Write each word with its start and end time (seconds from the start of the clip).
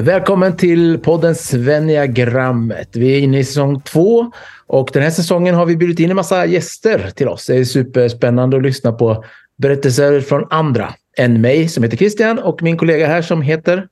Välkommen 0.00 0.56
till 0.56 0.98
podden 0.98 1.34
Sveniagrammet. 1.34 2.96
Vi 2.96 3.14
är 3.16 3.20
inne 3.20 3.38
i 3.38 3.44
säsong 3.44 3.80
två 3.80 4.30
och 4.66 4.90
den 4.92 5.02
här 5.02 5.10
säsongen 5.10 5.54
har 5.54 5.66
vi 5.66 5.76
bjudit 5.76 6.00
in 6.00 6.10
en 6.10 6.16
massa 6.16 6.46
gäster 6.46 7.10
till 7.10 7.28
oss. 7.28 7.46
Det 7.46 7.56
är 7.56 7.64
superspännande 7.64 8.56
att 8.56 8.62
lyssna 8.62 8.92
på 8.92 9.24
berättelser 9.56 10.20
från 10.20 10.46
andra 10.50 10.94
än 11.18 11.40
mig 11.40 11.68
som 11.68 11.82
heter 11.82 11.96
Christian 11.96 12.38
och 12.38 12.62
min 12.62 12.76
kollega 12.76 13.06
här 13.06 13.22
som 13.22 13.42
heter 13.42 13.88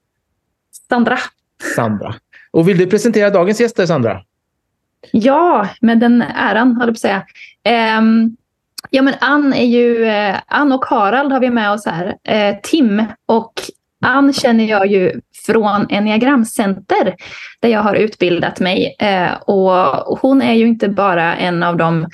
Sandra. 0.89 1.19
Sandra. 1.75 2.15
Och 2.51 2.69
vill 2.69 2.79
du 2.79 2.87
presentera 2.87 3.31
dagens 3.31 3.61
gäster, 3.61 3.87
Sandra? 3.87 4.23
Ja, 5.11 5.69
med 5.81 6.01
den 6.01 6.23
äran, 6.23 6.77
höll 6.77 6.89
jag 6.89 7.01
på 7.01 7.09
att 7.09 7.25
säga. 7.65 7.99
Um, 7.99 8.37
ja, 8.91 9.03
men 9.03 9.15
Ann 9.21 9.53
är 9.53 9.67
ju... 9.67 10.05
Uh, 10.05 10.37
Ann 10.47 10.73
och 10.73 10.85
Harald 10.85 11.33
har 11.33 11.41
vi 11.41 11.51
med 11.51 11.73
oss 11.73 11.87
här. 11.87 12.07
Uh, 12.07 12.61
Tim 12.63 13.05
och 13.27 13.53
Ann 14.01 14.33
känner 14.33 14.65
jag 14.65 14.87
ju 14.87 15.21
från 15.49 15.87
Enneagramcenter 15.91 17.15
där 17.61 17.69
jag 17.69 17.81
har 17.81 17.95
utbildat 17.95 18.61
mig. 18.61 18.97
Eh, 18.99 19.33
och 19.33 20.19
hon 20.19 20.43
är 20.43 20.55
ju 20.55 20.67
inte 20.67 20.89
bara 20.89 21.37
en 21.37 21.63
av 21.63 21.77
de 21.77 22.07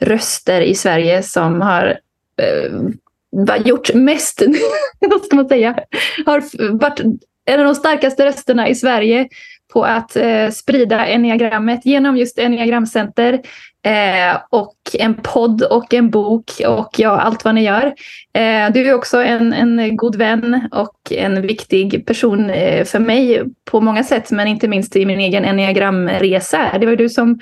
röster 0.00 0.60
i 0.60 0.74
Sverige 0.74 1.22
som 1.22 1.60
har 1.60 1.98
eh, 2.42 3.66
gjort 3.66 3.94
mest, 3.94 4.42
vad 5.00 5.24
ska 5.24 5.36
man 5.36 5.48
säga, 5.48 5.78
har 6.26 6.42
varit 6.78 7.00
en 7.44 7.60
av 7.60 7.66
de 7.66 7.74
starkaste 7.74 8.24
rösterna 8.24 8.68
i 8.68 8.74
Sverige 8.74 9.28
på 9.72 9.84
att 9.84 10.16
eh, 10.16 10.50
sprida 10.50 11.06
enneagrammet 11.06 11.86
genom 11.86 12.16
just 12.16 12.38
enneagramcenter 12.38 13.40
eh, 13.86 14.40
och 14.50 14.76
en 14.98 15.14
podd 15.14 15.62
och 15.62 15.94
en 15.94 16.10
bok 16.10 16.50
och 16.66 16.90
ja, 16.98 17.20
allt 17.20 17.44
vad 17.44 17.54
ni 17.54 17.64
gör. 17.64 17.86
Eh, 18.32 18.72
du 18.72 18.88
är 18.88 18.94
också 18.94 19.22
en, 19.22 19.52
en 19.52 19.96
god 19.96 20.16
vän 20.16 20.68
och 20.72 21.12
en 21.12 21.42
viktig 21.42 22.06
person 22.06 22.50
eh, 22.50 22.84
för 22.84 22.98
mig 22.98 23.42
på 23.64 23.80
många 23.80 24.04
sätt, 24.04 24.30
men 24.30 24.48
inte 24.48 24.68
minst 24.68 24.96
i 24.96 25.06
min 25.06 25.20
egen 25.20 25.44
enneagramresa. 25.44 26.78
Det 26.78 26.86
var 26.86 26.96
du 26.96 27.08
som 27.08 27.38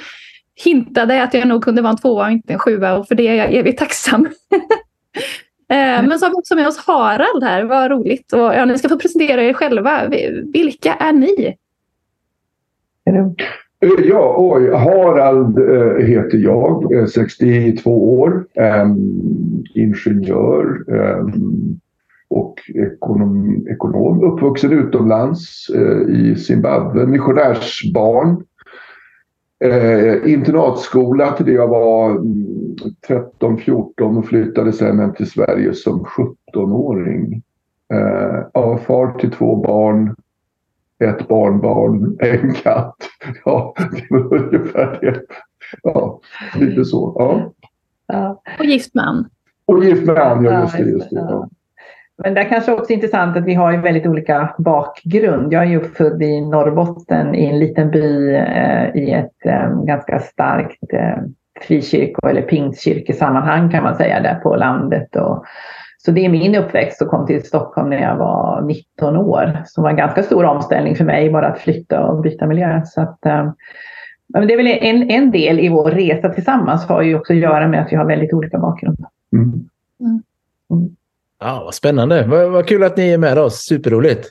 hintade 0.65 1.23
att 1.23 1.35
jag 1.35 1.49
nog 1.49 1.65
kunde 1.65 1.83
vara 1.83 1.91
en 1.91 1.99
tvåa 1.99 2.27
och 2.27 2.33
inte 2.33 2.53
en 2.53 2.59
sjua 2.59 2.97
och 2.97 3.09
för 3.09 3.15
det 3.15 3.29
är 3.29 3.35
jag 3.35 3.55
evigt 3.55 3.79
tacksam. 3.79 4.29
Eh, 5.71 6.03
men 6.03 6.19
så 6.19 6.27
har 6.27 6.31
vi 6.31 6.37
också 6.37 6.55
med 6.55 6.69
oss 6.69 6.79
Harald 6.79 7.45
här, 7.45 7.63
vad 7.65 7.91
roligt. 7.91 8.33
Och, 8.33 8.41
ja, 8.41 8.65
ni 8.65 8.79
ska 8.79 8.89
få 8.89 8.99
presentera 8.99 9.43
er 9.43 9.53
själva. 9.53 10.09
Vilka 10.53 10.95
är 10.95 11.13
ni? 11.13 11.57
Eh, 13.81 14.05
ja, 14.05 14.35
oj. 14.39 14.71
Harald 14.71 15.59
eh, 15.59 16.07
heter 16.07 16.39
jag, 16.39 16.93
eh, 16.93 17.07
62 17.07 18.21
år, 18.21 18.47
ehm, 18.55 18.97
ingenjör 19.75 20.85
ehm, 20.89 21.81
och 22.29 22.55
ekonom, 22.75 23.67
ekonom. 23.71 24.25
Uppvuxen 24.25 24.73
utomlands 24.73 25.71
i 26.09 26.35
Zimbabwe, 26.35 27.07
missionärsbarn. 27.07 28.45
Internatskola 30.27 31.33
till 31.33 31.47
det 31.47 31.53
jag 31.53 31.69
var 31.69 32.19
13-14 33.09 34.19
och 34.19 34.27
flyttade 34.27 34.73
sen 34.73 34.99
hem 34.99 35.13
till 35.13 35.31
Sverige 35.31 35.75
som 35.75 36.05
17-åring. 36.05 37.43
Ja, 38.53 38.79
far 38.87 39.19
till 39.19 39.31
två 39.31 39.57
barn 39.57 40.15
ett 41.01 41.29
barnbarn, 41.29 42.17
en 42.21 42.55
katt. 42.55 42.97
Ja, 43.45 43.75
det 43.77 44.07
var 44.11 44.35
ungefär 44.35 44.99
det. 45.01 45.23
Ja, 45.83 46.21
lite 46.57 46.85
så. 46.85 47.15
Ja. 47.19 47.53
ja. 48.07 48.43
Och 48.59 48.65
gift 48.65 48.95
man. 48.95 49.29
Och 49.67 49.85
gift 49.85 50.07
man, 50.07 50.45
ja 50.45 50.61
just 50.61 50.77
det. 50.77 50.83
Just 50.83 51.11
det 51.11 51.17
ja. 51.17 51.49
Men 52.23 52.35
det 52.35 52.41
är 52.41 52.49
kanske 52.49 52.73
också 52.73 52.93
intressant 52.93 53.37
att 53.37 53.45
vi 53.45 53.55
har 53.55 53.73
ju 53.73 53.81
väldigt 53.81 54.07
olika 54.07 54.55
bakgrund. 54.59 55.53
Jag 55.53 55.63
är 55.63 55.67
ju 55.67 55.77
uppfödd 55.77 56.23
i 56.23 56.41
Norrbotten 56.41 57.35
i 57.35 57.47
en 57.47 57.59
liten 57.59 57.91
by 57.91 58.35
eh, 58.35 58.97
i 58.97 59.11
ett 59.11 59.47
eh, 59.47 59.85
ganska 59.85 60.19
starkt 60.19 60.93
eh, 60.93 61.23
frikyrko 61.61 62.29
eller 62.29 62.43
pingstkyrkesammanhang 62.43 63.71
kan 63.71 63.83
man 63.83 63.97
säga 63.97 64.21
där 64.21 64.35
på 64.35 64.57
landet. 64.57 65.17
Och 65.17 65.45
så 66.05 66.11
det 66.11 66.25
är 66.25 66.29
min 66.29 66.55
uppväxt 66.55 67.03
och 67.03 67.09
kom 67.09 67.27
till 67.27 67.45
Stockholm 67.45 67.91
när 67.91 68.03
jag 68.03 68.17
var 68.17 68.63
19 68.63 69.17
år. 69.17 69.63
Som 69.67 69.83
var 69.83 69.91
en 69.91 69.97
ganska 69.97 70.23
stor 70.23 70.45
omställning 70.45 70.97
för 70.97 71.05
mig, 71.05 71.31
bara 71.31 71.47
att 71.47 71.59
flytta 71.59 72.07
och 72.07 72.23
byta 72.23 72.47
miljö. 72.47 72.83
Så 72.85 73.01
att, 73.01 73.19
um, 73.25 74.47
det 74.47 74.53
är 74.55 74.57
väl 74.57 74.67
en, 74.67 75.11
en 75.11 75.31
del 75.31 75.61
i 75.61 75.69
vår 75.69 75.91
resa 75.91 76.29
tillsammans 76.29 76.85
har 76.85 77.03
ju 77.03 77.15
också 77.15 77.33
att 77.33 77.39
göra 77.39 77.69
med 77.69 77.83
att 77.83 77.93
vi 77.93 77.97
har 77.97 78.05
väldigt 78.05 78.33
olika 78.33 78.59
bakgrund. 78.59 78.99
Mm. 79.33 79.45
Mm. 80.01 80.23
Mm. 80.71 80.97
Ja, 81.41 81.63
vad 81.65 81.75
spännande. 81.75 82.27
Vad, 82.27 82.51
vad, 82.51 82.67
kul 82.67 82.83
att 82.83 82.97
ni 82.97 83.11
är 83.11 83.19
med 83.19 83.39
oss. 83.39 83.67
Superroligt. 83.67 84.31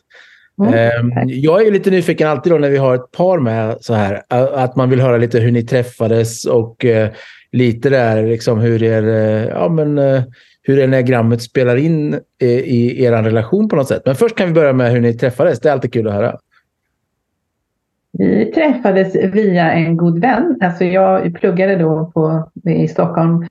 Mm, 0.62 0.74
ehm, 0.74 1.12
jag 1.26 1.68
är 1.68 1.72
lite 1.72 1.92
nyfiken 1.92 2.28
alltid 2.28 2.54
då 2.54 2.58
när 2.58 2.70
vi 2.70 2.78
har 2.78 2.96
ett 2.96 3.12
par 3.12 3.40
med 3.40 3.78
så 3.82 3.94
här, 3.94 4.22
att 4.56 4.76
man 4.76 4.90
vill 4.90 5.02
höra 5.02 5.18
lite 5.18 5.40
hur 5.40 5.52
ni 5.52 5.64
träffades 5.64 6.46
och 6.46 6.86
uh, 6.86 7.08
lite 7.52 7.90
där 7.90 8.24
liksom 8.24 8.60
hur 8.60 8.84
er, 8.84 9.04
uh, 9.04 9.48
ja 9.48 9.70
men 9.70 9.98
uh, 9.98 10.24
hur 10.70 10.84
enneagrammet 10.84 11.42
spelar 11.42 11.76
in 11.76 12.14
eh, 12.14 12.50
i 12.50 13.04
er 13.04 13.12
relation 13.12 13.70
på 13.70 13.76
något 13.76 13.88
sätt. 13.88 14.02
Men 14.06 14.16
först 14.16 14.36
kan 14.36 14.48
vi 14.48 14.54
börja 14.54 14.74
med 14.74 14.92
hur 14.92 15.02
ni 15.02 15.14
träffades. 15.14 15.60
Det 15.60 15.70
är 15.70 15.74
alltid 15.74 15.94
kul 15.94 16.08
att 16.08 16.14
höra. 16.14 16.36
Vi 18.12 18.46
träffades 18.46 19.16
via 19.16 19.72
en 19.72 19.98
god 19.98 20.22
vän. 20.22 20.58
Alltså 20.62 20.86
jag 20.86 21.36
pluggade 21.36 21.76
då 21.76 22.12
på, 22.14 22.50
i 22.70 22.88
Stockholm 22.88 23.48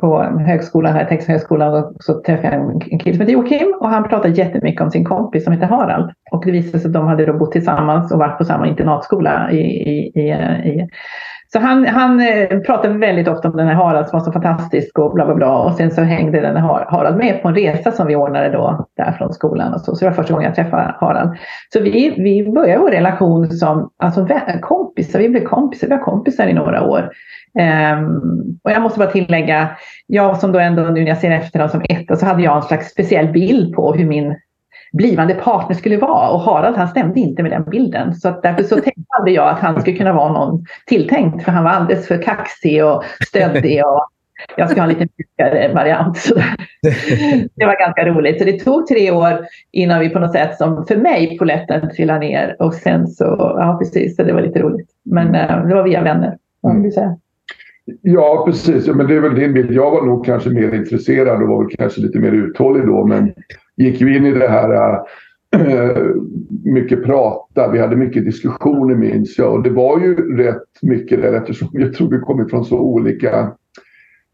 på 0.00 0.22
högskolan, 0.22 0.92
här, 0.92 1.18
högskolan 1.28 1.74
och 1.74 1.92
så 2.00 2.22
träffade 2.22 2.56
jag 2.56 2.86
en 2.92 2.98
kille 2.98 3.16
som 3.16 3.20
heter 3.20 3.32
Joakim 3.32 3.74
och 3.80 3.88
han 3.88 4.08
pratade 4.08 4.34
jättemycket 4.34 4.80
om 4.80 4.90
sin 4.90 5.04
kompis 5.04 5.44
som 5.44 5.52
heter 5.52 5.66
Harald. 5.66 6.10
Och 6.30 6.44
det 6.46 6.52
visade 6.52 6.78
sig 6.78 6.88
att 6.88 6.94
de 6.94 7.06
hade 7.06 7.26
då 7.26 7.32
bott 7.32 7.52
tillsammans 7.52 8.12
och 8.12 8.18
varit 8.18 8.38
på 8.38 8.44
samma 8.44 8.68
internatskola 8.68 9.50
i, 9.52 9.58
i, 9.58 10.12
i, 10.14 10.28
i 10.70 10.88
så 11.52 11.58
han, 11.58 11.86
han 11.86 12.20
eh, 12.20 12.58
pratade 12.60 12.98
väldigt 12.98 13.28
ofta 13.28 13.48
om 13.48 13.56
den 13.56 13.66
här 13.66 13.74
Harald 13.74 14.06
som 14.06 14.18
var 14.18 14.24
så 14.24 14.32
fantastisk 14.32 14.98
och 14.98 15.14
bla 15.14 15.26
bla 15.26 15.34
bla. 15.34 15.58
Och 15.58 15.74
sen 15.74 15.90
så 15.90 16.02
hängde 16.02 16.40
den 16.40 16.56
här 16.56 16.86
Harald 16.88 17.16
med 17.16 17.42
på 17.42 17.48
en 17.48 17.54
resa 17.54 17.92
som 17.92 18.06
vi 18.06 18.16
ordnade 18.16 18.48
då 18.48 18.86
där 18.96 19.12
från 19.12 19.32
skolan. 19.32 19.74
Och 19.74 19.80
så. 19.80 19.94
så 19.94 20.04
det 20.04 20.10
var 20.10 20.16
första 20.16 20.32
gången 20.32 20.46
jag 20.46 20.54
träffade 20.54 20.94
Harald. 21.00 21.38
Så 21.72 21.80
vi, 21.80 22.14
vi 22.18 22.52
började 22.52 22.80
vår 22.80 22.90
relation 22.90 23.50
som 23.50 23.90
alltså, 23.98 24.28
kompisar. 24.62 25.18
Vi 25.18 25.28
blev 25.28 25.44
kompisar. 25.44 25.86
Vi 25.86 25.94
var 25.96 26.02
kompisar 26.02 26.46
i 26.46 26.52
några 26.52 26.86
år. 26.86 27.10
Um, 27.98 28.58
och 28.64 28.70
jag 28.70 28.82
måste 28.82 28.98
bara 28.98 29.10
tillägga, 29.10 29.68
jag 30.06 30.36
som 30.36 30.52
då 30.52 30.58
ändå 30.58 30.82
nu 30.82 31.00
när 31.00 31.08
jag 31.08 31.18
ser 31.18 31.30
efter 31.30 31.68
som 31.68 31.82
ett, 31.88 32.18
så 32.18 32.26
hade 32.26 32.42
jag 32.42 32.56
en 32.56 32.62
slags 32.62 32.90
speciell 32.90 33.28
bild 33.28 33.74
på 33.74 33.92
hur 33.92 34.06
min 34.06 34.36
blivande 34.92 35.34
partner 35.34 35.76
skulle 35.76 35.96
vara. 35.96 36.30
Och 36.30 36.40
Harald 36.40 36.76
han 36.76 36.88
stämde 36.88 37.20
inte 37.20 37.42
med 37.42 37.52
den 37.52 37.64
bilden. 37.64 38.14
Så 38.14 38.28
att 38.28 38.42
därför 38.42 38.62
så 38.62 38.74
tänkte 38.74 39.02
aldrig 39.18 39.36
jag 39.36 39.48
att 39.48 39.58
han 39.58 39.80
skulle 39.80 39.96
kunna 39.96 40.12
vara 40.12 40.32
någon 40.32 40.64
tilltänkt. 40.86 41.44
För 41.44 41.52
han 41.52 41.64
var 41.64 41.70
alldeles 41.70 42.08
för 42.08 42.22
kaxig 42.22 42.84
och 42.84 43.04
stöddig. 43.28 43.86
Och 43.86 44.06
jag 44.56 44.70
ska 44.70 44.80
ha 44.80 44.90
en 44.90 44.98
lite 44.98 45.08
mjukare 45.16 45.74
variant. 45.74 46.16
Så 46.16 46.34
det 47.54 47.66
var 47.66 47.78
ganska 47.78 48.06
roligt. 48.06 48.38
Så 48.38 48.44
det 48.44 48.60
tog 48.60 48.86
tre 48.86 49.10
år 49.10 49.46
innan 49.72 50.00
vi 50.00 50.08
på 50.08 50.18
något 50.18 50.32
sätt, 50.32 50.56
som 50.56 50.86
för 50.86 50.96
mig, 50.96 51.38
poletten 51.38 51.90
trillade 51.90 52.20
ner. 52.20 52.56
Och 52.58 52.74
sen 52.74 53.06
så, 53.06 53.24
ja 53.58 53.76
precis, 53.78 54.16
så 54.16 54.22
det 54.22 54.32
var 54.32 54.42
lite 54.42 54.58
roligt. 54.58 54.88
Men 55.04 55.26
uh, 55.26 55.68
det 55.68 55.74
var 55.74 55.82
via 55.82 56.02
vänner, 56.02 56.38
om 56.60 56.90
säga. 56.90 57.16
Ja, 58.02 58.42
precis. 58.46 58.86
Men 58.86 59.06
det 59.06 59.14
är 59.14 59.20
väl 59.20 59.34
din 59.34 59.52
bild. 59.52 59.72
Jag 59.72 59.90
var 59.90 60.06
nog 60.06 60.24
kanske 60.24 60.50
mer 60.50 60.74
intresserad 60.74 61.42
och 61.42 61.48
var 61.48 61.64
väl 61.64 61.76
kanske 61.78 62.00
lite 62.00 62.18
mer 62.18 62.32
uthållig 62.32 62.86
då. 62.86 63.06
Men 63.06 63.32
gick 63.76 64.00
ju 64.00 64.16
in 64.16 64.26
i 64.26 64.32
det 64.32 64.48
här 64.48 64.92
äh, 64.92 65.00
mycket 66.64 67.04
prata. 67.04 67.70
Vi 67.70 67.78
hade 67.78 67.96
mycket 67.96 68.24
diskussioner 68.24 68.94
minns 68.94 69.38
jag. 69.38 69.52
Och 69.52 69.62
det 69.62 69.70
var 69.70 70.00
ju 70.00 70.36
rätt 70.36 70.82
mycket 70.82 71.22
där 71.22 71.32
eftersom 71.32 71.68
jag 71.72 71.94
tror 71.94 72.10
vi 72.10 72.18
kommer 72.18 72.44
från 72.44 72.64
så 72.64 72.78
olika 72.78 73.52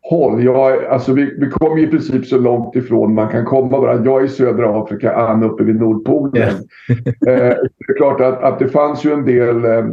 håll. 0.03 0.45
Jag, 0.45 0.85
alltså 0.85 1.13
vi, 1.13 1.35
vi 1.39 1.51
kom 1.51 1.79
i 1.79 1.87
princip 1.87 2.27
så 2.27 2.39
långt 2.39 2.77
ifrån 2.77 3.15
man 3.15 3.29
kan 3.29 3.45
komma 3.45 3.81
varandra. 3.81 4.11
Jag 4.11 4.21
är 4.21 4.25
i 4.25 4.29
södra 4.29 4.83
Afrika, 4.83 5.13
Ann 5.15 5.43
uppe 5.43 5.65
vid 5.65 5.77
Nordpolen. 5.77 6.37
Yeah. 6.37 6.55
eh, 7.51 7.57
det 7.79 7.93
är 7.93 7.97
klart 7.97 8.21
att, 8.21 8.43
att 8.43 8.59
det 8.59 8.69
fanns 8.69 9.05
ju 9.05 9.13
en 9.13 9.25
del, 9.25 9.65
eh, 9.65 9.85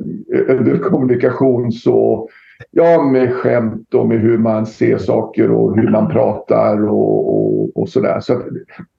en 0.47 0.65
del 0.65 0.79
kommunikation 0.79 1.71
så 1.71 2.29
Ja, 2.71 3.03
med 3.03 3.33
skämt 3.33 3.93
och 3.93 4.07
med 4.07 4.19
hur 4.19 4.37
man 4.37 4.65
ser 4.65 4.97
saker 4.97 5.51
och 5.51 5.75
hur 5.75 5.89
man 5.91 6.07
pratar 6.11 6.87
och, 6.87 7.29
och, 7.35 7.77
och 7.77 7.89
sådär. 7.89 8.19
Så, 8.19 8.41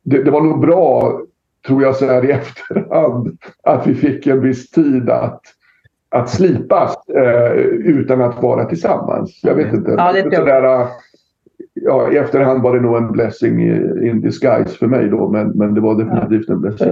det, 0.02 0.22
det, 0.22 0.31
var 0.31 0.40
nog 0.40 0.61
bra, 0.61 1.20
tror 1.67 1.82
jag 1.82 1.96
så 1.96 2.06
här 2.06 2.25
i 2.25 2.32
efterhand, 2.32 3.38
att 3.62 3.87
vi 3.87 3.94
fick 3.94 4.26
en 4.26 4.40
viss 4.40 4.70
tid 4.70 5.11
att, 5.11 5.40
att 6.08 6.28
slipas 6.28 7.08
eh, 7.08 7.52
utan 7.70 8.22
att 8.22 8.43
vara 8.43 8.64
tillsammans. 8.64 9.40
Jag 9.43 9.55
vet 9.55 9.72
inte. 9.72 9.90
Ja, 9.90 10.12
det 10.12 10.37
sådär, 10.37 10.87
ja, 11.81 12.12
I 12.12 12.17
efterhand 12.17 12.62
var 12.62 12.75
det 12.75 12.81
nog 12.81 12.97
en 12.97 13.12
blessing 13.12 13.61
in 14.09 14.21
disguise 14.21 14.79
för 14.79 14.87
mig 14.87 15.09
då, 15.09 15.29
men, 15.29 15.49
men 15.49 15.75
det 15.75 15.81
var 15.81 15.94
definitivt 15.94 16.49
en 16.49 16.61
blessing. 16.61 16.88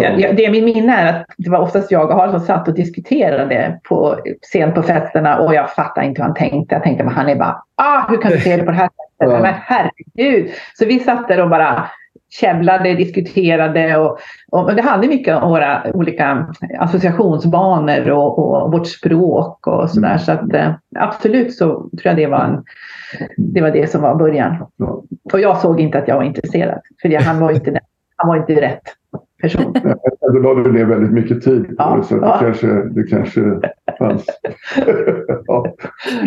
Ja. 0.00 0.18
Ja, 0.18 0.32
det 0.32 0.50
min 0.50 0.64
minne 0.64 0.92
är 0.92 1.06
att 1.06 1.26
det 1.36 1.50
var 1.50 1.58
oftast 1.58 1.90
jag 1.90 2.10
och 2.10 2.16
Harald 2.16 2.32
som 2.32 2.40
satt 2.40 2.68
och 2.68 2.74
diskuterade 2.74 3.80
på, 3.88 4.16
sent 4.52 4.74
på 4.74 4.82
festerna 4.82 5.38
och 5.38 5.54
jag 5.54 5.70
fattade 5.70 6.06
inte 6.06 6.22
hur 6.22 6.26
han 6.26 6.34
tänkte. 6.34 6.74
Jag 6.74 6.82
tänkte, 6.82 7.04
men 7.04 7.14
han 7.14 7.28
är 7.28 7.36
bara, 7.36 7.62
ah, 7.76 8.04
hur 8.08 8.16
kan 8.16 8.32
du 8.32 8.38
se 8.38 8.56
det 8.56 8.62
på 8.62 8.70
det 8.70 8.76
här 8.76 8.88
sättet? 8.88 9.42
Men 9.42 9.54
herregud! 9.54 10.50
Så 10.74 10.84
vi 10.84 10.98
satt 10.98 11.28
där 11.28 11.42
och 11.42 11.50
bara 11.50 11.84
käbblade, 12.40 12.94
diskuterade 12.94 13.96
och, 13.96 14.18
och 14.50 14.74
det 14.74 14.82
hade 14.82 15.08
mycket 15.08 15.36
av 15.36 15.50
våra 15.50 15.82
olika 15.94 16.54
associationsbanor 16.78 18.10
och, 18.10 18.38
och 18.38 18.72
vårt 18.72 18.86
språk 18.86 19.66
och 19.66 19.90
sådär. 19.90 20.08
Mm. 20.08 20.18
Så 20.18 20.32
att 20.32 20.54
eh, 20.54 20.72
absolut 20.96 21.54
så 21.54 21.66
tror 21.66 21.90
jag 22.02 22.16
det 22.16 22.26
var, 22.26 22.44
en, 22.44 22.64
det 23.36 23.60
var 23.60 23.70
det 23.70 23.90
som 23.90 24.02
var 24.02 24.14
början. 24.14 24.66
Och 25.32 25.40
jag 25.40 25.58
såg 25.58 25.80
inte 25.80 25.98
att 25.98 26.08
jag 26.08 26.16
var 26.16 26.24
intresserad, 26.24 26.80
för 27.02 27.20
han 27.20 27.40
var 27.40 27.50
inte, 27.50 27.80
han 28.16 28.28
var 28.28 28.36
inte 28.36 28.60
rätt 28.60 29.01
person. 29.42 29.72
Då 30.32 30.38
la 30.38 30.54
du 30.54 30.72
ner 30.72 30.84
väldigt 30.84 31.12
mycket 31.12 31.42
tid 31.42 31.68
på 31.68 31.74
ja, 31.78 31.96
det 31.96 32.04
så 32.04 32.14
ja. 32.14 32.38
det, 32.40 32.44
kanske, 32.44 32.66
det 32.66 33.02
kanske 33.02 33.40
fanns. 33.98 34.26
ja, 35.46 35.76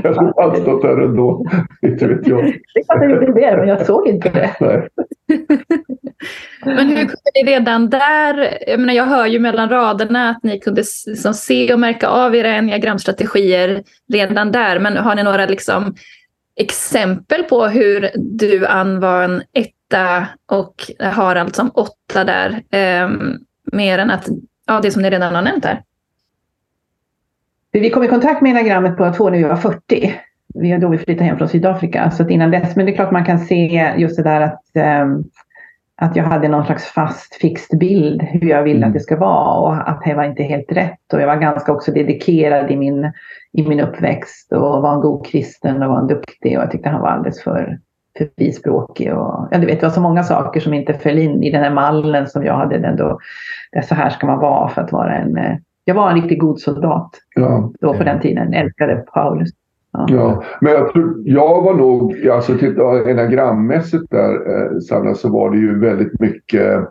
kanske 0.03 0.33
fanns 0.35 0.67
något 0.67 0.81
där 0.81 1.01
ändå. 1.01 1.45
Inte 1.81 2.07
vet 2.07 2.27
jag. 2.27 2.43
Det 2.43 2.79
är 2.79 2.83
klart 2.83 3.01
jag 3.01 3.11
gjorde 3.11 3.41
det, 3.41 3.57
men 3.57 3.67
jag 3.67 3.85
såg 3.85 4.07
inte 4.07 4.29
det. 4.29 4.55
Nej. 4.59 4.87
men 6.65 6.87
hur 6.87 6.95
kunde 6.95 7.31
ni 7.35 7.51
redan 7.51 7.89
där, 7.89 8.57
jag 8.67 8.79
menar 8.79 8.93
jag 8.93 9.05
hör 9.05 9.25
ju 9.25 9.39
mellan 9.39 9.69
raderna 9.69 10.29
att 10.29 10.43
ni 10.43 10.59
kunde 10.59 10.83
liksom 11.07 11.33
se 11.33 11.73
och 11.73 11.79
märka 11.79 12.07
av 12.07 12.35
era 12.35 12.49
enneagramstrategier 12.49 13.83
redan 14.13 14.51
där, 14.51 14.79
men 14.79 14.97
har 14.97 15.15
ni 15.15 15.23
några 15.23 15.45
liksom 15.45 15.95
exempel 16.59 17.43
på 17.43 17.67
hur 17.67 18.09
du 18.15 18.65
Ann 18.65 18.99
var 18.99 19.23
en 19.23 19.41
etta 19.85 20.27
och 20.45 20.75
Harald 20.99 21.55
som 21.55 21.71
åtta 21.73 22.23
där. 22.23 22.63
Eh, 22.71 23.09
mer 23.71 23.99
än 23.99 24.11
att, 24.11 24.27
ja 24.67 24.79
det 24.81 24.91
som 24.91 25.01
ni 25.01 25.09
redan 25.09 25.35
har 25.35 25.41
nämnt 25.41 25.65
här. 25.65 25.83
Vi 27.71 27.89
kom 27.89 28.03
i 28.03 28.07
kontakt 28.07 28.41
med 28.41 28.51
enagrammet 28.51 28.97
båda 28.97 29.13
två 29.13 29.29
när 29.29 29.37
vi 29.37 29.43
var 29.43 29.55
40. 29.55 30.15
Vi 30.53 30.77
då 30.77 30.89
vi 30.89 30.97
flyttade 30.97 31.23
hem 31.23 31.37
från 31.37 31.49
Sydafrika. 31.49 32.11
Så 32.11 32.23
att 32.23 32.29
innan 32.29 32.51
dess, 32.51 32.75
men 32.75 32.85
det 32.85 32.91
är 32.91 32.95
klart 32.95 33.11
man 33.11 33.25
kan 33.25 33.39
se 33.39 33.93
just 33.97 34.17
det 34.17 34.23
där 34.23 34.41
att, 34.41 34.75
eh, 34.75 35.05
att 35.97 36.15
jag 36.15 36.23
hade 36.23 36.47
någon 36.47 36.65
slags 36.65 36.85
fast 36.85 37.35
fixed 37.35 37.79
bild 37.79 38.21
hur 38.21 38.49
jag 38.49 38.63
ville 38.63 38.85
att 38.85 38.93
det 38.93 38.99
ska 38.99 39.17
vara 39.17 39.59
och 39.59 39.89
att 39.89 40.01
det 40.05 40.13
var 40.13 40.23
inte 40.23 40.43
helt 40.43 40.71
rätt. 40.71 41.13
Och 41.13 41.21
jag 41.21 41.27
var 41.27 41.35
ganska 41.35 41.73
också 41.73 41.91
dedikerad 41.91 42.71
i 42.71 42.77
min, 42.77 43.11
i 43.53 43.67
min 43.67 43.79
uppväxt 43.79 44.51
och 44.51 44.81
var 44.81 44.93
en 44.93 45.01
god 45.01 45.25
kristen 45.25 45.83
och 45.83 45.89
var 45.89 45.99
en 45.99 46.07
duktig 46.07 46.57
och 46.57 46.63
jag 46.63 46.71
tyckte 46.71 46.89
han 46.89 47.01
var 47.01 47.09
alldeles 47.09 47.43
för 47.43 47.79
för 48.17 48.29
frispråkig 48.37 49.13
och 49.13 49.47
ja, 49.51 49.57
du 49.57 49.65
vet, 49.65 49.79
det 49.79 49.85
var 49.85 49.93
så 49.93 50.01
många 50.01 50.23
saker 50.23 50.59
som 50.59 50.73
inte 50.73 50.93
föll 50.93 51.17
in 51.17 51.43
i 51.43 51.51
den 51.51 51.63
här 51.63 51.73
mallen 51.73 52.27
som 52.27 52.45
jag 52.45 52.53
hade 52.53 52.75
ändå. 52.75 53.19
Så 53.83 53.95
här 53.95 54.09
ska 54.09 54.27
man 54.27 54.39
vara 54.39 54.69
för 54.69 54.81
att 54.81 54.91
vara 54.91 55.15
en, 55.15 55.37
eh, 55.37 55.57
jag 55.85 55.95
var 55.95 56.09
en 56.09 56.21
riktigt 56.21 56.39
god 56.39 56.59
soldat 56.59 57.09
ja. 57.35 57.71
då 57.81 57.93
på 57.93 58.03
den 58.03 58.19
tiden, 58.19 58.53
älskade 58.53 58.95
Paulus. 59.13 59.49
Ja. 59.91 60.05
ja. 60.09 60.43
men 60.61 60.73
jag, 60.73 60.93
tror, 60.93 61.21
jag 61.25 61.61
var 61.61 61.73
nog, 61.73 62.27
alltså 62.27 62.57
titta 62.57 63.09
enagrammässigt 63.09 64.11
där 64.11 64.33
eh, 64.33 64.79
Sanna, 64.79 65.13
så 65.13 65.29
var 65.29 65.51
det 65.51 65.57
ju 65.57 65.79
väldigt 65.79 66.19
mycket 66.19 66.89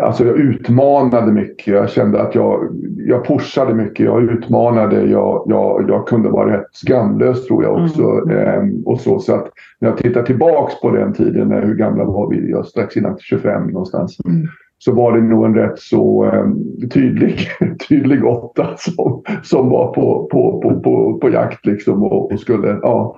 alltså 0.00 0.24
jag 0.24 0.36
utmanade 0.36 1.32
mycket. 1.32 1.66
Jag 1.66 1.90
kände 1.90 2.22
att 2.22 2.34
jag, 2.34 2.68
jag 2.96 3.26
pushade 3.26 3.74
mycket. 3.74 4.06
Jag 4.06 4.22
utmanade. 4.22 5.02
Jag, 5.02 5.44
jag, 5.46 5.84
jag 5.88 6.08
kunde 6.08 6.28
vara 6.28 6.56
rätt 6.56 6.66
skamlös 6.72 7.46
tror 7.46 7.64
jag 7.64 7.84
också. 7.84 8.02
Mm. 8.02 8.38
Ehm, 8.38 8.82
och 8.86 9.00
så, 9.00 9.18
så 9.18 9.34
att 9.34 9.50
när 9.80 9.88
jag 9.88 9.98
tittar 9.98 10.22
tillbaks 10.22 10.80
på 10.80 10.90
den 10.90 11.12
tiden, 11.12 11.52
hur 11.52 11.74
gamla 11.74 12.04
var 12.04 12.30
vi? 12.30 12.50
Jag 12.50 12.66
strax 12.66 12.96
innan 12.96 13.18
25 13.18 13.66
någonstans. 13.66 14.18
Mm. 14.24 14.46
Så 14.78 14.92
var 14.92 15.12
det 15.16 15.22
nog 15.22 15.44
en 15.44 15.54
rätt 15.54 15.78
så 15.78 16.30
um, 16.30 16.88
tydlig, 16.90 17.48
tydlig 17.88 18.24
åtta 18.24 18.66
som, 18.76 19.22
som 19.42 19.70
var 19.70 19.94
på, 19.94 20.28
på, 20.30 20.60
på, 20.60 20.80
på, 20.80 21.18
på 21.18 21.30
jakt 21.30 21.66
liksom 21.66 22.02
och, 22.02 22.32
och 22.32 22.40
skulle, 22.40 22.78
ja. 22.82 23.16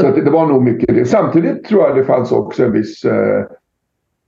Så 0.00 0.10
det, 0.10 0.24
det 0.24 0.30
var 0.30 0.46
nog 0.46 0.62
mycket 0.62 0.94
det. 0.94 1.04
Samtidigt 1.04 1.64
tror 1.64 1.82
jag 1.82 1.96
det 1.96 2.04
fanns 2.04 2.32
också 2.32 2.64
en 2.64 2.72
viss 2.72 3.04
uh, 3.04 3.44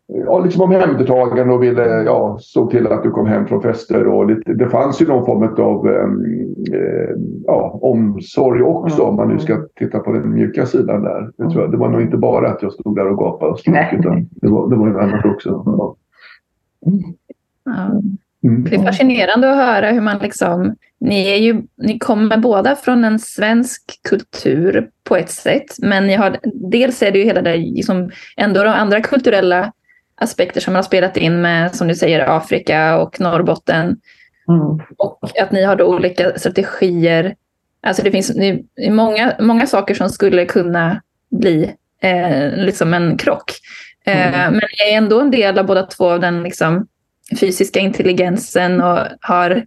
ja, 0.07 0.39
liksom 0.39 0.63
omhändertagande 0.63 1.55
och 1.55 1.63
ville, 1.63 1.83
ja, 1.83 2.37
såg 2.41 2.71
till 2.71 2.87
att 2.87 3.03
du 3.03 3.11
kom 3.11 3.27
hem 3.27 3.47
från 3.47 3.63
fester. 3.63 4.07
Och 4.07 4.27
lite, 4.27 4.55
det 4.55 4.69
fanns 4.69 5.03
ju 5.03 5.07
någon 5.07 5.27
form 5.27 5.65
av 5.65 5.89
eh, 5.89 7.17
ja, 7.47 7.79
omsorg 7.83 8.63
också 8.63 9.03
om 9.03 9.17
man 9.17 9.29
nu 9.29 9.39
ska 9.39 9.67
titta 9.79 9.99
på 9.99 10.13
den 10.13 10.35
mjuka 10.35 10.67
sidan 10.67 11.03
där. 11.03 11.31
Det, 11.37 11.51
tror 11.51 11.63
jag, 11.63 11.71
det 11.71 11.77
var 11.77 11.89
nog 11.89 12.03
inte 12.03 12.17
bara 12.17 12.51
att 12.51 12.63
jag 12.63 12.73
stod 12.73 12.97
där 12.97 13.07
och 13.07 13.19
gapade 13.19 13.53
och 13.53 13.59
skrek 13.59 13.93
utan 13.93 14.29
det 14.31 14.49
var, 14.49 14.71
det 14.71 14.77
var 14.77 14.89
ju 14.89 14.99
annat 14.99 15.25
också. 15.25 15.63
Ja. 15.65 15.97
Mm. 18.45 18.65
Det 18.65 18.77
är 18.77 18.85
fascinerande 18.85 19.51
att 19.51 19.57
höra 19.57 19.91
hur 19.91 20.01
man 20.01 20.19
liksom, 20.19 20.75
ni, 21.01 21.29
är 21.29 21.37
ju, 21.37 21.63
ni 21.77 21.99
kommer 21.99 22.37
båda 22.37 22.77
från 22.77 23.05
en 23.05 23.19
svensk 23.19 23.83
kultur 24.09 24.91
på 25.05 25.17
ett 25.17 25.31
sätt, 25.31 25.79
men 25.79 26.07
ni 26.07 26.15
har, 26.15 26.37
dels 26.55 27.03
är 27.03 27.13
det 27.13 27.19
ju 27.19 27.25
hela 27.25 27.43
det 27.43 27.57
liksom, 27.57 28.11
ändå 28.37 28.63
de 28.63 28.69
andra 28.69 29.01
kulturella 29.01 29.73
aspekter 30.23 30.61
som 30.61 30.73
man 30.73 30.79
har 30.79 30.83
spelat 30.83 31.17
in 31.17 31.43
med, 31.43 31.75
som 31.75 31.89
du 31.89 31.95
säger, 31.95 32.37
Afrika 32.37 32.99
och 32.99 33.21
Norrbotten. 33.21 33.97
Mm. 34.49 34.87
Och 34.99 35.41
att 35.41 35.53
ni 35.53 35.63
har 35.63 35.77
då 35.77 35.85
olika 35.85 36.39
strategier. 36.39 37.35
Alltså 37.83 38.03
det 38.03 38.11
finns 38.11 38.33
många, 38.91 39.35
många 39.41 39.67
saker 39.67 39.95
som 39.95 40.09
skulle 40.09 40.45
kunna 40.45 41.03
bli 41.31 41.75
eh, 42.03 42.57
liksom 42.57 42.95
en 42.95 43.17
krock. 43.17 43.53
Eh, 44.05 44.35
mm. 44.35 44.53
Men 44.53 44.61
är 44.89 44.97
ändå 44.97 45.21
en 45.21 45.31
del 45.31 45.59
av 45.59 45.67
båda 45.67 45.83
två 45.83 46.11
av 46.11 46.21
den 46.21 46.43
liksom, 46.43 46.87
fysiska 47.41 47.81
intelligensen 47.81 48.81
och 48.81 48.99
har 49.21 49.67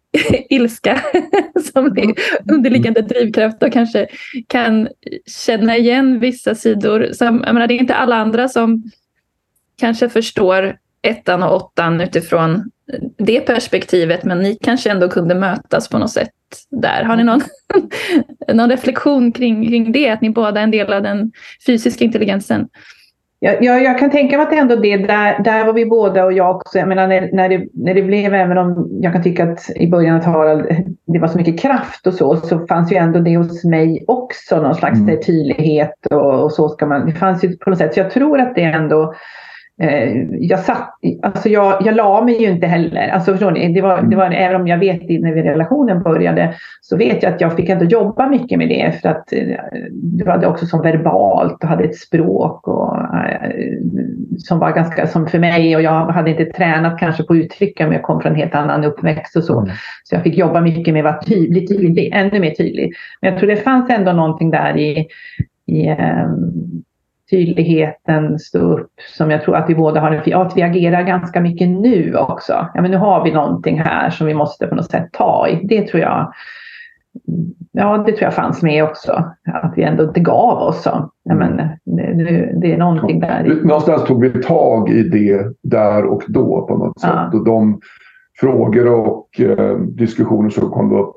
ilska 0.50 1.02
som 1.72 1.86
är 1.86 2.14
underliggande 2.52 3.02
drivkraft 3.02 3.62
och 3.62 3.72
kanske 3.72 4.06
kan 4.46 4.88
känna 5.26 5.76
igen 5.76 6.18
vissa 6.18 6.54
sidor. 6.54 7.08
Som, 7.12 7.42
jag 7.46 7.54
menar, 7.54 7.66
det 7.66 7.74
är 7.74 7.80
inte 7.80 7.94
alla 7.94 8.16
andra 8.16 8.48
som 8.48 8.82
kanske 9.80 10.08
förstår 10.08 10.76
ettan 11.02 11.42
och 11.42 11.56
åttan 11.56 12.00
utifrån 12.00 12.70
det 13.18 13.40
perspektivet, 13.40 14.24
men 14.24 14.38
ni 14.38 14.58
kanske 14.62 14.90
ändå 14.90 15.08
kunde 15.08 15.34
mötas 15.34 15.88
på 15.88 15.98
något 15.98 16.10
sätt 16.10 16.30
där. 16.70 17.02
Har 17.02 17.16
ni 17.16 17.24
någon, 17.24 17.40
någon 18.54 18.70
reflektion 18.70 19.32
kring, 19.32 19.68
kring 19.68 19.92
det, 19.92 20.10
att 20.10 20.20
ni 20.20 20.30
båda 20.30 20.60
är 20.60 20.64
en 20.64 20.70
del 20.70 20.92
av 20.92 21.02
den 21.02 21.32
fysiska 21.66 22.04
intelligensen? 22.04 22.68
Jag, 23.38 23.64
jag, 23.64 23.82
jag, 23.82 23.98
kan 23.98 24.10
tänka 24.10 24.36
mig 24.36 24.44
att 24.44 24.50
det 24.50 24.56
ändå 24.56 24.76
det, 24.76 24.96
där, 24.96 25.42
där 25.42 25.66
var 25.66 25.72
vi 25.72 25.86
båda 25.86 26.24
och 26.24 26.32
jag 26.32 26.56
också. 26.56 26.78
Jag 26.78 26.88
menar 26.88 27.06
när, 27.06 27.30
när, 27.32 27.48
det, 27.48 27.66
när 27.74 27.94
det 27.94 28.02
blev, 28.02 28.34
även 28.34 28.58
om 28.58 28.88
jag 29.02 29.12
kan 29.12 29.22
tycka 29.22 29.44
att 29.44 29.70
i 29.76 29.90
början 29.90 30.16
av 30.16 30.22
Harald, 30.22 30.66
det 31.06 31.18
var 31.18 31.28
så 31.28 31.38
mycket 31.38 31.60
kraft 31.60 32.06
och 32.06 32.14
så, 32.14 32.36
så 32.36 32.66
fanns 32.66 32.92
ju 32.92 32.96
ändå 32.96 33.20
det 33.20 33.36
hos 33.36 33.64
mig 33.64 34.04
också, 34.08 34.62
någon 34.62 34.74
slags 34.74 34.98
mm. 34.98 35.20
tydlighet 35.22 36.06
och, 36.10 36.44
och, 36.44 36.52
så 36.52 36.68
ska 36.68 36.86
man, 36.86 37.06
det 37.06 37.12
fanns 37.12 37.44
ju 37.44 37.56
på 37.56 37.70
något 37.70 37.78
sätt. 37.78 37.94
Så 37.94 38.00
jag 38.00 38.10
tror 38.10 38.40
att 38.40 38.54
det 38.54 38.62
ändå 38.62 39.14
jag, 40.40 40.60
satt, 40.60 40.90
alltså 41.22 41.48
jag, 41.48 41.82
jag 41.84 41.94
la 41.94 42.24
mig 42.24 42.42
ju 42.42 42.50
inte 42.50 42.66
heller. 42.66 43.08
Alltså 43.08 43.32
förstår 43.32 43.50
ni? 43.50 43.72
Det 43.72 43.80
var, 43.80 44.02
det 44.02 44.16
var, 44.16 44.30
även 44.30 44.60
om 44.60 44.68
jag 44.68 44.78
vet 44.78 45.08
när 45.08 45.32
relationen 45.32 46.02
började 46.02 46.54
så 46.80 46.96
vet 46.96 47.22
jag 47.22 47.32
att 47.32 47.40
jag 47.40 47.56
fick 47.56 47.68
ändå 47.68 47.84
jobba 47.84 48.28
mycket 48.28 48.58
med 48.58 48.68
det. 48.68 49.00
För 49.02 49.08
att 49.08 49.32
eh, 49.32 49.38
du 49.92 50.30
hade 50.30 50.46
också 50.46 50.66
som 50.66 50.82
verbalt 50.82 51.62
och 51.62 51.68
hade 51.68 51.84
ett 51.84 51.96
språk 51.96 52.68
och, 52.68 52.96
eh, 52.96 53.50
som 54.38 54.58
var 54.58 54.72
ganska 54.72 55.06
som 55.06 55.26
för 55.26 55.38
mig. 55.38 55.76
Och 55.76 55.82
jag 55.82 56.06
hade 56.06 56.30
inte 56.30 56.44
tränat 56.44 56.98
kanske 56.98 57.22
på 57.22 57.32
att 57.32 57.38
uttrycka 57.38 57.86
mig. 57.86 57.96
Jag 57.96 58.02
kom 58.02 58.20
från 58.20 58.32
en 58.32 58.38
helt 58.38 58.54
annan 58.54 58.84
uppväxt 58.84 59.36
och 59.36 59.44
så. 59.44 59.60
Mm. 59.60 59.74
Så 60.04 60.14
jag 60.14 60.22
fick 60.22 60.38
jobba 60.38 60.60
mycket 60.60 60.94
med 60.94 61.06
att 61.06 61.12
vara 61.12 61.22
tydlig, 61.22 61.68
tydlig, 61.68 62.10
ännu 62.14 62.40
mer 62.40 62.50
tydlig. 62.50 62.92
Men 63.20 63.30
jag 63.30 63.38
tror 63.38 63.50
det 63.50 63.56
fanns 63.56 63.90
ändå 63.90 64.12
någonting 64.12 64.50
där 64.50 64.76
i, 64.76 65.06
i 65.66 65.96
tydligheten 67.30 68.38
stå 68.38 68.58
upp 68.58 68.90
som 69.16 69.30
jag 69.30 69.42
tror 69.42 69.56
att 69.56 69.70
vi 69.70 69.74
båda 69.74 70.00
har. 70.00 70.22
Ja, 70.26 70.42
att 70.42 70.56
vi 70.56 70.62
agerar 70.62 71.02
ganska 71.02 71.40
mycket 71.40 71.68
nu 71.68 72.16
också. 72.16 72.66
Ja, 72.74 72.82
men 72.82 72.90
nu 72.90 72.96
har 72.96 73.24
vi 73.24 73.32
någonting 73.32 73.80
här 73.80 74.10
som 74.10 74.26
vi 74.26 74.34
måste 74.34 74.66
på 74.66 74.74
något 74.74 74.90
sätt 74.90 75.08
ta 75.12 75.48
i. 75.48 75.66
Det 75.66 75.88
tror 75.88 76.02
jag. 76.02 76.32
Ja, 77.72 77.96
det 78.06 78.12
tror 78.12 78.22
jag 78.22 78.34
fanns 78.34 78.62
med 78.62 78.84
också. 78.84 79.12
Att 79.52 79.72
vi 79.76 79.82
ändå 79.82 80.04
inte 80.04 80.20
gav 80.20 80.58
oss. 80.58 80.82
Så. 80.82 81.10
Ja, 81.22 81.34
men, 81.34 81.56
det, 81.84 82.60
det 82.60 82.72
är 82.72 82.78
någonting 82.78 83.20
där. 83.20 83.60
Någonstans 83.64 84.04
tog 84.04 84.22
vi 84.22 84.42
tag 84.42 84.90
i 84.90 85.02
det 85.02 85.52
där 85.62 86.04
och 86.04 86.22
då 86.28 86.66
på 86.66 86.76
något 86.76 87.00
sätt. 87.00 87.10
Ja. 87.14 87.38
Och 87.38 87.44
de 87.44 87.80
frågor 88.40 88.92
och 88.92 89.40
eh, 89.40 89.76
diskussioner 89.78 90.50
som 90.50 90.70
kom 90.70 90.92
upp 90.92 91.16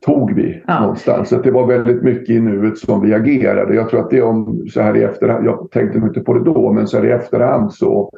tog 0.00 0.34
vi 0.34 0.62
ja. 0.66 0.80
någonstans. 0.80 1.28
Så 1.28 1.36
det 1.36 1.50
var 1.50 1.66
väldigt 1.66 2.02
mycket 2.02 2.30
i 2.30 2.40
nuet 2.40 2.78
som 2.78 3.02
vi 3.02 3.14
agerade. 3.14 3.74
Jag 3.74 3.90
tror 3.90 4.00
att 4.00 4.10
det 4.10 4.22
om 4.22 4.66
så 4.72 4.80
här 4.80 4.96
i 4.96 5.02
efterhand, 5.02 5.46
jag 5.46 5.70
tänkte 5.70 5.98
inte 5.98 6.20
på 6.20 6.34
det 6.34 6.44
då, 6.44 6.72
men 6.72 6.86
så 6.86 6.96
här 6.96 7.06
i 7.06 7.10
efterhand 7.10 7.72
så 7.72 8.10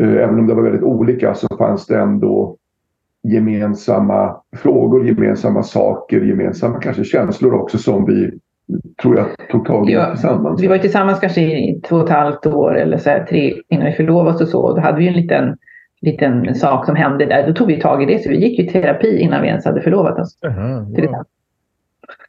eh, 0.00 0.12
även 0.12 0.38
om 0.38 0.46
det 0.46 0.54
var 0.54 0.62
väldigt 0.62 0.82
olika 0.82 1.34
så 1.34 1.56
fanns 1.56 1.86
det 1.86 1.98
ändå 1.98 2.56
gemensamma 3.22 4.36
frågor, 4.56 5.06
gemensamma 5.06 5.62
saker, 5.62 6.20
gemensamma 6.20 6.80
kanske 6.80 7.04
känslor 7.04 7.54
också 7.54 7.78
som 7.78 8.04
vi 8.06 8.30
tror 9.02 9.16
jag 9.16 9.26
tog 9.50 9.66
tag 9.66 9.90
i 9.90 9.92
ja, 9.92 10.10
tillsammans. 10.10 10.62
Vi 10.62 10.66
var 10.66 10.78
tillsammans 10.78 11.20
kanske 11.20 11.40
i 11.40 11.80
två 11.88 11.96
och 11.96 12.04
ett 12.04 12.10
halvt 12.10 12.46
år 12.46 12.78
eller 12.78 12.98
så 12.98 13.10
här, 13.10 13.24
tre 13.24 13.54
innan 13.68 13.86
vi 13.86 13.92
förlovade 13.92 14.34
oss 14.34 14.40
och 14.40 14.48
så. 14.48 14.74
Då 14.74 14.80
hade 14.80 14.98
vi 14.98 15.08
en 15.08 15.14
liten 15.14 15.56
liten 16.06 16.54
sak 16.54 16.86
som 16.86 16.96
hände 16.96 17.26
där. 17.26 17.46
Då 17.46 17.52
tog 17.52 17.66
vi 17.66 17.80
tag 17.80 18.02
i 18.02 18.06
det. 18.06 18.22
Så 18.22 18.28
vi 18.28 18.36
gick 18.36 18.58
i 18.58 18.66
terapi 18.68 19.18
innan 19.18 19.42
vi 19.42 19.48
ens 19.48 19.64
hade 19.64 19.80
förlovat 19.80 20.18
oss. 20.18 20.38
Uh 20.46 20.50
-huh, 20.50 21.24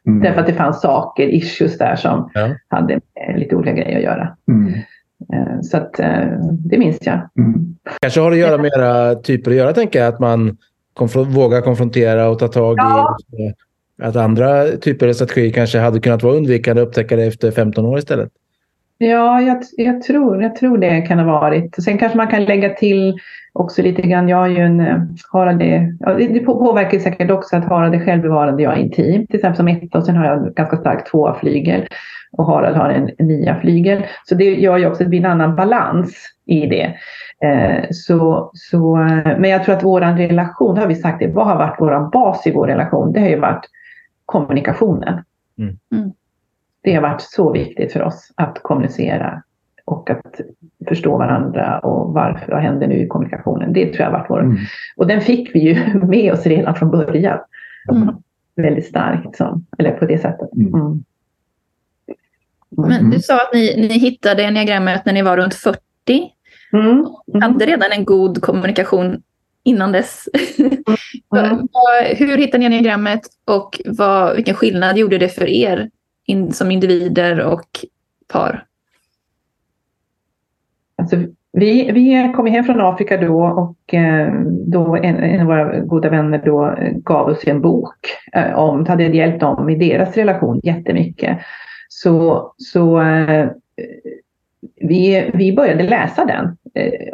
Mm. 0.06 0.22
Därför 0.22 0.40
att 0.40 0.46
det 0.46 0.52
fanns 0.52 0.80
saker, 0.80 1.28
issues 1.28 1.78
där 1.78 1.96
som 1.96 2.30
ja. 2.34 2.54
hade 2.68 3.00
lite 3.36 3.56
olika 3.56 3.72
grejer 3.72 3.96
att 3.96 4.02
göra. 4.02 4.36
Mm. 4.48 4.74
Eh, 5.32 5.60
så 5.62 5.76
att, 5.76 6.00
eh, 6.00 6.26
det 6.50 6.78
minns 6.78 6.98
jag. 7.00 7.28
Mm. 7.38 7.76
Kanske 8.00 8.20
har 8.20 8.30
det 8.30 8.34
att 8.34 8.48
göra 8.48 8.62
med 8.62 8.70
era 8.76 9.14
typer 9.14 9.50
att 9.50 9.56
göra, 9.56 9.72
tänker 9.72 9.98
jag. 9.98 10.08
Att 10.08 10.20
man 10.20 10.56
konf 10.94 11.16
vågar 11.16 11.60
konfrontera 11.60 12.28
och 12.28 12.38
ta 12.38 12.48
tag 12.48 12.74
ja. 12.78 13.16
i. 13.32 13.52
Att 14.02 14.16
andra 14.16 14.66
typer 14.66 15.08
av 15.08 15.12
strategier 15.12 15.52
kanske 15.52 15.78
hade 15.78 16.00
kunnat 16.00 16.22
vara 16.22 16.34
undvikande 16.34 16.82
och 16.82 16.88
upptäcka 16.88 17.16
det 17.16 17.24
efter 17.24 17.50
15 17.50 17.86
år 17.86 17.98
istället. 17.98 18.30
Ja, 18.98 19.40
jag, 19.40 19.62
jag, 19.76 20.02
tror, 20.02 20.42
jag 20.42 20.56
tror 20.56 20.78
det 20.78 21.00
kan 21.00 21.18
ha 21.18 21.40
varit. 21.40 21.84
Sen 21.84 21.98
kanske 21.98 22.18
man 22.18 22.28
kan 22.28 22.44
lägga 22.44 22.74
till 22.74 23.18
också 23.52 23.82
lite 23.82 24.02
grann. 24.02 24.28
Jag 24.28 24.36
har 24.36 24.48
ju 24.48 24.58
en 24.58 24.80
eh, 24.80 25.02
Harald, 25.32 25.62
ja, 26.00 26.14
det 26.14 26.40
påverkar 26.40 26.98
säkert 26.98 27.30
också 27.30 27.56
att 27.56 27.64
Harald 27.64 27.94
är 27.94 28.04
självbevarande, 28.04 28.62
jag 28.62 28.72
är 28.72 28.82
intim. 28.82 29.26
Till 29.26 29.36
exempel 29.36 29.56
som 29.56 29.68
etta 29.68 29.98
och 29.98 30.04
sen 30.04 30.16
har 30.16 30.24
jag 30.24 30.54
ganska 30.54 30.76
stark 30.76 31.10
tvåa 31.10 31.34
flygel 31.34 31.86
och 32.32 32.46
Harald 32.46 32.76
har 32.76 32.90
en, 32.90 33.10
en 33.18 33.26
nia 33.26 33.60
flygel. 33.60 34.06
Så 34.24 34.34
det 34.34 34.44
gör 34.44 34.78
ju 34.78 34.86
också 34.86 35.02
att 35.02 35.06
det 35.06 35.10
blir 35.10 35.20
en 35.20 35.30
annan 35.30 35.56
balans 35.56 36.28
i 36.46 36.66
det. 36.66 36.94
Eh, 37.48 37.84
så, 37.90 38.50
så, 38.54 38.96
eh, 38.96 39.38
men 39.38 39.50
jag 39.50 39.64
tror 39.64 39.74
att 39.74 39.84
vår 39.84 40.00
relation, 40.00 40.74
det 40.74 40.80
har 40.80 40.88
vi 40.88 40.94
sagt, 40.94 41.18
det, 41.18 41.26
vad 41.26 41.46
har 41.46 41.56
varit 41.56 41.76
vår 41.78 42.10
bas 42.10 42.46
i 42.46 42.52
vår 42.52 42.66
relation? 42.66 43.12
Det 43.12 43.20
har 43.20 43.28
ju 43.28 43.38
varit 43.38 43.64
kommunikationen. 44.24 45.24
Mm. 45.58 45.76
Mm. 45.94 46.12
Det 46.82 46.94
har 46.94 47.02
varit 47.02 47.22
så 47.22 47.52
viktigt 47.52 47.92
för 47.92 48.02
oss 48.02 48.32
att 48.34 48.62
kommunicera 48.62 49.42
och 49.84 50.10
att 50.10 50.40
förstå 50.88 51.18
varandra 51.18 51.78
och 51.78 52.12
varför, 52.12 52.52
vad 52.52 52.60
händer 52.60 52.86
nu 52.86 52.94
i 52.94 53.06
kommunikationen. 53.06 53.72
Det 53.72 53.86
tror 53.86 54.00
jag 54.00 54.06
har 54.06 54.18
varit 54.18 54.30
vår... 54.30 54.40
Mm. 54.40 54.56
Och 54.96 55.06
den 55.06 55.20
fick 55.20 55.54
vi 55.54 55.58
ju 55.58 55.98
med 56.06 56.32
oss 56.32 56.46
redan 56.46 56.74
från 56.74 56.90
början. 56.90 57.38
Mm. 57.92 58.08
Väldigt 58.56 58.86
starkt, 58.86 59.36
så, 59.36 59.60
eller 59.78 59.90
på 59.90 60.06
det 60.06 60.18
sättet. 60.18 60.52
Mm. 60.52 60.74
mm. 60.74 61.04
Men 62.70 63.10
du 63.10 63.18
sa 63.18 63.34
att 63.34 63.54
ni, 63.54 63.88
ni 63.88 63.98
hittade 63.98 64.44
enneagrammet 64.44 65.04
när 65.04 65.12
ni 65.12 65.22
var 65.22 65.36
runt 65.36 65.54
40. 65.54 65.80
Mm. 66.72 66.88
Mm. 66.88 67.42
Hade 67.42 67.66
redan 67.66 67.92
en 67.92 68.04
god 68.04 68.42
kommunikation 68.42 69.22
innan 69.62 69.92
dess. 69.92 70.28
Mm. 71.36 71.68
Hur 72.16 72.38
hittade 72.38 72.58
ni 72.58 72.66
enneagrammet 72.66 73.20
och 73.44 73.80
vad, 73.84 74.36
vilken 74.36 74.54
skillnad 74.54 74.98
gjorde 74.98 75.18
det 75.18 75.28
för 75.28 75.48
er 75.48 75.90
in, 76.28 76.52
som 76.52 76.70
individer 76.70 77.40
och 77.40 77.84
par? 78.32 78.64
Alltså, 80.98 81.16
vi, 81.52 81.92
vi 81.92 82.32
kom 82.36 82.46
hem 82.46 82.64
från 82.64 82.80
Afrika 82.80 83.16
då 83.16 83.44
och 83.44 83.94
eh, 83.94 84.32
då 84.66 84.96
en, 84.96 85.16
en, 85.16 85.40
av 85.40 85.46
våra 85.46 85.80
goda 85.80 86.08
vänner 86.08 86.42
då 86.44 86.66
eh, 86.66 86.92
gav 86.92 87.28
oss 87.28 87.46
en 87.46 87.60
bok 87.60 87.96
eh, 88.32 88.58
om, 88.58 88.84
det 88.84 88.90
hade 88.90 89.04
hjälpt 89.04 89.40
dem 89.40 89.70
i 89.70 89.74
deras 89.74 90.16
relation 90.16 90.60
jättemycket. 90.62 91.38
Så, 91.88 92.52
så 92.56 93.02
vi, 94.80 95.30
vi 95.34 95.56
började 95.56 95.82
läsa 95.82 96.24
den, 96.24 96.56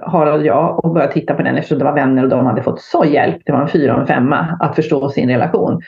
Harald 0.03 0.41
och 0.41 0.47
jag, 0.47 0.85
och 0.85 0.95
började 0.95 1.13
titta 1.13 1.35
på 1.35 1.43
den 1.43 1.57
eftersom 1.57 1.79
det 1.79 1.85
var 1.85 1.95
vänner 1.95 2.23
och 2.23 2.29
de 2.29 2.47
hade 2.47 2.63
fått 2.63 2.81
så 2.81 3.05
hjälp, 3.05 3.43
det 3.47 3.53
var 3.53 3.61
en 3.61 3.69
fyra 3.69 3.95
och 3.95 4.01
en 4.01 4.07
femma, 4.07 4.59
att 4.61 4.77
förstå 4.77 5.09
sin 5.09 5.29
relation. 5.29 5.83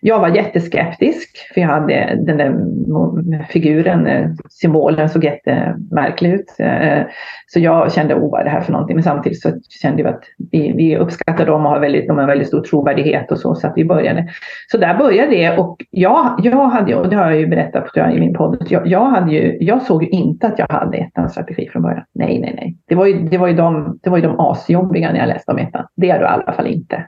Jag 0.00 0.18
var 0.18 0.28
jätteskeptisk 0.28 1.52
för 1.54 1.60
jag 1.60 1.68
hade 1.68 2.18
den 2.26 2.36
där 2.36 3.46
figuren, 3.48 4.06
eh, 4.06 4.30
symbolen 4.50 5.08
såg 5.08 5.24
jättemärklig 5.24 6.32
ut. 6.32 6.54
Eh, 6.58 7.02
så 7.46 7.60
jag 7.60 7.92
kände, 7.92 8.14
oh 8.14 8.30
vad 8.30 8.40
är 8.40 8.44
det 8.44 8.50
här 8.50 8.60
för 8.60 8.72
någonting? 8.72 8.96
Men 8.96 9.02
samtidigt 9.02 9.42
så 9.42 9.50
kände 9.82 10.02
jag 10.02 10.10
att 10.10 10.22
vi, 10.50 10.72
vi 10.72 10.96
uppskattar 10.96 11.46
dem 11.46 11.66
och 11.66 11.72
har 11.72 11.80
väldigt, 11.80 12.08
de 12.08 12.18
har 12.18 12.26
väldigt 12.26 12.48
stor 12.48 12.60
trovärdighet 12.60 13.32
och 13.32 13.38
så, 13.38 13.54
så 13.54 13.66
att 13.66 13.72
vi 13.76 13.84
började. 13.84 14.28
Så 14.70 14.78
där 14.78 14.98
började 14.98 15.30
det 15.30 15.58
och 15.58 15.76
jag, 15.90 16.40
jag 16.42 16.68
hade, 16.68 16.94
och 16.94 17.08
det 17.08 17.16
har 17.16 17.30
jag 17.30 17.40
ju 17.40 17.46
berättat 17.46 17.90
jag, 17.94 18.16
i 18.16 18.20
min 18.20 18.34
podd, 18.34 18.66
jag, 18.68 18.86
jag, 18.86 19.04
hade 19.04 19.32
ju, 19.32 19.56
jag 19.60 19.82
såg 19.82 20.02
ju 20.02 20.08
inte 20.08 20.46
att 20.46 20.58
jag 20.58 20.66
hade 20.68 20.98
ettans 20.98 21.32
strategi 21.32 21.68
från 21.72 21.82
början. 21.82 22.04
Nej, 22.14 22.40
nej, 22.40 22.54
nej. 22.56 22.76
Det 22.88 22.94
var 22.94 23.06
ju, 23.06 23.28
det 23.28 23.38
var 23.38 23.48
ju, 23.48 23.54
de, 23.54 23.98
det 24.02 24.10
var 24.10 24.16
ju 24.18 24.22
de 24.22 24.40
asjobbiga 24.40 25.12
när 25.12 25.18
jag 25.18 25.28
läste 25.28 25.52
om 25.52 25.58
ettan. 25.58 25.86
Det 25.96 26.10
är 26.10 26.18
du 26.18 26.24
i 26.24 26.28
alla 26.28 26.52
fall 26.52 26.66
inte 26.66 27.04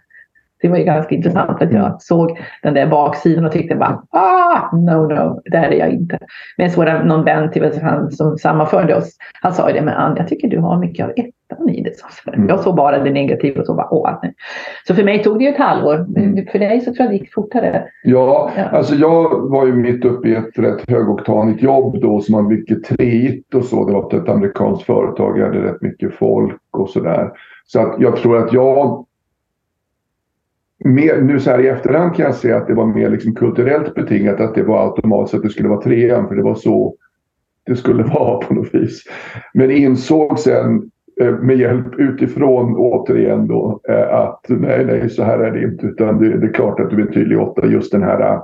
det 0.62 0.68
var 0.68 0.76
ju 0.76 0.84
ganska 0.84 1.14
intressant 1.14 1.62
att 1.62 1.72
jag 1.72 2.02
såg 2.02 2.38
den 2.62 2.74
där 2.74 2.86
baksidan 2.86 3.44
och 3.44 3.52
tyckte 3.52 3.74
bara 3.74 4.02
ah, 4.10 4.76
no, 4.76 5.14
no, 5.14 5.40
där 5.44 5.62
är 5.62 5.78
jag 5.78 5.90
inte. 5.90 6.18
Men 6.58 6.70
så 6.70 6.80
var 6.80 6.86
det 6.86 7.04
någon 7.04 7.24
vän 7.24 7.50
till 7.50 7.80
han 7.82 8.10
som 8.10 8.38
sammanförde 8.38 8.96
oss. 8.96 9.16
Han 9.42 9.52
sa 9.52 9.68
ju 9.68 9.74
det, 9.74 9.82
men 9.82 9.94
Ann, 9.94 10.16
jag 10.16 10.28
tycker 10.28 10.48
du 10.48 10.58
har 10.58 10.78
mycket 10.78 11.04
av 11.04 11.10
ettan 11.10 11.68
i 11.68 11.82
det. 11.82 11.92
Mm. 12.34 12.48
Jag 12.48 12.60
såg 12.60 12.76
bara 12.76 12.98
det 12.98 13.10
negativa 13.10 13.60
och 13.60 13.66
så 13.66 13.74
bara 13.74 13.88
åh, 13.90 14.18
nej. 14.22 14.34
Så 14.86 14.94
för 14.94 15.04
mig 15.04 15.22
tog 15.22 15.38
det 15.38 15.44
ju 15.44 15.50
ett 15.50 15.58
halvår. 15.58 16.06
Men 16.08 16.46
för 16.52 16.58
dig 16.58 16.80
så 16.80 16.94
tror 16.94 17.04
jag 17.04 17.10
det 17.10 17.16
gick 17.16 17.34
fortare. 17.34 17.84
Ja, 18.02 18.50
ja, 18.56 18.64
alltså 18.64 18.94
jag 18.94 19.50
var 19.50 19.66
ju 19.66 19.72
mitt 19.72 20.04
uppe 20.04 20.28
i 20.28 20.34
ett 20.34 20.58
rätt 20.58 20.90
högoktanigt 20.90 21.62
jobb 21.62 22.00
då 22.00 22.20
som 22.20 22.34
var 22.34 22.42
mycket 22.42 22.84
treigt 22.84 23.54
och 23.54 23.64
så. 23.64 23.86
Det 23.86 23.92
var 23.92 24.14
ett 24.14 24.28
amerikanskt 24.28 24.86
företag, 24.86 25.38
jag 25.38 25.46
hade 25.46 25.62
rätt 25.62 25.82
mycket 25.82 26.14
folk 26.14 26.60
och 26.72 26.90
sådär. 26.90 27.30
Så 27.66 27.80
att 27.80 27.94
jag 27.98 28.16
tror 28.16 28.38
att 28.38 28.52
jag 28.52 29.06
mer, 30.84 31.20
nu 31.20 31.40
så 31.40 31.50
här 31.50 31.64
i 31.64 31.68
efterhand 31.68 32.14
kan 32.14 32.24
jag 32.24 32.34
se 32.34 32.52
att 32.52 32.66
det 32.66 32.74
var 32.74 32.86
mer 32.86 33.10
liksom 33.10 33.34
kulturellt 33.34 33.94
betingat 33.94 34.40
att 34.40 34.54
det 34.54 34.62
var 34.62 34.84
automatiskt 34.86 35.34
att 35.34 35.42
det 35.42 35.50
skulle 35.50 35.68
vara 35.68 35.82
trean 35.82 36.28
för 36.28 36.34
det 36.34 36.42
var 36.42 36.54
så 36.54 36.94
det 37.66 37.76
skulle 37.76 38.02
vara 38.14 38.46
på 38.46 38.54
något 38.54 38.74
vis. 38.74 39.02
Men 39.54 39.70
insåg 39.70 40.38
sen 40.38 40.90
eh, 41.20 41.38
med 41.38 41.56
hjälp 41.56 41.98
utifrån 41.98 42.76
återigen 42.76 43.46
då 43.46 43.80
eh, 43.88 44.14
att 44.14 44.44
nej, 44.48 44.84
nej, 44.84 45.10
så 45.10 45.22
här 45.22 45.38
är 45.38 45.50
det 45.50 45.62
inte 45.62 45.86
utan 45.86 46.18
det, 46.18 46.38
det 46.38 46.46
är 46.46 46.52
klart 46.52 46.80
att 46.80 46.90
du 46.90 46.96
är 46.96 47.06
en 47.06 47.12
tydlig 47.12 47.40
åtta 47.40 47.66
just 47.66 47.92
den 47.92 48.02
här 48.02 48.38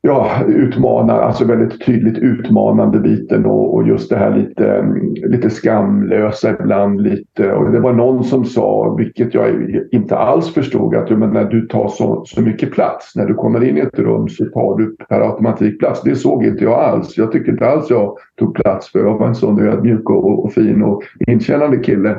ja, 0.00 0.30
utmanar, 0.46 1.22
alltså 1.22 1.44
väldigt 1.44 1.86
tydligt 1.86 2.18
utmanande 2.18 2.98
biten 2.98 3.46
och, 3.46 3.74
och, 3.74 3.88
just 3.88 4.10
det 4.10 4.16
här 4.16 4.36
lite, 4.36 4.84
lite 5.28 5.50
skamlösa 5.50 6.50
ibland. 6.50 7.00
Lite, 7.00 7.52
och 7.52 7.70
det 7.72 7.80
var 7.80 7.92
någon 7.92 8.24
som 8.24 8.44
sa, 8.44 8.94
vilket 8.98 9.34
jag 9.34 9.76
inte 9.92 10.16
alls 10.16 10.54
förstod, 10.54 10.94
att 10.94 11.10
men 11.10 11.30
när 11.30 11.44
du 11.44 11.66
tar 11.66 11.88
så, 11.88 12.24
så 12.26 12.42
mycket 12.42 12.70
plats, 12.70 13.16
när 13.16 13.26
du 13.26 13.34
kommer 13.34 13.64
in 13.64 13.76
i 13.76 13.80
ett 13.80 13.98
rum 13.98 14.28
så 14.28 14.44
tar 14.44 14.78
du 14.78 14.96
per 15.08 15.20
automatik 15.20 15.78
plats. 15.78 16.02
Det 16.02 16.16
såg 16.16 16.44
inte 16.44 16.64
jag 16.64 16.78
alls. 16.78 17.16
Jag 17.16 17.32
tycker 17.32 17.52
inte 17.52 17.66
alls 17.66 17.90
jag 17.90 18.16
tog 18.38 18.54
plats 18.54 18.92
för 18.92 18.98
jag 18.98 19.18
var 19.18 19.26
en 19.26 19.34
sån 19.34 19.68
ödmjuk 19.68 20.10
och, 20.10 20.44
och 20.44 20.52
fin 20.52 20.82
och 20.82 21.02
inkännande 21.26 21.76
kille. 21.76 22.16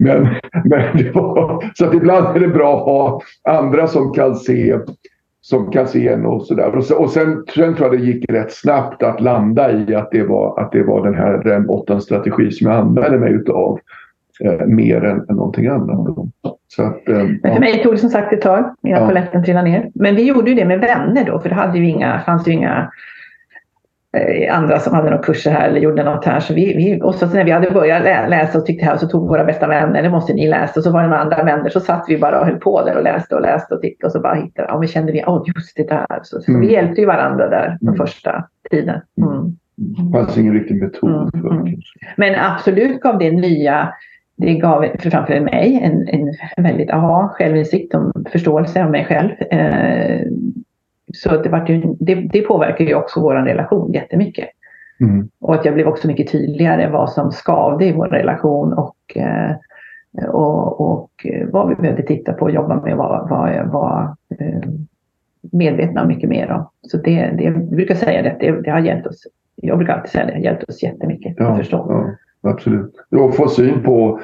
Men, 0.00 0.22
men 0.64 0.96
det 0.96 1.14
var, 1.14 1.64
så 1.74 1.86
att 1.86 1.94
ibland 1.94 2.36
är 2.36 2.40
det 2.40 2.48
bra 2.48 2.76
att 2.76 2.84
ha 2.84 3.20
andra 3.58 3.86
som 3.86 4.12
kan 4.12 4.34
se 4.34 4.78
som 5.44 5.70
kan 5.70 5.88
se 5.88 6.08
en 6.08 6.26
och 6.26 6.42
sådär. 6.42 6.76
Och, 6.76 6.84
så, 6.84 6.96
och 6.96 7.10
sen, 7.10 7.44
sen 7.54 7.74
tror 7.74 7.88
jag 7.88 8.00
det 8.00 8.06
gick 8.06 8.30
rätt 8.30 8.52
snabbt 8.52 9.02
att 9.02 9.20
landa 9.20 9.72
i 9.72 9.94
att 9.94 10.10
det 10.10 10.22
var, 10.22 10.60
att 10.60 10.72
det 10.72 10.82
var 10.82 11.04
den 11.04 11.14
här 11.14 11.42
den 11.44 11.68
åttans 11.68 12.04
strategi 12.04 12.50
som 12.50 12.70
jag 12.70 12.80
använde 12.80 13.18
mig 13.18 13.32
utav 13.32 13.78
eh, 14.44 14.66
mer 14.66 15.04
än, 15.04 15.26
än 15.28 15.36
någonting 15.36 15.66
annat. 15.66 16.16
Så 16.68 16.82
att, 16.82 17.08
eh, 17.08 17.52
för 17.52 17.60
mig 17.60 17.82
tog 17.82 17.92
det 17.92 17.98
som 17.98 18.10
sagt 18.10 18.32
ett 18.32 18.40
tag 18.40 18.74
innan 18.82 19.00
ja. 19.00 19.06
polletten 19.06 19.44
trillade 19.44 19.70
ner. 19.70 19.90
Men 19.94 20.16
vi 20.16 20.22
gjorde 20.22 20.50
ju 20.50 20.56
det 20.56 20.64
med 20.64 20.80
vänner 20.80 21.24
då 21.24 21.38
för 21.38 21.48
det 21.48 21.54
hade 21.54 21.78
ju 21.78 21.88
inga, 21.88 22.20
fanns 22.26 22.48
ju 22.48 22.52
inga 22.52 22.90
andra 24.50 24.80
som 24.80 24.94
hade 24.94 25.10
några 25.10 25.22
kurser 25.22 25.50
här 25.50 25.68
eller 25.68 25.80
gjorde 25.80 26.04
något 26.04 26.24
här. 26.24 26.40
Så 26.40 26.54
vi, 26.54 26.76
vi, 26.76 27.00
och 27.02 27.14
så 27.14 27.26
när 27.26 27.44
vi 27.44 27.50
hade 27.50 27.70
börjat 27.70 28.02
läsa 28.30 28.58
och 28.58 28.66
tyckte 28.66 28.84
här 28.84 28.96
så 28.96 29.06
tog 29.06 29.28
våra 29.28 29.44
bästa 29.44 29.66
vänner, 29.66 30.02
det 30.02 30.10
måste 30.10 30.34
ni 30.34 30.48
läsa. 30.48 30.80
Och 30.80 30.84
så 30.84 30.90
var 30.90 31.02
det 31.02 31.08
några 31.08 31.22
andra 31.22 31.42
vänner 31.42 31.68
så 31.68 31.80
satt 31.80 32.04
vi 32.08 32.18
bara 32.18 32.40
och 32.40 32.46
höll 32.46 32.58
på 32.58 32.84
där 32.84 32.96
och 32.96 33.02
läste 33.02 33.34
och 33.34 33.42
läste 33.42 33.74
och 33.74 33.80
tittade 33.80 34.06
och 34.06 34.12
så 34.12 34.20
bara 34.20 34.34
hittade, 34.34 34.68
ja 34.68 34.78
men 34.78 34.88
kände 34.88 35.12
vi, 35.12 35.22
oh, 35.26 35.42
just 35.54 35.76
det 35.76 35.88
där. 35.88 36.20
Så, 36.22 36.40
så 36.40 36.50
mm. 36.50 36.60
vi 36.60 36.72
hjälpte 36.72 37.00
ju 37.00 37.06
varandra 37.06 37.48
där 37.48 37.76
den 37.80 37.88
mm. 37.88 38.06
första 38.06 38.44
tiden. 38.70 39.00
Mm. 39.18 39.32
mm. 39.32 39.56
Det 39.76 40.18
fanns 40.18 40.38
ingen 40.38 40.54
riktig 40.54 40.82
metod 40.82 41.30
för 41.32 41.50
mm. 41.50 41.74
Men 42.16 42.34
absolut 42.34 43.00
gav 43.00 43.18
det 43.18 43.30
nya 43.30 43.92
det 44.36 44.54
gav 44.54 44.86
framför 44.98 45.40
mig 45.40 45.80
en, 45.82 46.08
en 46.08 46.64
väldigt 46.64 46.90
aha, 46.90 47.34
självinsikt 47.38 47.94
och 47.94 48.12
förståelse 48.32 48.84
av 48.84 48.90
mig 48.90 49.04
själv. 49.04 49.30
Eh, 49.50 50.20
så 51.12 51.42
det, 51.42 51.48
var 51.48 51.66
ju, 51.68 51.82
det, 52.00 52.14
det 52.14 52.42
påverkar 52.42 52.84
ju 52.84 52.94
också 52.94 53.20
vår 53.20 53.34
relation 53.34 53.92
jättemycket. 53.92 54.48
Mm. 55.00 55.28
Och 55.40 55.54
att 55.54 55.64
jag 55.64 55.74
blev 55.74 55.88
också 55.88 56.06
mycket 56.06 56.32
tydligare 56.32 56.90
vad 56.90 57.10
som 57.10 57.32
skavde 57.32 57.84
i 57.84 57.92
vår 57.92 58.06
relation 58.06 58.72
och, 58.72 59.16
eh, 59.16 59.56
och, 60.28 60.80
och 60.80 61.26
vad 61.50 61.68
vi 61.68 61.74
behövde 61.74 62.02
titta 62.02 62.32
på 62.32 62.44
och 62.44 62.50
jobba 62.50 62.80
med 62.80 62.96
vad 62.96 63.28
var, 63.28 63.64
var 63.64 64.16
eh, 64.38 64.70
medvetna 65.52 66.06
mycket 66.06 66.28
mer 66.28 66.50
om. 66.50 66.66
Så 66.82 66.96
det, 66.96 67.30
det, 67.38 67.44
jag 67.44 67.70
brukar 67.70 67.94
säga 67.94 68.22
det, 68.22 68.36
det, 68.40 68.62
det 68.62 68.70
har 68.70 68.80
hjälpt 68.80 69.06
oss. 69.06 69.26
Jag 69.56 69.78
brukar 69.78 69.94
alltid 69.94 70.10
säga 70.10 70.26
det, 70.26 70.32
det 70.32 70.38
har 70.38 70.44
hjälpt 70.44 70.68
oss 70.68 70.82
jättemycket 70.82 71.34
ja, 71.36 71.46
att 71.46 71.58
förstå. 71.58 71.86
Ja, 71.88 72.50
absolut. 72.50 72.94
Och 73.10 73.34
få 73.34 73.48
syn 73.48 73.82
på 73.82 74.20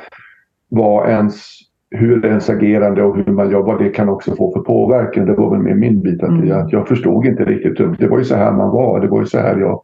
vad 0.68 1.10
ens 1.10 1.44
hur 1.90 2.26
ens 2.26 2.50
agerande 2.50 3.02
och 3.02 3.16
hur 3.16 3.32
man 3.32 3.50
jobbar, 3.50 3.78
det 3.78 3.88
kan 3.88 4.08
också 4.08 4.36
få 4.36 4.52
för 4.52 4.60
påverkan. 4.60 5.26
Det 5.26 5.34
var 5.34 5.50
väl 5.50 5.62
med 5.62 5.76
min 5.76 6.02
bit. 6.02 6.22
Att 6.22 6.28
mm. 6.28 6.48
jag, 6.48 6.72
jag 6.72 6.88
förstod 6.88 7.26
inte 7.26 7.44
riktigt. 7.44 7.98
Det 7.98 8.08
var 8.08 8.18
ju 8.18 8.24
så 8.24 8.34
här 8.34 8.52
man 8.52 8.70
var. 8.70 9.00
Det 9.00 9.08
var 9.08 9.20
ju 9.20 9.26
så 9.26 9.38
här 9.38 9.56
jag, 9.60 9.80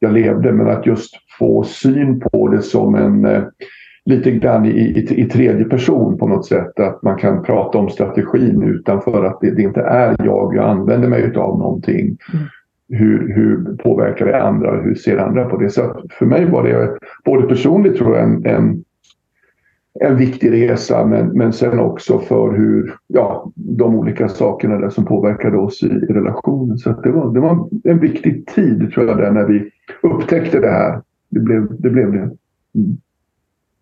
jag 0.00 0.12
levde. 0.12 0.52
Men 0.52 0.68
att 0.68 0.86
just 0.86 1.14
få 1.38 1.62
syn 1.62 2.20
på 2.20 2.48
det 2.48 2.62
som 2.62 2.94
en 2.94 3.24
eh, 3.24 3.42
lite 4.04 4.30
grann 4.30 4.64
i, 4.64 4.68
i, 4.68 5.20
i, 5.22 5.24
tredje 5.24 5.64
person 5.64 6.18
på 6.18 6.28
något 6.28 6.46
sätt. 6.46 6.80
Att 6.80 7.02
man 7.02 7.16
kan 7.18 7.42
prata 7.42 7.78
om 7.78 7.88
strategin 7.88 8.62
utanför 8.62 9.24
att 9.24 9.40
det, 9.40 9.50
det 9.50 9.62
inte 9.62 9.80
är 9.80 10.16
jag. 10.24 10.54
Jag 10.56 10.70
använder 10.70 11.08
mig 11.08 11.24
av 11.36 11.58
någonting. 11.58 12.16
Mm. 12.32 12.44
hur, 12.88 13.34
hur 13.34 13.76
påverkar 13.76 14.26
det 14.26 14.42
andra 14.42 14.70
och 14.70 14.84
hur 14.84 14.94
ser 14.94 15.18
andra 15.18 15.44
på 15.44 15.56
det? 15.56 15.70
Så 15.70 16.02
för 16.18 16.26
mig 16.26 16.50
var 16.50 16.62
det 16.62 16.98
både 17.24 17.46
personligt 17.46 17.96
tror 17.96 18.16
jag 18.16 18.24
en, 18.24 18.46
en, 18.46 18.84
en 20.02 20.16
viktig 20.16 20.52
resa 20.52 21.06
men, 21.06 21.26
men 21.26 21.52
sen 21.52 21.78
också 21.78 22.18
för 22.18 22.56
hur, 22.56 22.94
ja, 23.06 23.52
de 23.54 23.94
olika 23.94 24.28
sakerna 24.28 24.78
där 24.78 24.90
som 24.90 25.04
påverkade 25.04 25.56
oss 25.56 25.82
i, 25.82 25.86
i 25.86 26.12
relationen. 26.12 26.78
Så 26.78 26.90
det, 26.90 27.10
var, 27.10 27.34
det 27.34 27.40
var 27.40 27.68
en 27.84 28.00
viktig 28.00 28.46
tid 28.46 28.92
tror 28.92 29.06
jag 29.06 29.18
där 29.18 29.30
när 29.30 29.44
vi 29.44 29.70
upptäckte 30.02 30.60
det 30.60 30.70
här. 30.70 31.02
Det 31.28 31.40
blev 31.40 31.68
det. 31.78 31.90
Blev 31.90 32.12
det. 32.12 32.18
Mm. 32.18 32.36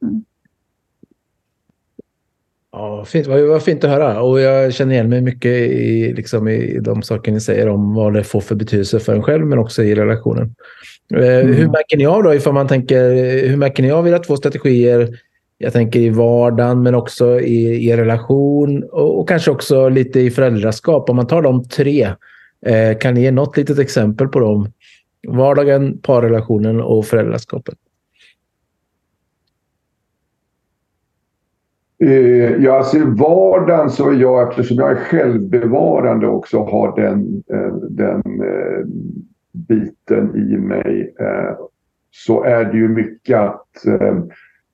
Mm. 0.02 0.24
Ja, 2.72 3.04
fint. 3.04 3.26
Vad, 3.26 3.48
vad 3.48 3.62
fint 3.62 3.84
att 3.84 3.90
höra. 3.90 4.22
Och 4.22 4.40
jag 4.40 4.74
känner 4.74 4.92
igen 4.92 5.08
mig 5.08 5.20
mycket 5.20 5.52
i, 5.52 6.12
liksom, 6.16 6.48
i 6.48 6.78
de 6.80 7.02
saker 7.02 7.32
ni 7.32 7.40
säger 7.40 7.68
om 7.68 7.94
vad 7.94 8.14
det 8.14 8.24
får 8.24 8.40
för 8.40 8.54
betydelse 8.54 9.00
för 9.00 9.14
en 9.14 9.22
själv, 9.22 9.46
men 9.46 9.58
också 9.58 9.82
i 9.82 9.94
relationen. 9.94 10.54
Eh, 11.14 11.40
mm. 11.40 11.52
Hur 11.52 11.66
märker 11.66 11.96
ni 11.96 12.06
av 12.06 12.22
då, 12.22 12.34
ifall 12.34 12.54
man 12.54 12.68
tänker, 12.68 13.14
hur 13.48 13.56
märker 13.56 13.82
ni 13.82 13.90
av 13.90 14.08
era 14.08 14.18
två 14.18 14.36
strategier? 14.36 15.08
Jag 15.62 15.72
tänker 15.72 16.00
i 16.00 16.10
vardagen, 16.10 16.82
men 16.82 16.94
också 16.94 17.40
i, 17.40 17.88
i 17.90 17.96
relation 17.96 18.82
och, 18.82 19.20
och 19.20 19.28
kanske 19.28 19.50
också 19.50 19.88
lite 19.88 20.20
i 20.20 20.30
föräldraskap. 20.30 21.10
Om 21.10 21.16
man 21.16 21.26
tar 21.26 21.42
de 21.42 21.64
tre, 21.64 22.02
eh, 22.66 22.98
kan 23.00 23.14
ni 23.14 23.22
ge 23.22 23.30
något 23.30 23.56
litet 23.56 23.78
exempel 23.78 24.28
på 24.28 24.40
dem? 24.40 24.72
Vardagen, 25.28 25.98
parrelationen 25.98 26.80
och 26.80 27.06
föräldraskapet. 27.06 27.74
Eh, 32.04 32.56
ja, 32.64 32.76
alltså 32.76 32.96
i 32.96 33.04
vardagen 33.04 33.90
så 33.90 34.10
är 34.10 34.14
jag, 34.14 34.48
eftersom 34.48 34.76
jag 34.76 34.90
är 34.90 34.96
självbevarande 34.96 36.26
också, 36.26 36.58
har 36.58 37.00
den, 37.00 37.42
eh, 37.52 37.74
den 37.76 38.22
eh, 38.42 38.84
biten 39.52 40.36
i 40.36 40.56
mig, 40.56 41.14
eh, 41.20 41.56
så 42.10 42.44
är 42.44 42.64
det 42.64 42.76
ju 42.78 42.88
mycket 42.88 43.38
att, 43.38 43.86
eh, 43.86 44.18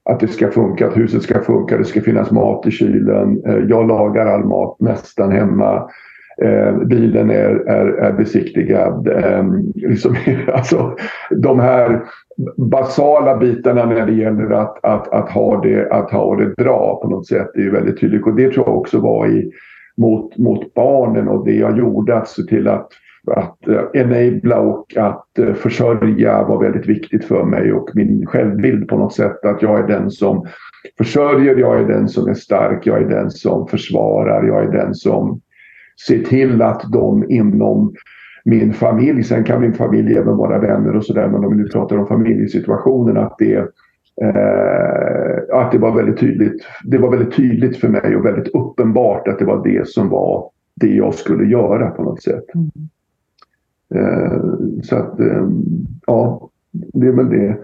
att 0.07 0.21
det 0.21 0.29
ska 0.29 0.51
funka, 0.51 0.87
att 0.87 0.97
huset 0.97 1.23
ska 1.23 1.41
funka, 1.41 1.79
det 1.79 1.85
ska 1.85 2.01
finnas 2.01 2.31
mat 2.31 2.67
i 2.67 2.71
kylen. 2.71 3.43
Eh, 3.47 3.59
jag 3.69 3.89
lagar 3.89 4.27
all 4.27 4.45
mat 4.45 4.77
nästan 4.81 5.33
hemma. 5.33 5.91
Eh, 6.43 6.79
bilen 6.79 7.31
är, 7.31 7.55
är, 7.69 7.87
är 7.87 8.13
besiktigad. 8.13 9.09
Ehm, 9.09 9.73
liksom, 9.75 10.17
alltså, 10.53 10.97
de 11.31 11.61
här 11.61 12.03
basala 12.57 13.37
bitarna 13.37 13.87
när 13.87 14.07
det 14.07 14.13
gäller 14.13 14.51
att, 14.51 14.85
att, 14.85 15.13
att, 15.13 15.31
ha 15.31 15.61
det, 15.61 15.93
att 15.93 16.11
ha 16.11 16.37
det 16.37 16.57
bra 16.57 17.01
på 17.03 17.09
något 17.09 17.27
sätt 17.27 17.51
är 17.55 17.61
ju 17.61 17.71
väldigt 17.71 18.01
tydligt. 18.01 18.27
Och 18.27 18.35
det 18.35 18.53
tror 18.53 18.67
jag 18.67 18.79
också 18.79 19.01
var 19.01 19.27
i, 19.27 19.51
mot, 19.97 20.39
mot 20.39 20.75
barnen 20.75 21.29
och 21.29 21.45
det 21.45 21.55
jag 21.55 21.79
gjorde 21.79 22.17
att 22.17 22.29
se 22.29 22.43
till 22.43 22.69
att, 22.69 22.89
att 23.27 23.59
uh, 23.69 23.81
enabla 23.95 24.61
och 24.61 24.97
att 24.97 25.27
uh, 25.39 25.55
försörja 25.55 26.45
var 26.45 26.63
väldigt 26.63 26.87
viktigt 26.87 27.25
för 27.25 27.45
mig 27.45 27.73
och 27.73 27.91
min 27.95 28.27
självbild 28.27 28.89
på 28.89 28.99
något 28.99 29.15
sätt. 29.15 29.45
Att 29.45 29.63
jag 29.63 29.79
är 29.79 29.87
den 29.87 30.11
som 30.11 30.47
försörjer, 30.99 31.57
jag 31.57 31.81
är 31.81 31.85
den 31.85 32.09
som 32.09 32.29
är 32.29 32.35
stark, 32.35 32.87
jag 32.87 33.03
är 33.03 33.09
den 33.09 33.31
som 33.31 33.69
försvarar, 33.69 34.47
jag 34.47 34.65
är 34.65 34.73
den 34.73 34.95
som 34.95 35.41
ser 36.07 36.19
till 36.19 36.63
att 36.63 36.93
de 36.93 37.31
inom 37.31 37.95
min 38.45 38.73
familj. 38.73 39.23
Sen 39.23 39.45
kan 39.45 39.61
min 39.61 39.75
familj 39.75 40.19
även 40.19 40.37
vara 40.37 40.59
vänner 40.59 40.97
och 40.97 41.05
sådär. 41.05 41.29
Men 41.29 41.45
om 41.45 41.57
vi 41.57 41.63
nu 41.63 41.69
pratar 41.69 41.99
om 41.99 42.07
familjesituationen 42.07 43.17
att 43.17 43.35
det, 43.39 43.57
eh, 44.23 45.59
att 45.59 45.73
det 45.73 45.79
var 45.79 45.97
väldigt 45.97 46.19
tydligt. 46.19 46.67
Det 46.85 46.99
var 46.99 47.11
väldigt 47.11 47.37
tydligt 47.37 47.77
för 47.77 47.89
mig 47.89 48.17
och 48.17 48.25
väldigt 48.25 48.55
uppenbart 48.55 49.29
att 49.29 49.39
det 49.39 49.45
var 49.45 49.65
det 49.65 49.89
som 49.89 50.09
var 50.09 50.51
det 50.81 50.95
jag 50.95 51.15
skulle 51.15 51.45
göra 51.45 51.91
på 51.91 52.03
något 52.03 52.23
sätt. 52.23 52.55
Mm. 52.55 52.71
Eh, 53.95 54.41
så 54.83 54.97
att, 54.97 55.21
ehm, 55.21 55.65
ja, 56.07 56.51
det 56.73 57.07
är 57.07 57.13
väl 57.13 57.31
det. 57.31 57.59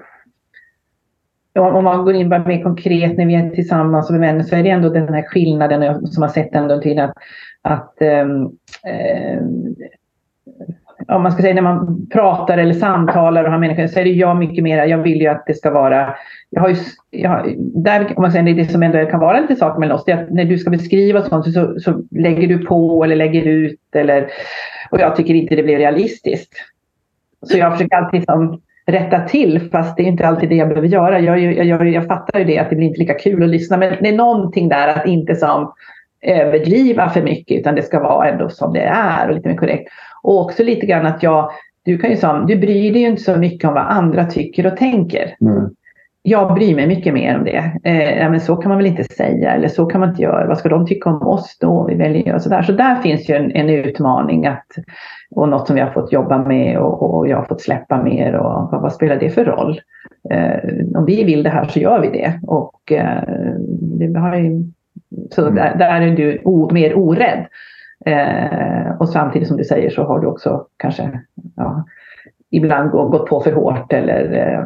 om 1.61 1.85
man 1.85 2.05
går 2.05 2.15
in 2.15 2.29
bara 2.29 2.45
mer 2.45 2.63
konkret 2.63 3.17
när 3.17 3.27
vi 3.27 3.35
är 3.35 3.51
tillsammans 3.51 4.11
med 4.11 4.21
vänner 4.21 4.43
så 4.43 4.57
är 4.57 4.63
det 4.63 4.71
ändå 4.71 4.89
den 4.89 5.15
här 5.15 5.23
skillnaden 5.23 6.07
som 6.07 6.21
man 6.21 6.31
sett 6.31 6.55
ändå 6.55 6.81
till 6.81 6.99
att, 6.99 7.13
att 7.63 8.03
eh, 8.03 8.27
om 11.09 11.23
man 11.23 11.33
ska 11.33 11.43
säga 11.43 11.55
när 11.55 11.63
man 11.63 12.07
pratar 12.13 12.59
eller 12.59 12.75
samtalar 12.75 13.45
och 13.45 13.51
har 13.51 13.59
människor 13.59 13.87
så 13.87 14.01
är 14.01 14.05
det 14.05 14.11
jag 14.11 14.37
mycket 14.37 14.65
mer, 14.65 14.85
jag 14.85 14.99
vill 14.99 15.21
ju 15.21 15.27
att 15.27 15.47
det 15.47 15.55
ska 15.55 15.71
vara, 15.71 16.15
jag 16.51 16.61
har 16.61 16.69
ju, 16.69 16.77
jag 17.11 17.31
har, 17.31 17.55
där 17.59 18.13
om 18.17 18.23
man 18.23 18.33
säger 18.33 18.55
det 18.55 18.65
som 18.65 18.83
ändå 18.83 19.07
kan 19.07 19.21
vara 19.21 19.41
lite 19.41 19.57
saker 19.57 19.81
mellan 19.81 19.95
oss, 19.95 20.05
det 20.05 20.13
är 20.13 20.23
att 20.23 20.31
när 20.31 20.45
du 20.45 20.59
ska 20.59 20.71
beskriva 20.71 21.23
sånt 21.23 21.53
så, 21.53 21.81
så 21.81 22.03
lägger 22.11 22.49
du 22.49 22.59
på 22.59 23.05
eller 23.05 23.17
lägger 23.17 23.43
ut 23.43 23.81
eller, 23.95 24.29
och 24.93 25.01
jag 25.01 25.17
tycker 25.17 25.35
inte 25.35 25.57
det 25.57 25.63
blir 25.63 25.79
realistiskt. 25.79 26.53
Så 27.43 27.59
jag 27.59 27.73
försöker 27.73 27.97
alltid 27.97 28.25
som 28.25 28.61
rätta 28.87 29.21
till 29.21 29.71
fast 29.71 29.97
det 29.97 30.03
är 30.03 30.07
inte 30.07 30.27
alltid 30.27 30.49
det 30.49 30.55
jag 30.55 30.69
behöver 30.69 30.89
göra. 30.89 31.21
Jag, 31.21 31.39
jag, 31.39 31.65
jag, 31.65 31.89
jag 31.89 32.07
fattar 32.07 32.39
ju 32.39 32.45
det 32.45 32.59
att 32.59 32.71
det 32.71 32.77
blir 32.77 32.87
inte 32.87 33.01
lika 33.01 33.15
kul 33.15 33.43
att 33.43 33.49
lyssna 33.49 33.77
men 33.77 33.97
det 34.01 34.09
är 34.09 34.17
någonting 34.17 34.69
där 34.69 34.89
att 34.89 35.07
inte 35.07 35.35
som 35.35 35.73
överdriva 36.23 37.11
för 37.11 37.23
mycket 37.23 37.59
utan 37.59 37.75
det 37.75 37.83
ska 37.83 38.01
vara 38.01 38.29
ändå 38.29 38.49
som 38.49 38.73
det 38.73 38.83
är 38.83 39.29
och 39.29 39.35
lite 39.35 39.49
mer 39.49 39.57
korrekt. 39.57 39.91
Och 40.23 40.41
också 40.41 40.63
lite 40.63 40.87
grann 40.87 41.07
att 41.07 41.23
jag, 41.23 41.51
du 41.85 41.99
kan 41.99 42.11
ju 42.11 42.17
som, 42.17 42.47
du 42.47 42.57
bryr 42.57 42.93
dig 42.93 43.03
ju 43.03 43.09
inte 43.09 43.23
så 43.23 43.37
mycket 43.37 43.69
om 43.69 43.75
vad 43.75 43.87
andra 43.87 44.25
tycker 44.25 44.67
och 44.67 44.77
tänker. 44.77 45.37
Mm. 45.41 45.71
Jag 46.25 46.55
bryr 46.55 46.75
mig 46.75 46.87
mycket 46.87 47.15
mer 47.15 47.39
om 47.39 47.45
det. 47.45 47.73
Eh, 47.85 48.31
men 48.31 48.41
så 48.41 48.57
kan 48.57 48.69
man 48.69 48.79
väl 48.79 48.87
inte 48.87 49.05
säga 49.05 49.53
eller 49.53 49.69
så 49.69 49.87
kan 49.87 50.01
man 50.01 50.11
inte 50.11 50.23
göra. 50.23 50.47
Vad 50.47 50.59
ska 50.59 50.69
de 50.69 50.87
tycka 50.87 51.11
om 51.11 51.23
oss 51.23 51.57
då? 51.61 51.85
Vi 51.89 51.95
väljer 51.95 52.27
göra 52.27 52.41
sådär. 52.41 52.63
Så 52.63 52.73
där 52.73 52.95
finns 52.95 53.31
ju 53.31 53.35
en, 53.35 53.51
en, 53.51 53.71
utmaning 53.71 54.47
att, 54.47 54.67
och 55.31 55.49
något 55.49 55.67
som 55.67 55.77
vi 55.77 55.83
har 55.83 55.91
fått 55.91 56.13
jobba 56.13 56.39
med 56.39 56.79
och, 56.79 57.15
och 57.15 57.29
jag 57.29 57.37
har 57.37 57.45
fått 57.45 57.61
släppa 57.61 58.03
mer. 58.03 58.35
Och 58.35 58.69
vad, 58.73 58.83
vad 58.83 58.93
spelar 58.93 59.17
det 59.17 59.31
för 59.31 59.45
roll? 59.45 59.81
Eh, 60.31 60.71
om 60.95 61.05
vi 61.05 61.25
vill 61.25 61.43
det 61.43 61.51
här 61.51 61.65
så 61.65 61.79
gör 61.79 62.01
vi 62.01 62.09
det. 62.09 62.41
Och 62.47 62.93
eh, 62.93 63.23
det 63.81 64.19
har 64.19 64.37
ju 64.37 64.65
så 65.31 65.43
mm. 65.43 65.55
där, 65.55 65.77
där, 65.79 66.01
är 66.01 66.17
du 66.17 66.43
o, 66.45 66.71
mer 66.73 66.99
orädd. 66.99 67.47
Eh, 68.07 68.97
och 68.99 69.09
samtidigt 69.09 69.49
som 69.49 69.57
du 69.57 69.65
säger 69.65 69.91
så 69.91 70.05
har 70.05 70.21
du 70.21 70.27
också 70.27 70.67
kanske 70.77 71.21
ja, 71.57 71.85
ibland 72.51 72.91
gått 72.91 73.27
på 73.27 73.41
för 73.41 73.53
hårt 73.53 73.93
eller 73.93 74.33
eh, 74.33 74.65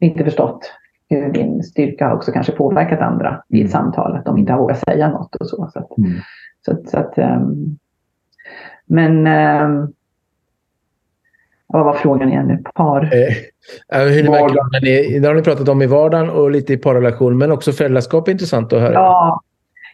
inte 0.00 0.24
förstått 0.24 0.72
hur 1.08 1.32
din 1.32 1.62
styrka 1.62 2.08
har 2.08 2.16
också 2.16 2.32
kanske 2.32 2.52
påverkat 2.52 3.00
andra 3.00 3.42
i 3.48 3.60
ett 3.60 3.60
mm. 3.60 3.72
samtal. 3.72 4.16
Att 4.16 4.24
de 4.24 4.38
inte 4.38 4.52
har 4.52 4.60
vågat 4.60 4.78
säga 4.78 5.10
något 5.10 5.34
och 5.34 5.46
så. 5.46 5.70
så, 5.72 5.78
att, 5.78 5.98
mm. 5.98 6.12
så, 6.64 6.76
så 6.90 6.98
att, 6.98 7.18
um, 7.18 7.78
men 8.86 9.26
um, 9.26 9.92
vad 11.66 11.84
var 11.84 11.94
frågan 11.94 12.28
igen 12.28 12.46
nu? 12.46 12.62
Par? 12.74 13.02
Eh, 13.02 13.98
hur 13.98 14.22
ni 14.22 14.30
märker, 14.30 15.20
det 15.20 15.26
har 15.28 15.34
ni 15.34 15.42
pratat 15.42 15.68
om 15.68 15.82
i 15.82 15.86
vardagen 15.86 16.30
och 16.30 16.50
lite 16.50 16.72
i 16.72 16.76
parrelation, 16.76 17.38
men 17.38 17.52
också 17.52 17.72
föräldraskap 17.72 18.28
är 18.28 18.32
intressant 18.32 18.72
att 18.72 18.80
höra. 18.80 18.92
Ja, 18.92 19.40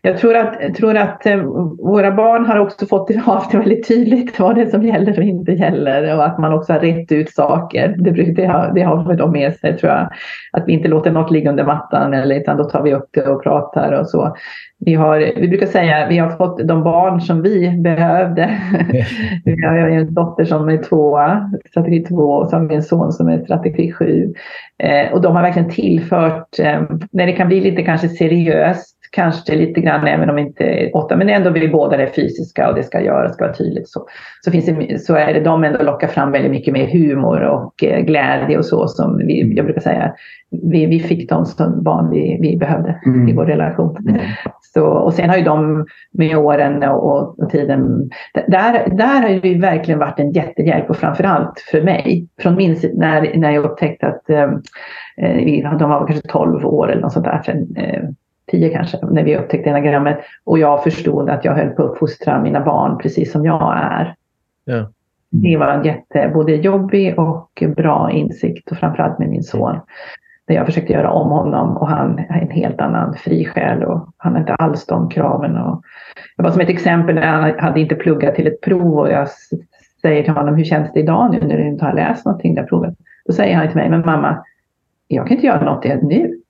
jag 0.05 0.19
tror 0.19 0.37
att, 0.37 0.75
tror 0.75 0.97
att 0.97 1.27
eh, 1.27 1.37
våra 1.79 2.13
barn 2.13 2.47
har 2.47 2.59
också 2.59 2.87
fått 2.87 3.17
haft 3.25 3.53
det 3.53 3.59
väldigt 3.59 3.89
tydligt 3.89 4.39
vad 4.41 4.55
det 4.55 4.63
är 4.63 4.67
som 4.67 4.83
gäller 4.83 5.19
och 5.19 5.25
inte 5.25 5.53
gäller 5.53 6.17
och 6.17 6.27
att 6.27 6.39
man 6.39 6.53
också 6.53 6.73
har 6.73 6.81
rätt 6.81 7.13
ut 7.13 7.31
saker. 7.31 7.95
Det, 7.99 8.11
det, 8.11 8.45
har, 8.45 8.73
det 8.75 8.83
har 8.83 9.15
de 9.15 9.33
med 9.33 9.55
sig 9.55 9.77
tror 9.77 9.93
jag. 9.93 10.11
Att 10.53 10.65
vi 10.67 10.73
inte 10.73 10.89
låter 10.89 11.11
något 11.11 11.31
ligga 11.31 11.51
under 11.51 11.65
mattan 11.65 12.15
eller, 12.15 12.37
utan 12.37 12.57
då 12.57 12.65
tar 12.65 12.83
vi 12.83 12.95
upp 12.95 13.09
det 13.11 13.27
och 13.27 13.43
pratar 13.43 13.93
och 13.93 14.09
så. 14.09 14.37
Vi, 14.79 14.95
har, 14.95 15.19
vi 15.19 15.49
brukar 15.49 15.67
säga 15.67 16.05
att 16.05 16.11
vi 16.11 16.19
har 16.19 16.31
fått 16.31 16.69
de 16.69 16.83
barn 16.83 17.21
som 17.21 17.43
vi 17.43 17.71
behövde. 17.71 18.59
vi 19.45 19.65
har 19.65 19.77
en 19.77 20.15
dotter 20.15 20.45
som 20.45 20.69
är 20.69 20.83
tvåa, 20.83 21.51
strategi 21.71 22.05
två, 22.05 22.23
och 22.23 22.49
så 22.49 22.57
har 22.57 22.69
vi 22.69 22.75
en 22.75 22.83
son 22.83 23.13
som 23.13 23.29
är 23.29 23.39
strategi 23.39 23.93
sju. 23.93 24.35
Eh, 24.79 25.13
och 25.13 25.21
de 25.21 25.37
har 25.37 25.43
verkligen 25.43 25.71
tillfört, 25.71 26.59
eh, 26.59 26.83
när 27.13 27.27
det 27.27 27.33
kan 27.33 27.49
bli 27.49 27.61
lite 27.61 27.83
kanske 27.83 28.09
seriöst, 28.09 28.92
kanske 29.13 29.57
lite 29.57 29.81
grann, 29.81 30.07
även 30.07 30.31
om 30.31 30.39
inte 30.39 30.91
åtta, 30.95 31.17
men 31.17 31.29
ändå 31.29 31.51
vi 31.51 31.69
båda 31.69 31.97
är 31.97 32.07
fysiska 32.07 32.69
och 32.69 32.75
det 32.75 32.83
ska 32.83 33.01
göras, 33.01 33.35
ska 33.35 33.45
vara 33.45 33.55
tydligt 33.55 33.89
så. 33.89 34.07
Så, 34.45 34.51
finns 34.51 34.67
det, 34.67 34.99
så 35.03 35.15
är 35.15 35.35
det 35.35 35.41
de 35.41 35.65
ändå 35.65 35.83
lockar 35.83 36.09
fram 36.09 36.33
väldigt 36.33 36.51
mycket 36.51 36.73
mer 36.73 36.87
humor 36.87 37.41
och 37.41 37.85
eh, 37.85 38.01
glädje 38.01 38.59
och 38.59 38.67
så 38.67 38.89
som 38.89 39.17
vi, 39.17 39.55
jag 39.57 39.65
brukar 39.65 39.81
säga, 39.81 40.13
vi, 40.51 40.87
vi 40.87 41.01
fick 41.01 41.29
de 41.29 41.47
som 41.47 41.83
barn 41.83 42.11
vi, 42.11 42.39
vi 42.41 42.57
behövde 42.57 43.01
mm. 43.07 43.29
i 43.29 43.33
vår 43.33 43.45
relation. 43.45 43.97
Mm. 44.09 44.21
Så, 44.61 44.87
och 44.87 45.15
sen 45.15 45.31
har 45.31 45.37
ju 45.37 45.45
de 45.45 45.87
med 46.13 46.37
åren 46.37 46.83
och, 46.83 47.39
och 47.39 47.51
tiden, 47.51 48.11
där, 48.47 48.97
där 48.97 49.23
har 49.23 49.29
ju 49.29 49.59
verkligen 49.59 50.01
varit 50.01 50.21
en 50.21 50.33
jättehjälp 50.33 50.91
och 50.91 50.97
framförallt 50.97 51.61
för 51.71 51.83
mig, 51.83 52.29
från 52.41 52.55
min 52.55 52.77
sida, 52.77 52.95
när, 52.97 53.37
när 53.37 53.51
jag 53.51 53.65
upptäckte 53.65 54.07
att 54.07 54.31
eh, 54.31 54.51
eh 55.17 55.77
de 55.79 55.91
var 55.91 56.07
kanske 56.07 56.29
12 56.29 56.67
år 56.67 56.91
eller 56.91 57.03
något 57.03 57.13
sånt 57.13 57.25
där, 57.25 57.43
för, 57.45 57.53
eh, 57.53 58.03
10 58.53 58.69
kanske, 58.69 58.99
när 59.11 59.23
vi 59.25 59.37
upptäckte 59.37 59.71
enagrammet. 59.71 60.19
Och 60.45 60.59
jag 60.59 60.83
förstod 60.83 61.31
att 61.31 61.45
jag 61.45 61.55
höll 61.55 61.69
på 61.69 61.83
att 61.83 61.91
uppfostra 61.91 62.43
mina 62.43 62.61
barn 62.61 62.99
precis 62.99 63.33
som 63.33 63.45
jag 63.45 63.77
är. 63.77 64.15
Ja. 64.65 64.89
Det 65.31 65.57
var 65.57 65.69
en 65.69 65.85
jätte, 65.85 66.31
både 66.35 66.55
jobbig 66.55 67.19
och 67.19 67.63
bra 67.77 68.11
insikt 68.11 68.71
och 68.71 68.77
framförallt 68.77 69.19
med 69.19 69.29
min 69.29 69.43
son. 69.43 69.81
Där 70.47 70.55
jag 70.55 70.67
försökte 70.67 70.93
göra 70.93 71.11
om 71.11 71.31
honom 71.31 71.77
och 71.77 71.89
han 71.89 72.19
är 72.19 72.41
en 72.41 72.51
helt 72.51 72.81
annan 72.81 73.15
fri 73.15 73.45
själ 73.45 73.85
och 73.85 74.09
han 74.17 74.33
har 74.33 74.41
inte 74.41 74.55
alls 74.55 74.87
de 74.87 75.09
kraven. 75.09 75.57
Och, 75.57 75.83
det 76.37 76.43
var 76.43 76.51
som 76.51 76.61
ett 76.61 76.69
exempel 76.69 77.15
när 77.15 77.27
han 77.27 77.59
hade 77.59 77.81
inte 77.81 77.95
pluggat 77.95 78.35
till 78.35 78.47
ett 78.47 78.61
prov 78.61 78.99
och 78.99 79.11
jag 79.11 79.29
säger 80.03 80.23
till 80.23 80.33
honom, 80.33 80.57
hur 80.57 80.65
känns 80.65 80.93
det 80.93 81.01
idag 81.01 81.31
nu 81.33 81.49
när 81.49 81.59
du 81.59 81.69
inte 81.69 81.85
har 81.85 81.93
läst 81.93 82.27
någonting 82.27 82.55
det 82.55 82.63
provet? 82.63 82.95
Då 83.25 83.33
säger 83.33 83.57
han 83.57 83.69
till 83.69 83.77
mig, 83.77 83.91
men 83.91 84.01
mamma, 84.01 84.45
jag 85.09 85.27
kan 85.27 85.37
inte 85.37 85.47
göra 85.47 85.65
något 85.65 85.85
nu. 86.03 86.42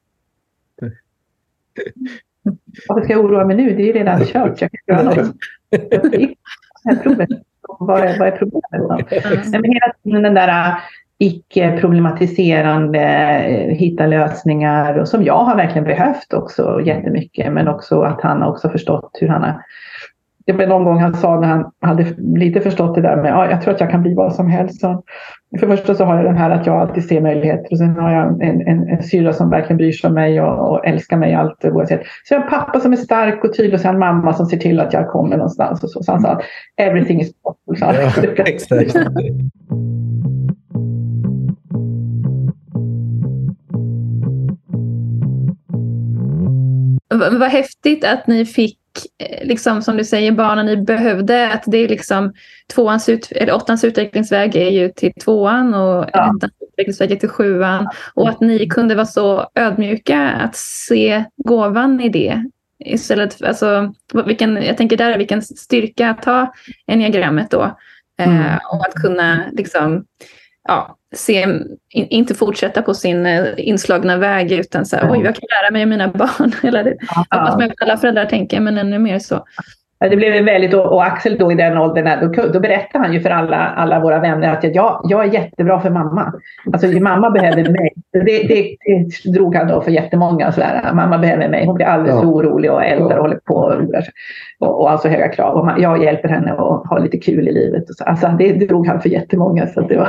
Varför 2.88 3.04
ska 3.04 3.12
jag 3.12 3.24
oroa 3.24 3.44
mig 3.44 3.56
nu? 3.56 3.76
Det 3.76 3.82
är 3.82 3.86
ju 3.86 3.92
redan 3.92 4.24
kört. 4.24 4.60
Jag 4.60 4.70
kan 4.70 4.96
göra 4.96 5.02
något. 5.02 5.34
Vad 7.78 8.00
är, 8.00 8.18
vad 8.18 8.28
är 8.28 8.36
problemet? 8.36 9.52
Men 9.52 9.64
hela 9.64 9.92
tiden 10.04 10.22
den 10.22 10.34
där 10.34 10.74
icke-problematiserande, 11.18 12.98
eh, 13.44 13.76
hitta 13.76 14.06
lösningar 14.06 14.98
och 14.98 15.08
som 15.08 15.24
jag 15.24 15.44
har 15.44 15.56
verkligen 15.56 15.84
behövt 15.84 16.32
också 16.32 16.80
jättemycket. 16.84 17.52
Men 17.52 17.68
också 17.68 18.02
att 18.02 18.20
han 18.20 18.42
har 18.42 18.50
också 18.50 18.68
förstått 18.68 19.18
hur 19.20 19.28
han 19.28 19.42
har 19.42 19.62
det 20.46 20.52
var 20.52 20.66
någon 20.66 20.84
gång 20.84 20.98
han 20.98 21.14
sa 21.14 21.40
när 21.40 21.48
han 21.48 21.70
hade 21.80 22.06
lite 22.18 22.60
förstått 22.60 22.94
det 22.94 23.00
där 23.00 23.16
med 23.16 23.30
ja, 23.30 23.50
jag 23.50 23.62
tror 23.62 23.74
att 23.74 23.80
jag 23.80 23.90
kan 23.90 24.02
bli 24.02 24.14
vad 24.14 24.34
som 24.34 24.48
helst. 24.48 24.80
Så 24.80 25.02
för 25.60 25.66
det 25.66 25.76
första 25.76 25.94
så 25.94 26.04
har 26.04 26.16
jag 26.16 26.24
den 26.24 26.36
här 26.36 26.50
att 26.50 26.66
jag 26.66 26.76
alltid 26.76 27.04
ser 27.04 27.20
möjligheter 27.20 27.72
och 27.72 27.78
sen 27.78 27.96
har 27.96 28.12
jag 28.12 28.42
en, 28.42 28.60
en, 28.68 28.88
en 28.88 29.02
syra 29.02 29.32
som 29.32 29.50
verkligen 29.50 29.76
bryr 29.76 29.92
sig 29.92 30.08
om 30.08 30.14
mig 30.14 30.40
och, 30.40 30.70
och 30.70 30.86
älskar 30.86 31.16
mig 31.16 31.34
allt 31.34 31.64
oavsett. 31.64 32.00
Så 32.24 32.34
jag 32.34 32.38
har 32.38 32.44
en 32.44 32.50
pappa 32.50 32.80
som 32.80 32.92
är 32.92 32.96
stark 32.96 33.44
och 33.44 33.56
tydlig 33.56 33.74
och 33.74 33.80
sen 33.80 33.94
en 33.94 34.00
mamma 34.00 34.32
som 34.32 34.46
ser 34.46 34.56
till 34.56 34.80
att 34.80 34.92
jag 34.92 35.08
kommer 35.08 35.36
någonstans. 35.36 35.82
Och 35.82 35.90
så, 35.90 36.02
så 36.02 36.12
han 36.12 36.20
sa 36.20 36.40
everything 36.76 37.20
is 37.20 37.32
possible. 37.66 38.10
Ja, 38.36 38.44
exakt. 38.44 38.96
Vad 47.32 47.50
häftigt 47.50 48.04
att 48.04 48.26
ni 48.26 48.44
fick 48.46 48.81
liksom 49.42 49.82
som 49.82 49.96
du 49.96 50.04
säger, 50.04 50.32
barnen 50.32 50.66
ni 50.66 50.76
behövde. 50.76 51.52
Att 51.52 51.62
det 51.66 51.78
är 51.78 51.88
liksom 51.88 52.32
tvåans 52.74 53.08
ut, 53.08 53.32
eller 53.32 53.54
åttans 53.54 53.84
utvecklingsväg 53.84 54.56
är 54.56 54.70
ju 54.70 54.88
till 54.88 55.12
tvåan 55.12 55.74
och 55.74 56.10
ja. 56.12 56.34
ettans 56.36 56.52
utvecklingsväg 56.60 57.12
är 57.12 57.16
till 57.16 57.28
sjuan. 57.28 57.88
Och 58.14 58.28
att 58.28 58.40
ni 58.40 58.68
kunde 58.68 58.94
vara 58.94 59.06
så 59.06 59.50
ödmjuka 59.54 60.30
att 60.30 60.56
se 60.56 61.24
gåvan 61.36 62.00
i 62.00 62.08
det. 62.08 62.44
Istället, 62.84 63.42
alltså, 63.42 63.94
vilken, 64.26 64.56
jag 64.56 64.76
tänker 64.76 64.96
där, 64.96 65.18
vilken 65.18 65.42
styrka 65.42 66.10
att 66.10 66.22
ta 66.22 66.52
enneagrammet 66.86 67.50
då. 67.50 67.62
Eh, 68.18 68.28
mm. 68.28 68.40
Eh, 68.40 68.58
och 68.72 68.86
att 68.86 68.94
kunna 68.94 69.44
liksom, 69.52 70.04
ja, 70.68 70.96
se, 71.12 71.42
in, 71.42 71.78
inte 71.88 72.34
fortsätta 72.34 72.82
på 72.82 72.94
sin 72.94 73.26
eh, 73.26 73.44
inslagna 73.56 74.16
väg 74.16 74.52
utan 74.52 74.86
så 74.86 74.96
här, 74.96 75.10
oj, 75.10 75.20
jag 75.24 75.34
kan 75.34 75.48
lära 75.62 75.72
mig 75.72 75.82
av 75.82 75.88
mina 75.88 76.08
barn. 76.14 76.52
Eller 76.62 76.84
det 76.84 76.96
hoppas 77.08 77.54
man 77.54 77.62
att 77.62 77.82
alla 77.82 77.96
föräldrar 77.96 78.24
tänker, 78.24 78.60
men 78.60 78.78
ännu 78.78 78.98
mer 78.98 79.18
så. 79.18 79.44
Ja, 80.02 80.08
det 80.08 80.16
blev 80.16 80.44
väldigt, 80.44 80.74
och 80.74 81.04
Axel 81.04 81.38
då 81.38 81.52
i 81.52 81.54
den 81.54 81.78
åldern, 81.78 82.32
då, 82.36 82.48
då 82.52 82.60
berättade 82.60 83.04
han 83.04 83.12
ju 83.12 83.20
för 83.20 83.30
alla, 83.30 83.56
alla 83.56 84.00
våra 84.00 84.18
vänner 84.18 84.52
att 84.52 84.74
jag, 84.74 85.00
jag 85.08 85.24
är 85.24 85.32
jättebra 85.32 85.80
för 85.80 85.90
mamma. 85.90 86.32
Alltså 86.72 86.86
mamma 86.86 87.30
behöver 87.30 87.70
mig. 87.70 87.92
Det, 88.12 88.20
det, 88.20 88.76
det 88.84 89.32
drog 89.32 89.56
han 89.56 89.68
då 89.68 89.80
för 89.80 89.90
jättemånga. 89.90 90.52
Sådär. 90.52 90.90
Mamma 90.94 91.18
behöver 91.18 91.48
mig. 91.48 91.66
Hon 91.66 91.74
blir 91.74 91.86
alldeles 91.86 92.22
ja. 92.22 92.28
orolig 92.28 92.72
och 92.72 92.84
äldre 92.84 93.14
och 93.16 93.22
håller 93.22 93.40
på 93.44 93.54
och 93.54 93.72
roar. 93.72 94.04
Och, 94.60 94.80
och 94.80 94.90
alltså 94.90 95.08
höga 95.08 95.28
krav. 95.28 95.56
Och 95.56 95.80
jag 95.82 96.02
hjälper 96.02 96.28
henne 96.28 96.52
att 96.52 96.86
ha 96.88 96.98
lite 96.98 97.18
kul 97.18 97.48
i 97.48 97.52
livet. 97.52 97.90
Och 97.90 97.96
så. 97.96 98.04
Alltså, 98.04 98.34
det 98.38 98.52
drog 98.52 98.86
han 98.86 99.00
för 99.00 99.08
jättemånga. 99.08 99.66
Så 99.66 99.80
det 99.80 99.96
var... 99.96 100.08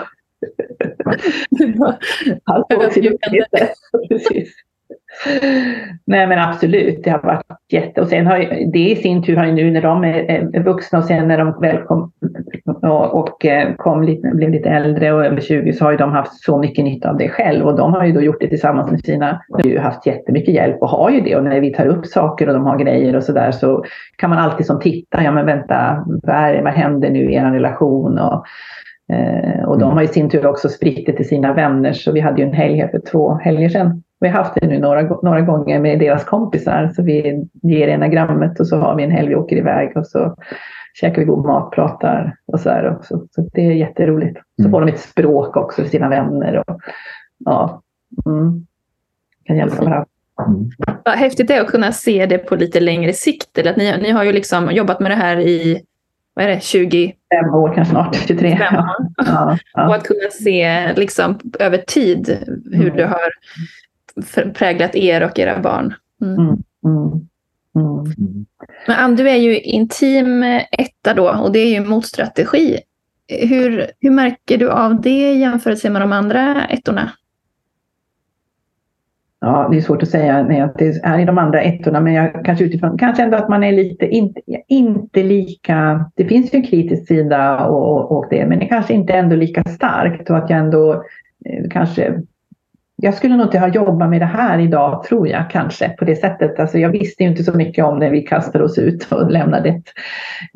Allt 2.43 2.93
sin 2.93 3.17
Precis. 4.09 4.53
Nej 6.05 6.27
men 6.27 6.39
absolut, 6.39 7.03
det 7.03 7.09
har 7.09 7.21
varit 7.21 7.45
jätte... 7.71 8.01
Och 8.01 8.07
sen 8.07 8.27
har 8.27 8.37
det 8.73 8.79
i 8.79 8.95
sin 8.95 9.23
tur 9.23 9.35
har 9.35 9.45
ju 9.45 9.51
nu 9.51 9.71
när 9.71 9.81
de 9.81 10.03
är 10.03 10.63
vuxna 10.63 10.99
och 10.99 11.05
sen 11.05 11.27
när 11.27 11.37
de 11.37 11.61
väl 11.61 11.77
kom 11.77 12.11
och, 12.81 13.19
och 13.19 13.45
eh, 13.45 13.75
kom 13.75 14.03
lite, 14.03 14.27
blev 14.27 14.49
lite 14.49 14.69
äldre 14.69 15.13
och 15.13 15.25
över 15.25 15.41
20 15.41 15.73
så 15.73 15.85
har 15.85 15.91
ju 15.91 15.97
de 15.97 16.11
haft 16.11 16.43
så 16.43 16.57
mycket 16.57 16.85
nytta 16.85 17.09
av 17.09 17.17
det 17.17 17.29
själv 17.29 17.65
och 17.65 17.77
de 17.77 17.93
har 17.93 18.05
ju 18.05 18.11
då 18.11 18.21
gjort 18.21 18.39
det 18.39 18.47
tillsammans 18.47 18.91
med 18.91 19.05
sina... 19.05 19.41
De 19.47 19.53
har 19.53 19.69
ju 19.69 19.79
haft 19.79 20.05
jättemycket 20.05 20.53
hjälp 20.53 20.81
och 20.81 20.89
har 20.89 21.09
ju 21.09 21.21
det 21.21 21.35
och 21.35 21.43
när 21.43 21.61
vi 21.61 21.73
tar 21.73 21.85
upp 21.85 22.05
saker 22.05 22.47
och 22.47 22.53
de 22.53 22.65
har 22.65 22.77
grejer 22.77 23.15
och 23.15 23.23
sådär 23.23 23.51
så 23.51 23.83
kan 24.15 24.29
man 24.29 24.39
alltid 24.39 24.65
som 24.65 24.79
titta, 24.79 25.23
ja 25.23 25.31
men 25.31 25.45
vänta, 25.45 26.03
vad, 26.23 26.35
är, 26.35 26.63
vad 26.63 26.73
händer 26.73 27.09
nu 27.09 27.31
i 27.31 27.35
er 27.35 27.51
relation? 27.51 28.19
Och, 28.19 28.45
och 29.65 29.79
de 29.79 29.83
mm. 29.83 29.97
har 29.97 30.03
i 30.03 30.07
sin 30.07 30.29
tur 30.29 30.45
också 30.45 30.69
spritt 30.69 31.05
det 31.05 31.13
till 31.13 31.27
sina 31.27 31.53
vänner. 31.53 31.93
Så 31.93 32.11
vi 32.11 32.19
hade 32.19 32.41
ju 32.41 32.47
en 32.47 32.53
helg 32.53 32.77
här 32.77 32.87
för 32.87 32.99
två 32.99 33.33
helger 33.33 33.69
sedan. 33.69 34.03
Vi 34.19 34.27
har 34.27 34.37
haft 34.37 34.55
det 34.55 34.67
nu 34.67 34.79
några, 34.79 35.01
några 35.01 35.41
gånger 35.41 35.79
med 35.79 35.99
deras 35.99 36.23
kompisar. 36.23 36.91
Så 36.95 37.03
vi 37.03 37.45
ger 37.63 37.87
enagrammet 37.87 38.59
och 38.59 38.67
så 38.67 38.77
har 38.77 38.95
vi 38.95 39.03
en 39.03 39.11
helg 39.11 39.27
vi 39.27 39.35
åker 39.35 39.55
iväg 39.55 39.97
och 39.97 40.07
så 40.07 40.35
käkar 40.93 41.19
vi 41.19 41.25
god 41.25 41.45
mat, 41.45 41.71
pratar 41.71 42.35
och 42.45 42.59
så 42.59 42.69
här. 42.69 42.97
Så, 43.01 43.27
så 43.31 43.49
det 43.53 43.65
är 43.65 43.71
jätteroligt. 43.71 44.39
Så 44.55 44.61
mm. 44.61 44.71
får 44.71 44.81
de 44.81 44.89
ett 44.89 44.99
språk 44.99 45.57
också 45.57 45.81
för 45.81 45.89
sina 45.89 46.09
vänner. 46.09 46.63
Och, 46.67 46.79
ja, 47.45 47.81
mm. 48.25 48.65
Kan 49.45 49.57
hjälpa 49.57 49.75
varandra. 49.75 50.05
Mm. 50.47 50.69
Vad 51.05 51.15
häftigt 51.15 51.47
det 51.47 51.53
är 51.53 51.61
att 51.61 51.71
kunna 51.71 51.91
se 51.91 52.25
det 52.25 52.37
på 52.37 52.55
lite 52.55 52.79
längre 52.79 53.13
sikt. 53.13 53.57
Eller 53.57 53.71
att 53.71 53.77
ni, 53.77 53.97
ni 54.01 54.11
har 54.11 54.23
ju 54.23 54.31
liksom 54.31 54.71
jobbat 54.71 54.99
med 54.99 55.11
det 55.11 55.15
här 55.15 55.39
i 55.39 55.81
vad 56.33 56.45
är 56.45 56.49
det, 56.49 56.63
25 56.63 57.13
år 57.53 57.75
kanske 57.75 57.91
snart, 57.91 58.15
23. 58.27 58.57
Ja, 58.59 58.95
ja, 59.17 59.57
ja. 59.73 59.87
Och 59.87 59.95
att 59.95 60.03
kunna 60.03 60.29
se 60.29 60.93
liksom, 60.93 61.39
över 61.59 61.77
tid 61.77 62.37
hur 62.71 62.85
mm. 62.85 62.97
det 62.97 63.05
har 63.05 63.31
präglat 64.53 64.95
er 64.95 65.23
och 65.23 65.39
era 65.39 65.59
barn. 65.59 65.93
Mm. 66.21 66.37
Mm. 66.39 66.57
mm. 67.75 68.13
mm. 68.17 68.45
Men 68.87 68.95
Ann, 68.95 69.15
du 69.15 69.29
är 69.29 69.35
ju 69.35 69.59
intim 69.59 70.43
etta 70.71 71.13
då 71.13 71.29
och 71.29 71.51
det 71.51 71.59
är 71.59 71.69
ju 71.69 71.85
motstrategi. 71.85 72.79
Hur, 73.27 73.87
hur 73.99 74.11
märker 74.11 74.57
du 74.57 74.69
av 74.69 75.01
det 75.01 75.31
i 75.31 75.39
jämförelse 75.39 75.89
med 75.89 76.01
de 76.01 76.13
andra 76.13 76.65
ettorna? 76.65 77.11
Ja, 79.45 79.67
det 79.71 79.77
är 79.77 79.81
svårt 79.81 80.03
att 80.03 80.09
säga 80.09 80.43
när 80.43 80.59
jag 80.59 80.69
inte 80.69 80.99
är 81.03 81.19
i 81.19 81.25
de 81.25 81.37
andra 81.37 81.61
ettorna, 81.61 81.99
men 81.99 82.13
jag 82.13 82.45
kanske 82.45 82.65
utifrån, 82.65 82.97
kanske 82.97 83.23
ändå 83.23 83.37
att 83.37 83.49
man 83.49 83.63
är 83.63 83.71
lite, 83.71 84.07
inte, 84.07 84.41
inte 84.67 85.23
lika, 85.23 86.05
det 86.15 86.25
finns 86.25 86.53
ju 86.53 86.57
en 86.57 86.65
kritisk 86.65 87.07
sida 87.07 87.65
och, 87.65 88.11
och 88.11 88.25
det, 88.29 88.45
men 88.45 88.59
det 88.59 88.65
kanske 88.65 88.93
inte 88.93 89.13
ändå 89.13 89.35
lika 89.35 89.63
starkt 89.63 90.29
och 90.29 90.37
att 90.37 90.49
jag 90.49 90.59
ändå 90.59 90.93
eh, 91.45 91.69
kanske 91.69 92.21
jag 92.95 93.13
skulle 93.13 93.37
nog 93.37 93.45
inte 93.45 93.59
ha 93.59 93.67
jobbat 93.67 94.09
med 94.09 94.21
det 94.21 94.25
här 94.25 94.59
idag, 94.59 95.03
tror 95.03 95.27
jag, 95.27 95.49
kanske 95.49 95.89
på 95.89 96.05
det 96.05 96.15
sättet. 96.15 96.59
Alltså, 96.59 96.77
jag 96.77 96.89
visste 96.89 97.23
ju 97.23 97.29
inte 97.29 97.43
så 97.43 97.57
mycket 97.57 97.85
om 97.85 97.99
det. 97.99 98.09
Vi 98.09 98.21
kastade 98.21 98.63
oss 98.63 98.77
ut 98.77 99.11
och 99.11 99.31
lämnade 99.31 99.69
ett, 99.69 99.83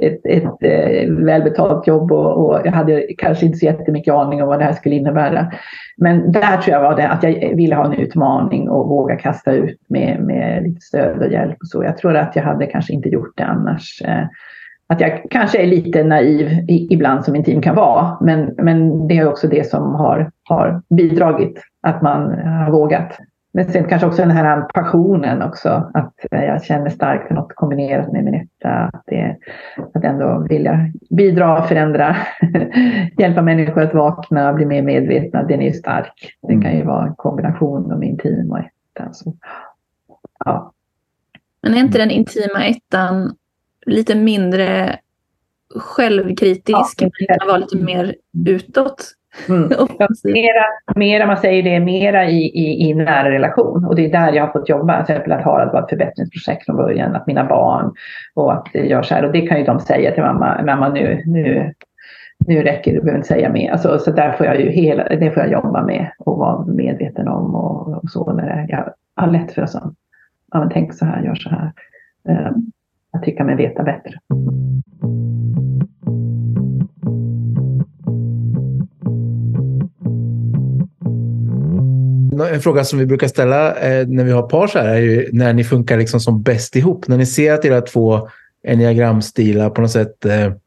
ett, 0.04 0.26
ett, 0.26 0.44
ett 0.44 1.08
eh, 1.08 1.14
välbetalt 1.14 1.88
jobb 1.88 2.12
och, 2.12 2.46
och, 2.46 2.62
jag 2.66 2.72
hade 2.72 3.08
kanske 3.18 3.46
inte 3.46 3.58
så 3.58 3.66
jättemycket 3.66 4.14
aning 4.14 4.42
om 4.42 4.48
vad 4.48 4.60
det 4.60 4.66
här 4.66 4.74
skulle 4.74 4.96
innebära. 4.96 5.52
Men 5.98 6.32
där 6.32 6.58
tror 6.58 6.74
jag 6.74 6.82
var 6.82 6.96
det 6.96 7.10
att 7.10 7.24
jag 7.24 7.56
ville 7.56 7.76
ha 7.76 7.86
en 7.86 7.94
utmaning 7.94 8.70
och 8.70 8.90
våga 8.90 9.16
kasta 9.16 9.52
ut 9.52 9.80
med, 9.90 10.22
med 10.22 10.64
lite 10.64 10.82
stöd 10.82 11.22
och 11.22 11.32
hjälp 11.32 11.58
och 11.62 11.68
så. 11.68 11.84
Jag 11.84 11.98
tror 11.98 12.16
att 12.16 12.36
jag 12.36 12.44
hade 12.44 12.66
kanske 12.66 12.94
inte 12.94 13.10
gjort 13.10 13.38
det 13.38 13.46
annars. 13.46 14.02
Eh, 14.06 14.26
att 14.90 15.02
jag 15.02 15.22
kanske 15.30 15.62
är 15.62 15.68
lite 15.68 16.04
naiv 16.04 16.66
ibland 16.68 17.26
som 17.26 17.32
min 17.32 17.44
team 17.44 17.62
kan 17.62 17.76
vara. 17.76 18.18
Men, 18.22 18.56
men 18.58 19.08
det 19.08 19.18
är 19.18 19.28
också 19.28 19.48
det 19.48 19.70
som 19.70 19.96
har, 19.96 20.32
har 20.44 20.82
bidragit 20.90 21.62
att 21.82 22.02
man 22.02 22.22
har 22.46 22.72
vågat. 22.72 23.18
Men 23.54 23.72
sen 23.72 23.84
kanske 23.84 24.08
också 24.08 24.22
den 24.22 24.32
här 24.32 24.62
passionen 24.62 25.42
också. 25.42 25.92
Att 25.94 26.14
jag 26.30 26.64
känner 26.64 26.90
starkt 26.90 27.28
för 27.28 27.36
något 27.36 27.56
kombinerat 27.56 28.12
med 28.12 28.24
min 28.24 28.34
etta. 28.34 28.70
Att, 28.70 29.04
det, 29.08 29.38
att 29.94 30.04
ändå 30.04 30.46
vilja 30.50 30.92
bidra, 31.10 31.64
förändra, 31.64 32.16
hjälpa 33.18 33.42
människor 33.42 33.82
att 33.82 33.94
vakna, 33.94 34.54
bli 34.54 34.66
mer 34.66 34.82
medvetna. 34.82 35.44
Den 35.44 35.62
är 35.62 35.66
ju 35.66 35.74
stark. 35.74 36.38
Det 36.42 36.62
kan 36.62 36.78
ju 36.78 36.84
vara 36.84 37.08
en 37.08 37.16
kombination 37.16 37.92
av 37.92 38.00
min 38.00 38.18
team 38.18 38.52
och 38.52 38.60
etta. 38.60 39.14
Så, 39.14 39.34
ja. 40.46 40.72
Men 41.62 41.74
är 41.74 41.78
inte 41.78 41.98
den 41.98 42.12
intima 42.12 42.66
ettan 42.66 43.36
lite 43.88 44.16
mindre 44.16 45.00
självkritisk? 45.76 47.02
Ja, 47.02 47.10
man 47.30 47.38
kan 47.40 47.48
vara 47.48 47.58
lite 47.58 47.78
mer 47.78 48.16
utåt? 48.48 49.14
Mm. 49.50 49.70
mera, 50.24 50.64
mera, 50.96 51.26
man 51.26 51.38
säger 51.38 51.64
det, 51.64 51.80
mera 51.80 52.30
i, 52.30 52.38
i, 52.38 52.90
i 52.90 52.94
nära 52.94 53.32
relation. 53.32 53.86
Och 53.86 53.96
det 53.96 54.06
är 54.06 54.12
där 54.12 54.34
jag 54.34 54.46
har 54.46 54.54
fått 54.54 54.70
jobba. 54.70 55.06
Till 55.06 55.16
exempel 55.16 55.32
att 55.32 55.44
Harald 55.44 55.72
var 55.72 55.84
ett 55.84 55.90
förbättringsprojekt 55.90 56.66
från 56.66 56.76
början. 56.76 57.16
Att 57.16 57.28
mina 57.28 57.44
barn 57.44 57.94
och 58.36 58.54
att 58.54 58.68
det 58.74 58.86
gör 58.86 59.04
så 59.04 59.16
här. 59.16 59.26
Och 59.26 59.32
det 59.32 59.48
kan 59.48 59.60
ju 59.60 59.64
de 59.64 59.80
säga 59.80 60.12
till 60.12 60.24
mamma, 60.24 60.62
mamma 60.66 60.90
nu, 60.90 61.24
nu, 61.26 61.74
nu 62.48 62.64
räcker 62.64 62.92
det, 62.92 62.98
du 62.98 63.02
behöver 63.02 63.18
inte 63.18 63.28
säga 63.28 63.50
mer. 63.50 63.72
Alltså, 63.72 64.00
så 64.00 64.12
där 64.12 64.32
får 64.32 64.46
jag 64.46 64.62
ju 64.62 64.70
hela, 64.70 65.04
det 65.04 65.32
får 65.32 65.44
jag 65.44 65.52
jobba 65.52 65.86
med 65.86 66.12
och 66.20 66.38
vara 66.38 66.66
medveten 66.66 67.28
om 67.28 67.56
och, 67.56 68.04
och 68.04 68.10
så. 68.10 68.34
När 68.34 68.44
det, 68.44 68.66
jag 68.70 68.94
har 69.16 69.32
lätt 69.32 69.52
för 69.52 69.66
sånt. 69.66 69.98
Ja, 70.52 70.60
men 70.60 70.70
tänk 70.70 70.94
så 70.94 71.06
här, 71.06 71.24
gör 71.24 71.36
så 71.36 71.50
här. 71.50 71.72
Uh, 72.30 72.52
jag 73.12 73.24
tycker 73.24 73.44
mig 73.44 73.56
veta 73.56 73.84
bättre. 73.84 74.14
En 82.54 82.62
fråga 82.62 82.84
som 82.84 83.00
vi 83.00 83.06
brukar 83.06 83.28
ställa 83.28 83.76
eh, 83.76 84.08
när 84.08 84.24
vi 84.24 84.32
har 84.32 84.42
par 84.42 84.68
så 84.68 84.80
här 84.80 84.88
är 84.88 85.00
ju 85.00 85.30
när 85.32 85.54
ni 85.54 85.64
funkar 85.64 85.98
liksom 85.98 86.20
som 86.20 86.42
bäst 86.42 86.76
ihop. 86.76 87.08
När 87.08 87.18
ni 87.18 87.26
ser 87.26 87.54
att 87.54 87.66
era 87.66 87.82
två 87.82 88.30
enneagramstilar 88.64 89.70
på 89.70 89.82
något 89.82 89.92
sätt 89.92 90.26
eh, 90.26 90.32
pushar 90.32 90.60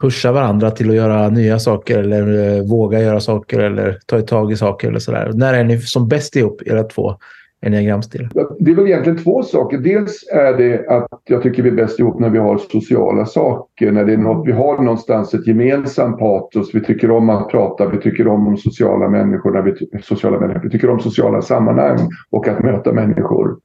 pusha 0.00 0.32
varandra 0.32 0.70
till 0.70 0.90
att 0.90 0.96
göra 0.96 1.28
nya 1.28 1.58
saker 1.58 1.98
eller 1.98 2.56
eh, 2.56 2.62
våga 2.62 3.00
göra 3.00 3.20
saker 3.20 3.58
eller 3.58 3.98
ta 4.06 4.20
tag 4.20 4.52
i 4.52 4.56
saker 4.56 4.88
eller 4.88 4.98
sådär. 4.98 5.30
När 5.34 5.54
är 5.54 5.64
ni 5.64 5.80
som 5.80 6.08
bäst 6.08 6.36
ihop, 6.36 6.62
era 6.66 6.82
två 6.82 7.16
enneagramstil? 7.62 8.28
Det 8.58 8.70
är 8.70 8.74
väl 8.74 8.86
egentligen 8.86 9.18
två 9.18 9.42
saker. 9.42 9.78
Dels 9.78 10.28
är 10.32 10.56
det 10.56 10.88
att 10.88 11.22
jag 11.24 11.42
tycker 11.42 11.62
vi 11.62 11.68
är 11.68 11.74
bäst 11.74 11.98
ihop 11.98 12.20
när 12.20 12.30
vi 12.30 12.38
har 12.38 12.58
sociala 12.58 13.26
saker. 13.26 13.92
När 13.92 14.04
det 14.04 14.12
är 14.12 14.16
något, 14.16 14.48
vi 14.48 14.52
har 14.52 14.82
någonstans 14.82 15.34
ett 15.34 15.46
gemensamt 15.46 16.18
patos. 16.18 16.74
Vi 16.74 16.80
tycker 16.80 17.10
om 17.10 17.30
att 17.30 17.48
prata, 17.48 17.88
vi 17.88 17.98
tycker 17.98 18.28
om 18.28 18.44
de 18.44 18.56
sociala 18.56 19.08
När 19.52 19.62
vi, 19.62 20.00
sociala 20.02 20.40
människor, 20.40 20.60
vi 20.62 20.70
tycker 20.70 20.90
om 20.90 21.00
sociala 21.00 21.42
sammanhang 21.42 21.98
och 22.30 22.48
att 22.48 22.62
möta 22.62 22.92
människor. 22.92 23.56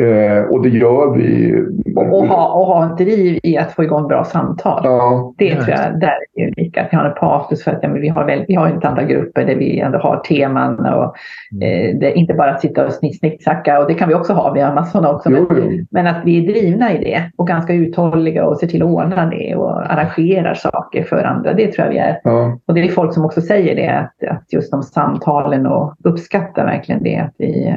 Eh, 0.00 0.44
och 0.44 0.62
det 0.62 0.68
gör 0.68 1.16
vi. 1.16 1.54
Och, 1.96 2.26
ha, 2.26 2.52
och 2.52 2.66
ha 2.66 2.84
en 2.84 2.96
driv 2.96 3.38
i 3.42 3.58
att 3.58 3.72
få 3.72 3.84
igång 3.84 4.08
bra 4.08 4.24
samtal. 4.24 4.80
Ja. 4.84 5.34
Det 5.38 5.54
tror 5.54 5.70
jag 5.70 6.00
där 6.00 6.16
är 6.36 6.46
unika. 6.46 6.82
Att 6.82 6.88
vi 6.92 6.96
har 6.96 7.04
en 7.04 7.14
patos 7.14 7.64
för 7.64 7.70
att 7.70 7.78
ja, 7.82 7.88
vi 7.88 8.08
har, 8.08 8.24
väl, 8.24 8.44
vi 8.48 8.54
har 8.54 8.68
inte 8.68 8.88
andra 8.88 9.02
grupper 9.02 9.44
där 9.44 9.54
vi 9.54 9.80
ändå 9.80 9.98
har 9.98 10.16
teman. 10.16 10.86
Och, 10.86 11.14
mm. 11.52 11.62
eh, 11.62 11.98
det 12.00 12.06
är 12.06 12.16
inte 12.16 12.34
bara 12.34 12.50
att 12.50 12.60
sitta 12.60 12.86
och 12.86 12.92
snicksnacka 12.92 13.80
och 13.80 13.88
det 13.88 13.94
kan 13.94 14.08
vi 14.08 14.14
också 14.14 14.32
ha. 14.32 14.52
Vi 14.52 14.60
har 14.60 14.74
massor 14.74 14.90
sådana 14.90 15.16
också. 15.16 15.30
Jo, 15.30 15.46
men, 15.50 15.72
jo. 15.72 15.86
men, 15.90 16.06
att 16.06 16.24
vi 16.24 16.44
är 16.44 16.52
drivna 16.52 16.92
i 16.92 16.98
det 16.98 17.30
och 17.36 17.46
ganska 17.46 17.74
uthålliga 17.74 18.46
och 18.46 18.58
ser 18.58 18.66
till 18.66 18.82
att 18.82 18.88
ordna 18.88 19.26
det 19.26 19.54
och 19.54 19.92
arrangerar 19.92 20.54
saker 20.54 21.04
för 21.04 21.24
andra. 21.24 21.52
Det 21.52 21.72
tror 21.72 21.86
jag 21.86 21.92
vi 21.92 21.98
är. 21.98 22.20
Ja. 22.24 22.58
Och 22.66 22.74
det 22.74 22.80
är 22.80 22.88
folk 22.88 23.14
som 23.14 23.24
också 23.24 23.40
säger 23.40 23.76
det. 23.76 23.98
Att, 23.98 24.30
att 24.30 24.52
just 24.52 24.70
de 24.70 24.82
samtalen 24.82 25.66
och 25.66 25.94
uppskattar 26.04 26.64
verkligen 26.64 27.02
det. 27.02 27.16
Att 27.16 27.34
vi, 27.38 27.74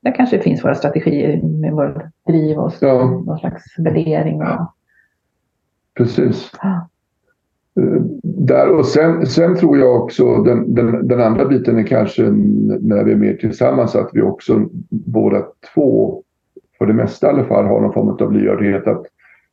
där 0.00 0.14
kanske 0.14 0.38
finns 0.38 0.64
våra 0.64 0.74
strategier 0.74 1.42
med 1.42 1.72
vår 1.72 2.10
driv 2.26 2.58
och 2.58 2.72
Ja. 2.80 3.22
någon 3.26 3.38
slags 3.38 3.78
värdering. 3.78 4.42
Och, 4.42 4.74
Precis. 5.94 6.50
Ah. 6.58 6.80
Där, 8.22 8.72
och 8.72 8.86
sen, 8.86 9.26
sen 9.26 9.56
tror 9.56 9.78
jag 9.78 10.02
också 10.02 10.42
den, 10.42 10.74
den, 10.74 11.08
den 11.08 11.20
andra 11.20 11.44
biten 11.44 11.78
är 11.78 11.82
kanske 11.82 12.22
när 12.80 13.04
vi 13.04 13.12
är 13.12 13.16
mer 13.16 13.34
tillsammans 13.34 13.96
att 13.96 14.10
vi 14.12 14.22
också 14.22 14.68
båda 14.90 15.46
två, 15.74 16.22
för 16.78 16.86
det 16.86 16.92
mesta 16.94 17.26
i 17.26 17.30
alla 17.30 17.44
fall, 17.44 17.64
har 17.64 17.80
någon 17.80 17.92
form 17.92 18.08
av 18.08 18.32
lyhördhet 18.32 18.86
att 18.86 19.06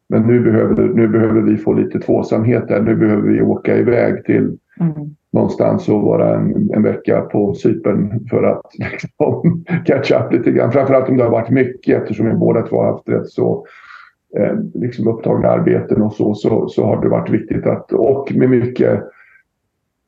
men 0.10 0.22
nu 0.22 0.40
behöver, 0.40 0.84
nu 0.84 1.08
behöver 1.08 1.42
vi 1.42 1.58
få 1.58 1.74
lite 1.74 2.00
tvåsamhet 2.00 2.68
där. 2.68 2.82
Nu 2.82 2.96
behöver 2.96 3.30
vi 3.30 3.42
åka 3.42 3.78
iväg 3.78 4.26
till 4.26 4.58
mm. 4.80 5.16
någonstans 5.34 5.90
och 5.90 6.02
vara 6.02 6.36
en, 6.36 6.72
en 6.74 6.84
vecka 6.84 7.22
på 7.22 7.54
Cypern 7.54 8.28
för 8.30 8.44
att 8.44 8.62
liksom, 8.92 9.63
catch 9.86 10.12
up 10.12 10.34
lite 10.34 10.52
grann. 10.52 10.72
Framförallt 10.72 11.10
om 11.10 11.18
det 11.18 11.24
har 11.24 11.32
varit 11.32 11.50
mycket 11.50 12.02
eftersom 12.02 12.26
vi 12.26 12.34
båda 12.34 12.62
två 12.62 12.78
har 12.78 12.92
haft 12.92 13.10
rätt 13.10 13.28
så 13.28 13.66
eh, 14.38 14.58
liksom 14.74 15.08
upptagna 15.08 15.48
arbeten 15.48 16.02
och 16.02 16.13
så, 16.13 16.36
så, 16.36 16.68
så 16.68 16.86
har 16.86 17.02
det 17.02 17.10
varit 17.10 17.30
viktigt 17.30 17.66
att, 17.66 17.92
och 17.92 18.32
med 18.36 18.50
mycket, 18.50 19.04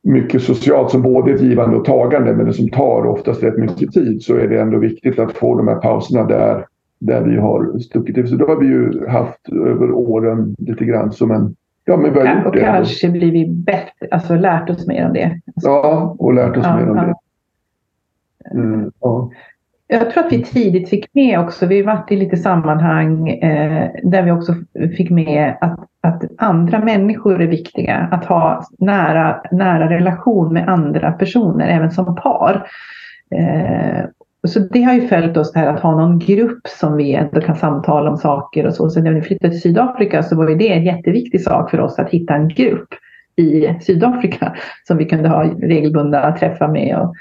mycket 0.03 0.41
socialt 0.41 0.91
som 0.91 1.01
både 1.01 1.32
är 1.32 1.36
ett 1.36 1.41
givande 1.41 1.77
och 1.77 1.86
tagande 1.86 2.34
men 2.34 2.45
det 2.45 2.53
som 2.53 2.69
tar 2.69 3.05
oftast 3.05 3.43
rätt 3.43 3.58
mycket 3.58 3.91
tid 3.91 4.21
så 4.21 4.36
är 4.36 4.47
det 4.47 4.62
ändå 4.62 4.77
viktigt 4.77 5.19
att 5.19 5.34
få 5.34 5.58
de 5.58 5.67
här 5.67 5.75
pauserna 5.75 6.23
där, 6.23 6.65
där 6.99 7.21
vi 7.21 7.38
har 7.38 7.79
stuckit 7.79 8.15
till. 8.15 8.27
Så 8.27 8.36
då 8.36 8.45
har 8.45 8.55
vi 8.55 8.67
ju 8.67 9.08
haft 9.08 9.49
över 9.49 9.91
åren 9.91 10.55
lite 10.60 10.86
grann 10.86 11.12
som 11.12 11.32
en 11.32 11.55
Ja, 11.89 11.97
men 11.97 12.13
vi 12.13 12.19
har 12.19 12.36
gjort 12.36 12.45
och 12.45 12.52
det. 12.52 12.60
kanske 12.60 13.10
blir 13.10 13.32
vi 13.32 13.47
bättre, 13.49 14.08
alltså 14.12 14.36
lärt 14.36 14.69
oss 14.69 14.88
mer 14.88 15.06
om 15.06 15.13
det. 15.13 15.39
Ja, 15.56 16.15
och 16.19 16.34
lärt 16.34 16.58
oss 16.58 16.65
Ja, 16.65 16.75
mer 16.75 16.89
om 16.89 16.97
ja. 16.97 17.04
det. 17.04 17.15
Mm, 18.60 18.91
ja. 18.99 19.30
Jag 19.88 20.12
tror 20.12 20.25
att 20.25 20.34
vi 20.34 20.43
tidigt 20.43 20.89
fick 20.89 21.13
med 21.13 21.39
också, 21.39 21.65
vi 21.65 21.82
varit 21.82 22.12
i 22.12 22.15
lite 22.15 22.38
sammanhang 22.38 23.30
eh, 23.30 23.89
där 24.04 24.23
vi 24.23 24.32
också 24.32 24.54
fick 24.97 25.10
med 25.10 25.58
att, 25.62 25.80
att 26.02 26.23
andra 26.38 26.80
människor 26.80 27.41
är 27.41 27.47
viktiga. 27.47 27.95
Att 28.12 28.25
ha 28.25 28.63
nära, 28.78 29.41
nära 29.52 29.89
relation 29.89 30.54
med 30.54 30.69
andra 30.69 31.12
personer, 31.12 31.67
även 31.67 31.91
som 31.91 32.15
par. 32.15 32.69
Eh, 33.36 34.06
så 34.47 34.60
det 34.60 34.84
har 34.84 34.93
ju 34.93 35.08
följt 35.08 35.38
oss 35.38 35.54
det 35.54 35.60
här 35.60 35.73
att 35.73 35.80
ha 35.80 35.91
någon 35.91 36.19
grupp 36.19 36.67
som 36.67 36.97
vi 36.97 37.13
ändå 37.13 37.41
kan 37.41 37.56
samtala 37.56 38.10
om 38.10 38.17
saker 38.17 38.67
och 38.67 38.73
så. 38.73 38.89
Så 38.89 39.02
när 39.02 39.13
vi 39.13 39.21
flyttade 39.21 39.52
till 39.52 39.62
Sydafrika 39.62 40.23
så 40.23 40.36
var 40.36 40.49
ju 40.49 40.56
det 40.56 40.73
en 40.73 40.86
jätteviktig 40.86 41.41
sak 41.41 41.71
för 41.71 41.80
oss 41.80 41.99
att 41.99 42.10
hitta 42.10 42.34
en 42.36 42.47
grupp 42.47 42.88
i 43.36 43.75
Sydafrika 43.82 44.56
som 44.88 44.97
vi 44.97 45.06
kunde 45.06 45.30
ha 45.30 45.43
regelbundna 45.43 46.38
träffar 46.38 46.67
med. 46.67 46.97
Och 46.97 47.15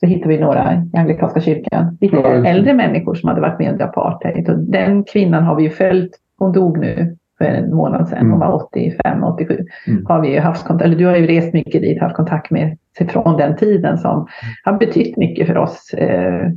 så 0.00 0.06
hittade 0.06 0.28
vi 0.28 0.40
några 0.40 0.74
i 0.74 0.98
anglikanska 0.98 1.40
kyrkan. 1.40 1.98
Lite 2.00 2.16
äldre 2.16 2.74
människor 2.74 3.14
som 3.14 3.28
hade 3.28 3.40
varit 3.40 3.58
med 3.58 3.72
under 3.72 3.84
apartheid. 3.84 4.48
Och 4.48 4.58
den 4.58 5.04
kvinnan 5.04 5.44
har 5.44 5.56
vi 5.56 5.62
ju 5.62 5.70
följt. 5.70 6.10
Hon 6.38 6.52
dog 6.52 6.78
nu 6.78 7.16
för 7.42 7.48
en 7.48 7.74
månad 7.74 8.08
sedan. 8.08 8.18
Hon 8.18 8.26
Mm. 8.26 8.38
var 8.38 8.52
85, 8.66 9.24
87. 9.24 9.58
Mm. 9.86 10.06
Har 10.06 10.20
vi 10.20 10.38
haft 10.38 10.66
kontakt, 10.66 10.84
eller 10.86 10.96
du 10.98 11.06
har 11.06 11.16
ju 11.16 11.26
rest 11.26 11.52
mycket 11.52 11.82
dit, 11.82 12.00
haft 12.00 12.16
kontakt 12.16 12.50
med 12.50 12.76
från 13.08 13.36
den 13.36 13.56
tiden 13.56 13.98
som 13.98 14.26
har 14.64 14.72
betytt 14.72 15.16
mycket 15.16 15.46
för 15.46 15.56
oss. 15.58 15.94
Eh, 15.94 16.48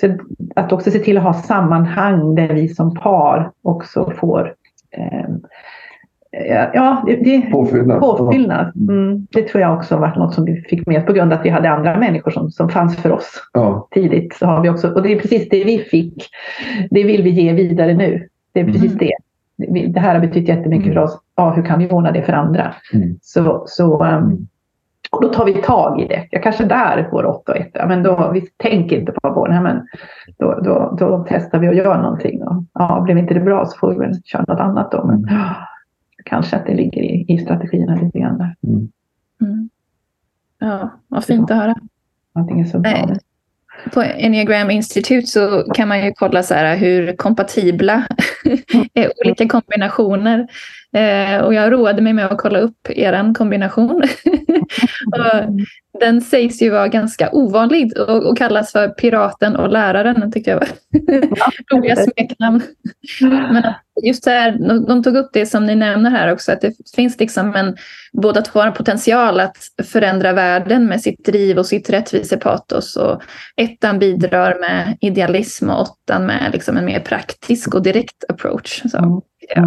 Så 0.00 0.16
att 0.56 0.72
också 0.72 0.90
se 0.90 0.98
till 0.98 1.16
att 1.18 1.22
ha 1.24 1.32
sammanhang 1.34 2.34
där 2.34 2.48
vi 2.54 2.68
som 2.68 2.94
par 2.94 3.50
också 3.62 4.12
får 4.16 4.54
eh, 4.96 5.28
Ja, 6.74 7.02
det, 7.06 7.16
det, 7.16 7.40
Påfyllnad. 7.52 8.00
påfyllnad. 8.00 8.72
Mm, 8.88 9.26
det 9.32 9.42
tror 9.48 9.60
jag 9.62 9.74
också 9.76 9.96
varit 9.96 10.16
något 10.16 10.34
som 10.34 10.44
vi 10.44 10.56
fick 10.68 10.86
med 10.86 11.06
på 11.06 11.12
grund 11.12 11.32
av 11.32 11.38
att 11.38 11.44
vi 11.44 11.50
hade 11.50 11.70
andra 11.70 11.98
människor 11.98 12.30
som, 12.30 12.50
som 12.50 12.68
fanns 12.68 12.96
för 12.96 13.12
oss 13.12 13.42
Ja, 13.52 13.88
tidigt. 13.90 14.34
Så 14.34 14.46
har 14.46 14.62
vi 14.62 14.68
också, 14.68 14.92
och 14.92 15.02
det 15.02 15.12
är 15.12 15.18
precis 15.20 15.48
det 15.48 15.64
vi 15.64 15.78
fick. 15.78 16.24
Det 16.90 17.04
vill 17.04 17.22
vi 17.22 17.30
ge 17.30 17.52
vidare 17.52 17.94
nu. 17.94 18.28
Det 18.54 18.60
är 18.60 18.64
precis 18.64 18.92
det. 18.94 19.12
Det 19.92 20.00
här 20.00 20.14
har 20.14 20.26
betytt 20.26 20.48
jättemycket 20.48 20.94
för 20.94 21.00
oss. 21.00 21.18
Ja, 21.36 21.50
hur 21.50 21.62
kan 21.62 21.78
vi 21.78 21.90
ordna 21.90 22.12
det 22.12 22.22
för 22.22 22.32
andra? 22.32 22.74
Mm. 22.94 23.18
Så, 23.22 23.62
så 23.66 24.04
um, 24.04 24.48
Mm. 25.10 25.16
och 25.16 25.22
då 25.22 25.28
tar 25.28 25.44
vi 25.44 25.54
tag 25.54 26.00
i 26.00 26.06
det. 26.08 26.28
Jag 26.30 26.42
kanske 26.42 26.64
där 26.64 27.08
får 27.10 27.24
åtta 27.26 27.52
och 27.52 27.58
ett. 27.58 27.70
Men 27.88 28.02
då, 28.02 28.30
vi 28.34 28.40
tänker 28.56 28.98
inte 29.00 29.12
på 29.12 29.32
vår, 29.34 29.48
nej, 29.48 29.60
men 29.60 29.86
då, 30.38 30.60
då, 30.60 30.96
då 30.98 31.26
testar 31.28 31.58
vi 31.58 31.68
och 31.68 31.74
gör 31.74 32.02
någonting. 32.02 32.42
Och, 32.42 32.64
ja, 32.74 33.00
blev 33.04 33.18
inte 33.18 33.34
det 33.34 33.40
bra 33.40 33.66
så 33.66 33.78
får 33.78 33.90
vi 33.90 33.98
väl 33.98 34.22
köra 34.24 34.44
något 34.48 34.60
annat 34.60 34.90
då. 34.92 35.06
Men, 35.06 35.16
Mm. 35.16 35.34
ja, 35.34 35.54
kanske 36.24 36.56
att 36.56 36.66
det 36.66 36.74
ligger 36.74 37.02
i, 37.02 37.24
i 37.28 37.38
strategierna 37.38 37.94
lite 37.94 38.18
grann 38.18 38.38
där. 38.38 38.54
Mm. 38.62 38.88
Ja, 40.58 40.90
vad 41.08 41.24
fint 41.24 41.50
att 41.50 41.56
höra. 41.56 41.74
Någonting 42.34 42.60
är 42.60 42.64
så 42.64 42.78
bra. 42.78 42.90
Nej. 42.92 43.18
På 43.92 44.02
Enneagram 44.02 44.70
Institute 44.70 45.26
så 45.26 45.64
kan 45.74 45.88
man 45.88 46.04
ju 46.04 46.12
kolla 46.12 46.42
så 46.42 46.54
här 46.54 46.76
hur 46.76 47.16
kompatibla 47.16 48.06
är 48.94 49.12
olika 49.24 49.48
kombinationer. 49.48 50.46
Eh, 50.96 51.40
och 51.40 51.54
jag 51.54 51.72
roade 51.72 52.02
mig 52.02 52.12
med 52.12 52.26
att 52.26 52.38
kolla 52.38 52.58
upp 52.58 52.90
er 52.90 53.34
kombination. 53.34 54.02
den 56.00 56.20
sägs 56.20 56.62
ju 56.62 56.70
vara 56.70 56.88
ganska 56.88 57.30
ovanlig 57.32 57.98
och, 57.98 58.26
och 58.30 58.38
kallas 58.38 58.72
för 58.72 58.88
Piraten 58.88 59.56
och 59.56 59.68
läraren. 59.68 60.32
tycker 60.32 60.50
jag 60.50 60.58
var 60.58 60.68
roliga 61.74 61.96
smeknamn. 61.96 62.62
Men 63.20 63.62
just 64.02 64.24
så 64.24 64.30
här, 64.30 64.58
de, 64.88 65.02
tog 65.02 65.16
upp 65.16 65.30
det 65.32 65.46
som 65.46 65.66
ni 65.66 65.74
nämner 65.74 66.10
här 66.10 66.32
också, 66.32 66.52
att 66.52 66.60
det 66.60 66.72
finns 66.96 67.20
liksom 67.20 67.54
en, 67.54 67.76
båda 68.12 68.42
två 68.42 68.58
har 68.58 68.66
en 68.66 68.72
potential 68.72 69.40
att 69.40 69.56
förändra 69.84 70.32
världen 70.32 70.86
med 70.86 71.00
sitt 71.00 71.24
driv 71.24 71.58
och 71.58 71.66
sitt 71.66 71.90
rättvisepatos. 71.90 72.96
Och 72.96 73.22
ettan 73.56 73.98
bidrar 73.98 74.60
med 74.60 74.96
idealism 75.00 75.70
och 75.70 75.80
åttan 75.80 76.26
med 76.26 76.50
liksom 76.52 76.76
en 76.76 76.84
mer 76.84 77.00
praktisk 77.00 77.74
och 77.74 77.82
direkt 77.82 78.24
approach. 78.28 78.82
Så, 78.90 78.98
Mm. 78.98 79.20
ja. 79.54 79.62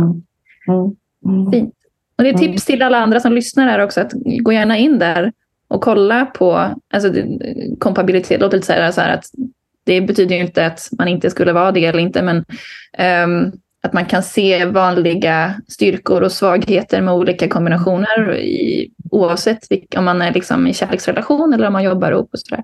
Mm. 0.74 0.96
Mm. 1.26 1.52
Fint. 1.52 1.76
Och 2.18 2.24
det 2.24 2.30
är 2.30 2.38
tips 2.38 2.66
till 2.66 2.82
alla 2.82 2.98
andra 2.98 3.20
som 3.20 3.34
lyssnar 3.34 3.68
här 3.68 3.80
också 3.80 4.02
att 4.02 4.14
gå 4.42 4.54
gärna 4.54 4.78
in 4.78 5.00
där 5.00 5.32
och 5.68 5.82
kolla 5.82 6.26
på 6.26 6.76
alltså, 6.94 7.14
kompabilitet. 7.80 8.40
Det 8.40 8.46
låter 8.46 8.58
lite 8.58 8.68
så 8.68 8.74
här, 8.74 8.92
så 8.92 9.02
här 9.02 9.14
att 9.14 9.26
det 9.84 10.02
betyder 10.02 10.36
ju 10.36 10.42
inte 10.42 10.66
att 10.66 10.90
man 10.98 11.08
inte 11.08 11.30
skulle 11.30 11.54
vara 11.54 11.72
det 11.72 11.86
eller 11.86 12.00
inte, 12.00 12.22
men 12.22 12.46
ehm, 12.98 13.52
att 13.84 13.94
man 13.94 14.06
kan 14.06 14.24
se 14.24 14.66
vanliga 14.66 15.62
styrkor 15.68 16.22
och 16.22 16.32
svagheter 16.32 17.02
med 17.02 17.14
olika 17.14 17.48
kombinationer 17.48 18.38
i, 18.38 18.92
oavsett 19.12 19.68
om 19.98 20.06
man 20.06 20.22
är 20.22 20.34
liksom 20.34 20.68
i 20.68 20.74
kärleksrelation 20.74 21.54
eller 21.54 21.68
om 21.68 21.74
man 21.74 21.84
jobbar 21.84 22.12
ihop 22.12 22.30
och 22.34 22.40
sådär. 22.40 22.64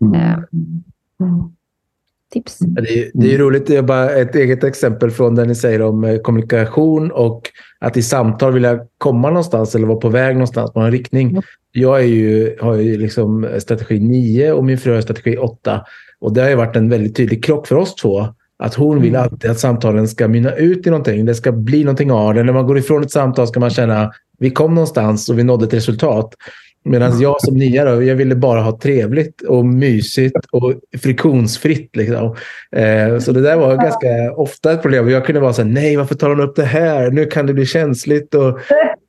Mm. 0.00 0.14
Mm. 1.20 1.55
Tips. 2.32 2.58
Det 2.58 2.80
är, 2.80 3.10
det 3.14 3.34
är 3.34 3.38
roligt, 3.38 3.66
det 3.66 3.76
är 3.76 3.82
bara 3.82 4.10
ett 4.10 4.34
eget 4.34 4.64
exempel 4.64 5.10
från 5.10 5.34
det 5.34 5.44
ni 5.44 5.54
säger 5.54 5.82
om 5.82 6.04
eh, 6.04 6.18
kommunikation 6.18 7.10
och 7.10 7.42
att 7.78 7.96
i 7.96 8.02
samtal 8.02 8.52
vilja 8.52 8.80
komma 8.98 9.28
någonstans 9.28 9.74
eller 9.74 9.86
vara 9.86 9.98
på 9.98 10.08
väg 10.08 10.34
någonstans, 10.34 10.72
på 10.72 10.80
en 10.80 10.90
riktning. 10.90 11.30
Mm. 11.30 11.42
Jag 11.72 12.00
är 12.00 12.06
ju, 12.06 12.56
har 12.60 12.74
ju 12.74 12.98
liksom 12.98 13.48
strategi 13.58 14.00
9 14.00 14.52
och 14.52 14.64
min 14.64 14.78
fru 14.78 14.94
har 14.94 15.00
strategi 15.00 15.36
8. 15.36 15.84
Och 16.20 16.32
det 16.32 16.42
har 16.42 16.48
ju 16.48 16.54
varit 16.54 16.76
en 16.76 16.88
väldigt 16.88 17.16
tydlig 17.16 17.44
krock 17.44 17.66
för 17.66 17.76
oss 17.76 17.94
två. 17.94 18.26
Att 18.58 18.74
hon 18.74 19.02
vill 19.02 19.14
Mm. 19.14 19.22
alltid 19.22 19.50
att 19.50 19.58
samtalen 19.58 20.08
ska 20.08 20.28
mynna 20.28 20.52
ut 20.52 20.86
i 20.86 20.90
någonting. 20.90 21.24
Det 21.24 21.34
ska 21.34 21.52
bli 21.52 21.84
någonting 21.84 22.12
av 22.12 22.34
det. 22.34 22.42
När 22.42 22.52
man 22.52 22.66
går 22.66 22.78
ifrån 22.78 23.02
ett 23.02 23.10
samtal 23.10 23.48
ska 23.48 23.60
man 23.60 23.70
känna 23.70 24.12
vi 24.38 24.50
kom 24.50 24.74
någonstans 24.74 25.28
och 25.28 25.38
vi 25.38 25.44
nådde 25.44 25.64
ett 25.66 25.74
resultat. 25.74 26.34
Medan 26.86 27.20
jag 27.20 27.40
som 27.40 27.54
nia 27.56 27.84
då, 27.84 28.02
jag 28.02 28.16
ville 28.16 28.34
bara 28.34 28.60
ha 28.60 28.78
trevligt 28.78 29.42
och 29.42 29.64
mysigt 29.64 30.46
och 30.52 30.72
friktionsfritt. 31.02 31.96
Liksom. 31.96 32.36
Eh, 32.76 33.18
så 33.18 33.32
det 33.32 33.40
där 33.40 33.56
var 33.56 33.76
ganska 33.76 34.32
ofta 34.36 34.72
ett 34.72 34.82
problem. 34.82 35.10
Jag 35.10 35.24
kunde 35.24 35.40
vara 35.40 35.52
så 35.52 35.62
här, 35.62 35.68
nej 35.68 35.96
varför 35.96 36.14
tar 36.14 36.28
hon 36.28 36.40
upp 36.40 36.56
det 36.56 36.64
här? 36.64 37.10
Nu 37.10 37.24
kan 37.24 37.46
det 37.46 37.54
bli 37.54 37.66
känsligt. 37.66 38.34
Och, 38.34 38.60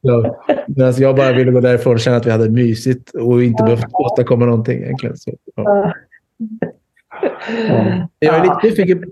ja, 0.01 0.43
medan 0.67 0.93
jag 0.97 1.15
bara 1.15 1.33
ville 1.33 1.51
gå 1.51 1.59
därifrån 1.59 1.93
och 1.93 1.99
känna 1.99 2.17
att 2.17 2.25
vi 2.25 2.31
hade 2.31 2.49
mysigt 2.49 3.09
och 3.15 3.43
inte 3.43 3.63
behövt 3.63 3.85
åstadkomma 3.93 4.45
någonting 4.45 4.83
egentligen. 4.83 5.17
Så, 5.17 5.33
ja. 5.55 5.93
Jag 8.19 8.35
är 8.35 8.43
lite 8.43 8.59
nyfiken 8.63 9.03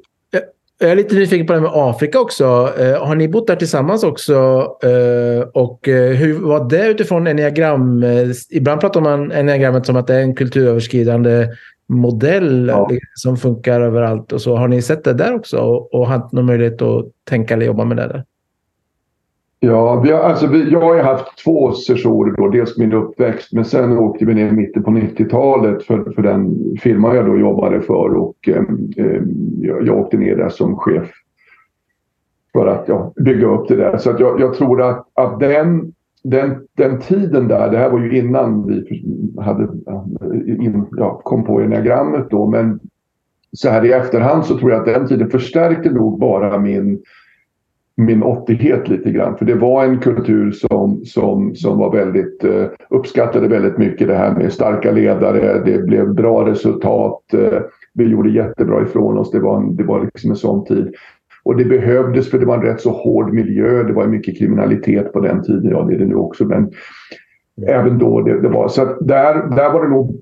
jag 0.80 0.92
är 0.92 0.96
lite 0.96 1.16
nyfiken 1.16 1.48
på 1.48 1.54
det 1.54 1.60
här 1.60 1.68
med 1.68 1.72
Afrika 1.76 2.20
också. 2.20 2.74
Eh, 2.80 3.06
har 3.06 3.16
ni 3.16 3.28
bott 3.28 3.48
där 3.48 3.56
tillsammans 3.56 4.04
också? 4.04 4.34
Eh, 4.84 5.48
och 5.54 5.88
eh, 5.88 6.12
hur 6.12 6.40
var 6.40 6.70
det 6.70 6.88
utifrån 6.88 7.28
enneagram? 7.28 8.06
Ibland 8.50 8.82
pratar 8.82 9.02
man 9.02 9.32
enneagrammet 9.32 9.86
som 9.86 9.96
att 9.96 10.08
det 10.08 10.16
är 10.16 10.22
en 10.22 10.36
kulturöverskridande 10.36 11.48
modell 11.88 12.68
ja. 12.68 12.90
som 13.14 13.38
funkar 13.38 13.82
överallt. 13.82 14.32
Och 14.32 14.42
så. 14.42 14.56
Har 14.56 14.68
ni 14.68 14.82
sett 14.82 15.04
det 15.04 15.14
där 15.14 15.36
också 15.36 15.58
och, 15.58 15.94
och 15.94 16.08
haft 16.08 16.34
någon 16.34 16.46
möjlighet 16.46 16.82
att 16.82 17.06
tänka 17.30 17.54
eller 17.54 17.66
jobba 17.66 17.86
med 17.86 17.98
det 17.98 18.08
där? 18.08 18.24
Ja, 19.60 20.02
vi 20.04 20.12
har, 20.12 20.20
alltså, 20.20 20.48
vi, 20.48 20.70
jag 20.70 20.82
har 20.82 21.04
haft 21.04 21.44
två 21.44 21.72
sessioner 21.72 22.34
då. 22.38 22.50
Dels 22.50 22.78
min 22.78 22.94
uppväxt 22.94 23.54
men 23.54 23.66
sen 23.66 23.98
åkte 23.98 24.26
vi 24.26 24.34
ner 24.34 24.48
i 24.48 24.52
mitten 24.52 24.84
på 24.84 24.92
90-talet 24.92 25.84
för, 25.84 26.12
för 26.12 26.22
den 26.22 26.56
firma 26.80 27.16
jag 27.16 27.26
då 27.26 27.38
jobbade 27.38 27.82
för 27.82 28.16
och 28.16 28.36
eh, 28.48 28.64
jag, 29.58 29.88
jag 29.88 30.00
åkte 30.00 30.18
ner 30.18 30.36
där 30.36 30.50
som 30.50 30.76
chef 30.76 31.12
för 32.54 32.68
att 32.68 32.88
ja, 32.88 33.14
bygga 33.16 33.48
upp 33.48 33.68
det 33.68 33.76
där. 33.76 33.98
Så 33.98 34.10
att 34.10 34.20
jag, 34.20 34.40
jag 34.42 34.54
tror 34.54 34.82
att, 34.82 35.08
att 35.14 35.40
den, 35.40 35.94
den, 36.24 36.68
den 36.78 37.00
tiden 37.00 37.48
där, 37.48 37.72
det 37.72 37.78
här 37.78 37.90
var 37.90 38.00
ju 38.00 38.18
innan 38.18 38.68
vi 38.68 39.04
hade, 39.42 39.64
in, 40.46 40.86
ja, 40.92 41.22
kom 41.24 41.44
på 41.44 41.62
enneagrammet 41.62 42.30
då, 42.30 42.48
men 42.48 42.80
så 43.52 43.70
här 43.70 43.86
i 43.86 43.92
efterhand 43.92 44.46
så 44.46 44.58
tror 44.58 44.72
jag 44.72 44.80
att 44.80 44.94
den 44.94 45.08
tiden 45.08 45.30
förstärkte 45.30 45.92
nog 45.92 46.20
bara 46.20 46.60
min 46.60 47.00
min 47.98 48.24
åttighet 48.24 48.90
lite 48.90 49.12
grann. 49.12 49.38
För 49.38 49.46
det 49.46 49.56
var 49.56 49.86
en 49.86 50.00
kultur 50.00 50.52
som, 50.52 51.06
som, 51.06 51.56
som 51.56 51.78
var 51.78 51.92
väldigt, 51.92 52.46
uh, 52.46 52.66
uppskattade 52.90 53.48
väldigt 53.48 53.78
mycket 53.78 54.08
det 54.08 54.16
här 54.16 54.36
med 54.36 54.54
starka 54.54 54.92
ledare. 54.92 55.62
Det 55.66 55.86
blev 55.86 56.14
bra 56.14 56.50
resultat. 56.50 57.22
Uh, 57.34 57.60
vi 57.94 58.04
gjorde 58.04 58.30
jättebra 58.30 58.82
ifrån 58.82 59.18
oss. 59.18 59.32
Det 59.32 59.40
var, 59.40 59.58
en, 59.58 59.76
det 59.76 59.84
var 59.84 60.04
liksom 60.04 60.30
en 60.32 60.38
sån 60.38 60.66
tid. 60.66 60.96
Och 61.44 61.58
det 61.58 61.66
behövdes 61.66 62.32
för 62.32 62.40
det 62.40 62.46
var 62.46 62.58
en 62.58 62.64
rätt 62.64 62.82
så 62.82 62.92
hård 62.92 63.34
miljö. 63.34 63.84
Det 63.84 63.94
var 63.94 64.08
mycket 64.08 64.38
kriminalitet 64.38 65.14
på 65.14 65.20
den 65.20 65.44
tiden. 65.44 65.72
Ja, 65.72 65.82
det 65.84 65.96
är 65.96 66.00
det 66.00 66.06
nu 66.06 66.16
också. 66.16 66.46
Men 66.46 66.58
mm. 66.58 66.72
även 67.68 67.98
då 67.98 68.22
det, 68.22 68.42
det 68.42 68.50
var. 68.50 68.68
Så 68.68 68.86
där, 69.02 69.56
där 69.56 69.74
var 69.74 69.84
det 69.84 69.90
nog 69.90 70.22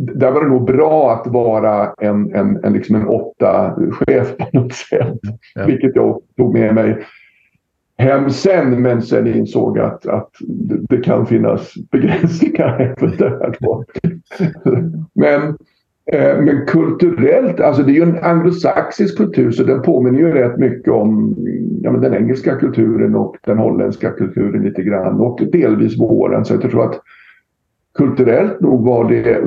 där 0.00 0.30
var 0.30 0.40
det 0.42 0.48
nog 0.48 0.64
bra 0.64 1.12
att 1.12 1.26
vara 1.26 1.92
en, 2.00 2.34
en, 2.34 2.64
en, 2.64 2.72
liksom 2.72 2.96
en 2.96 3.06
åtta-chef 3.06 4.36
på 4.36 4.46
något 4.52 4.72
sätt. 4.72 5.18
Ja. 5.54 5.66
Vilket 5.66 5.96
jag 5.96 6.20
tog 6.36 6.54
med 6.54 6.74
mig 6.74 6.98
hem 7.98 8.30
sen, 8.30 8.82
men 8.82 9.02
sen 9.02 9.26
insåg 9.26 9.78
att, 9.78 10.06
att 10.06 10.30
det 10.88 10.96
kan 10.96 11.26
finnas 11.26 11.74
begränsningar 11.90 12.80
även 12.98 13.16
där. 13.16 13.56
Då. 13.60 13.84
men, 15.14 15.42
eh, 16.12 16.42
men 16.42 16.66
kulturellt, 16.66 17.60
alltså 17.60 17.82
det 17.82 17.92
är 17.92 17.94
ju 17.94 18.02
en 18.02 18.24
anglosaxisk 18.24 19.16
kultur 19.16 19.50
så 19.50 19.62
den 19.62 19.82
påminner 19.82 20.18
ju 20.18 20.32
rätt 20.32 20.58
mycket 20.58 20.92
om 20.92 21.36
ja, 21.82 21.92
men 21.92 22.00
den 22.00 22.14
engelska 22.14 22.56
kulturen 22.56 23.14
och 23.14 23.36
den 23.46 23.58
holländska 23.58 24.10
kulturen 24.10 24.62
lite 24.62 24.82
grann 24.82 25.20
och 25.20 25.40
delvis 25.52 26.00
våren. 26.00 26.44
Så 26.44 26.54
jag 26.54 26.70
tror 26.70 26.84
att 26.84 27.00
kulturellt 27.94 28.60
nog 28.60 28.84
var 28.84 29.08
det, 29.08 29.40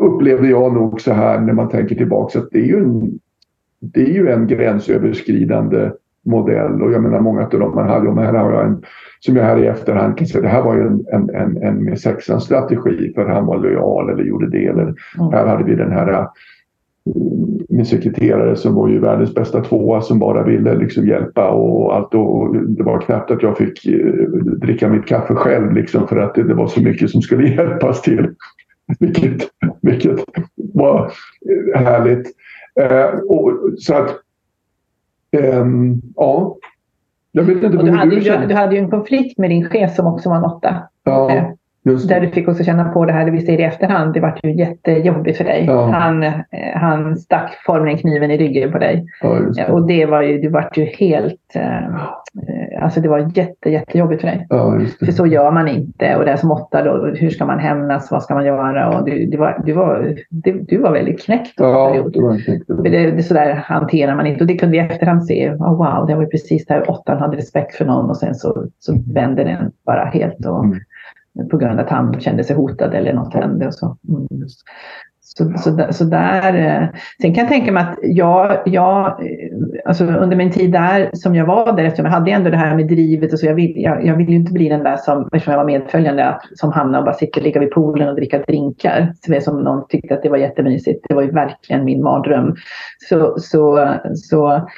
upplevde 0.00 0.48
jag 0.48 0.74
nog 0.74 1.00
så 1.00 1.12
här 1.12 1.40
när 1.40 1.52
man 1.52 1.68
tänker 1.68 1.94
tillbaka 1.94 2.38
att 2.38 2.50
det 2.50 2.58
är 2.58 2.66
ju 2.66 2.78
en, 2.78 3.18
det 3.80 4.00
är 4.00 4.14
ju 4.14 4.28
en 4.28 4.46
gränsöverskridande 4.46 5.90
modell 6.24 6.82
och 6.82 6.92
jag 6.92 7.02
menar 7.02 7.20
många 7.20 7.42
av 7.42 7.50
dem 7.50 7.74
man 7.74 7.88
hade, 7.88 8.08
och 8.08 8.22
här 8.22 8.32
har 8.32 8.52
jag 8.52 8.66
en 8.66 8.82
som 9.20 9.36
jag 9.36 9.44
här 9.44 9.58
i 9.58 9.66
efterhand 9.66 10.18
kan 10.18 10.26
säga, 10.26 10.42
det 10.42 10.48
här 10.48 10.62
var 10.62 10.74
ju 10.74 10.82
en, 10.82 11.04
en, 11.12 11.30
en, 11.30 11.62
en 11.62 11.84
med 11.84 12.00
sexans 12.00 12.44
strategi 12.44 13.12
för 13.14 13.28
han 13.28 13.46
var 13.46 13.58
lojal 13.58 14.10
eller 14.10 14.24
gjorde 14.24 14.50
det. 14.50 14.66
Eller, 14.66 14.82
mm. 14.82 15.32
Här 15.32 15.46
hade 15.46 15.64
vi 15.64 15.74
den 15.74 15.92
här 15.92 16.26
min 17.68 17.86
sekreterare 17.86 18.56
som 18.56 18.74
var 18.74 18.88
ju 18.88 18.98
världens 18.98 19.34
bästa 19.34 19.60
tvåa 19.60 20.00
som 20.00 20.18
bara 20.18 20.42
ville 20.42 20.74
liksom 20.74 21.06
hjälpa 21.06 21.48
och 21.48 21.96
allt. 21.96 22.14
Och 22.14 22.56
det 22.56 22.82
var 22.82 23.00
knappt 23.00 23.30
att 23.30 23.42
jag 23.42 23.56
fick 23.56 23.86
eh, 23.86 24.28
dricka 24.60 24.88
mitt 24.88 25.06
kaffe 25.06 25.34
själv 25.34 25.72
liksom 25.72 26.08
för 26.08 26.16
att 26.16 26.34
det, 26.34 26.54
var 26.54 26.66
så 26.66 26.82
mycket 26.82 27.10
som 27.10 27.22
skulle 27.22 27.48
hjälpas 27.54 28.02
till. 28.02 28.34
Vilket, 28.98 29.42
vilket 29.82 30.24
var 30.74 31.12
härligt. 31.74 32.26
Eh, 32.80 33.20
och, 33.20 33.58
så 33.78 33.94
att, 33.94 34.10
eh, 35.30 35.66
ja. 36.16 36.56
Jag 37.32 37.44
vet 37.44 37.62
inte 37.62 37.68
du, 37.68 37.90
hade, 37.90 38.10
du, 38.10 38.46
du 38.46 38.54
hade 38.54 38.74
ju 38.74 38.80
en 38.80 38.90
konflikt 38.90 39.38
med 39.38 39.50
din 39.50 39.68
chef 39.68 39.94
som 39.94 40.06
också 40.06 40.28
var 40.28 40.36
en 40.36 40.44
åtta. 40.44 40.76
Ja. 41.04 41.54
Eh, 41.92 42.08
där 42.08 42.20
du 42.20 42.28
fick 42.28 42.48
också 42.48 42.64
känna 42.64 42.84
på 42.84 43.04
det 43.04 43.12
här, 43.12 43.24
det 43.24 43.30
vi 43.30 43.40
ser 43.40 43.60
i 43.60 43.62
efterhand, 43.62 44.14
det 44.14 44.20
var 44.20 44.38
ju 44.42 44.54
jättejobbigt 44.54 45.36
för 45.36 45.44
dig. 45.44 45.64
Ja. 45.66 45.90
Han, 45.92 46.22
eh, 46.22 46.32
han 46.74 47.16
stack 47.16 47.54
formligen 47.66 47.98
kniven 47.98 48.30
i 48.30 48.36
ryggen 48.36 48.72
på 48.72 48.78
dig. 48.78 49.06
Ja, 49.22 49.28
det. 49.56 49.72
Och 49.72 49.86
det 49.86 50.06
var 50.06 50.22
ju, 50.22 50.38
du 50.38 50.48
vart 50.48 50.76
ju 50.76 50.84
helt, 50.84 51.54
eh, 51.54 52.82
alltså 52.82 53.00
det 53.00 53.08
var 53.08 53.30
jätte, 53.34 53.70
jättejobbigt 53.70 54.20
för 54.20 54.28
dig. 54.28 54.46
Ja, 54.50 54.80
för 55.04 55.12
så 55.12 55.26
gör 55.26 55.50
man 55.50 55.68
inte. 55.68 56.16
Och 56.16 56.24
det 56.24 56.30
är 56.30 56.36
som 56.36 56.50
åtta 56.50 56.82
då, 56.82 57.06
hur 57.06 57.30
ska 57.30 57.46
man 57.46 57.58
hämnas, 57.58 58.10
vad 58.10 58.22
ska 58.22 58.34
man 58.34 58.46
göra? 58.46 58.98
Och 58.98 59.04
du, 59.04 59.26
du, 59.26 59.36
var, 59.36 59.62
du, 59.66 59.72
var, 59.72 60.14
du, 60.30 60.64
du 60.68 60.78
var 60.78 60.92
väldigt 60.92 61.24
knäckt. 61.24 61.54
Ja, 61.56 61.92
det 62.12 62.20
var 62.20 62.44
knäckt. 62.44 62.64
Det, 62.84 63.10
det, 63.10 63.22
sådär 63.22 63.54
hanterar 63.54 64.16
man 64.16 64.26
inte. 64.26 64.40
Och 64.40 64.48
det 64.48 64.56
kunde 64.56 64.72
vi 64.72 64.78
i 64.78 64.86
efterhand 64.86 65.26
se. 65.26 65.50
Oh, 65.50 65.76
wow, 65.76 66.06
det 66.06 66.14
var 66.14 66.22
ju 66.22 66.28
precis 66.28 66.66
där 66.66 66.90
åttan 66.90 67.18
hade 67.18 67.36
respekt 67.36 67.74
för 67.74 67.84
någon 67.84 68.10
och 68.10 68.16
sen 68.16 68.34
så, 68.34 68.66
så 68.78 68.98
vände 69.14 69.44
den 69.44 69.72
bara 69.86 70.04
helt. 70.04 70.46
Och, 70.46 70.64
mm 70.64 70.78
på 71.50 71.56
grund 71.56 71.72
av 71.72 71.86
att 71.86 71.90
han 71.90 72.20
kände 72.20 72.44
sig 72.44 72.56
hotad 72.56 72.94
eller 72.94 73.12
något 73.12 73.34
hände. 73.34 73.66
Och 73.66 73.74
så. 73.74 73.96
Mm. 74.08 74.26
Så, 75.36 75.52
så, 75.58 75.92
så, 75.92 76.04
där, 76.04 76.54
eh, 76.54 76.88
sen 77.22 77.34
kan 77.34 77.44
jag 77.44 77.48
tänka 77.48 77.72
mig 77.72 77.82
att 77.82 77.98
jag, 78.02 78.62
jag 78.64 79.06
eh, 79.06 79.50
alltså 79.84 80.04
under 80.04 80.36
min 80.36 80.52
tid 80.52 80.72
där 80.72 81.10
som 81.12 81.34
jag 81.34 81.46
var 81.46 81.72
där, 81.72 81.84
eftersom 81.84 82.04
jag 82.04 82.12
hade 82.12 82.30
ändå 82.30 82.50
det 82.50 82.56
här 82.56 82.76
med 82.76 82.86
drivet 82.86 83.32
och 83.32 83.38
så, 83.38 83.46
jag 83.46 83.54
vill, 83.54 83.72
jag, 83.76 84.06
jag 84.06 84.16
vill 84.16 84.28
ju 84.28 84.34
inte 84.34 84.52
bli 84.52 84.68
den 84.68 84.82
där 84.82 84.96
som, 84.96 85.28
eftersom 85.32 85.52
jag 85.52 85.58
var 85.58 85.66
medföljande, 85.66 86.38
som 86.54 86.72
hamnar 86.72 86.98
och 86.98 87.04
bara 87.04 87.14
sitter 87.14 87.40
och 87.40 87.44
ligger 87.44 87.60
vid 87.60 87.70
poolen 87.70 88.08
och 88.08 88.16
dricker 88.16 88.44
drinkar. 88.46 89.12
Som, 89.20 89.40
som 89.40 89.60
någon 89.60 89.88
tyckte 89.88 90.14
att 90.14 90.22
det 90.22 90.28
var 90.28 90.38
jättemysigt. 90.38 91.06
Det 91.08 91.14
var 91.14 91.22
ju 91.22 91.30
verkligen 91.30 91.84
min 91.84 92.02
mardröm. 92.02 92.54
Så, 93.08 93.34
så, 93.38 93.94
så 94.14 94.68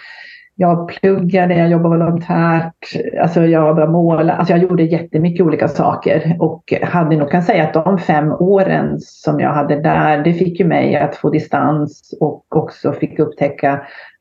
jag 0.61 0.89
pluggade, 0.89 1.55
jag 1.55 1.71
jobbade 1.71 1.97
volontärt, 1.97 2.75
alltså 3.21 3.45
jag 3.45 3.75
var 3.75 3.87
målare, 3.87 4.33
alltså 4.33 4.53
jag 4.53 4.63
gjorde 4.63 4.83
jättemycket 4.83 5.47
olika 5.47 5.69
saker 5.69 6.37
och 6.39 6.75
hade 6.83 7.17
nog 7.17 7.31
kan 7.31 7.43
säga 7.43 7.65
att 7.65 7.85
de 7.85 7.99
fem 7.99 8.33
åren 8.33 8.97
som 9.01 9.41
jag 9.41 9.53
hade 9.53 9.81
där, 9.81 10.25
det 10.25 10.33
fick 10.33 10.61
ju 10.61 10.67
mig 10.67 10.97
att 10.97 11.17
få 11.17 11.31
distans 11.31 12.15
och 12.21 12.57
också 12.57 12.93
fick 12.93 13.19
upptäcka 13.19 13.81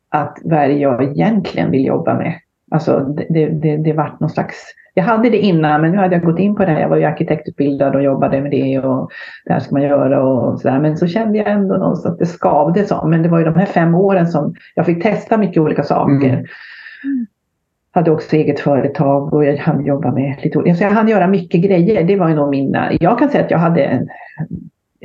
att 0.09 0.37
vad 0.43 0.59
är 0.59 0.67
det 0.67 0.73
jag 0.73 1.03
egentligen 1.03 1.71
vill 1.71 1.85
jobba 1.85 2.13
med? 2.13 2.33
Alltså 2.71 2.99
det, 2.99 3.25
det, 3.29 3.49
det, 3.49 3.77
det 3.77 3.93
vart 3.93 4.19
någon 4.19 4.29
slags 4.29 4.55
jag 4.99 5.05
hade 5.05 5.29
det 5.29 5.37
innan, 5.37 5.81
men 5.81 5.91
nu 5.91 5.97
hade 5.97 6.15
jag 6.15 6.25
gått 6.25 6.39
in 6.39 6.55
på 6.55 6.65
det. 6.65 6.79
Jag 6.79 6.89
var 6.89 6.97
ju 6.97 7.03
arkitektutbildad 7.03 7.95
och 7.95 8.03
jobbade 8.03 8.41
med 8.41 8.51
det 8.51 8.79
och 8.79 9.11
det 9.45 9.53
här 9.53 9.59
ska 9.59 9.75
man 9.75 9.81
göra 9.81 10.23
och 10.23 10.59
sådär. 10.59 10.79
Men 10.79 10.97
så 10.97 11.07
kände 11.07 11.37
jag 11.37 11.47
ändå 11.47 11.77
någonstans 11.77 12.13
att 12.13 12.19
det 12.19 12.25
skavde 12.25 12.83
så. 12.83 13.07
Men 13.07 13.23
det 13.23 13.29
var 13.29 13.39
ju 13.39 13.45
de 13.45 13.55
här 13.55 13.65
fem 13.65 13.95
åren 13.95 14.27
som 14.27 14.55
jag 14.75 14.85
fick 14.85 15.03
testa 15.03 15.37
mycket 15.37 15.61
olika 15.61 15.83
saker. 15.83 16.29
Mm. 16.29 16.47
Hade 17.91 18.11
också 18.11 18.35
eget 18.35 18.59
företag 18.59 19.33
och 19.33 19.45
jag 19.45 19.57
hann 19.57 19.85
jobba 19.85 20.11
med 20.11 20.35
lite 20.43 20.57
olika. 20.57 20.75
Så 20.75 20.83
jag 20.83 20.91
hann 20.91 21.07
göra 21.07 21.27
mycket 21.27 21.61
grejer. 21.61 22.03
Det 22.03 22.15
var 22.15 22.29
ju 22.29 22.35
nog 22.35 22.49
mina... 22.49 22.91
Jag 22.99 23.19
kan 23.19 23.29
säga 23.29 23.43
att 23.43 23.51
jag 23.51 23.57
hade 23.57 23.83
en 23.83 24.07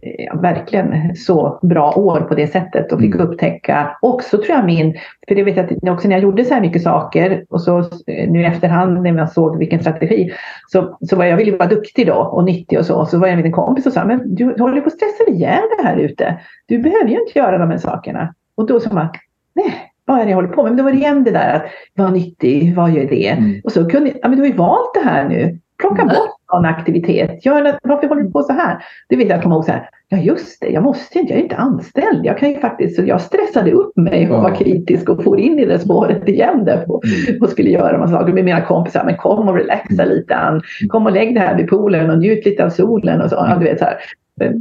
Eh, 0.06 0.40
verkligen 0.40 1.16
så 1.16 1.58
bra 1.62 1.92
år 1.96 2.20
på 2.20 2.34
det 2.34 2.46
sättet 2.46 2.92
och 2.92 3.00
fick 3.00 3.14
mm. 3.14 3.26
upptäcka 3.26 3.96
också 4.02 4.36
tror 4.36 4.56
jag 4.56 4.64
min, 4.64 4.94
för 5.28 5.34
det 5.34 5.42
vet 5.42 5.56
jag 5.56 5.64
att 5.64 5.88
också 5.88 6.08
när 6.08 6.16
jag 6.16 6.22
gjorde 6.22 6.44
så 6.44 6.54
här 6.54 6.60
mycket 6.60 6.82
saker 6.82 7.44
och 7.48 7.60
så 7.60 7.78
eh, 7.78 8.30
nu 8.30 8.40
i 8.40 8.44
efterhand 8.44 9.02
när 9.02 9.14
jag 9.14 9.32
såg 9.32 9.58
vilken 9.58 9.80
strategi 9.80 10.32
så, 10.68 10.98
så 11.08 11.16
var 11.16 11.24
jag 11.24 11.36
ville 11.36 11.56
vara 11.56 11.68
duktig 11.68 12.06
då 12.06 12.14
och 12.14 12.44
nyttig 12.44 12.78
och 12.78 12.86
så. 12.86 13.06
Så 13.06 13.18
var 13.18 13.28
jag 13.28 13.36
med 13.36 13.46
en 13.46 13.52
kompis 13.52 13.86
och 13.86 13.92
sa, 13.92 14.04
men 14.04 14.34
du 14.34 14.44
håller 14.44 14.80
på 14.80 14.86
att 14.86 14.92
stressa 14.92 15.30
ihjäl 15.30 15.62
det 15.78 15.88
här 15.88 15.96
ute. 15.96 16.40
Du 16.66 16.78
behöver 16.78 17.08
ju 17.08 17.20
inte 17.20 17.38
göra 17.38 17.58
de 17.58 17.70
här 17.70 17.78
sakerna. 17.78 18.34
Och 18.54 18.66
då 18.66 18.80
sa 18.80 18.92
man, 18.92 19.08
nej, 19.54 19.74
vad 20.04 20.20
är 20.20 20.24
det 20.24 20.30
jag 20.30 20.36
håller 20.36 20.48
på 20.48 20.62
med? 20.62 20.72
Men 20.72 20.76
då 20.76 20.84
var 20.84 20.90
det 20.90 20.98
igen 20.98 21.24
det 21.24 21.30
där 21.30 21.54
att 21.54 21.62
vara 21.94 22.10
nyttig, 22.10 22.74
vad 22.76 22.90
gör 22.90 23.04
det? 23.04 23.28
Mm. 23.28 23.60
Och 23.64 23.72
så 23.72 23.88
kunde 23.88 24.12
ja 24.22 24.28
men 24.28 24.38
du 24.38 24.42
har 24.42 24.48
ju 24.48 24.56
valt 24.56 24.94
det 24.94 25.10
här 25.10 25.28
nu. 25.28 25.58
Plocka 25.88 26.02
mm. 26.02 26.14
bort 26.14 26.34
sån 26.50 26.64
aktivitet. 26.64 27.46
Gör, 27.46 27.78
varför 27.82 28.08
håller 28.08 28.22
du 28.22 28.30
på 28.30 28.42
så 28.42 28.52
här? 28.52 28.84
Det 29.08 29.16
vill 29.16 29.28
jag 29.28 29.42
komma 29.42 29.54
ihåg 29.54 29.64
så 29.64 29.72
här. 29.72 29.88
Ja 30.08 30.18
just 30.18 30.60
det, 30.60 30.68
jag 30.68 30.82
måste 30.82 31.18
inte, 31.18 31.32
jag 31.32 31.38
är 31.38 31.42
inte 31.42 31.56
anställd. 31.56 32.26
Jag 32.26 32.38
kan 32.38 32.48
ju 32.48 32.58
faktiskt, 32.58 32.96
så 32.96 33.02
jag 33.04 33.20
stressade 33.20 33.72
upp 33.72 33.96
mig 33.96 34.30
och 34.30 34.42
var 34.42 34.54
kritisk 34.54 35.08
och 35.08 35.24
for 35.24 35.40
in 35.40 35.58
i 35.58 35.64
det 35.64 35.78
spåret 35.78 36.28
igen 36.28 36.64
där 36.64 36.76
på, 36.86 37.02
mm. 37.28 37.42
och 37.42 37.48
skulle 37.48 37.70
göra 37.70 37.98
massa 37.98 38.18
saker 38.18 38.32
med 38.32 38.44
mina 38.44 38.60
kompisar. 38.60 39.04
Men 39.04 39.16
kom 39.16 39.48
och 39.48 39.54
relaxa 39.54 40.02
mm. 40.02 40.08
lite 40.08 40.36
Ann. 40.36 40.62
Kom 40.88 41.06
och 41.06 41.12
lägg 41.12 41.34
dig 41.34 41.42
här 41.42 41.56
vid 41.56 41.68
poolen 41.68 42.10
och 42.10 42.18
njut 42.18 42.44
lite 42.44 42.64
av 42.64 42.70
solen 42.70 43.20
och 43.20 43.30
så. 43.30 43.36
Ja, 43.36 43.56
du 43.58 43.64
vet, 43.64 43.78
så 43.78 43.84
här. 43.84 43.96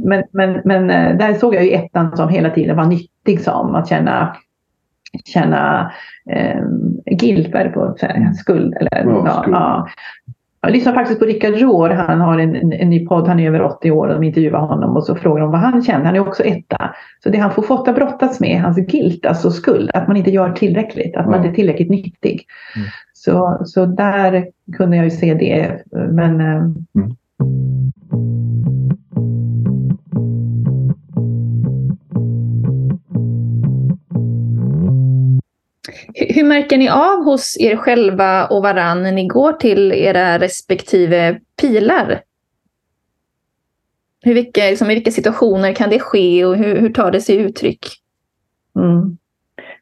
Men, 0.04 0.24
men, 0.30 0.60
men 0.64 0.90
eh, 0.90 1.16
där 1.16 1.34
såg 1.34 1.54
jag 1.54 1.64
ju 1.64 1.70
ettan 1.70 2.16
som 2.16 2.28
hela 2.28 2.50
tiden 2.50 2.76
var 2.76 2.84
nyttig 2.84 3.40
som 3.40 3.74
att 3.74 3.88
känna 3.88 4.36
känna 5.24 5.92
eh, 6.30 6.60
guilt, 7.06 7.52
på 7.52 7.96
skuld. 8.38 8.74
Eller, 8.80 9.04
ja, 9.04 9.42
skuld. 9.42 9.56
Ja. 9.56 9.88
Jag 10.64 10.72
lyssnade 10.72 10.98
faktiskt 10.98 11.20
på 11.20 11.26
Rickard 11.26 11.54
Rohr, 11.54 11.90
han 11.90 12.20
har 12.20 12.38
en, 12.38 12.56
en, 12.56 12.72
en, 12.72 12.90
ny 12.90 13.06
podd, 13.06 13.28
han 13.28 13.40
är 13.40 13.46
över 13.46 13.62
80 13.62 13.90
år 13.90 14.06
och 14.06 14.14
de 14.14 14.22
intervjuar 14.22 14.60
honom 14.60 14.96
och 14.96 15.04
så 15.04 15.14
frågar 15.14 15.42
de 15.42 15.50
vad 15.50 15.60
han 15.60 15.82
känner, 15.82 16.04
han 16.04 16.16
är 16.16 16.28
också 16.28 16.42
etta. 16.42 16.94
Så 17.22 17.28
det 17.28 17.38
han 17.38 17.52
får 17.52 17.62
fått 17.62 17.94
brottas 17.94 18.40
med, 18.40 18.62
hans 18.62 18.76
guilt, 18.76 19.26
alltså 19.26 19.50
skuld, 19.50 19.90
att 19.94 20.08
man 20.08 20.16
inte 20.16 20.30
gör 20.30 20.52
tillräckligt, 20.52 21.16
att 21.16 21.26
man 21.26 21.34
inte 21.34 21.48
är 21.48 21.54
tillräckligt 21.54 21.90
nyttig. 21.90 22.46
Mm. 22.76 22.88
Så, 23.12 23.60
så 23.64 23.86
där 23.86 24.46
kunde 24.76 24.96
jag 24.96 25.04
ju 25.04 25.10
se 25.10 25.34
det. 25.34 25.82
Men, 26.10 26.40
eh, 26.40 26.56
mm. 26.96 27.16
Hur 36.14 36.44
märker 36.44 36.78
ni 36.78 36.88
av 36.88 37.24
hos 37.24 37.56
er 37.60 37.76
själva 37.76 38.46
och 38.46 38.62
varann 38.62 39.02
när 39.02 39.12
ni 39.12 39.26
går 39.26 39.52
till 39.52 39.92
era 39.92 40.38
respektive 40.38 41.40
pilar? 41.60 42.22
Hur 44.22 44.34
vilka, 44.34 44.60
liksom, 44.60 44.90
I 44.90 44.94
vilka 44.94 45.10
situationer 45.10 45.72
kan 45.72 45.90
det 45.90 45.98
ske 45.98 46.44
och 46.44 46.56
hur, 46.56 46.80
hur 46.80 46.92
tar 46.92 47.10
det 47.10 47.20
sig 47.20 47.36
uttryck? 47.36 47.86
Mm. 48.78 49.18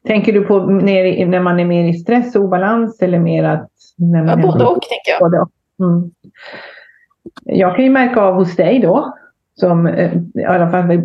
Tänker 0.07 0.33
du 0.33 0.45
på 0.45 0.59
när, 0.59 1.25
när 1.25 1.39
man 1.39 1.59
är 1.59 1.65
mer 1.65 1.89
i 1.89 1.93
stress 1.93 2.35
och 2.35 2.43
obalans 2.43 3.01
eller 3.01 3.19
mer 3.19 3.43
att... 3.43 3.69
När 3.97 4.23
man 4.23 4.39
ja, 4.39 4.47
både 4.47 4.65
och 4.65 4.81
tänker 4.81 5.11
jag. 5.11 5.19
Både 5.19 5.39
och. 5.39 5.49
Mm. 5.79 6.11
Jag 7.43 7.75
kan 7.75 7.85
ju 7.85 7.91
märka 7.91 8.21
av 8.21 8.35
hos 8.35 8.55
dig 8.55 8.79
då 8.79 9.13
som 9.59 9.87
eh, 9.87 10.11
i 10.35 10.43
alla 10.43 10.69
fall 10.69 11.01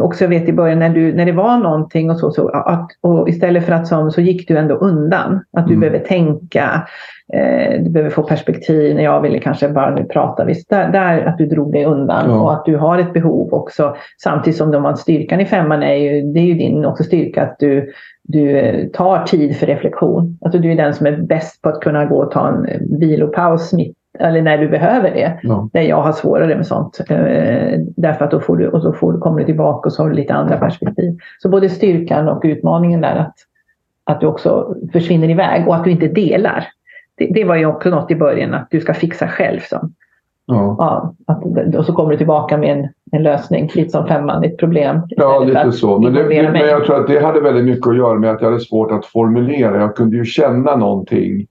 också 0.00 0.26
vet 0.26 0.48
i 0.48 0.52
början 0.52 0.78
när, 0.78 0.88
du, 0.88 1.12
när 1.12 1.26
det 1.26 1.32
var 1.32 1.58
någonting 1.58 2.10
och 2.10 2.18
så, 2.18 2.30
så 2.30 2.48
att, 2.48 2.88
och 3.00 3.28
istället 3.28 3.66
för 3.66 3.72
att 3.72 3.86
som, 3.86 4.10
så 4.10 4.20
gick 4.20 4.48
du 4.48 4.58
ändå 4.58 4.74
undan. 4.74 5.40
Att 5.52 5.66
du 5.66 5.74
mm. 5.74 5.80
behöver 5.80 6.06
tänka, 6.06 6.86
eh, 7.32 7.82
du 7.82 7.90
behöver 7.90 8.10
få 8.10 8.22
perspektiv. 8.22 8.94
När 8.94 9.02
jag 9.02 9.20
ville 9.20 9.38
kanske 9.38 9.68
bara 9.68 9.94
nu 9.94 10.04
prata, 10.04 10.44
visst, 10.44 10.70
där, 10.70 10.92
där 10.92 11.24
att 11.24 11.38
du 11.38 11.46
drog 11.46 11.72
dig 11.72 11.84
undan 11.84 12.30
ja. 12.30 12.40
och 12.40 12.52
att 12.52 12.64
du 12.64 12.76
har 12.76 12.98
ett 12.98 13.12
behov 13.12 13.54
också. 13.54 13.96
Samtidigt 14.22 14.58
som 14.58 14.70
de 14.70 14.96
styrkan 14.96 15.40
i 15.40 15.46
femman 15.46 15.82
är 15.82 15.94
ju, 15.94 16.32
det 16.32 16.40
är 16.40 16.44
ju 16.44 16.54
din 16.54 16.84
också 16.84 17.04
styrka 17.04 17.42
att 17.42 17.56
du, 17.58 17.92
du 18.22 18.58
eh, 18.58 18.86
tar 18.86 19.24
tid 19.24 19.56
för 19.56 19.66
reflektion. 19.66 20.38
Alltså 20.40 20.58
du 20.58 20.72
är 20.72 20.76
den 20.76 20.94
som 20.94 21.06
är 21.06 21.16
bäst 21.16 21.62
på 21.62 21.68
att 21.68 21.80
kunna 21.80 22.04
gå 22.04 22.22
och 22.22 22.30
ta 22.30 22.48
en 22.48 22.66
vilopaus 22.98 23.72
mitt 23.72 23.97
eller 24.20 24.42
när 24.42 24.58
du 24.58 24.68
behöver 24.68 25.10
det. 25.10 25.38
Ja. 25.42 25.68
Där 25.72 25.82
jag 25.82 26.02
har 26.02 26.12
svårare 26.12 26.56
med 26.56 26.66
sånt. 26.66 27.00
Eh, 27.10 27.80
därför 27.96 28.24
att 28.24 28.30
då 28.30 28.40
får 28.40 28.56
du, 28.56 28.68
och 28.68 28.82
så 28.82 28.92
får, 28.92 29.20
kommer 29.20 29.38
du 29.38 29.44
tillbaka 29.44 29.86
och 29.86 29.92
så 29.92 30.02
har 30.02 30.10
du 30.10 30.16
lite 30.16 30.34
andra 30.34 30.56
perspektiv. 30.56 31.18
Så 31.38 31.48
både 31.48 31.68
styrkan 31.68 32.28
och 32.28 32.40
utmaningen 32.44 33.00
där 33.00 33.16
att, 33.16 33.34
att 34.04 34.20
du 34.20 34.26
också 34.26 34.74
försvinner 34.92 35.30
iväg 35.30 35.68
och 35.68 35.76
att 35.76 35.84
du 35.84 35.90
inte 35.90 36.08
delar. 36.08 36.64
Det, 37.14 37.30
det 37.34 37.44
var 37.44 37.56
ju 37.56 37.66
också 37.66 37.90
något 37.90 38.10
i 38.10 38.16
början 38.16 38.54
att 38.54 38.68
du 38.70 38.80
ska 38.80 38.94
fixa 38.94 39.28
själv. 39.28 39.60
Så. 39.60 39.90
Ja. 40.46 40.76
ja 40.78 41.14
att, 41.26 41.74
och 41.74 41.86
så 41.86 41.92
kommer 41.92 42.10
du 42.10 42.16
tillbaka 42.16 42.56
med 42.56 42.78
en, 42.78 42.88
en 43.12 43.22
lösning, 43.22 43.70
lite 43.74 43.90
som 43.90 44.06
femman, 44.06 44.44
ett 44.44 44.58
problem. 44.58 45.00
Ja, 45.08 45.38
lite 45.38 45.72
så. 45.72 45.98
Men, 45.98 46.12
det, 46.12 46.24
men 46.52 46.68
jag 46.68 46.84
tror 46.84 47.00
att 47.00 47.06
det 47.06 47.24
hade 47.24 47.40
väldigt 47.40 47.64
mycket 47.64 47.86
att 47.86 47.96
göra 47.96 48.18
med 48.18 48.30
att 48.30 48.40
jag 48.40 48.48
hade 48.48 48.60
svårt 48.60 48.90
att 48.90 49.06
formulera. 49.06 49.80
Jag 49.80 49.96
kunde 49.96 50.16
ju 50.16 50.24
känna 50.24 50.76
någonting 50.76 51.46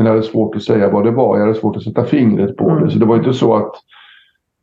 men 0.00 0.06
jag 0.06 0.12
hade 0.12 0.26
svårt 0.26 0.56
att 0.56 0.62
säga 0.62 0.90
vad 0.90 1.04
det 1.04 1.10
var. 1.10 1.38
Jag 1.38 1.46
hade 1.46 1.58
svårt 1.58 1.76
att 1.76 1.82
sätta 1.82 2.04
fingret 2.04 2.56
på 2.56 2.70
mm. 2.70 2.84
det. 2.84 2.90
Så 2.90 2.98
det 2.98 3.06
var 3.06 3.16
inte 3.16 3.32
så 3.32 3.56
att... 3.56 3.72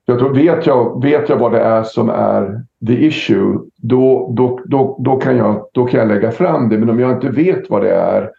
Jag 0.05 0.19
tror, 0.19 0.35
vet, 0.35 0.65
jag, 0.65 1.03
vet 1.03 1.29
jag 1.29 1.37
vad 1.37 1.51
det 1.51 1.59
är 1.59 1.83
som 1.83 2.09
är 2.09 2.61
the 2.87 3.05
issue, 3.05 3.57
då, 3.75 4.33
då, 4.37 4.59
då, 4.65 4.97
då, 4.99 5.15
kan 5.15 5.37
jag, 5.37 5.65
då 5.71 5.85
kan 5.85 5.99
jag 5.99 6.09
lägga 6.09 6.31
fram 6.31 6.69
det. 6.69 6.77
Men 6.77 6.89
om 6.89 6.99
jag 6.99 7.11
inte 7.11 7.29
vet 7.29 7.69
vad 7.69 7.81
det 7.81 7.91
är, 7.91 8.31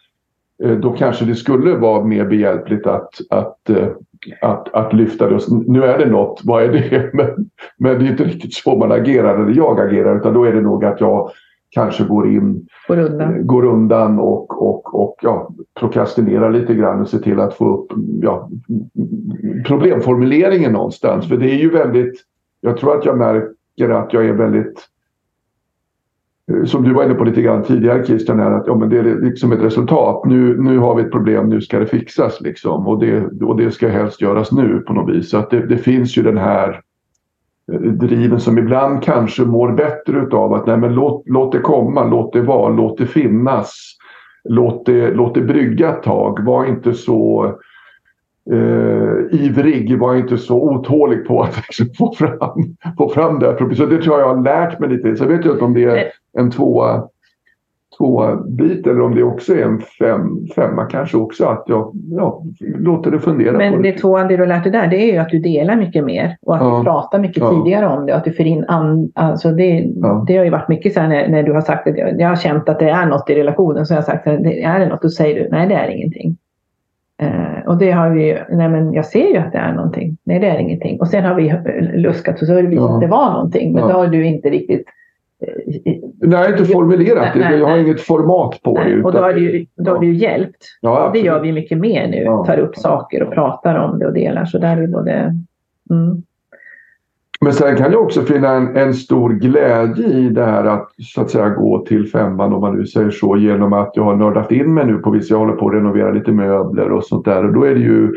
eh, 0.65 0.71
då 0.71 0.93
kanske 0.93 1.25
det 1.25 1.35
skulle 1.35 1.75
vara 1.75 2.05
mer 2.05 2.25
behjälpligt 2.25 2.87
att, 2.87 3.11
att, 3.31 3.71
eh, 3.71 3.89
att, 4.41 4.75
att 4.75 4.93
lyfta 4.93 5.29
det. 5.31 5.41
Nu 5.67 5.85
är 5.85 5.99
det 5.99 6.07
något, 6.07 6.41
vad 6.45 6.63
är 6.63 6.69
det? 6.69 7.11
Men, 7.13 7.51
men 7.77 7.99
det 7.99 8.05
är 8.05 8.11
inte 8.11 8.25
riktigt 8.25 8.55
så 8.55 8.77
man 8.77 8.93
agerar, 8.93 9.43
eller 9.43 9.57
jag 9.57 9.81
agerar, 9.81 10.17
utan 10.17 10.35
då 10.35 10.45
är 10.45 10.53
det 10.53 10.61
nog 10.61 10.85
att 10.85 11.01
jag 11.01 11.31
kanske 11.71 12.05
går 12.05 12.29
in, 12.29 12.67
går 12.89 12.99
undan, 12.99 13.35
eh, 13.35 13.43
går 13.43 13.65
undan 13.65 14.19
och, 14.19 14.63
och, 14.63 14.95
och 14.95 15.17
ja, 15.23 15.51
prokrastinerar 15.81 16.51
lite 16.51 16.75
grann 16.75 17.01
och 17.01 17.09
ser 17.09 17.19
till 17.19 17.41
att 17.41 17.55
få 17.55 17.77
upp 17.77 17.93
ja, 18.23 18.51
problemformuleringen 19.67 20.73
någonstans. 20.73 21.29
För 21.29 21.37
det 21.37 21.51
är 21.51 21.59
ju 21.59 21.71
väldigt, 21.71 22.15
jag 22.61 22.77
tror 22.77 22.97
att 22.99 23.05
jag 23.05 23.19
märker 23.19 23.91
att 23.91 24.13
jag 24.13 24.27
är 24.27 24.33
väldigt 24.33 24.89
eh, 26.53 26.65
som 26.65 26.85
du 26.85 26.95
var 26.95 27.05
inne 27.05 27.15
på 27.15 27.25
lite 27.25 27.43
grann 27.43 27.63
tidigare 27.63 28.05
Christian, 28.05 28.41
är 28.41 28.51
att 28.51 28.67
ja, 28.67 28.75
men 28.75 28.89
det 28.89 28.99
är 28.99 29.21
liksom 29.21 29.53
ett 29.53 29.63
resultat. 29.63 30.25
Nu, 30.25 30.63
nu 30.63 30.79
har 30.79 30.95
vi 30.95 31.03
ett 31.03 31.13
problem, 31.13 31.49
nu 31.49 31.61
ska 31.61 31.79
det 31.79 31.87
fixas 31.87 32.41
liksom. 32.41 32.87
Och 32.87 32.99
det, 33.01 33.25
och 33.43 33.57
det 33.57 33.71
ska 33.71 33.89
helst 33.89 34.21
göras 34.21 34.53
nu 34.53 34.79
på 34.79 34.93
något 34.93 35.17
vis. 35.17 35.31
Så 35.31 35.39
att 35.39 35.51
det, 35.51 35.67
det 35.67 35.79
finns 35.79 36.19
ju 36.19 36.23
den 36.23 36.39
här 36.39 36.83
driven 37.77 38.41
som 38.41 38.59
ibland 38.59 39.03
kanske 39.03 39.43
mår 39.43 39.73
bättre 39.73 40.19
utav 40.19 40.53
att 40.53 40.67
nej, 40.67 40.77
men 40.77 40.95
låt, 40.95 41.23
låt 41.27 41.53
det 41.53 41.59
komma, 41.59 42.05
låt 42.05 42.33
det 42.33 42.41
vara, 42.41 42.69
låt 42.69 42.99
det 42.99 43.07
finnas. 43.07 43.95
Låt 44.45 44.87
det, 44.87 45.11
låt 45.11 45.35
det 45.35 45.41
brygga 45.41 45.89
ett 45.89 46.03
tag. 46.03 46.45
Var 46.45 46.65
inte 46.65 46.93
så 46.93 47.47
eh, 48.53 49.41
ivrig, 49.41 49.99
var 49.99 50.15
inte 50.15 50.39
så 50.39 50.63
otålig 50.63 51.27
på 51.27 51.43
att 51.43 51.57
liksom 51.69 51.87
få, 51.99 52.15
fram, 52.15 52.77
få 52.99 53.09
fram 53.09 53.39
det. 53.39 53.77
Så 53.77 53.87
det 53.87 54.03
tror 54.03 54.19
jag 54.19 54.29
jag 54.29 54.35
har 54.35 54.43
lärt 54.43 54.79
mig 54.79 54.89
lite. 54.89 55.17
Så 55.17 55.25
jag 55.25 55.29
vet 55.29 55.45
inte 55.45 55.65
om 55.65 55.75
det 55.75 55.85
är 55.85 56.05
en 56.39 56.51
tvåa 56.51 57.09
två-bit 57.99 58.87
eller 58.87 59.01
om 59.01 59.15
det 59.15 59.23
också 59.23 59.55
är 59.55 59.63
en 59.63 59.81
fem, 59.81 60.47
femma 60.55 60.85
kanske 60.85 61.17
också. 61.17 61.47
Att 61.47 61.65
jag 61.67 61.93
ja, 62.11 62.43
låter 62.61 63.11
det 63.11 63.19
fundera 63.19 63.57
Men 63.57 63.73
på 63.73 63.83
det, 63.83 63.91
det 63.91 63.99
tvåan, 63.99 64.29
det 64.29 64.37
du 64.37 64.43
har 64.43 64.49
lärt 64.49 64.63
dig 64.63 64.73
där, 64.73 64.87
det 64.87 64.97
är 64.97 65.13
ju 65.13 65.19
att 65.19 65.29
du 65.29 65.39
delar 65.39 65.77
mycket 65.77 66.05
mer 66.05 66.37
och 66.43 66.57
att 66.57 66.63
ja. 66.63 66.79
du 66.79 66.85
pratar 66.85 67.19
mycket 67.19 67.43
ja. 67.43 67.51
tidigare 67.51 67.87
om 67.87 68.07
det 68.07 68.13
och 68.13 68.19
att 68.19 68.25
du 68.25 68.33
för 68.33 68.47
in 68.47 68.65
an, 68.69 69.13
alltså 69.15 69.51
det, 69.51 69.91
ja. 69.97 70.25
det 70.27 70.37
har 70.37 70.45
ju 70.45 70.51
varit 70.51 70.69
mycket 70.69 70.95
så 70.95 71.01
här 71.01 71.09
när, 71.09 71.29
när, 71.29 71.43
du 71.43 71.53
har 71.53 71.61
sagt 71.61 71.87
att 71.89 71.97
jag 71.97 72.29
har 72.29 72.37
känt 72.37 72.69
att 72.69 72.79
det 72.79 72.89
är 72.89 73.07
något 73.07 73.31
i 73.31 73.35
relationen 73.35 73.87
så 73.87 73.95
jag 73.95 73.99
har 73.99 74.03
sagt 74.03 74.27
att 74.27 74.43
det 74.43 74.63
är 74.63 74.79
det 74.79 74.89
något, 74.89 75.03
då 75.03 75.09
säger 75.09 75.45
du 75.45 75.49
nej 75.51 75.69
det 75.69 75.75
är 75.75 75.89
ingenting. 75.89 76.37
Uh, 77.23 77.69
och 77.69 77.79
det 77.79 77.91
har 77.91 78.11
vi 78.11 78.39
nej 78.51 78.69
men 78.69 78.93
jag 78.93 79.07
ser 79.07 79.29
ju 79.29 79.37
att 79.37 79.53
det 79.53 79.59
är 79.59 79.73
någonting. 79.73 80.17
Nej 80.25 80.39
det 80.39 80.47
är 80.47 80.59
ingenting. 80.59 81.01
Och 81.01 81.09
sen 81.09 81.25
har 81.25 81.35
vi 81.35 81.55
luskat 81.95 82.41
och 82.41 82.47
så 82.47 82.55
har 82.55 82.63
det 82.63 82.69
visat 82.69 82.91
att 82.91 83.01
det 83.01 83.07
var 83.07 83.33
någonting. 83.33 83.73
Men 83.73 83.83
ja. 83.83 83.89
då 83.89 83.99
har 83.99 84.07
du 84.07 84.27
inte 84.27 84.51
riktigt 84.51 84.85
Nej, 86.21 86.51
inte 86.51 86.65
formulerat 86.65 87.35
det. 87.35 87.57
Jag 87.57 87.67
har 87.67 87.79
inget 87.79 88.01
format 88.01 88.63
på 88.63 88.75
det. 88.75 89.03
Och 89.03 89.13
då 89.13 89.19
har 89.19 89.33
det 89.33 89.41
ju, 89.41 89.67
då 89.77 89.91
har 89.91 90.01
det 90.01 90.07
ju 90.07 90.15
hjälpt. 90.15 90.65
Ja, 90.81 91.11
det 91.13 91.21
gör 91.21 91.41
vi 91.41 91.53
mycket 91.53 91.79
mer 91.79 92.09
nu. 92.09 92.17
Ja. 92.17 92.45
Tar 92.45 92.59
upp 92.59 92.77
saker 92.77 93.23
och 93.23 93.35
pratar 93.35 93.75
om 93.75 93.99
det 93.99 94.07
och 94.07 94.13
delar. 94.13 94.45
Så 94.45 94.59
där 94.59 94.77
är 94.77 94.87
både... 94.87 95.13
Mm. 95.91 96.23
Men 97.41 97.53
sen 97.53 97.77
kan 97.77 97.93
jag 97.93 98.03
också 98.03 98.23
finna 98.23 98.51
en, 98.51 98.77
en, 98.77 98.95
stor 98.95 99.31
glädje 99.31 100.07
i 100.07 100.29
det 100.29 100.45
här 100.45 100.65
att 100.65 100.89
så 101.03 101.21
att 101.21 101.31
säga 101.31 101.49
gå 101.49 101.85
till 101.85 102.11
femman 102.11 102.53
om 102.53 102.61
man 102.61 102.77
nu 102.77 102.87
säger 102.87 103.11
så 103.11 103.37
genom 103.37 103.73
att 103.73 103.91
jag 103.95 104.05
har 104.05 104.17
nördat 104.17 104.53
in 104.53 104.75
mig 104.75 104.87
nu 104.87 104.99
på 104.99 105.11
vissa, 105.11 105.35
jag 105.35 105.39
håller 105.39 105.53
på 105.53 105.69
att 105.69 105.75
renovera 105.75 106.11
lite 106.11 106.33
möbler 106.33 106.93
och 106.93 107.05
sånt 107.05 107.25
där 107.25 107.45
och 107.47 107.53
då 107.53 107.65
är 107.65 107.75
det 107.75 107.81
ju 107.81 108.17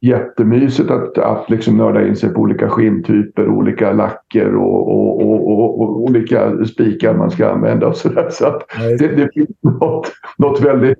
jättemysigt 0.00 0.90
att, 0.90 1.18
att 1.18 1.50
liksom 1.50 1.76
nörda 1.76 2.06
in 2.06 2.16
sig 2.16 2.30
på 2.30 2.40
olika 2.40 2.68
skinntyper, 2.68 3.48
olika 3.48 3.92
lacker 3.92 4.54
och, 4.54 4.88
och, 4.88 5.50
och, 5.50 5.80
och 5.80 6.00
olika 6.02 6.64
spikar 6.64 7.14
man 7.14 7.30
ska 7.30 7.50
använda 7.50 7.86
och 7.86 7.96
sådär. 7.96 8.28
Så 8.30 8.46
att 8.46 8.62
det, 8.98 9.06
det 9.06 9.28
finns 9.34 9.50
något, 9.62 10.12
något 10.38 10.60
väldigt 10.60 10.98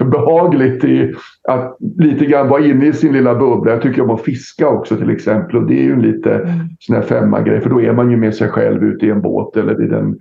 behagligt 0.00 0.84
i 0.84 1.14
att 1.48 1.76
lite 1.98 2.24
grann 2.24 2.48
vara 2.48 2.64
inne 2.64 2.86
i 2.86 2.92
sin 2.92 3.12
lilla 3.12 3.34
bubbla. 3.34 3.72
Jag 3.72 3.82
tycker 3.82 4.02
om 4.02 4.10
att 4.10 4.22
fiska 4.22 4.68
också 4.68 4.96
till 4.96 5.10
exempel 5.10 5.56
och 5.56 5.66
det 5.66 5.78
är 5.78 5.82
ju 5.82 5.92
en 5.92 6.02
lite 6.02 6.34
mm. 6.34 6.58
sån 6.80 6.96
här 6.96 7.02
femma-grej 7.02 7.60
för 7.60 7.70
då 7.70 7.80
är 7.80 7.92
man 7.92 8.10
ju 8.10 8.16
med 8.16 8.34
sig 8.34 8.48
själv 8.48 8.84
ute 8.84 9.06
i 9.06 9.10
en 9.10 9.22
båt 9.22 9.56
eller 9.56 9.74
vid 9.74 9.92
en 9.92 10.18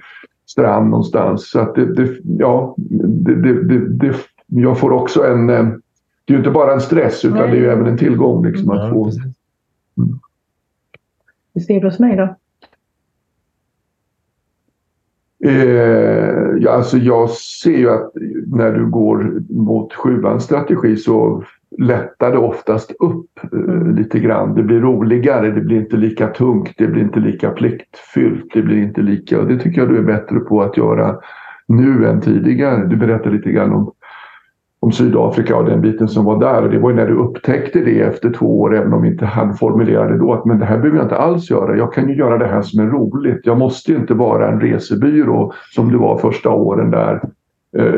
strand 0.49 0.89
någonstans. 0.89 1.49
Så 1.49 1.59
att 1.59 1.75
det, 1.75 1.93
det 1.93 2.09
ja, 2.39 2.75
det, 2.77 3.63
det, 3.87 4.15
jag 4.47 4.79
får 4.79 4.91
också 4.91 5.23
en 5.25 5.49
det 6.28 6.34
är 6.34 6.36
ju 6.36 6.38
inte 6.38 6.51
bara 6.51 6.73
en 6.73 6.82
stress 6.82 7.25
utan 7.25 7.38
Nej. 7.38 7.51
det 7.51 7.57
är 7.57 7.61
ju 7.61 7.69
även 7.69 7.86
en 7.86 7.97
tillgång. 7.97 8.45
Liksom, 8.45 8.69
att 8.69 8.89
få... 8.89 9.11
Hur 11.53 11.61
ser 11.61 11.82
du 11.82 11.88
hos 11.88 11.99
mig 11.99 12.15
då? 12.15 12.36
Eh, 15.45 16.57
ja, 16.59 16.71
alltså 16.71 16.97
jag 16.97 17.30
ser 17.30 17.78
ju 17.78 17.89
att 17.89 18.11
när 18.47 18.71
du 18.71 18.86
går 18.86 19.41
mot 19.49 19.93
sjuans 19.93 20.43
strategi 20.43 20.97
så 20.97 21.43
lättar 21.78 22.32
det 22.32 22.38
oftast 22.38 22.91
upp 22.99 23.39
eh, 23.53 23.59
mm. 23.59 23.95
lite 23.95 24.19
grann. 24.19 24.55
Det 24.55 24.63
blir 24.63 24.80
roligare, 24.80 25.51
det 25.51 25.61
blir 25.61 25.78
inte 25.78 25.97
lika 25.97 26.28
tungt, 26.28 26.73
det 26.78 26.88
blir 26.88 27.01
inte 27.01 27.19
lika 27.19 27.51
pliktfyllt, 27.51 28.53
det 28.53 28.61
blir 28.61 28.78
inte 28.78 29.01
lika... 29.01 29.39
Och 29.39 29.47
det 29.47 29.59
tycker 29.59 29.82
jag 29.82 29.89
du 29.89 29.97
är 29.97 30.03
bättre 30.03 30.39
på 30.39 30.61
att 30.61 30.78
göra 30.78 31.15
nu 31.67 32.07
än 32.07 32.21
tidigare. 32.21 32.86
Du 32.86 32.95
berättade 32.95 33.36
lite 33.36 33.51
grann 33.51 33.73
om 33.73 33.91
om 34.80 34.91
Sydafrika 34.91 35.55
och 35.55 35.65
den 35.65 35.82
biten 35.82 36.07
som 36.07 36.25
var 36.25 36.39
där. 36.39 36.63
Och 36.63 36.69
det 36.69 36.80
var 36.80 36.89
ju 36.89 36.95
när 36.95 37.07
du 37.07 37.13
upptäckte 37.13 37.80
det 37.80 38.01
efter 38.01 38.32
två 38.32 38.61
år, 38.61 38.75
även 38.75 38.93
om 38.93 39.01
vi 39.01 39.07
inte 39.07 39.25
han 39.25 39.53
formulerade 39.53 40.17
då, 40.17 40.34
att 40.34 40.45
men 40.45 40.59
det 40.59 40.65
här 40.65 40.78
behöver 40.78 40.97
jag 40.97 41.05
inte 41.05 41.17
alls 41.17 41.49
göra. 41.49 41.78
Jag 41.78 41.93
kan 41.93 42.09
ju 42.09 42.15
göra 42.15 42.38
det 42.38 42.47
här 42.47 42.61
som 42.61 42.80
är 42.80 42.89
roligt. 42.89 43.41
Jag 43.43 43.57
måste 43.57 43.91
ju 43.91 43.97
inte 43.97 44.13
vara 44.13 44.51
en 44.51 44.61
resebyrå 44.61 45.53
som 45.75 45.91
du 45.91 45.97
var 45.97 46.17
första 46.17 46.49
åren 46.49 46.91
där. 46.91 47.21
Eh, 47.78 47.93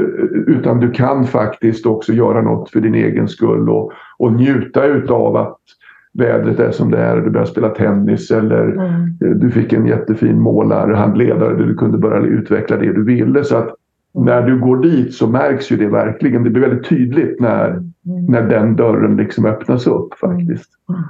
utan 0.47 0.79
du 0.79 0.91
kan 0.91 1.25
faktiskt 1.25 1.85
också 1.85 2.13
göra 2.13 2.41
något 2.41 2.69
för 2.69 2.79
din 2.79 2.95
egen 2.95 3.27
skull 3.27 3.69
och, 3.69 3.91
och 4.19 4.33
njuta 4.33 4.85
utav 4.85 5.35
att 5.35 5.57
vädret 6.13 6.59
är 6.59 6.71
som 6.71 6.91
det 6.91 6.97
är 6.97 7.17
du 7.17 7.29
börjar 7.29 7.45
spela 7.45 7.69
tennis 7.69 8.31
eller 8.31 8.63
mm. 8.63 9.39
du 9.39 9.51
fick 9.51 9.73
en 9.73 9.85
jättefin 9.85 10.41
målarhandledare 10.41 11.55
där 11.55 11.65
du 11.65 11.75
kunde 11.75 11.97
börja 11.97 12.27
utveckla 12.27 12.77
det 12.77 12.93
du 12.93 13.03
ville. 13.03 13.43
Så 13.43 13.57
att 13.57 13.75
när 14.13 14.41
du 14.41 14.59
går 14.59 14.77
dit 14.77 15.13
så 15.13 15.27
märks 15.27 15.71
ju 15.71 15.77
det 15.77 15.87
verkligen. 15.87 16.43
Det 16.43 16.49
blir 16.49 16.69
väldigt 16.69 16.89
tydligt 16.89 17.39
när, 17.39 17.69
mm. 17.69 18.25
när 18.27 18.41
den 18.41 18.75
dörren 18.75 19.17
liksom 19.17 19.45
öppnas 19.45 19.87
upp 19.87 20.13
faktiskt. 20.13 20.69
Mm. 20.89 21.03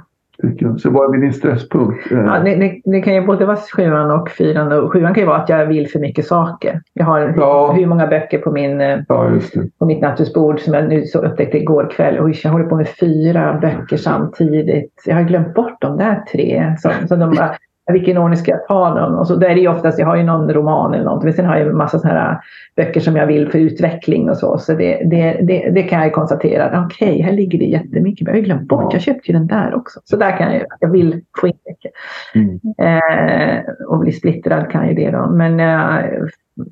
Så 0.78 0.90
vad 0.90 1.14
är 1.14 1.20
din 1.20 1.32
stresspunkt? 1.32 2.06
Ja, 2.10 2.40
det, 2.44 2.54
det, 2.54 2.80
det, 2.84 3.00
kan 3.00 3.14
ju 3.14 3.26
både 3.26 3.46
vara 3.46 3.56
sjuan 3.56 4.10
och 4.10 4.30
fyran. 4.30 4.72
Och 4.72 4.92
sjuan 4.92 5.14
kan 5.14 5.22
ju 5.22 5.26
vara 5.26 5.38
att 5.38 5.48
jag 5.48 5.66
vill 5.66 5.88
för 5.88 5.98
mycket 5.98 6.26
saker. 6.26 6.80
Jag 6.92 7.04
har 7.04 7.34
ja. 7.36 7.72
hur 7.72 7.86
många 7.86 8.06
böcker 8.06 8.38
på, 8.38 8.50
min, 8.50 8.80
eh, 8.80 8.98
ja, 9.08 9.30
på 9.78 9.86
mitt 9.86 10.00
nattduksbord 10.00 10.60
som 10.60 10.74
jag 10.74 10.88
nu 10.88 11.06
så 11.06 11.18
upptäckte 11.18 11.58
igår 11.58 11.90
kväll. 11.90 12.18
Och 12.18 12.30
jag 12.30 12.50
håller 12.50 12.66
på 12.66 12.76
med 12.76 12.88
fyra 12.88 13.58
böcker 13.60 13.96
samtidigt. 13.96 15.02
Jag 15.06 15.14
har 15.14 15.22
glömt 15.22 15.54
bort 15.54 15.76
de 15.80 15.96
där 15.96 16.24
tre. 16.32 16.74
Så, 16.78 16.90
så 17.08 17.16
de 17.16 17.30
bara, 17.30 17.56
vilken 17.92 18.18
ordning 18.18 18.36
ska 18.36 18.50
jag 18.50 18.66
ta 18.66 18.94
dem? 18.94 19.14
Och 19.14 19.26
så, 19.26 19.36
där 19.36 19.48
är 19.48 19.54
det 19.54 19.68
oftast, 19.68 19.98
jag 19.98 20.06
har 20.06 20.16
ju 20.16 20.22
någon 20.22 20.52
roman 20.52 20.94
eller 20.94 21.04
något, 21.04 21.24
men 21.24 21.32
sen 21.32 21.46
har 21.46 21.56
jag 21.56 21.68
en 21.68 21.76
massa 21.76 21.98
sådana 21.98 22.20
här 22.20 22.40
böcker 22.76 23.00
som 23.00 23.16
jag 23.16 23.26
vill 23.26 23.50
för 23.50 23.58
utveckling 23.58 24.30
och 24.30 24.36
så. 24.36 24.58
Så 24.58 24.74
det, 24.74 25.02
det, 25.10 25.40
det, 25.42 25.70
det 25.70 25.82
kan 25.82 26.02
jag 26.02 26.12
konstatera. 26.12 26.84
Okej, 26.86 27.10
okay, 27.12 27.22
här 27.22 27.32
ligger 27.32 27.58
det 27.58 27.64
jättemycket, 27.64 28.26
men 28.26 28.34
jag 28.34 28.42
har 28.42 28.46
glömt 28.46 28.68
bort, 28.68 28.92
jag 28.92 29.02
köpte 29.02 29.32
ju 29.32 29.38
den 29.38 29.46
där 29.46 29.74
också. 29.74 30.00
Så 30.04 30.16
där 30.16 30.38
kan 30.38 30.54
jag, 30.54 30.62
jag 30.80 30.90
vill 30.90 31.20
få 31.40 31.46
in 31.46 31.54
böcker. 31.64 31.90
Mm. 32.34 32.60
Eh, 32.78 33.62
och 33.88 33.98
bli 33.98 34.12
splittrad 34.12 34.70
kan 34.70 34.88
ju 34.88 34.94
det 34.94 35.10
då. 35.10 35.30
Men 35.30 35.60
eh, 35.60 36.10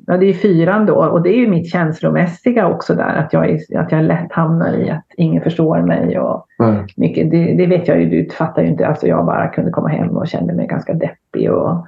ja, 0.07 0.17
det 0.17 0.27
är 0.27 0.33
fyran 0.33 0.87
då 0.87 0.95
och 0.95 1.23
det 1.23 1.31
är 1.31 1.37
ju 1.37 1.49
mitt 1.49 1.71
känslomässiga 1.71 2.69
också 2.69 2.95
där 2.95 3.17
att 3.17 3.33
jag, 3.33 3.51
är, 3.51 3.79
att 3.79 3.93
jag 3.93 4.05
lätt 4.05 4.33
hamnar 4.33 4.73
i 4.73 4.91
att 4.91 5.05
ingen 5.17 5.43
förstår 5.43 5.83
mig. 5.83 6.19
Och 6.19 6.47
mm. 6.63 6.87
mycket, 6.97 7.31
det, 7.31 7.55
det, 7.55 7.67
vet 7.67 7.89
jag 7.89 8.01
ju, 8.01 8.09
du 8.09 8.31
fattar 8.31 8.63
ju 8.63 8.69
inte. 8.69 8.87
Alltså 8.87 9.07
jag 9.07 9.27
bara 9.27 9.49
kunde 9.49 9.71
komma 9.71 9.89
hem 9.89 10.17
och 10.17 10.29
kände 10.29 10.53
mig 10.55 10.67
ganska 10.67 10.95
deppig 10.95 11.53
och, 11.53 11.87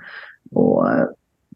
och 0.52 0.88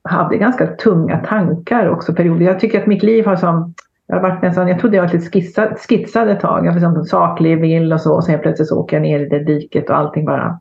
hade 0.04 0.36
ganska 0.36 0.66
tunga 0.66 1.18
tankar 1.18 1.88
också 1.88 2.14
perioder. 2.14 2.46
Jag 2.46 2.60
tycker 2.60 2.80
att 2.80 2.86
mitt 2.86 3.02
liv 3.02 3.26
har 3.26 3.36
som 3.36 3.74
jag, 4.06 4.16
har 4.16 4.22
varit 4.22 4.42
nästan, 4.42 4.68
jag 4.68 4.78
trodde 4.80 4.96
jag 4.96 5.04
var 5.04 5.12
lite 5.12 5.30
skissad, 5.30 5.78
skitsad 5.88 6.28
ett 6.28 6.40
tag. 6.40 6.66
Jag 6.66 6.72
var 6.72 6.80
liksom 6.80 7.04
saklig, 7.04 7.60
vill 7.60 7.92
och 7.92 8.00
så. 8.00 8.14
Och 8.14 8.24
sen 8.24 8.40
plötsligt 8.40 8.68
så 8.68 8.80
åker 8.80 8.96
jag 8.96 9.02
ner 9.02 9.20
i 9.20 9.28
det 9.28 9.44
diket 9.44 9.90
och 9.90 9.96
allting 9.96 10.24
bara... 10.24 10.60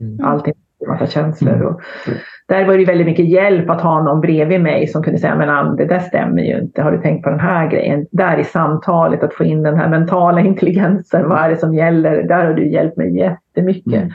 Mm. 0.00 0.24
Allting, 0.24 0.54
massa 0.88 1.06
känslor. 1.06 1.62
Och, 1.62 1.80
mm 2.08 2.18
där 2.46 2.66
var 2.66 2.78
det 2.78 2.84
väldigt 2.84 3.06
mycket 3.06 3.28
hjälp 3.28 3.70
att 3.70 3.80
ha 3.80 4.02
någon 4.02 4.20
bredvid 4.20 4.60
mig 4.60 4.86
som 4.86 5.02
kunde 5.02 5.18
säga, 5.18 5.36
men 5.36 5.76
det 5.76 5.84
där 5.84 5.98
stämmer 5.98 6.42
ju 6.42 6.58
inte. 6.58 6.82
Har 6.82 6.92
du 6.92 6.98
tänkt 6.98 7.24
på 7.24 7.30
den 7.30 7.40
här 7.40 7.70
grejen? 7.70 8.06
Där 8.10 8.38
i 8.38 8.44
samtalet, 8.44 9.22
att 9.22 9.34
få 9.34 9.44
in 9.44 9.62
den 9.62 9.76
här 9.76 9.88
mentala 9.88 10.40
intelligensen. 10.50 11.28
Vad 11.28 11.38
är 11.38 11.48
det 11.48 11.56
som 11.56 11.74
gäller? 11.74 12.22
Där 12.22 12.44
har 12.44 12.54
du 12.54 12.68
hjälpt 12.68 12.96
mig 12.96 13.16
jättemycket. 13.16 14.02
Mm. 14.02 14.12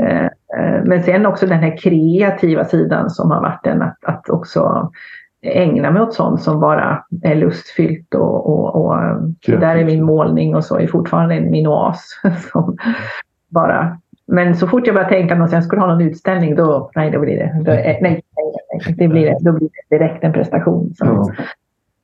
Eh, 0.00 0.24
eh, 0.24 0.84
men 0.84 1.02
sen 1.02 1.26
också 1.26 1.46
den 1.46 1.58
här 1.58 1.76
kreativa 1.76 2.64
sidan 2.64 3.10
som 3.10 3.30
har 3.30 3.40
varit 3.40 3.64
den 3.64 3.82
att, 3.82 4.04
att 4.04 4.28
också 4.28 4.90
ägna 5.42 5.90
mig 5.90 6.02
åt 6.02 6.14
sånt 6.14 6.42
som 6.42 6.60
bara 6.60 7.04
är 7.22 7.34
lustfyllt 7.34 8.14
och, 8.14 8.46
och, 8.46 8.86
och 8.86 8.96
där 9.46 9.76
är 9.76 9.84
min 9.84 10.04
målning 10.04 10.54
och 10.54 10.64
så 10.64 10.78
är 10.78 10.86
fortfarande 10.86 11.40
min 11.40 11.66
oas. 11.66 12.20
Som 12.52 12.76
bara 13.48 13.98
men 14.32 14.56
så 14.56 14.66
fort 14.66 14.86
jag 14.86 14.94
börjar 14.94 15.08
tänka 15.08 15.34
att 15.34 15.52
jag 15.52 15.64
skulle 15.64 15.80
ha 15.80 15.88
någon 15.88 16.02
utställning, 16.02 16.54
då, 16.54 16.90
nej, 16.94 17.10
då 17.10 17.20
blir 17.20 17.36
det, 17.36 17.52
då, 17.64 17.72
nej, 17.72 17.98
nej, 18.02 18.22
nej, 18.36 18.94
det 18.96 19.08
blir, 19.08 19.36
då 19.40 19.52
blir 19.52 19.68
det 19.88 19.98
direkt 19.98 20.24
en 20.24 20.32
prestation. 20.32 20.94
Så, 20.94 21.04
mm. 21.04 21.22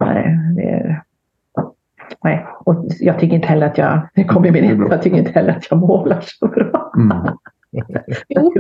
nej, 0.01 0.39
det, 0.57 1.03
nej, 2.25 2.47
och 2.65 2.85
jag 3.01 3.19
tycker 3.19 3.37
inte 3.37 3.49
heller 3.49 3.67
att 3.67 3.79
jag, 3.79 4.09
det 4.15 4.25
kommer 4.25 4.51
min 4.51 4.87
jag 4.91 5.03
tycker 5.03 5.17
inte 5.17 5.31
heller 5.31 5.53
att 5.53 5.71
jag 5.71 5.79
målar 5.79 6.21
så 6.23 6.47
bra. 6.47 6.93
Mm. 6.97 7.17
jo, 8.29 8.55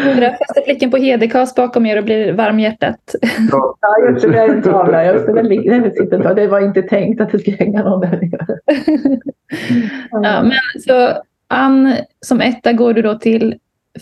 fäster 0.38 0.64
blicken 0.64 0.90
på 0.90 0.96
Hedekas 0.96 1.54
bakom 1.54 1.86
er 1.86 1.98
och 1.98 2.04
blir 2.04 2.32
varm 2.32 2.58
i 2.58 2.62
hjärtat. 2.62 3.14
Ja, 3.50 3.76
just 4.08 4.22
det. 4.22 4.32
Det 4.32 4.38
är 4.38 4.48
en 4.48 4.62
tavla. 4.62 5.04
Just 5.04 5.26
det, 5.26 5.32
den 5.70 5.92
sitter, 5.92 6.34
det 6.34 6.46
var 6.46 6.60
inte 6.60 6.82
tänkt 6.82 7.20
att 7.20 7.32
det 7.32 7.38
skulle 7.38 7.56
hänga 7.56 7.82
någon 7.82 8.00
där 8.00 8.10
nere. 8.10 8.58
Ja, 10.10 10.42
men 10.42 10.82
så 10.86 11.22
Ann, 11.48 11.96
som 12.20 12.40
etta 12.40 12.72
går 12.72 12.94
du 12.94 13.02
då 13.02 13.18
till 13.18 13.58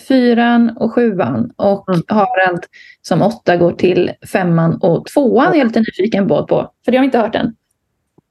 fyran 0.09 0.76
och 0.76 0.94
sjuan 0.94 1.53
och 1.57 1.88
mm. 1.88 2.03
Harald 2.09 2.64
som 3.03 3.22
åtta 3.22 3.57
går 3.57 3.72
till 3.72 4.11
femman 4.32 4.78
och 4.82 5.07
tvåan 5.07 5.53
är 5.53 5.59
jag 5.59 5.66
lite 5.66 5.80
nyfiken 5.80 6.28
på, 6.28 6.46
på 6.46 6.72
för 6.84 6.92
det 6.92 6.99
har 6.99 7.05
jag 7.05 7.09
inte 7.09 7.18
hört 7.18 7.34
än. 7.34 7.55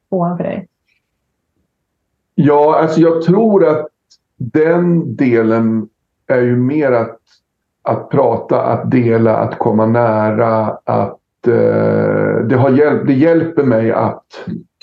Tvåan 0.09 0.37
för 0.37 0.43
dig? 0.43 0.67
Ja, 2.35 2.79
alltså 2.81 3.01
jag 3.01 3.21
tror 3.21 3.67
att 3.67 3.87
den 4.37 5.15
delen 5.15 5.89
är 6.27 6.41
ju 6.41 6.55
mer 6.55 6.91
att, 6.91 7.19
att 7.81 8.09
prata, 8.09 8.61
att 8.61 8.91
dela, 8.91 9.37
att 9.37 9.59
komma 9.59 9.85
nära, 9.85 10.77
att 10.83 11.47
eh, 11.47 12.45
det, 12.49 12.55
har 12.55 12.69
hjälp, 12.69 13.07
det 13.07 13.13
hjälper 13.13 13.63
mig 13.63 13.91
att 13.91 14.25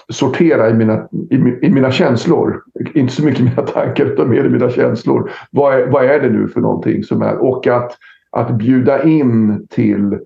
sortera 0.08 0.70
i 0.70 0.74
mina, 0.74 1.08
i, 1.30 1.36
i, 1.66 1.70
mina 1.70 1.90
känslor. 1.90 2.62
Inte 2.94 3.12
så 3.12 3.24
mycket 3.24 3.44
mina 3.44 3.62
tankar 3.62 4.04
utan 4.04 4.30
mer 4.30 4.44
i 4.44 4.48
mina 4.48 4.70
känslor. 4.70 5.30
Vad 5.50 5.74
är, 5.74 5.86
vad 5.86 6.04
är 6.04 6.20
det 6.20 6.30
nu 6.30 6.48
för 6.48 6.60
någonting 6.60 7.02
som 7.02 7.22
är? 7.22 7.36
Och 7.36 7.66
att, 7.66 7.92
att 8.30 8.50
bjuda 8.50 9.02
in 9.02 9.66
till, 9.70 10.18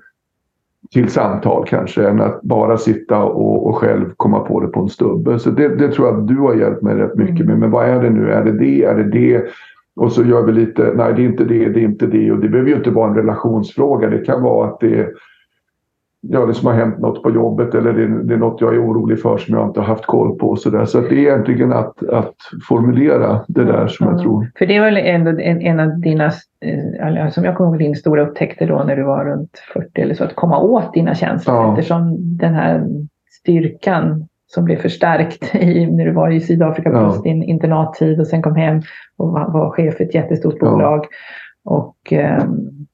till 0.94 1.08
samtal 1.08 1.64
kanske 1.68 2.08
än 2.08 2.20
att 2.20 2.42
bara 2.42 2.76
sitta 2.76 3.22
och, 3.22 3.66
och 3.66 3.76
själv 3.76 4.12
komma 4.16 4.40
på 4.40 4.60
det 4.60 4.68
på 4.68 4.80
en 4.80 4.88
stubbe. 4.88 5.38
Så 5.38 5.50
det, 5.50 5.68
det 5.68 5.88
tror 5.88 6.08
jag 6.08 6.18
att 6.18 6.28
du 6.28 6.36
har 6.36 6.54
hjälpt 6.54 6.82
mig 6.82 6.94
rätt 6.94 7.14
mycket 7.14 7.46
med. 7.46 7.58
Men 7.58 7.70
vad 7.70 7.88
är 7.88 8.02
det 8.02 8.10
nu? 8.10 8.32
Är 8.32 8.44
det 8.44 8.58
det? 8.58 8.84
Är 8.84 8.94
det 8.94 9.10
det? 9.10 9.44
Och 9.96 10.12
så 10.12 10.24
gör 10.24 10.42
vi 10.42 10.52
lite, 10.52 10.92
nej 10.96 11.12
det 11.14 11.22
är 11.22 11.26
inte 11.26 11.44
det, 11.44 11.68
det 11.68 11.80
är 11.80 11.84
inte 11.84 12.06
det. 12.06 12.32
Och 12.32 12.38
det 12.38 12.48
behöver 12.48 12.70
ju 12.70 12.76
inte 12.76 12.90
vara 12.90 13.08
en 13.08 13.16
relationsfråga. 13.16 14.10
Det 14.10 14.18
kan 14.18 14.42
vara 14.42 14.68
att 14.68 14.80
det, 14.80 15.08
ja, 16.20 16.46
det 16.46 16.54
som 16.54 16.66
har 16.66 16.74
hänt 16.74 16.98
något 16.98 17.22
på 17.22 17.30
jobbet 17.30 17.74
eller 17.74 17.92
det, 17.92 18.22
det 18.22 18.34
är 18.34 18.38
något 18.38 18.60
jag 18.60 18.74
är 18.74 18.84
orolig 18.84 19.22
för 19.22 19.38
som 19.38 19.54
jag 19.54 19.68
inte 19.68 19.80
har 19.80 19.86
haft 19.86 20.06
koll 20.06 20.38
på. 20.38 20.56
Så, 20.56 20.70
där. 20.70 20.84
så 20.84 21.00
det 21.00 21.14
är 21.14 21.18
egentligen 21.18 21.72
att, 21.72 22.02
att 22.08 22.34
formulera 22.68 23.44
det 23.48 23.64
där 23.64 23.86
som 23.86 24.06
mm. 24.06 24.16
jag 24.16 24.24
tror. 24.24 24.50
För 24.58 24.66
det 24.66 24.80
var 24.80 24.86
väl 24.86 24.96
ändå 24.96 25.30
en, 25.30 25.62
en 25.62 25.80
av 25.80 26.00
dina, 26.00 26.26
eh, 26.26 27.30
som 27.30 27.44
jag 27.44 27.56
kommer 27.56 27.70
ihåg, 27.70 27.78
din 27.78 27.96
stora 27.96 28.22
upptäckter 28.22 28.68
då 28.68 28.82
när 28.86 28.96
du 28.96 29.02
var 29.02 29.24
runt 29.24 29.58
40 29.72 30.00
eller 30.00 30.14
så, 30.14 30.24
att 30.24 30.36
komma 30.36 30.58
åt 30.58 30.94
dina 30.94 31.14
känslor 31.14 31.56
ja. 31.56 31.72
eftersom 31.72 32.16
den 32.36 32.54
här 32.54 32.86
styrkan 33.40 34.28
som 34.46 34.64
blev 34.64 34.76
förstärkt 34.76 35.54
i, 35.54 35.86
när 35.86 36.04
du 36.04 36.12
var 36.12 36.30
i 36.30 36.40
Sydafrika 36.40 36.90
på 36.90 36.96
ja. 36.96 37.20
din 37.24 37.42
internattid 37.42 38.20
och 38.20 38.26
sen 38.26 38.42
kom 38.42 38.56
hem 38.56 38.82
och 39.16 39.32
var, 39.32 39.52
var 39.52 39.70
chef 39.70 39.96
för 39.96 40.04
ett 40.04 40.14
jättestort 40.14 40.60
bolag. 40.60 41.04
Och 41.64 42.12
um, 42.12 42.86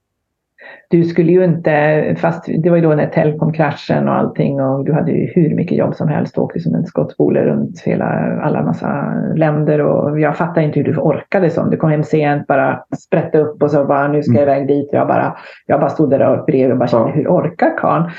du 0.97 1.03
skulle 1.03 1.31
ju 1.31 1.43
inte, 1.43 2.15
fast 2.17 2.45
det 2.63 2.69
var 2.69 2.77
ju 2.77 2.83
då 2.83 2.95
när 2.95 3.07
Telkom-kraschen 3.07 4.07
och 4.07 4.15
allting 4.15 4.61
och 4.61 4.85
du 4.85 4.93
hade 4.93 5.11
ju 5.11 5.31
hur 5.35 5.55
mycket 5.55 5.77
jobb 5.77 5.95
som 5.95 6.07
helst 6.07 6.37
och 6.37 6.43
åkte 6.43 6.59
som 6.59 6.75
en 6.75 6.85
skottspole 6.85 7.45
runt 7.45 7.81
hela, 7.81 8.05
alla 8.41 8.63
massa 8.63 9.13
länder 9.35 9.81
och 9.81 10.19
jag 10.19 10.37
fattar 10.37 10.61
inte 10.61 10.79
hur 10.79 10.85
du 10.85 10.97
orkade 10.97 11.49
som. 11.49 11.69
Du 11.69 11.77
kom 11.77 11.89
hem 11.89 12.03
sent, 12.03 12.47
bara 12.47 12.83
sprätte 12.97 13.37
upp 13.39 13.63
och 13.63 13.71
så 13.71 13.85
bara 13.85 14.07
nu 14.07 14.23
ska 14.23 14.33
jag 14.33 14.43
mm. 14.43 14.55
iväg 14.55 14.67
dit. 14.67 14.89
Jag 14.91 15.07
bara, 15.07 15.37
jag 15.65 15.79
bara 15.79 15.89
stod 15.89 16.09
där 16.09 16.39
och 16.39 16.45
bredvid 16.45 16.71
och 16.71 16.77
bara 16.77 16.87
kände, 16.87 17.09
ja. 17.09 17.15
hur 17.15 17.27
orkar 17.27 17.77
karln? 17.77 18.09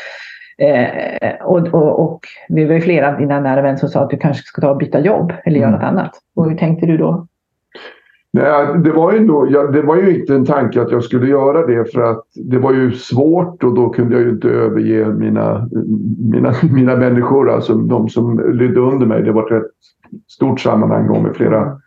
Eh, 0.58 1.46
och, 1.46 1.74
och, 1.74 2.00
och 2.00 2.20
vi 2.48 2.64
var 2.64 2.74
ju 2.74 2.80
flera 2.80 3.08
av 3.08 3.18
dina 3.18 3.40
nära 3.40 3.62
vänner 3.62 3.76
som 3.76 3.88
sa 3.88 4.02
att 4.02 4.10
du 4.10 4.16
kanske 4.16 4.42
ska 4.42 4.60
ta 4.60 4.70
och 4.70 4.76
byta 4.76 5.00
jobb 5.00 5.32
eller 5.44 5.60
göra 5.60 5.68
mm. 5.68 5.80
något 5.80 5.88
annat. 5.88 6.10
Och 6.36 6.50
hur 6.50 6.56
tänkte 6.56 6.86
du 6.86 6.96
då? 6.96 7.26
Nej, 8.36 8.78
det 8.84 8.92
var, 8.92 9.12
ju 9.12 9.24
nog, 9.24 9.50
ja, 9.50 9.66
det 9.66 9.82
var 9.82 9.96
ju 9.96 10.20
inte 10.20 10.34
en 10.34 10.44
tanke 10.44 10.82
att 10.82 10.90
jag 10.90 11.04
skulle 11.04 11.26
göra 11.26 11.66
det 11.66 11.92
för 11.92 12.00
att 12.00 12.24
det 12.34 12.58
var 12.58 12.72
ju 12.72 12.92
svårt 12.92 13.64
och 13.64 13.74
då 13.74 13.88
kunde 13.88 14.14
jag 14.14 14.24
ju 14.24 14.30
inte 14.30 14.48
överge 14.48 15.06
mina, 15.06 15.68
mina, 16.32 16.52
mina 16.72 16.96
människor, 16.96 17.50
alltså 17.50 17.74
de 17.74 18.08
som 18.08 18.52
lydde 18.58 18.80
under 18.80 19.06
mig. 19.06 19.22
Det 19.22 19.32
var 19.32 19.42
ett 19.42 19.52
rätt 19.52 19.70
stort 20.28 20.60
sammanhang 20.60 21.22
med 21.22 21.36
flera 21.36 21.78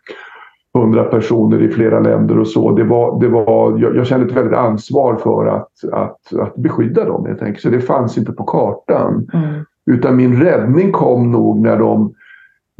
hundra 0.74 1.04
personer 1.04 1.62
i 1.62 1.68
flera 1.68 2.00
länder 2.00 2.38
och 2.38 2.48
så. 2.48 2.70
Det 2.70 2.84
var, 2.84 3.20
det 3.20 3.28
var, 3.28 3.78
jag, 3.78 3.96
jag 3.96 4.06
kände 4.06 4.26
ett 4.26 4.36
väldigt 4.36 4.58
ansvar 4.58 5.16
för 5.16 5.46
att, 5.46 5.92
att, 5.92 6.40
att 6.40 6.56
beskydda 6.56 7.04
dem 7.04 7.26
helt 7.26 7.42
enkelt. 7.42 7.62
Så 7.62 7.68
det 7.68 7.80
fanns 7.80 8.18
inte 8.18 8.32
på 8.32 8.44
kartan. 8.44 9.28
Mm. 9.32 9.64
Utan 9.90 10.16
min 10.16 10.42
räddning 10.42 10.92
kom 10.92 11.30
nog 11.30 11.60
när 11.60 11.78
de 11.78 12.14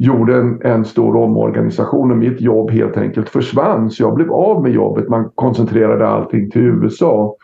gjorde 0.01 0.35
en, 0.35 0.61
en 0.63 0.85
stor 0.85 1.15
omorganisation 1.15 2.11
och 2.11 2.17
mitt 2.17 2.41
jobb 2.41 2.71
helt 2.71 2.97
enkelt 2.97 3.29
försvann. 3.29 3.89
Så 3.89 4.03
jag 4.03 4.13
blev 4.13 4.31
av 4.31 4.63
med 4.63 4.71
jobbet. 4.71 5.09
Man 5.09 5.29
koncentrerade 5.35 6.07
allting 6.07 6.49
till 6.49 6.61
USA. 6.61 7.35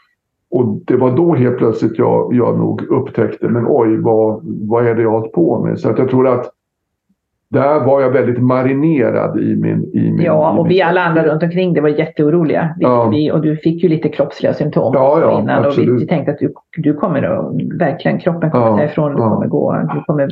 Och 0.52 0.66
det 0.86 0.96
var 0.96 1.12
då 1.12 1.36
helt 1.36 1.58
plötsligt 1.58 1.98
jag, 1.98 2.34
jag 2.34 2.58
nog 2.58 2.82
upptäckte, 2.82 3.48
men 3.48 3.66
oj, 3.68 3.98
vad, 3.98 4.40
vad 4.44 4.88
är 4.88 4.96
det 4.96 5.02
jag 5.02 5.12
har 5.12 5.28
på 5.28 5.60
med? 5.66 5.80
Så 5.80 5.90
att 5.90 5.98
jag 5.98 6.10
tror 6.10 6.28
att 6.28 6.52
där 7.50 7.86
var 7.86 8.02
jag 8.02 8.10
väldigt 8.10 8.42
marinerad 8.42 9.40
i 9.40 9.56
min... 9.56 9.84
I 9.94 10.12
min 10.12 10.22
ja, 10.22 10.52
och 10.52 10.66
min 10.66 10.70
vi 10.70 10.82
alla 10.82 11.02
andra 11.02 11.24
runt 11.24 11.44
omkring 11.44 11.74
det 11.74 11.82
var 11.82 11.90
jätteoroliga. 11.90 12.76
Vi, 12.78 12.84
ja. 12.84 13.10
vi, 13.10 13.32
och 13.32 13.42
du 13.42 13.58
fick 13.58 13.84
ju 13.84 13.90
lite 13.90 14.10
kroppsliga 14.10 14.54
symptom 14.54 14.94
ja, 14.94 15.22
ja, 15.22 15.42
innan. 15.42 15.66
Absolut. 15.66 15.90
Och 15.90 16.02
vi, 16.02 16.08
tänkte 16.08 16.32
att 16.32 16.40
du, 16.40 16.54
du 16.78 16.94
kommer 16.94 17.24
att, 17.24 17.54
verkligen, 17.80 18.20
kroppen 18.20 18.52
kommer 18.52 18.68
ja, 18.68 18.78
säga 18.78 18.90
ifrån, 18.90 19.12
du 19.12 19.18
kommer 19.18 19.48
gå, 19.48 19.76
du 19.94 20.04
kommer 20.04 20.30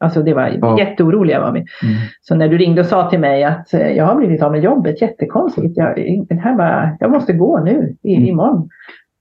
Alltså 0.00 0.22
det 0.22 0.34
var 0.34 0.58
ja. 0.60 0.78
jätteoroliga 0.78 1.40
var 1.40 1.52
vi. 1.52 1.58
Mm. 1.58 1.96
Så 2.20 2.34
när 2.34 2.48
du 2.48 2.58
ringde 2.58 2.80
och 2.80 2.86
sa 2.86 3.10
till 3.10 3.20
mig 3.20 3.44
att 3.44 3.74
eh, 3.74 3.92
jag 3.92 4.04
har 4.04 4.16
blivit 4.16 4.42
av 4.42 4.52
med 4.52 4.62
jobbet, 4.62 5.02
jättekonstigt. 5.02 5.76
Jag, 5.76 5.96
det 6.28 6.34
här 6.34 6.56
bara, 6.56 6.96
jag 7.00 7.10
måste 7.10 7.32
gå 7.32 7.60
nu, 7.60 7.96
i, 8.02 8.14
mm. 8.14 8.28
imorgon. 8.28 8.68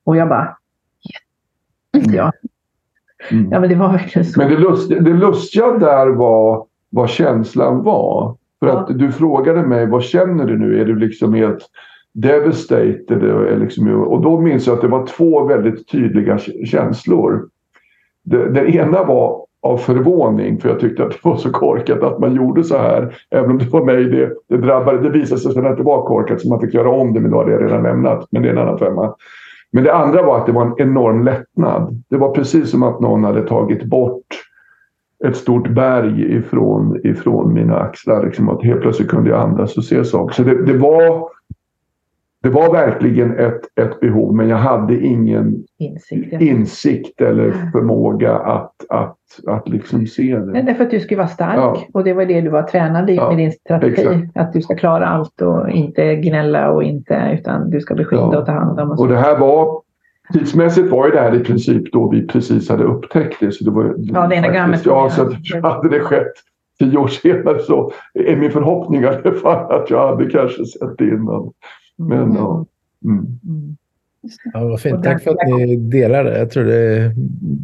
Och 0.03 0.17
jag 0.17 0.29
bara, 0.29 0.57
yes. 1.95 2.13
ja. 2.13 2.31
Mm. 3.31 3.51
ja 3.51 3.59
men 3.59 3.69
det 3.69 3.75
var 3.75 3.91
verkligen 3.91 4.25
så. 4.25 4.39
Men 4.39 4.49
det, 4.49 4.57
lust, 4.57 4.89
det 4.89 5.13
lustiga 5.13 5.71
där 5.71 6.07
var 6.07 6.65
vad 6.89 7.09
känslan 7.09 7.83
var. 7.83 8.37
För 8.59 8.67
ja. 8.67 8.79
att 8.79 8.99
du 8.99 9.11
frågade 9.11 9.63
mig, 9.63 9.87
vad 9.87 10.03
känner 10.03 10.45
du 10.45 10.57
nu? 10.59 10.81
Är 10.81 10.85
du 10.85 10.95
liksom 10.95 11.33
helt 11.33 11.69
devastated? 12.13 13.59
Liksom, 13.59 14.03
och 14.03 14.21
då 14.21 14.39
minns 14.39 14.67
jag 14.67 14.73
att 14.73 14.81
det 14.81 14.87
var 14.87 15.05
två 15.05 15.43
väldigt 15.43 15.91
tydliga 15.91 16.37
känslor. 16.65 17.49
Den 18.23 18.67
ena 18.67 19.03
var 19.03 19.46
av 19.61 19.77
förvåning 19.77 20.59
för 20.59 20.69
jag 20.69 20.79
tyckte 20.79 21.03
att 21.03 21.11
det 21.11 21.17
var 21.23 21.37
så 21.37 21.51
korkat 21.51 22.03
att 22.03 22.19
man 22.19 22.35
gjorde 22.35 22.63
så 22.63 22.77
här. 22.77 23.17
Även 23.31 23.51
om 23.51 23.57
det 23.57 23.69
var 23.69 23.85
mig 23.85 24.03
det, 24.03 24.31
det 24.49 24.57
drabbade. 24.57 25.01
Det 25.01 25.09
visade 25.09 25.41
sig 25.41 25.53
sen 25.53 25.65
att 25.65 25.77
det 25.77 25.83
var 25.83 26.05
korkat 26.05 26.41
så 26.41 26.49
man 26.49 26.61
fick 26.61 26.73
göra 26.73 26.89
om 26.89 27.13
det 27.13 27.19
men 27.19 27.31
då 27.31 27.37
hade 27.37 27.51
jag 27.51 27.63
redan 27.63 27.83
lämnat. 27.83 28.27
Men 28.31 28.41
det 28.41 28.49
är 28.49 28.53
en 28.53 28.57
annan 28.57 28.79
femma. 28.79 29.15
Men 29.71 29.83
det 29.83 29.93
andra 29.93 30.23
var 30.23 30.37
att 30.37 30.45
det 30.45 30.51
var 30.51 30.65
en 30.65 30.73
enorm 30.77 31.23
lättnad. 31.23 32.03
Det 32.09 32.17
var 32.17 32.31
precis 32.31 32.69
som 32.69 32.83
att 32.83 32.99
någon 32.99 33.23
hade 33.23 33.41
tagit 33.41 33.83
bort 33.83 34.25
ett 35.25 35.37
stort 35.37 35.69
berg 35.69 36.37
ifrån, 36.37 37.01
ifrån 37.03 37.53
mina 37.53 37.79
axlar. 37.79 38.25
Liksom, 38.25 38.49
att 38.49 38.63
helt 38.63 38.81
plötsligt 38.81 39.09
kunde 39.09 39.29
jag 39.29 39.39
andas 39.39 39.77
och 39.77 39.83
se 39.83 40.05
saker. 40.05 40.35
Så 40.35 40.43
det, 40.43 40.65
det, 40.65 40.77
var, 40.77 41.29
det 42.43 42.49
var 42.49 42.71
verkligen 42.71 43.39
ett, 43.39 43.61
ett 43.81 43.99
behov 43.99 44.35
men 44.35 44.49
jag 44.49 44.57
hade 44.57 44.99
ingen 44.99 45.63
insikt, 45.79 46.27
ja. 46.31 46.39
insikt 46.39 47.21
eller 47.21 47.51
förmåga 47.71 48.35
att, 48.35 48.73
att, 48.89 49.17
att 49.47 49.69
liksom 49.69 50.07
se 50.07 50.37
det. 50.37 50.51
Det 50.51 50.71
är 50.71 50.73
för 50.73 50.83
att 50.83 50.91
du 50.91 50.99
skulle 50.99 51.17
vara 51.17 51.27
stark 51.27 51.57
ja. 51.57 51.77
och 51.93 52.03
det 52.03 52.13
var 52.13 52.25
det 52.25 52.41
du 52.41 52.49
var 52.49 52.63
tränad 52.63 53.09
i 53.09 53.15
ja, 53.15 53.29
med 53.29 53.37
din 53.37 53.51
strategi. 53.51 54.01
Exakt. 54.01 54.37
Att 54.37 54.53
du 54.53 54.61
ska 54.61 54.75
klara 54.75 55.07
allt 55.07 55.41
och 55.41 55.69
inte 55.69 56.15
gnälla 56.15 56.71
och 56.71 56.83
inte 56.83 57.37
utan 57.39 57.69
du 57.69 57.81
ska 57.81 57.95
beskydda 57.95 58.39
och 58.39 58.45
ta 58.45 58.51
hand 58.51 58.79
om. 58.79 58.91
Och, 58.91 58.99
och 58.99 59.07
det 59.07 59.17
här 59.17 59.37
var 59.37 59.81
Tidsmässigt 60.33 60.89
var 60.89 61.11
det 61.11 61.19
här 61.19 61.35
i 61.35 61.39
princip 61.39 61.91
då 61.91 62.09
vi 62.09 62.27
precis 62.27 62.69
hade 62.69 62.83
upptäckt 62.83 63.39
det. 63.39 63.51
Så 63.51 63.63
det 63.63 63.71
var, 63.71 63.95
ja, 63.97 64.27
det 64.27 64.35
enagrammet. 64.35 64.85
Ja, 64.85 65.09
så 65.09 65.21
att 65.21 65.63
hade 65.63 65.89
det 65.89 65.99
skett 65.99 66.33
tio 66.79 66.97
år 66.97 67.07
senare 67.07 67.59
så 67.59 67.91
är 68.13 68.35
min 68.35 68.51
förhoppning 68.51 69.01
i 69.01 69.07
alla 69.07 69.33
fall 69.33 69.71
att 69.71 69.89
jag 69.89 70.07
hade 70.07 70.29
kanske 70.29 70.65
sett 70.65 70.97
det 70.97 71.07
innan. 71.07 71.51
Men 71.97 72.23
mm. 72.23 72.35
ja. 72.35 72.65
Mm. 73.05 73.77
Ja, 74.53 74.63
vad 74.63 74.81
fint. 74.81 75.03
Tack 75.03 75.23
för 75.23 75.31
att 75.31 75.47
ni 75.47 75.75
delar 75.75 76.23
det. 76.23 76.39
Jag 76.39 76.51
tror 76.51 76.63
det 76.63 76.75
är 76.75 77.11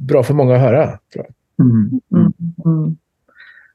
bra 0.07 0.23
för 0.23 0.34
många 0.34 0.55
att 0.55 0.61
höra. 0.61 0.89
Mm. 1.59 1.99
Mm. 2.11 2.34
Mm. 2.65 2.97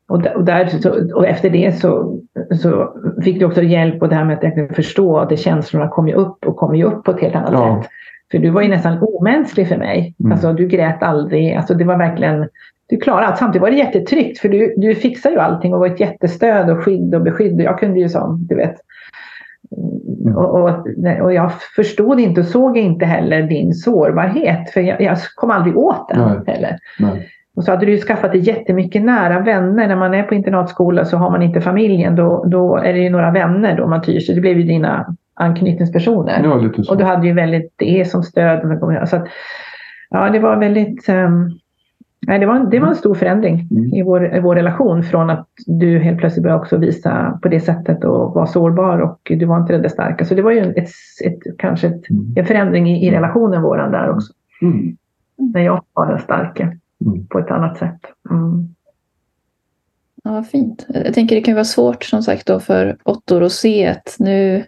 Och, 0.06 0.22
där, 0.22 0.36
och, 0.36 0.44
där, 0.44 1.14
och, 1.14 1.26
efter 1.26 1.50
det 1.50 1.80
så, 1.80 2.20
så 2.62 2.94
fick 3.22 3.38
du 3.38 3.44
också 3.44 3.62
hjälp 3.62 4.02
och 4.02 4.09
det 4.09 4.14
här 4.14 4.24
med 4.24 4.68
att 4.68 4.76
förstå 4.76 5.18
att 5.18 5.38
känslorna 5.38 5.88
kom 5.88 6.09
ju 6.09 6.14
upp 6.14 6.46
och 6.46 6.56
kom 6.56 6.76
ju 6.76 6.84
upp 6.84 7.04
på 7.04 7.11
ett 7.11 7.20
helt 7.20 7.34
annat 7.34 7.52
ja. 7.52 7.82
sätt. 7.82 7.90
För 8.30 8.38
du 8.38 8.50
var 8.50 8.62
ju 8.62 8.68
nästan 8.68 8.98
omänsklig 9.02 9.68
för 9.68 9.76
mig. 9.76 10.14
Mm. 10.20 10.32
Alltså, 10.32 10.52
du 10.52 10.66
grät 10.66 11.02
aldrig. 11.02 11.54
Alltså, 11.54 11.74
det 11.74 11.84
var 11.84 11.98
verkligen, 11.98 12.48
du 12.86 12.96
klarade 12.96 13.26
allt. 13.26 13.38
Samtidigt 13.38 13.62
var 13.62 13.70
det 13.70 13.76
jättetryggt 13.76 14.38
för 14.38 14.48
du, 14.48 14.74
du 14.76 14.94
fixade 14.94 15.34
ju 15.34 15.40
allting 15.40 15.74
och 15.74 15.80
var 15.80 15.86
ett 15.86 16.00
jättestöd 16.00 16.70
och 16.70 16.84
skydd 16.84 17.14
och 17.14 17.22
beskydd. 17.22 17.61
Jag 17.61 17.78
kunde 17.78 18.00
ju 18.00 18.09
som, 18.09 18.46
du 18.48 18.54
vet. 18.54 18.76
Mm. 19.76 20.36
Och, 20.36 20.62
och, 20.62 20.86
och, 21.22 21.32
jag 21.32 21.52
förstod 21.76 22.20
inte 22.20 22.40
och 22.40 22.46
såg 22.46 22.76
inte 22.76 23.04
heller 23.04 23.42
din 23.42 23.74
sårbarhet. 23.74 24.70
För 24.70 24.80
jag, 24.80 25.00
jag 25.00 25.18
kom 25.34 25.50
aldrig 25.50 25.76
åt 25.76 26.08
den 26.08 26.28
Nej. 26.28 26.54
heller. 26.54 26.78
Nej. 26.98 27.28
Och 27.56 27.64
så 27.64 27.70
hade 27.70 27.86
du 27.86 27.98
skaffat 27.98 28.32
dig 28.32 28.40
jättemycket 28.40 29.02
nära 29.02 29.40
vänner. 29.40 29.88
När 29.88 29.96
man 29.96 30.14
är 30.14 30.22
på 30.22 30.34
internatskola 30.34 31.04
så 31.04 31.16
har 31.16 31.30
man 31.30 31.42
inte 31.42 31.60
familjen. 31.60 32.16
Då, 32.16 32.44
då 32.44 32.76
är 32.76 32.92
det 32.92 32.98
ju 32.98 33.10
några 33.10 33.30
vänner 33.30 33.76
då 33.76 33.86
man 33.86 34.02
tyr 34.02 34.20
sig. 34.20 34.34
Det 34.34 34.40
blev 34.40 34.58
ju 34.58 34.62
dina 34.62 35.14
anknytningspersoner. 35.34 36.40
Ja. 36.44 36.70
Och 36.90 36.96
du 36.96 37.04
hade 37.04 37.26
ju 37.26 37.32
väldigt 37.32 37.74
det 37.76 38.10
som 38.10 38.22
stöd. 38.22 38.78
Så 39.08 39.16
att, 39.16 39.28
ja, 40.10 40.30
det 40.30 40.38
var 40.38 40.56
väldigt... 40.56 41.08
Um, 41.08 41.58
nej, 42.26 42.38
det, 42.38 42.46
var, 42.46 42.70
det 42.70 42.80
var 42.80 42.88
en 42.88 42.96
stor 42.96 43.14
förändring 43.14 43.68
mm. 43.70 43.94
i, 43.94 44.02
vår, 44.02 44.36
i 44.36 44.40
vår 44.40 44.54
relation 44.54 45.02
från 45.02 45.30
att 45.30 45.46
du 45.66 45.98
helt 45.98 46.18
plötsligt 46.18 46.42
började 46.42 46.60
också 46.60 46.76
visa 46.76 47.38
på 47.42 47.48
det 47.48 47.60
sättet 47.60 48.04
och 48.04 48.34
vara 48.34 48.46
sårbar 48.46 48.98
och 48.98 49.20
du 49.24 49.44
var 49.44 49.60
inte 49.60 49.78
den 49.78 49.90
starka. 49.90 50.24
Så 50.24 50.34
det 50.34 50.42
var 50.42 50.50
ju 50.50 50.60
ett, 50.60 50.88
ett, 51.24 51.58
kanske 51.58 51.86
ett, 51.86 52.10
mm. 52.10 52.34
en 52.36 52.46
förändring 52.46 52.88
i, 52.90 53.06
i 53.06 53.10
relationen 53.10 53.62
våran 53.62 53.92
där 53.92 54.10
också. 54.10 54.32
Mm. 54.62 54.96
När 55.36 55.60
jag 55.60 55.84
var 55.92 56.06
den 56.06 56.18
starka 56.18 56.62
mm. 57.06 57.26
på 57.26 57.38
ett 57.38 57.50
annat 57.50 57.78
sätt. 57.78 58.00
Mm. 58.30 58.74
Ja, 60.24 60.30
vad 60.30 60.48
fint. 60.48 60.86
Jag 60.88 61.14
tänker 61.14 61.36
det 61.36 61.42
kan 61.42 61.54
vara 61.54 61.64
svårt 61.64 62.04
som 62.04 62.22
sagt 62.22 62.46
då 62.46 62.60
för 62.60 62.96
Ottor 63.04 63.42
att 63.42 63.52
se 63.52 63.86
att 63.86 64.16
nu 64.18 64.64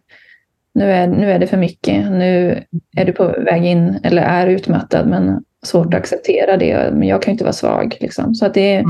nu 0.75 0.85
är, 0.85 1.07
nu 1.07 1.31
är 1.31 1.39
det 1.39 1.47
för 1.47 1.57
mycket, 1.57 2.11
nu 2.11 2.65
är 2.97 3.05
du 3.05 3.13
på 3.13 3.25
väg 3.25 3.65
in 3.65 3.99
eller 4.03 4.23
är 4.23 4.47
utmattad 4.47 5.09
men 5.09 5.45
svårt 5.67 5.95
att 5.95 6.01
acceptera 6.01 6.57
det. 6.57 6.91
Men 6.93 7.09
jag 7.09 7.23
kan 7.23 7.33
inte 7.33 7.45
vara 7.45 7.53
svag. 7.53 7.97
Liksom. 8.01 8.35
Så 8.35 8.47
att 8.47 8.55
det 8.55 8.75
är 8.75 8.85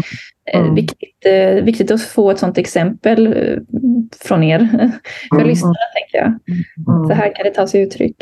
mm. 0.61 0.75
viktigt, 0.75 1.27
eh, 1.27 1.65
viktigt 1.65 1.91
att 1.91 2.03
få 2.03 2.31
ett 2.31 2.39
sådant 2.39 2.59
exempel 2.59 3.27
eh, 3.27 3.59
från 4.21 4.43
er, 4.43 4.59
för 5.29 5.37
mm. 5.37 5.49
lyssnarna 5.49 5.75
tänker 5.95 6.19
jag. 6.19 6.27
Mm. 6.27 7.09
Så 7.09 7.13
här 7.13 7.35
kan 7.35 7.45
det 7.45 7.51
ta 7.51 7.67
sig 7.67 7.83
uttryck. 7.83 8.17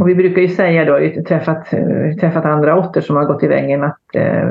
Och 0.00 0.08
vi 0.08 0.14
brukar 0.14 0.42
ju 0.42 0.48
säga 0.48 0.84
då, 0.84 1.22
träffat, 1.28 1.70
träffat 2.20 2.44
andra 2.44 2.78
åttor 2.78 3.00
som 3.00 3.16
har 3.16 3.24
gått 3.24 3.42
i 3.42 3.46
väggen, 3.46 3.84
att 3.84 4.14
eh, 4.14 4.50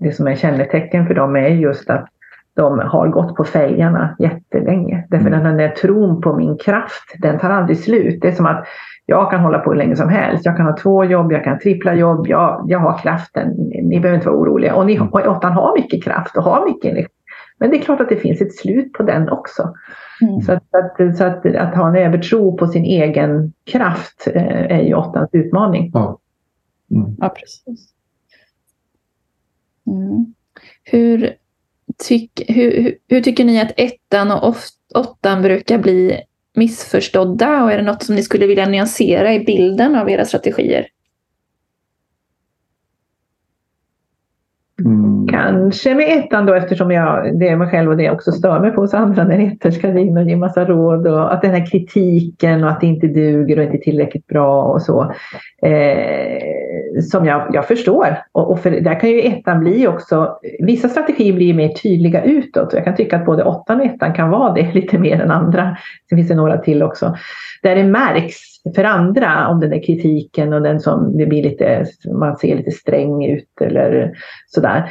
det 0.00 0.12
som 0.12 0.26
är 0.26 0.34
kännetecken 0.34 1.06
för 1.06 1.14
dem 1.14 1.36
är 1.36 1.48
just 1.48 1.90
att 1.90 2.08
de 2.56 2.78
har 2.78 3.08
gått 3.08 3.36
på 3.36 3.44
fälgarna 3.44 4.16
jättelänge. 4.18 5.06
Därför 5.10 5.26
mm. 5.26 5.44
den 5.44 5.56
där 5.56 5.68
tron 5.68 6.20
på 6.20 6.36
min 6.36 6.58
kraft, 6.58 7.14
den 7.18 7.38
tar 7.38 7.50
aldrig 7.50 7.78
slut. 7.78 8.20
Det 8.22 8.28
är 8.28 8.32
som 8.32 8.46
att 8.46 8.66
jag 9.06 9.30
kan 9.30 9.40
hålla 9.40 9.58
på 9.58 9.70
hur 9.70 9.78
länge 9.78 9.96
som 9.96 10.08
helst. 10.08 10.46
Jag 10.46 10.56
kan 10.56 10.66
ha 10.66 10.76
två 10.76 11.04
jobb, 11.04 11.32
jag 11.32 11.44
kan 11.44 11.58
trippla 11.58 11.94
jobb. 11.94 12.26
Jag, 12.28 12.66
jag 12.68 12.78
har 12.78 12.98
kraften. 12.98 13.48
Ni 13.82 14.00
behöver 14.00 14.14
inte 14.14 14.28
vara 14.28 14.38
oroliga. 14.38 14.74
Och, 14.74 14.86
ni, 14.86 14.94
mm. 14.94 15.08
och 15.08 15.20
åttan 15.26 15.52
har 15.52 15.80
mycket 15.80 16.04
kraft 16.04 16.36
och 16.36 16.42
har 16.42 16.66
mycket 16.66 16.92
energi. 16.92 17.08
Men 17.58 17.70
det 17.70 17.76
är 17.76 17.82
klart 17.82 18.00
att 18.00 18.08
det 18.08 18.16
finns 18.16 18.40
ett 18.40 18.56
slut 18.56 18.92
på 18.92 19.02
den 19.02 19.28
också. 19.28 19.74
Mm. 20.22 20.40
Så, 20.40 20.52
att, 20.52 20.62
att, 20.74 21.16
så 21.16 21.24
att, 21.24 21.46
att, 21.46 21.74
ha 21.74 21.88
en 21.88 21.96
övertro 21.96 22.56
på 22.56 22.66
sin 22.66 22.84
egen 22.84 23.52
kraft 23.64 24.28
eh, 24.34 24.76
är 24.78 24.82
ju 24.82 24.94
åttans 24.94 25.30
utmaning. 25.32 25.90
Ja, 25.94 26.18
mm. 26.90 27.16
ja 27.18 27.28
precis. 27.28 27.90
Mm. 29.86 30.34
Hur, 30.84 31.34
tyck, 32.08 32.42
hur, 32.48 32.94
hur, 33.08 33.20
tycker 33.20 33.44
ni 33.44 33.60
att 33.60 33.72
ettan 33.76 34.30
och 34.30 34.54
åttan 34.94 35.42
brukar 35.42 35.78
bli 35.78 36.20
missförstådda? 36.54 37.64
Och 37.64 37.72
är 37.72 37.76
det 37.76 37.82
något 37.82 38.02
som 38.02 38.14
ni 38.14 38.22
skulle 38.22 38.46
vilja 38.46 38.66
nyansera 38.68 39.34
i 39.34 39.40
bilden 39.40 39.94
av 39.94 40.10
era 40.10 40.24
strategier? 40.24 40.86
Mm. 44.80 45.23
Kanske 45.34 45.94
med 45.94 46.18
ettan 46.18 46.46
då 46.46 46.54
eftersom 46.54 46.90
jag, 46.90 47.38
det 47.38 47.48
är 47.48 47.56
mig 47.56 47.68
själv 47.68 47.90
och 47.90 47.96
det 47.96 48.10
också 48.10 48.32
stör 48.32 48.60
mig 48.60 48.70
på 48.70 48.80
hos 48.80 48.94
andra 48.94 49.24
när 49.24 49.38
ettor 49.38 49.70
ska 49.70 49.98
in 49.98 50.16
och 50.16 50.24
ge 50.24 50.36
massa 50.36 50.64
råd 50.64 51.06
och 51.06 51.34
att 51.34 51.42
den 51.42 51.50
här 51.50 51.66
kritiken 51.66 52.64
och 52.64 52.70
att 52.70 52.80
det 52.80 52.86
inte 52.86 53.06
duger 53.06 53.58
och 53.58 53.64
inte 53.64 53.76
är 53.76 53.80
tillräckligt 53.80 54.26
bra 54.26 54.62
och 54.62 54.82
så. 54.82 55.12
Eh, 55.62 57.02
som 57.02 57.26
jag, 57.26 57.50
jag 57.52 57.68
förstår. 57.68 58.18
Och, 58.32 58.50
och, 58.50 58.60
för 58.60 58.70
där 58.70 59.00
kan 59.00 59.10
ju 59.10 59.20
ettan 59.20 59.60
bli 59.60 59.86
också, 59.86 60.38
vissa 60.58 60.88
strategier 60.88 61.32
blir 61.32 61.54
mer 61.54 61.68
tydliga 61.68 62.24
utåt 62.24 62.72
och 62.72 62.78
jag 62.78 62.84
kan 62.84 62.96
tycka 62.96 63.16
att 63.16 63.26
både 63.26 63.44
åttan 63.44 63.80
och 63.80 63.86
ettan 63.86 64.14
kan 64.14 64.30
vara 64.30 64.52
det 64.52 64.72
lite 64.74 64.98
mer 64.98 65.20
än 65.20 65.30
andra. 65.30 65.76
Sen 66.08 66.18
finns 66.18 66.28
det 66.28 66.34
några 66.34 66.58
till 66.58 66.82
också. 66.82 67.16
Där 67.62 67.76
det 67.76 67.84
märks 67.84 68.36
för 68.74 68.84
andra 68.84 69.48
om 69.48 69.60
den 69.60 69.70
där 69.70 69.82
kritiken 69.82 70.52
och 70.52 70.62
den 70.62 70.80
som 70.80 71.16
det 71.16 71.26
blir 71.26 71.42
lite, 71.42 71.84
man 72.12 72.36
ser 72.36 72.56
lite 72.56 72.70
sträng 72.70 73.24
ut 73.24 73.60
eller 73.60 74.12
sådär. 74.46 74.90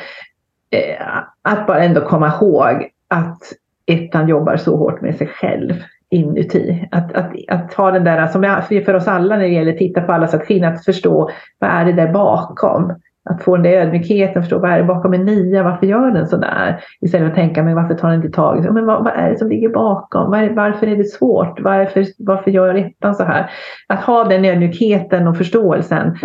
Eh, 0.73 1.07
att 1.41 1.67
bara 1.67 1.83
ändå 1.83 2.01
komma 2.01 2.27
ihåg 2.27 2.89
att 3.07 3.39
ettan 3.85 4.27
jobbar 4.27 4.57
så 4.57 4.77
hårt 4.77 5.01
med 5.01 5.15
sig 5.15 5.27
själv 5.27 5.73
inuti. 6.09 6.87
Att, 6.91 7.13
att, 7.13 7.31
att 7.47 7.73
ha 7.73 7.91
den 7.91 8.03
där, 8.03 8.27
som 8.27 8.43
alltså 8.43 8.81
för 8.81 8.93
oss 8.93 9.07
alla 9.07 9.35
när 9.35 9.43
det 9.43 9.49
gäller 9.49 9.71
att 9.71 9.77
titta 9.77 10.01
på 10.01 10.11
alla 10.11 10.27
strategin, 10.27 10.63
att 10.63 10.85
förstå 10.85 11.29
vad 11.59 11.69
är 11.69 11.85
det 11.85 11.93
där 11.93 12.13
bakom? 12.13 12.93
Att 13.29 13.43
få 13.43 13.55
den 13.55 13.63
där 13.63 13.71
ödmjukheten, 13.71 14.41
förstå 14.41 14.59
vad 14.59 14.71
är 14.71 14.77
det 14.77 14.83
bakom 14.83 15.13
en 15.13 15.25
nia, 15.25 15.63
varför 15.63 15.85
gör 15.85 16.11
den 16.11 16.27
sådär? 16.27 16.83
Istället 17.01 17.25
för 17.25 17.29
att 17.29 17.35
tänka, 17.35 17.63
men 17.63 17.75
varför 17.75 17.95
tar 17.95 18.09
den 18.09 18.23
inte 18.23 18.35
tag? 18.35 18.73
Men 18.73 18.85
vad, 18.85 19.03
vad 19.03 19.13
är 19.13 19.29
det 19.29 19.37
som 19.37 19.49
ligger 19.49 19.69
bakom? 19.69 20.31
Var, 20.31 20.49
varför 20.49 20.87
är 20.87 20.95
det 20.95 21.09
svårt? 21.09 21.59
Varför, 21.59 22.05
varför 22.17 22.51
gör 22.51 22.75
ettan 22.75 23.15
så 23.15 23.23
här? 23.23 23.51
Att 23.87 24.03
ha 24.03 24.23
den 24.23 24.45
ödmjukheten 24.45 25.27
och 25.27 25.37
förståelsen, 25.37 26.15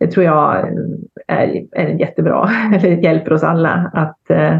det 0.00 0.06
tror 0.06 0.24
jag 0.24 0.68
är, 1.28 1.62
är 1.72 1.88
jättebra, 1.88 2.50
eller 2.74 2.88
hjälper 2.88 3.32
oss 3.32 3.44
alla 3.44 3.90
att 3.92 4.30
eh, 4.30 4.56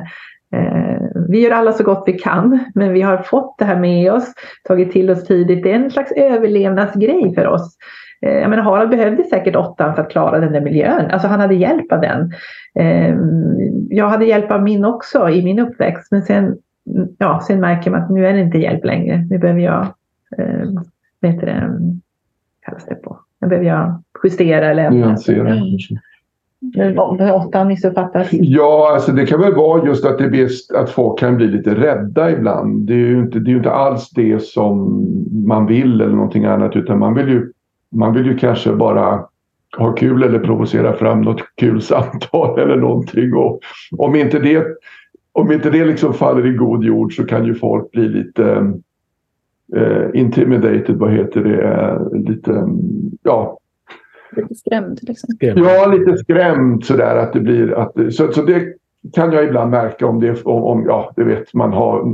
eh, 0.54 1.00
vi 1.28 1.40
gör 1.40 1.50
alla 1.50 1.72
så 1.72 1.84
gott 1.84 2.04
vi 2.06 2.12
kan, 2.12 2.58
men 2.74 2.92
vi 2.92 3.02
har 3.02 3.18
fått 3.18 3.58
det 3.58 3.64
här 3.64 3.80
med 3.80 4.12
oss, 4.12 4.32
tagit 4.68 4.92
till 4.92 5.10
oss 5.10 5.24
tidigt. 5.24 5.62
Det 5.62 5.70
är 5.70 5.76
en 5.76 5.90
slags 5.90 6.12
överlevnadsgrej 6.12 7.34
för 7.34 7.46
oss. 7.46 7.76
Eh, 8.22 8.32
jag 8.32 8.50
menar, 8.50 8.62
Harald 8.62 8.90
behövde 8.90 9.24
säkert 9.24 9.56
åttan 9.56 9.94
för 9.94 10.02
att 10.02 10.10
klara 10.10 10.40
den 10.40 10.52
där 10.52 10.60
miljön. 10.60 11.10
Alltså 11.10 11.28
han 11.28 11.40
hade 11.40 11.54
hjälp 11.54 11.92
av 11.92 12.00
den. 12.00 12.32
Eh, 12.74 13.16
jag 13.88 14.08
hade 14.08 14.24
hjälp 14.24 14.50
av 14.50 14.62
min 14.62 14.84
också 14.84 15.28
i 15.28 15.44
min 15.44 15.58
uppväxt, 15.58 16.12
men 16.12 16.22
sen, 16.22 16.56
ja, 17.18 17.40
sen 17.46 17.60
märker 17.60 17.90
man 17.90 18.02
att 18.02 18.10
nu 18.10 18.26
är 18.26 18.32
det 18.32 18.40
inte 18.40 18.58
hjälp 18.58 18.84
längre. 18.84 19.26
Nu 19.30 19.38
behöver 19.38 19.60
jag, 19.60 19.86
vad 21.20 21.32
heter 21.32 21.46
det, 21.46 21.80
kallas 22.66 22.86
det 22.86 22.94
på? 22.94 23.18
Nu 23.40 23.48
behöver 23.48 23.68
jag 23.68 24.02
justera 24.24 24.70
eller 24.70 24.90
Nyansera. 24.90 25.50
Mm. 25.50 26.98
Åttan 27.32 27.68
missuppfattas? 27.68 28.28
Ja, 28.30 28.90
alltså 28.94 29.12
det 29.12 29.26
kan 29.26 29.40
väl 29.40 29.54
vara 29.54 29.86
just 29.86 30.04
att 30.04 30.18
det 30.18 30.28
bäst 30.28 30.74
att 30.74 30.90
folk 30.90 31.18
kan 31.18 31.36
bli 31.36 31.46
lite 31.46 31.74
rädda 31.74 32.30
ibland. 32.30 32.86
Det 32.86 32.94
är 32.94 32.98
ju 32.98 33.18
inte, 33.18 33.38
det 33.38 33.50
är 33.50 33.56
inte 33.56 33.70
alls 33.70 34.10
det 34.10 34.42
som 34.42 35.04
man 35.46 35.66
vill 35.66 36.00
eller 36.00 36.14
någonting 36.14 36.44
annat 36.44 36.76
utan 36.76 36.98
man 36.98 37.14
vill 37.14 37.28
ju, 37.28 37.52
man 37.96 38.14
vill 38.14 38.26
ju 38.26 38.36
kanske 38.36 38.72
bara 38.72 39.24
ha 39.78 39.92
kul 39.92 40.22
eller 40.22 40.38
provocera 40.38 40.92
fram 40.92 41.20
något 41.20 41.42
kul 41.54 41.82
samtal 41.82 42.58
eller 42.62 42.76
någonting. 42.76 43.34
Och 43.34 43.60
om 43.98 44.16
inte 44.16 44.38
det, 44.38 44.66
om 45.32 45.52
inte 45.52 45.70
det 45.70 45.84
liksom 45.84 46.14
faller 46.14 46.46
i 46.46 46.52
god 46.52 46.84
jord 46.84 47.16
så 47.16 47.24
kan 47.24 47.46
ju 47.46 47.54
folk 47.54 47.90
bli 47.90 48.08
lite 48.08 48.72
eh, 49.76 50.06
intimidated, 50.14 50.96
vad 50.96 51.12
heter 51.12 51.44
det, 51.44 52.28
lite, 52.30 52.68
ja 53.22 53.58
Lite 54.36 54.54
skrämd? 54.54 54.98
Liksom. 55.02 55.36
Ja, 55.40 55.86
lite 55.86 56.16
skrämd 56.16 56.84
sådär 56.84 57.16
att 57.16 57.32
det 57.32 57.40
blir... 57.40 57.72
Att, 57.72 58.14
så, 58.14 58.32
så 58.32 58.42
det 58.42 58.74
kan 59.14 59.32
jag 59.32 59.44
ibland 59.44 59.70
märka 59.70 60.06
om 60.06 60.20
det 60.20 60.44
om, 60.44 60.64
om 60.64 60.84
ja, 60.86 61.12
du 61.16 61.24
vet 61.24 61.54
man 61.54 61.72
har 61.72 62.04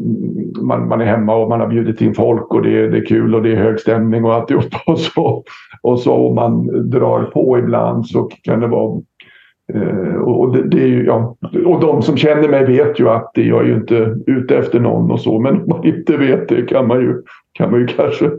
man, 0.63 0.89
man 0.89 1.01
är 1.01 1.05
hemma 1.05 1.35
och 1.35 1.49
man 1.49 1.61
har 1.61 1.67
bjudit 1.67 2.01
in 2.01 2.15
folk 2.15 2.55
och 2.55 2.63
det, 2.63 2.79
är, 2.79 2.89
det 2.89 2.99
är 2.99 3.07
kul 3.07 3.35
och 3.35 3.43
det 3.43 3.53
är 3.53 3.57
hög 3.57 3.81
stämning 3.81 4.25
och 4.25 4.35
alltihopa 4.35 4.83
och 4.87 4.99
så 4.99 5.45
och 5.83 5.99
så 5.99 6.15
om 6.29 6.35
man 6.35 6.67
drar 6.91 7.23
på 7.23 7.59
ibland 7.59 8.07
så 8.07 8.23
kan 8.23 8.61
det 8.61 8.67
vara 8.67 9.01
eh, 9.75 10.15
och, 10.15 10.57
det, 10.57 10.69
det, 10.69 10.83
är 10.83 10.87
ju, 10.87 11.05
ja, 11.05 11.37
och 11.67 11.81
de 11.81 12.03
som 12.03 12.17
känner 12.17 12.49
mig 12.49 12.67
vet 12.67 13.01
ju 13.01 13.09
att 13.09 13.31
jag 13.35 13.63
är 13.63 13.67
ju 13.67 13.75
inte 13.75 14.17
ute 14.27 14.57
efter 14.57 14.81
någon 14.81 15.11
och 15.11 15.21
så 15.21 15.39
men 15.39 15.63
om 15.63 15.69
man 15.69 15.85
inte 15.85 16.17
vet 16.17 16.49
det 16.49 16.63
kan 16.63 16.87
man 16.87 17.01
ju, 17.01 17.23
kan 17.53 17.71
man 17.71 17.81
ju 17.81 17.87
kanske 17.87 18.31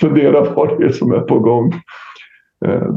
fundera 0.00 0.44
på 0.44 0.54
vad 0.54 0.78
det 0.78 0.86
är 0.86 0.92
som 0.92 1.12
är 1.12 1.20
på 1.20 1.38
gång. 1.38 1.72
Eh, 2.66 2.88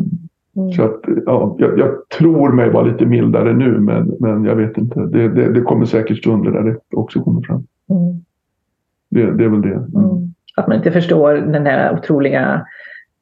mm. 0.57 0.71
Så 0.71 0.83
att, 0.83 1.01
ja, 1.25 1.55
jag, 1.59 1.79
jag, 1.79 2.09
tror 2.19 2.51
mig 2.51 2.69
vara 2.69 2.83
lite 2.83 3.05
mildare 3.05 3.53
nu 3.53 3.79
men, 3.79 4.13
men 4.19 4.45
jag 4.45 4.55
vet 4.55 4.77
inte. 4.77 4.99
Det, 4.99 5.27
det, 5.27 5.53
det 5.53 5.61
kommer 5.61 5.85
säkert 5.85 6.17
stunder 6.17 6.51
där 6.51 6.63
det 6.63 6.97
också 6.97 7.21
kommer 7.21 7.41
fram. 7.41 7.63
Mm. 7.89 8.23
Det, 9.09 9.37
det, 9.37 9.43
är 9.43 9.49
väl 9.49 9.61
det. 9.61 9.73
Mm. 9.73 10.33
Att 10.55 10.67
man 10.67 10.77
inte 10.77 10.91
förstår 10.91 11.33
den 11.33 11.63
där 11.63 11.93
otroliga 11.93 12.65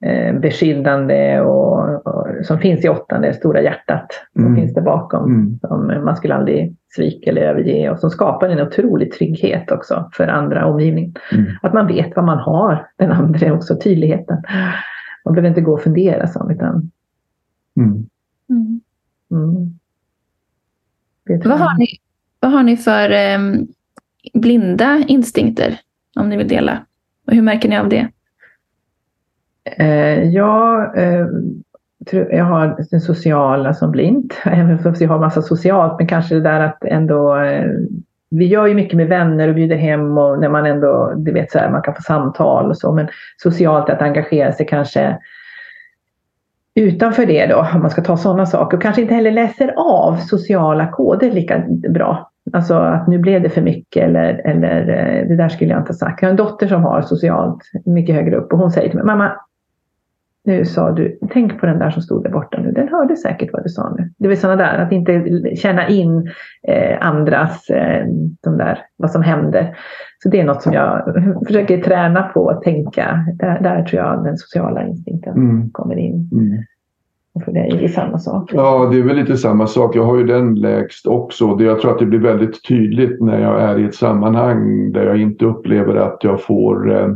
eh, 0.06 0.40
beskyddande 0.40 1.42
och, 1.42 2.08
och, 2.08 2.28
som 2.44 2.60
finns 2.60 2.86
i 2.86 2.90
åttan, 2.90 3.22
det 3.22 3.34
stora 3.34 3.62
hjärtat 3.62 4.08
som 4.34 4.46
mm. 4.46 4.56
finns 4.56 4.74
där 4.74 4.82
bakom. 4.82 5.26
Mm. 5.26 5.60
Som 5.60 6.06
man 6.06 6.16
skulle 6.16 6.36
aldrig 6.36 6.76
svika 6.96 7.30
eller 7.30 7.42
överge 7.42 7.90
och 7.90 8.00
som 8.00 8.10
skapar 8.10 8.50
en 8.50 8.68
otrolig 8.68 9.12
trygghet 9.12 9.72
också 9.72 10.10
för 10.14 10.28
andra 10.28 10.66
omgivningen. 10.66 11.14
Mm. 11.34 11.46
Att 11.62 11.74
man 11.74 11.88
vet 11.88 12.16
vad 12.16 12.26
man 12.26 12.38
har, 12.38 12.88
den 12.98 13.12
andra 13.12 13.54
också, 13.54 13.76
tydligheten. 13.84 14.38
Man 15.26 15.34
behöver 15.34 15.50
inte 15.50 15.62
gå 15.62 15.74
och 15.74 15.82
fundera 15.82 16.28
så, 16.28 16.52
utan... 16.52 16.92
Mm. 17.78 18.10
Mm. 18.50 18.82
Mm. 19.32 19.80
Vad, 21.44 21.60
har 21.60 21.78
ni, 21.78 21.88
vad 22.40 22.52
har 22.52 22.64
ni 22.64 22.78
för 22.78 23.12
eh, 23.12 23.40
blinda 24.34 25.04
instinkter, 25.08 25.80
om 26.16 26.30
ni 26.30 26.38
vill 26.38 26.48
dela? 26.48 26.86
Och 27.28 27.34
hur 27.34 27.42
märker 27.42 27.70
ni 27.70 27.78
av 27.78 27.90
det? 27.90 28.08
Eh, 29.64 30.24
jag, 30.24 30.98
eh, 30.98 31.28
jag 32.12 32.46
har 32.46 32.86
den 32.92 33.02
sociala 33.02 33.74
som 33.74 33.92
blind, 33.92 34.34
även 34.46 34.88
om 34.88 34.96
jag 35.00 35.10
har 35.10 35.20
massa 35.20 35.42
socialt, 35.42 35.96
men 36.00 36.08
kanske 36.08 36.36
det 36.36 36.42
där 36.42 36.60
att 36.60 36.84
ändå 36.84 37.38
eh, 37.38 37.66
vi 38.32 38.46
gör 38.46 38.68
ju 38.68 38.74
mycket 38.74 38.98
med 38.98 39.08
vänner 39.08 39.48
och 39.48 39.56
bjuder 39.56 39.76
hem 39.76 40.18
och 40.18 40.40
när 40.40 40.50
man 40.50 40.66
ändå, 40.66 41.14
du 41.18 41.32
vet 41.32 41.52
så 41.52 41.60
här, 41.60 41.70
man 41.70 41.82
kan 41.82 41.96
få 41.96 42.02
samtal 42.02 42.70
och 42.70 42.78
så, 42.78 42.92
men 42.92 43.08
socialt 43.38 43.90
att 43.90 44.02
engagera 44.02 44.52
sig 44.52 44.68
kanske 44.68 45.18
utanför 46.76 47.26
det 47.26 47.46
då, 47.46 47.68
om 47.76 47.82
man 47.82 47.90
ska 47.90 48.02
ta 48.02 48.18
sådana 48.18 48.46
saker 48.46 48.78
och 48.78 48.84
kanske 48.84 49.02
inte 49.02 49.14
heller 49.14 49.32
läser 49.32 49.74
av 49.78 50.16
sociala 50.18 50.88
koder 50.88 51.32
lika 51.32 51.64
bra. 51.90 52.32
Alltså 52.54 52.74
att 52.74 53.08
nu 53.08 53.18
blev 53.18 53.42
det 53.42 53.50
för 53.50 53.62
mycket 53.62 54.04
eller, 54.04 54.42
eller 54.48 54.82
eh, 54.82 55.28
det 55.28 55.36
där 55.36 55.50
skulle 55.50 55.72
jag 55.72 55.80
inte 55.82 55.90
ha 55.90 55.98
sagt. 55.98 56.22
Jag 56.22 56.28
har 56.28 56.32
en 56.32 56.38
dotter 56.38 56.68
som 56.68 56.84
har 56.84 57.02
socialt 57.02 57.62
mycket 57.86 58.16
högre 58.16 58.36
upp 58.36 58.54
och 58.54 58.60
hon 58.60 58.72
säger 58.72 58.90
till 58.90 58.98
mig, 58.98 59.06
mamma, 59.06 59.32
nu 60.50 60.66
sa 60.66 60.92
du, 60.92 61.20
tänk 61.30 61.60
på 61.60 61.66
den 61.66 61.80
där 61.80 61.90
som 61.90 62.02
stod 62.02 62.24
där 62.24 62.32
borta 62.32 62.62
nu, 62.62 62.72
den 62.72 62.90
hörde 62.90 63.16
säkert 63.16 63.50
vad 63.54 63.64
du 63.64 63.70
sa 63.70 63.96
nu. 63.98 64.10
Det 64.18 64.28
vill 64.28 64.40
sådana 64.40 64.64
där, 64.64 64.78
att 64.78 64.92
inte 64.92 65.24
känna 65.56 65.88
in 65.88 66.32
eh, 66.68 66.98
andras, 67.08 67.70
eh, 67.70 68.06
de 68.44 68.58
där, 68.58 68.80
vad 68.98 69.12
som 69.12 69.24
händer. 69.24 69.76
Så 70.24 70.30
det 70.30 70.40
är 70.40 70.44
något 70.44 70.62
som 70.62 70.74
jag 70.74 71.16
försöker 71.48 71.82
träna 71.82 72.24
på 72.24 72.50
att 72.50 72.62
tänka. 72.62 73.26
Där, 73.34 73.60
där 73.60 73.84
tror 73.84 74.04
jag 74.04 74.24
den 74.24 74.38
sociala 74.38 74.84
instinkten 74.84 75.34
mm. 75.34 75.70
kommer 75.72 75.98
in. 75.98 76.30
Mm. 76.32 76.64
Och 77.34 77.44
för 77.44 77.52
dig 77.52 77.72
är 77.72 77.82
det 77.82 77.90
samma 77.90 78.18
sak? 78.18 78.52
Ja, 78.54 78.90
det 78.92 79.00
är 79.00 79.04
väl 79.04 79.16
lite 79.16 79.38
samma 79.38 79.68
sak. 79.68 79.96
Jag 79.96 80.06
har 80.06 80.18
ju 80.18 80.24
den 80.24 80.56
lägst 80.56 81.08
också. 81.08 81.58
Jag 81.60 81.80
tror 81.80 81.92
att 81.92 82.00
det 82.00 82.06
blir 82.06 82.20
väldigt 82.20 82.68
tydligt 82.68 83.22
när 83.22 83.42
jag 83.42 83.62
är 83.62 83.80
i 83.80 83.86
ett 83.86 83.96
sammanhang 83.96 84.92
där 84.92 85.06
jag 85.06 85.22
inte 85.22 85.46
upplever 85.46 85.96
att 85.96 86.18
jag 86.22 86.42
får 86.42 86.92
eh, 86.96 87.08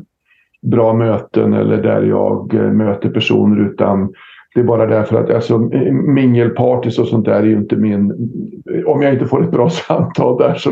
bra 0.64 0.94
möten 0.94 1.54
eller 1.54 1.84
där 1.84 2.04
jag 2.04 2.54
eh, 2.54 2.72
möter 2.72 3.10
personer 3.10 3.72
utan 3.72 4.14
det 4.54 4.60
är 4.60 4.64
bara 4.64 4.86
därför 4.86 5.24
att 5.24 5.30
alltså, 5.30 5.58
mingelpartys 6.08 7.00
och 7.00 7.08
sånt 7.08 7.26
där 7.26 7.40
är 7.40 7.44
ju 7.44 7.58
inte 7.58 7.76
min... 7.76 8.12
Om 8.86 9.02
jag 9.02 9.14
inte 9.14 9.26
får 9.26 9.44
ett 9.44 9.52
bra 9.52 9.70
samtal 9.88 10.38
där 10.38 10.56
så 10.56 10.70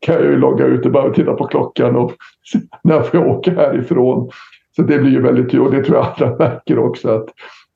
kan 0.00 0.14
jag 0.14 0.24
ju 0.24 0.36
logga 0.36 0.64
ut 0.64 0.86
och 0.86 0.92
bara 0.92 1.12
titta 1.12 1.32
på 1.32 1.44
klockan 1.44 1.96
och 1.96 2.12
när 2.84 3.00
får 3.00 3.20
jag 3.20 3.28
åka 3.28 3.50
härifrån. 3.50 4.30
Så 4.76 4.82
det 4.82 4.98
blir 4.98 5.10
ju 5.10 5.22
väldigt 5.22 5.50
kul 5.50 5.60
och 5.60 5.72
det 5.72 5.84
tror 5.84 5.96
jag 5.96 6.06
andra 6.06 6.36
märker 6.48 6.78
också 6.78 7.08
att, 7.08 7.28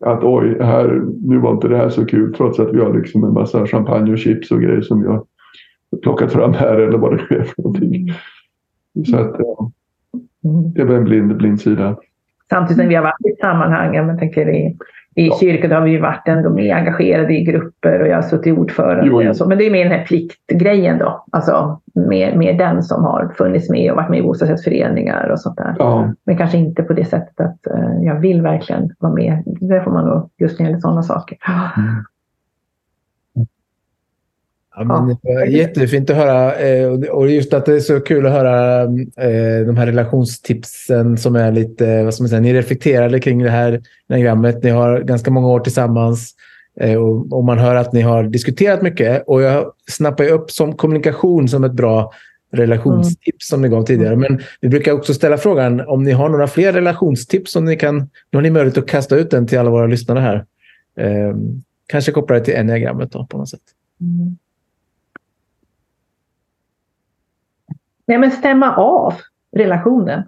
att 0.04 0.24
oj, 0.24 0.56
här, 0.60 1.02
nu 1.22 1.38
var 1.38 1.52
inte 1.52 1.68
det 1.68 1.76
här 1.76 1.88
så 1.88 2.06
kul 2.06 2.34
trots 2.34 2.58
att 2.58 2.74
vi 2.74 2.80
har 2.80 2.94
liksom 2.94 3.24
en 3.24 3.32
massa 3.32 3.66
champagne 3.66 4.12
och 4.12 4.18
chips 4.18 4.50
och 4.50 4.60
grejer 4.60 4.82
som 4.82 5.02
jag 5.02 5.26
plockat 6.02 6.32
fram 6.32 6.52
här 6.52 6.78
eller 6.78 6.98
vad 6.98 7.12
det 7.12 7.34
är 7.34 7.42
för 7.42 7.62
någonting. 7.62 8.12
Så 9.10 9.16
att, 9.16 9.36
ja. 9.38 9.70
Det 10.74 10.82
är 10.82 10.90
en 10.90 11.04
blind, 11.04 11.36
blind 11.36 11.60
sida. 11.60 11.96
Samtidigt 12.50 12.80
som 12.80 12.88
vi 12.88 12.94
har 12.94 13.02
varit 13.02 13.26
i 13.26 13.40
sammanhang, 13.40 13.94
jag 13.94 14.18
tänker 14.18 14.48
i, 14.48 14.76
i 15.14 15.26
ja. 15.26 15.36
kyrkan 15.40 15.70
har 15.70 15.80
vi 15.80 15.90
ju 15.90 16.00
varit 16.00 16.28
ändå 16.28 16.50
mer 16.50 16.74
engagerade 16.74 17.34
i 17.34 17.44
grupper 17.44 18.00
och 18.00 18.08
jag 18.08 18.14
har 18.14 18.22
suttit 18.22 18.58
ordförande. 18.58 19.06
Jo, 19.06 19.22
jo. 19.22 19.30
Och 19.30 19.36
så. 19.36 19.48
Men 19.48 19.58
det 19.58 19.66
är 19.66 19.70
mer 19.70 19.84
den 19.84 19.98
här 19.98 20.04
pliktgrejen 20.04 20.98
då. 20.98 21.24
Alltså 21.32 21.80
mer, 21.94 22.36
mer 22.36 22.58
den 22.58 22.82
som 22.82 23.04
har 23.04 23.32
funnits 23.38 23.70
med 23.70 23.90
och 23.90 23.96
varit 23.96 24.10
med 24.10 24.18
i 24.18 24.22
bostadsrättsföreningar 24.22 25.28
och 25.28 25.40
sånt 25.40 25.56
där. 25.56 25.76
Ja. 25.78 26.12
Men 26.26 26.36
kanske 26.36 26.58
inte 26.58 26.82
på 26.82 26.92
det 26.92 27.04
sättet 27.04 27.40
att 27.40 27.58
uh, 27.74 28.04
jag 28.04 28.20
vill 28.20 28.42
verkligen 28.42 28.90
vara 28.98 29.12
med. 29.12 29.42
Det 29.60 29.80
får 29.80 29.90
man 29.90 30.04
nog 30.04 30.30
just 30.38 30.58
när 30.58 30.66
det 30.66 30.70
gäller 30.70 30.80
sådana 30.80 31.02
saker. 31.02 31.38
Mm. 31.76 32.04
Ja, 34.78 34.84
men 34.84 35.16
ja. 35.22 35.46
Jättefint 35.46 36.10
att 36.10 36.16
höra 36.16 36.54
eh, 36.54 36.92
och 36.92 37.30
just 37.30 37.54
att 37.54 37.66
det 37.66 37.74
är 37.74 37.80
så 37.80 38.00
kul 38.00 38.26
att 38.26 38.32
höra 38.32 38.82
eh, 38.82 39.66
de 39.66 39.76
här 39.76 39.86
relationstipsen 39.86 41.18
som 41.18 41.36
är 41.36 41.52
lite, 41.52 42.02
vad 42.02 42.14
ska 42.14 42.22
man 42.22 42.28
säga, 42.28 42.40
ni 42.40 42.54
reflekterade 42.54 43.20
kring 43.20 43.42
det 43.42 43.50
här 43.50 43.82
diagrammet. 44.08 44.62
Ni 44.62 44.70
har 44.70 45.00
ganska 45.00 45.30
många 45.30 45.48
år 45.48 45.60
tillsammans 45.60 46.34
eh, 46.80 46.94
och 47.30 47.44
man 47.44 47.58
hör 47.58 47.74
att 47.74 47.92
ni 47.92 48.00
har 48.00 48.22
diskuterat 48.22 48.82
mycket 48.82 49.24
och 49.26 49.42
jag 49.42 49.72
snappar 49.88 50.24
ju 50.24 50.30
upp 50.30 50.50
som 50.50 50.76
kommunikation 50.76 51.48
som 51.48 51.64
ett 51.64 51.72
bra 51.72 52.12
relationstips 52.52 53.52
mm. 53.52 53.60
som 53.60 53.62
ni 53.62 53.68
gav 53.68 53.82
tidigare. 53.82 54.16
Men 54.16 54.40
vi 54.60 54.68
brukar 54.68 54.92
också 54.92 55.14
ställa 55.14 55.38
frågan 55.38 55.80
om 55.80 56.04
ni 56.04 56.12
har 56.12 56.28
några 56.28 56.46
fler 56.46 56.72
relationstips 56.72 57.52
som 57.52 57.64
ni 57.64 57.76
kan. 57.76 57.98
Nu 57.98 58.08
har 58.32 58.42
ni 58.42 58.50
möjlighet 58.50 58.78
att 58.78 58.88
kasta 58.88 59.16
ut 59.16 59.30
den 59.30 59.46
till 59.46 59.58
alla 59.58 59.70
våra 59.70 59.86
lyssnare 59.86 60.20
här. 60.20 60.44
Kanske 61.86 62.12
koppla 62.12 62.38
det 62.38 62.44
till 62.44 62.56
enneagrammet 62.56 63.12
då 63.12 63.26
på 63.26 63.38
något 63.38 63.48
sätt. 63.48 63.60
Mm. 64.00 64.36
Nej, 68.06 68.18
men 68.18 68.30
stämma 68.30 68.76
av 68.76 69.14
relationen. 69.56 70.22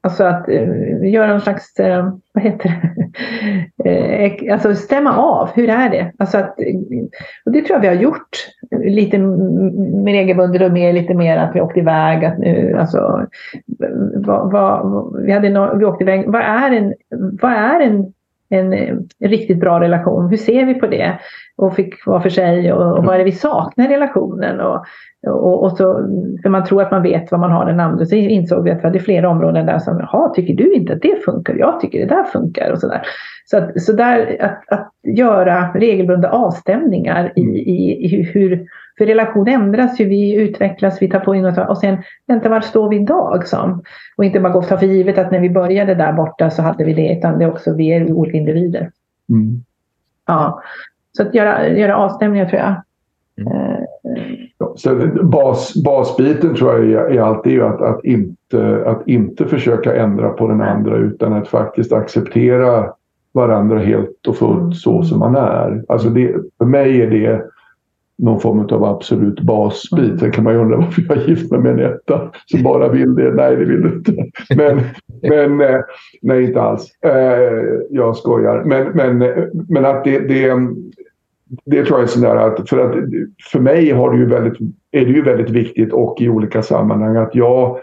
Alltså 0.00 0.24
att 0.24 0.48
uh, 0.48 1.08
göra 1.10 1.26
någon 1.26 1.40
slags, 1.40 1.80
uh, 1.80 2.12
vad 2.32 2.44
heter 2.44 2.72
det, 3.76 4.46
uh, 4.46 4.52
alltså 4.52 4.74
stämma 4.74 5.16
av, 5.16 5.48
hur 5.54 5.68
är 5.68 5.90
det? 5.90 6.12
Alltså 6.18 6.38
att, 6.38 6.58
och 7.44 7.52
det 7.52 7.62
tror 7.62 7.76
jag 7.76 7.80
vi 7.80 7.86
har 7.86 7.94
gjort 8.02 8.28
lite 8.84 9.18
mer 9.18 10.12
regelbundet 10.12 10.62
och 10.62 10.72
mer, 10.72 10.92
lite 10.92 11.14
mer 11.14 11.36
att 11.36 11.56
vi 11.56 11.60
åkte 11.60 11.80
iväg. 11.80 12.24
Att 12.24 12.38
nu, 12.38 12.76
alltså, 12.78 13.26
vad, 14.14 14.52
vad, 14.52 15.22
vi, 15.22 15.32
hade 15.32 15.50
no, 15.50 15.78
vi 15.78 15.84
åkte 15.84 16.04
iväg, 16.04 16.24
vad 16.26 16.42
är 16.42 16.70
en, 16.70 16.94
vad 17.40 17.52
är 17.52 17.80
en 17.80 18.12
en, 18.50 18.72
en, 18.72 19.08
riktigt 19.24 19.60
bra 19.60 19.80
relation. 19.80 20.28
Hur 20.30 20.36
ser 20.36 20.66
vi 20.66 20.74
på 20.74 20.86
det? 20.86 21.18
Och 21.56 21.74
fick 21.74 22.06
vara 22.06 22.20
för 22.20 22.30
sig 22.30 22.72
och, 22.72 22.98
och 22.98 23.04
vad 23.04 23.14
är 23.14 23.18
det 23.18 23.24
vi 23.24 23.32
saknar 23.32 23.84
i 23.84 23.94
relationen? 23.94 24.60
Och, 24.60 24.84
och, 25.26 25.62
och, 25.62 25.76
så, 25.76 25.94
för 26.42 26.48
man 26.48 26.64
tror 26.64 26.82
att 26.82 26.90
man 26.90 27.02
vet 27.02 27.30
vad 27.30 27.40
man 27.40 27.52
har 27.52 27.66
den 27.66 27.80
andra. 27.80 28.06
Så 28.06 28.14
insåg 28.14 28.64
vi 28.64 28.70
att 28.70 28.78
vi 28.78 28.82
hade 28.82 29.00
flera 29.00 29.30
områden 29.30 29.66
där 29.66 29.78
som, 29.78 29.98
jaha, 29.98 30.28
tycker 30.28 30.54
du 30.54 30.72
inte 30.72 30.92
att 30.92 31.02
det 31.02 31.24
funkar? 31.24 31.54
Jag 31.54 31.80
tycker 31.80 31.98
det 31.98 32.14
där 32.14 32.24
funkar 32.24 32.70
och 32.72 32.78
sådär. 32.78 33.02
Så, 33.44 33.56
att, 33.56 33.82
så 33.82 33.92
där, 33.92 34.36
att, 34.40 34.78
att 34.78 34.92
göra 35.16 35.72
regelbundna 35.74 36.28
avstämningar 36.28 37.32
i, 37.36 37.42
i, 37.42 38.04
i 38.04 38.22
hur, 38.22 38.66
för 38.98 39.06
relation 39.06 39.48
ändras 39.48 40.00
ju, 40.00 40.04
vi 40.04 40.34
utvecklas, 40.34 41.02
vi 41.02 41.10
tar 41.10 41.20
på 41.20 41.34
in 41.34 41.44
och, 41.44 41.58
och 41.58 41.78
sen, 41.78 41.96
vänta, 42.26 42.48
var 42.48 42.60
står 42.60 42.88
vi 42.88 42.96
idag? 42.96 43.48
Som? 43.48 43.82
Och 44.16 44.24
inte 44.24 44.40
bara 44.40 44.52
gå 44.52 44.58
och 44.58 44.68
ta 44.68 44.78
för 44.78 44.86
givet 44.86 45.18
att 45.18 45.30
när 45.30 45.40
vi 45.40 45.50
började 45.50 45.94
där 45.94 46.12
borta 46.12 46.50
så 46.50 46.62
hade 46.62 46.84
vi 46.84 46.94
det, 46.94 47.12
utan 47.18 47.38
det 47.38 47.44
är 47.44 47.50
också 47.50 47.74
vi 47.74 47.88
är 47.88 48.12
olika 48.12 48.36
individer. 48.38 48.90
Mm. 49.28 49.62
Ja, 50.26 50.62
så 51.16 51.22
att 51.22 51.34
göra, 51.34 51.68
göra 51.68 51.96
avstämningar 51.96 52.46
tror 52.46 52.60
jag. 52.60 52.74
Mm. 53.38 53.52
Eh, 53.52 53.78
så 54.76 54.96
bas, 55.22 55.74
basbiten 55.84 56.54
tror 56.54 56.72
jag 56.72 56.90
är, 56.90 57.18
är 57.18 57.20
alltid 57.20 57.62
att, 57.62 57.80
att, 57.80 58.04
inte, 58.04 58.82
att 58.86 59.08
inte 59.08 59.44
försöka 59.44 59.96
ändra 59.96 60.28
på 60.28 60.48
den 60.48 60.60
andra 60.60 60.96
utan 60.96 61.32
att 61.32 61.48
faktiskt 61.48 61.92
acceptera 61.92 62.92
varandra 63.32 63.78
helt 63.78 64.26
och 64.26 64.36
fullt 64.36 64.60
mm. 64.60 64.72
så 64.72 65.02
som 65.02 65.18
man 65.18 65.36
är. 65.36 65.84
Alltså 65.88 66.08
det, 66.08 66.34
för 66.58 66.64
mig 66.64 67.02
är 67.02 67.10
det 67.10 67.42
någon 68.18 68.40
form 68.40 68.60
av 68.60 68.84
absolut 68.84 69.40
basbit. 69.40 70.04
Mm. 70.04 70.18
Sen 70.18 70.32
kan 70.32 70.44
man 70.44 70.52
ju 70.52 70.60
undra 70.60 70.76
varför 70.76 71.02
jag 71.08 71.18
är 71.18 71.28
gift 71.28 71.50
med 71.50 71.66
en 71.66 71.80
etta 71.80 72.30
som 72.46 72.62
bara 72.62 72.88
vill 72.88 73.14
det. 73.14 73.34
Nej, 73.34 73.56
det 73.56 73.64
vill 73.64 73.82
du 73.82 73.88
inte. 73.88 74.12
Men, 74.56 74.80
men 75.22 75.60
eh, 75.60 75.80
nej, 76.22 76.44
inte 76.44 76.60
alls. 76.60 76.90
Eh, 77.04 77.12
jag 77.90 78.16
skojar. 78.16 78.64
Men, 78.64 78.88
men, 78.88 79.18
men 79.68 79.84
att 79.84 80.04
det, 80.04 80.18
det, 80.18 80.52
det 81.64 81.84
tror 81.84 81.98
jag 81.98 82.02
är 82.02 82.06
sådär 82.06 82.36
att 82.36 82.68
för, 82.68 82.78
att 82.78 82.94
för 83.52 83.60
mig 83.60 83.90
har 83.90 84.12
det 84.12 84.18
ju 84.18 84.26
väldigt, 84.26 84.58
är 84.90 85.04
det 85.04 85.12
ju 85.12 85.22
väldigt 85.22 85.50
viktigt 85.50 85.92
och 85.92 86.20
i 86.20 86.28
olika 86.28 86.62
sammanhang 86.62 87.16
att 87.16 87.34
jag 87.34 87.78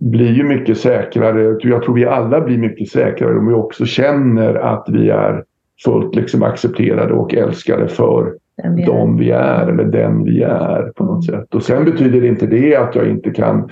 blir 0.00 0.32
ju 0.32 0.44
mycket 0.44 0.78
säkrare. 0.78 1.56
Jag 1.62 1.82
tror 1.82 1.94
vi 1.94 2.04
alla 2.04 2.40
blir 2.40 2.58
mycket 2.58 2.88
säkrare 2.88 3.38
om 3.38 3.46
vi 3.46 3.54
också 3.54 3.84
känner 3.84 4.54
att 4.54 4.86
vi 4.88 5.10
är 5.10 5.44
fullt 5.84 6.14
liksom 6.14 6.42
accepterade 6.42 7.12
och 7.12 7.34
älskade 7.34 7.88
för 7.88 8.34
vi 8.76 8.84
de 8.84 9.16
vi 9.16 9.30
är 9.30 9.66
eller 9.66 9.84
den 9.84 10.24
vi 10.24 10.42
är 10.42 10.92
på 10.96 11.04
något 11.04 11.24
sätt. 11.24 11.54
Och 11.54 11.62
sen 11.62 11.84
betyder 11.84 12.24
inte 12.24 12.46
det 12.46 12.76
att 12.76 12.94
jag 12.94 13.10
inte 13.10 13.30
kan 13.30 13.68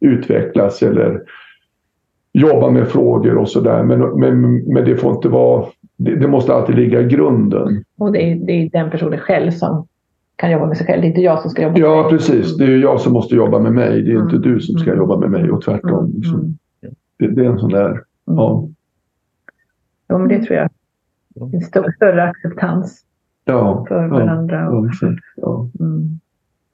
utvecklas 0.00 0.82
eller 0.82 1.22
jobba 2.32 2.70
med 2.70 2.88
frågor 2.88 3.36
och 3.36 3.48
sådär. 3.48 3.82
Men, 3.82 4.20
men, 4.20 4.64
men 4.64 4.84
det 4.84 4.96
får 4.96 5.14
inte 5.14 5.28
vara 5.28 5.66
det, 5.96 6.16
det, 6.16 6.28
måste 6.28 6.54
alltid 6.54 6.76
ligga 6.76 7.00
i 7.00 7.04
grunden. 7.04 7.84
Och 7.98 8.12
det 8.12 8.32
är, 8.32 8.36
det 8.36 8.52
är 8.52 8.70
den 8.70 8.90
personen 8.90 9.18
själv 9.18 9.50
som 9.50 9.86
kan 10.36 10.50
jobba 10.50 10.66
med 10.66 10.76
sig 10.76 10.86
själv. 10.86 11.00
Det 11.00 11.06
är 11.06 11.08
inte 11.08 11.20
jag 11.20 11.40
som 11.40 11.50
ska 11.50 11.62
jobba 11.62 11.72
med 11.72 11.80
Ja, 11.80 12.06
precis. 12.10 12.56
Det 12.56 12.64
är 12.64 12.78
jag 12.78 13.00
som 13.00 13.12
måste 13.12 13.34
jobba 13.34 13.58
med 13.58 13.72
mig. 13.72 14.02
Det 14.02 14.10
är 14.10 14.14
mm. 14.14 14.28
inte 14.28 14.48
du 14.48 14.60
som 14.60 14.78
ska 14.78 14.90
mm. 14.90 14.98
jobba 14.98 15.16
med 15.16 15.30
mig 15.30 15.50
och 15.50 15.62
tvärtom. 15.62 16.04
Mm. 16.04 16.16
Liksom. 16.16 16.38
Mm. 16.38 16.54
Det, 17.18 17.28
det, 17.28 17.46
är 17.46 17.50
en 17.50 17.58
sån 17.58 17.70
där... 17.70 17.90
Mm. 17.90 18.04
Ja. 18.24 18.68
ja, 20.08 20.18
men 20.18 20.28
det 20.28 20.42
tror 20.42 20.58
jag. 20.58 20.68
En 21.54 21.60
större, 21.60 21.92
större 21.92 22.22
acceptans 22.22 23.04
ja, 23.44 23.84
för 23.88 24.08
varandra. 24.08 24.56
Ja, 24.56 24.90
ja. 25.36 25.68
Mm. 25.80 26.20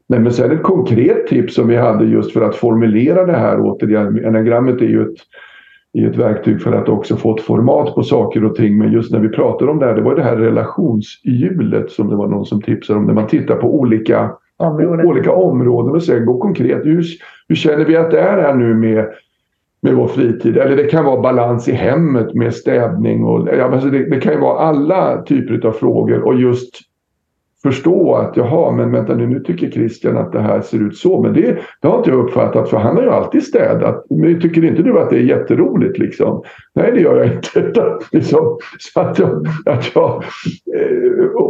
Nej, 0.06 0.20
men 0.20 0.32
sen 0.32 0.52
ett 0.52 0.62
konkret 0.62 1.26
tips 1.26 1.54
som 1.54 1.68
vi 1.68 1.76
hade 1.76 2.04
just 2.04 2.32
för 2.32 2.40
att 2.40 2.54
formulera 2.54 3.26
det 3.26 3.36
här 3.36 3.60
återigen. 3.60 4.24
Enagrammet 4.24 4.80
är 4.80 4.86
ju 4.86 5.02
ett 5.02 5.16
i 5.92 6.04
ett 6.04 6.16
verktyg 6.16 6.62
för 6.62 6.72
att 6.72 6.88
också 6.88 7.16
få 7.16 7.36
ett 7.36 7.42
format 7.42 7.94
på 7.94 8.02
saker 8.02 8.44
och 8.44 8.54
ting. 8.54 8.78
Men 8.78 8.92
just 8.92 9.12
när 9.12 9.20
vi 9.20 9.28
pratar 9.28 9.68
om 9.68 9.78
det 9.78 9.86
här, 9.86 9.94
det 9.94 10.02
var 10.02 10.14
det 10.14 10.22
här 10.22 10.36
relationshjulet 10.36 11.90
som 11.90 12.08
det 12.08 12.16
var 12.16 12.28
någon 12.28 12.46
som 12.46 12.62
tipsade 12.62 12.98
om. 12.98 13.06
När 13.06 13.14
man 13.14 13.26
tittar 13.26 13.56
på 13.56 13.74
olika 13.80 14.30
områden, 14.56 15.06
olika 15.06 15.32
områden 15.32 15.94
och 15.94 16.02
sen 16.02 16.26
gå 16.26 16.38
konkret. 16.38 16.84
Hur, 16.84 17.04
hur 17.48 17.56
känner 17.56 17.84
vi 17.84 17.96
att 17.96 18.10
det 18.10 18.20
är 18.20 18.42
här 18.42 18.54
nu 18.54 18.74
med, 18.74 19.08
med 19.80 19.94
vår 19.94 20.08
fritid? 20.08 20.56
Eller 20.56 20.76
det 20.76 20.84
kan 20.84 21.04
vara 21.04 21.20
balans 21.20 21.68
i 21.68 21.72
hemmet 21.72 22.34
med 22.34 22.54
städning. 22.54 23.24
Och, 23.24 23.48
ja, 23.52 23.64
alltså 23.64 23.88
det, 23.88 24.10
det 24.10 24.20
kan 24.20 24.32
ju 24.32 24.38
vara 24.38 24.58
alla 24.58 25.22
typer 25.22 25.68
av 25.68 25.72
frågor 25.72 26.20
och 26.22 26.40
just 26.40 26.88
förstå 27.62 28.14
att 28.14 28.36
jaha, 28.36 28.72
men 28.72 28.92
vänta 28.92 29.14
nu, 29.14 29.26
nu 29.26 29.40
tycker 29.40 29.70
Christian 29.70 30.16
att 30.16 30.32
det 30.32 30.40
här 30.40 30.60
ser 30.60 30.86
ut 30.86 30.96
så. 30.96 31.22
Men 31.22 31.32
det, 31.32 31.58
det 31.80 31.88
har 31.88 31.98
inte 31.98 32.10
jag 32.10 32.18
uppfattat 32.18 32.70
för 32.70 32.76
han 32.76 32.96
har 32.96 33.02
ju 33.02 33.10
alltid 33.10 33.42
städat. 33.42 34.04
Men 34.10 34.40
tycker 34.40 34.64
inte 34.64 34.82
du 34.82 35.00
att 35.00 35.10
det 35.10 35.16
är 35.16 35.22
jätteroligt 35.22 35.98
liksom? 35.98 36.42
Nej, 36.78 36.92
det 36.92 37.00
gör 37.00 37.16
jag 37.16 37.32
inte. 37.32 37.98
liksom, 38.12 38.58
så 38.78 39.00
att 39.00 39.18
jag, 39.18 39.46
att 39.66 39.94
jag 39.94 40.24
eh, 40.74 41.08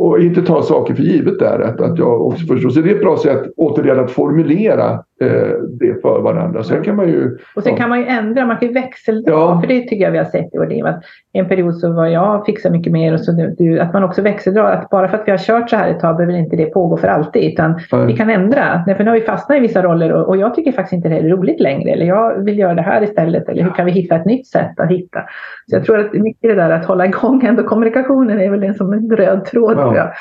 och 0.09 0.21
inte 0.21 0.43
ta 0.43 0.63
saker 0.63 0.95
för 0.95 1.03
givet 1.03 1.39
där. 1.39 1.61
Att, 1.61 1.81
att 1.81 1.99
jag 1.99 2.27
också 2.27 2.47
förstår. 2.47 2.71
Så 2.71 2.81
det 2.81 2.91
är 2.91 2.95
ett 2.95 3.01
bra 3.01 3.17
sätt 3.17 3.43
återigen 3.57 4.01
att 4.01 4.11
formulera 4.11 4.91
eh, 5.21 5.53
det 5.81 6.03
för 6.03 6.21
varandra. 6.21 6.63
Sen 6.63 6.83
kan 6.83 6.97
man 6.97 7.09
ju... 7.09 7.39
Och 7.57 7.63
sen 7.63 7.73
ja. 7.73 7.79
kan 7.79 7.89
man 7.89 8.01
ju 8.01 8.07
ändra, 8.07 8.47
man 8.47 8.57
kan 8.57 8.69
ju 8.69 8.75
växeldra. 8.75 9.33
Ja. 9.33 9.61
För 9.61 9.69
det 9.69 9.81
tycker 9.81 10.05
jag 10.05 10.11
vi 10.11 10.19
har 10.19 10.25
sett 10.25 10.55
i 10.55 10.59
vår 10.59 10.67
liv. 10.67 10.87
Att 10.87 11.03
en 11.33 11.49
period 11.49 11.77
så 11.77 11.93
var 11.93 12.07
jag 12.07 12.47
fixa 12.47 12.71
mycket 12.71 12.93
mer 12.93 13.13
och 13.15 13.21
så 13.21 13.33
nu, 13.33 13.81
att 13.81 13.93
man 13.93 14.05
också 14.05 14.23
växeldrar. 14.23 14.73
Att 14.73 14.91
bara 14.91 15.09
för 15.09 15.17
att 15.17 15.27
vi 15.27 15.31
har 15.31 15.39
kört 15.39 15.71
så 15.71 15.77
här 15.77 15.91
ett 15.91 16.01
tag 16.01 16.17
behöver 16.17 16.39
inte 16.39 16.57
det 16.57 16.67
pågå 16.67 16.97
för 16.97 17.09
alltid. 17.09 17.53
Utan 17.53 17.81
Nej. 17.93 18.07
vi 18.07 18.17
kan 18.17 18.31
ändra. 18.31 18.85
För 18.97 19.05
nu 19.05 19.11
har 19.11 19.19
vi 19.19 19.25
fastnat 19.25 19.59
i 19.59 19.61
vissa 19.61 19.83
roller 19.83 20.13
och, 20.13 20.29
och 20.29 20.37
jag 20.37 20.55
tycker 20.55 20.73
faktiskt 20.73 20.93
inte 20.93 21.09
det 21.09 21.17
är 21.17 21.29
roligt 21.29 21.61
längre. 21.61 21.91
Eller 21.91 22.07
jag 22.07 22.45
vill 22.45 22.59
göra 22.59 22.75
det 22.75 22.83
här 22.83 23.03
istället. 23.03 23.49
Eller 23.49 23.63
hur 23.63 23.71
kan 23.71 23.87
vi 23.87 23.93
hitta 23.93 24.17
ett 24.17 24.27
nytt 24.27 24.47
sätt 24.47 24.81
att 24.81 24.91
hitta? 24.91 25.18
Så 25.71 25.77
jag 25.77 25.85
tror 25.85 25.99
att 25.99 26.13
mycket 26.13 26.51
det 26.51 26.55
där 26.55 26.71
att 26.71 26.85
hålla 26.85 27.07
igång 27.07 27.45
ändå 27.45 27.63
kommunikationen 27.63 28.41
är 28.41 28.51
väl 28.51 28.63
en 28.63 28.75
som 28.75 28.93
en 28.93 29.11
röd 29.11 29.45
tråd 29.45 29.77
ja. 29.77 29.83
tror 29.83 29.97
jag. 29.97 30.13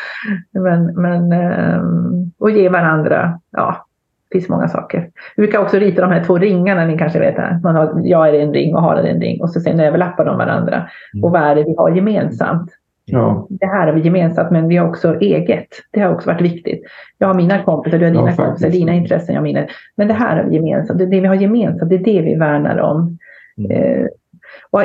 Men, 0.63 1.01
men, 1.01 1.31
ehm, 1.31 2.31
och 2.39 2.51
ge 2.51 2.69
varandra, 2.69 3.39
ja, 3.51 3.87
det 4.29 4.37
finns 4.37 4.49
många 4.49 4.67
saker. 4.67 5.09
Vi 5.35 5.43
brukar 5.43 5.59
också 5.59 5.77
rita 5.77 6.01
de 6.01 6.11
här 6.11 6.23
två 6.23 6.37
ringarna, 6.37 6.85
ni 6.85 6.97
kanske 6.97 7.19
vet. 7.19 7.37
Här. 7.37 7.59
Man 7.63 7.75
har, 7.75 8.01
jag 8.03 8.29
är 8.29 8.33
en 8.33 8.53
ring 8.53 8.75
och 8.75 8.97
är 8.97 9.03
en 9.03 9.21
ring 9.21 9.41
och 9.41 9.49
så 9.49 9.59
sen 9.59 9.79
överlappar 9.79 10.25
de 10.25 10.37
varandra. 10.37 10.75
Mm. 11.13 11.23
Och 11.23 11.31
vad 11.31 11.41
är 11.41 11.55
det 11.55 11.63
vi 11.63 11.75
har 11.77 11.89
gemensamt? 11.89 12.71
Ja. 13.11 13.47
Det 13.49 13.65
här 13.65 13.87
har 13.87 13.93
vi 13.93 14.01
gemensamt 14.01 14.51
men 14.51 14.67
vi 14.67 14.77
har 14.77 14.87
också 14.87 15.19
eget. 15.19 15.67
Det 15.91 15.99
har 15.99 16.13
också 16.13 16.29
varit 16.29 16.41
viktigt. 16.41 16.83
Jag 17.17 17.27
har 17.27 17.33
mina 17.33 17.63
kompisar, 17.63 17.97
du 17.97 18.05
har 18.05 18.11
dina 18.11 18.29
ja, 18.29 18.35
kompisar, 18.35 18.69
dina 18.69 18.93
intressen, 18.93 19.35
jag 19.35 19.41
har 19.41 19.43
mina. 19.43 19.67
Men 19.95 20.07
det 20.07 20.13
här 20.13 20.37
har 20.37 20.49
vi 20.49 20.55
gemensamt. 20.55 20.99
Det, 20.99 21.05
det 21.05 21.19
vi 21.19 21.27
har 21.27 21.35
gemensamt, 21.35 21.89
det 21.89 21.95
är 21.95 22.03
det 22.03 22.21
vi 22.21 22.35
värnar 22.35 22.79
om. 22.79 23.17
Mm. 23.57 24.07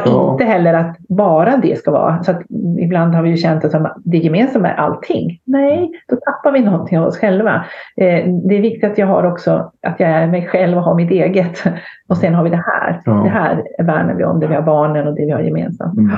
Och 0.01 0.09
ja. 0.09 0.33
inte 0.33 0.45
heller 0.45 0.75
att 0.75 0.97
bara 1.09 1.57
det 1.57 1.79
ska 1.79 1.91
vara. 1.91 2.23
Så 2.23 2.31
att 2.31 2.43
ibland 2.81 3.15
har 3.15 3.23
vi 3.23 3.31
ju 3.31 3.37
känt 3.37 3.65
att 3.65 3.97
det 4.05 4.19
gemensamma 4.19 4.69
är 4.69 4.77
allting. 4.77 5.41
Nej, 5.45 5.91
då 6.09 6.17
tappar 6.17 6.53
vi 6.53 6.61
någonting 6.61 6.99
av 6.99 7.07
oss 7.07 7.19
själva. 7.19 7.55
Eh, 7.97 8.27
det 8.49 8.57
är 8.57 8.63
viktigt 8.63 8.91
att 8.91 8.99
jag 8.99 9.07
har 9.07 9.25
också 9.25 9.73
att 9.87 10.01
jag 10.01 10.11
är 10.11 10.27
mig 10.27 10.47
själv 10.47 10.77
och 10.77 10.85
har 10.85 10.95
mitt 10.95 11.11
eget. 11.11 11.63
Och 12.09 12.17
sen 12.17 12.35
har 12.35 12.45
vi 12.45 12.51
det 12.51 12.65
här. 12.67 13.01
Ja. 13.05 13.13
Det 13.13 13.31
här 13.31 13.63
värnar 13.79 14.15
vi 14.15 14.25
om, 14.25 14.41
det 14.41 14.47
vi 14.47 14.55
har 14.55 14.63
barnen 14.63 15.09
och 15.09 15.15
det 15.15 15.25
vi 15.25 15.31
har 15.31 15.41
gemensamt. 15.41 15.99
Mm. 15.99 16.11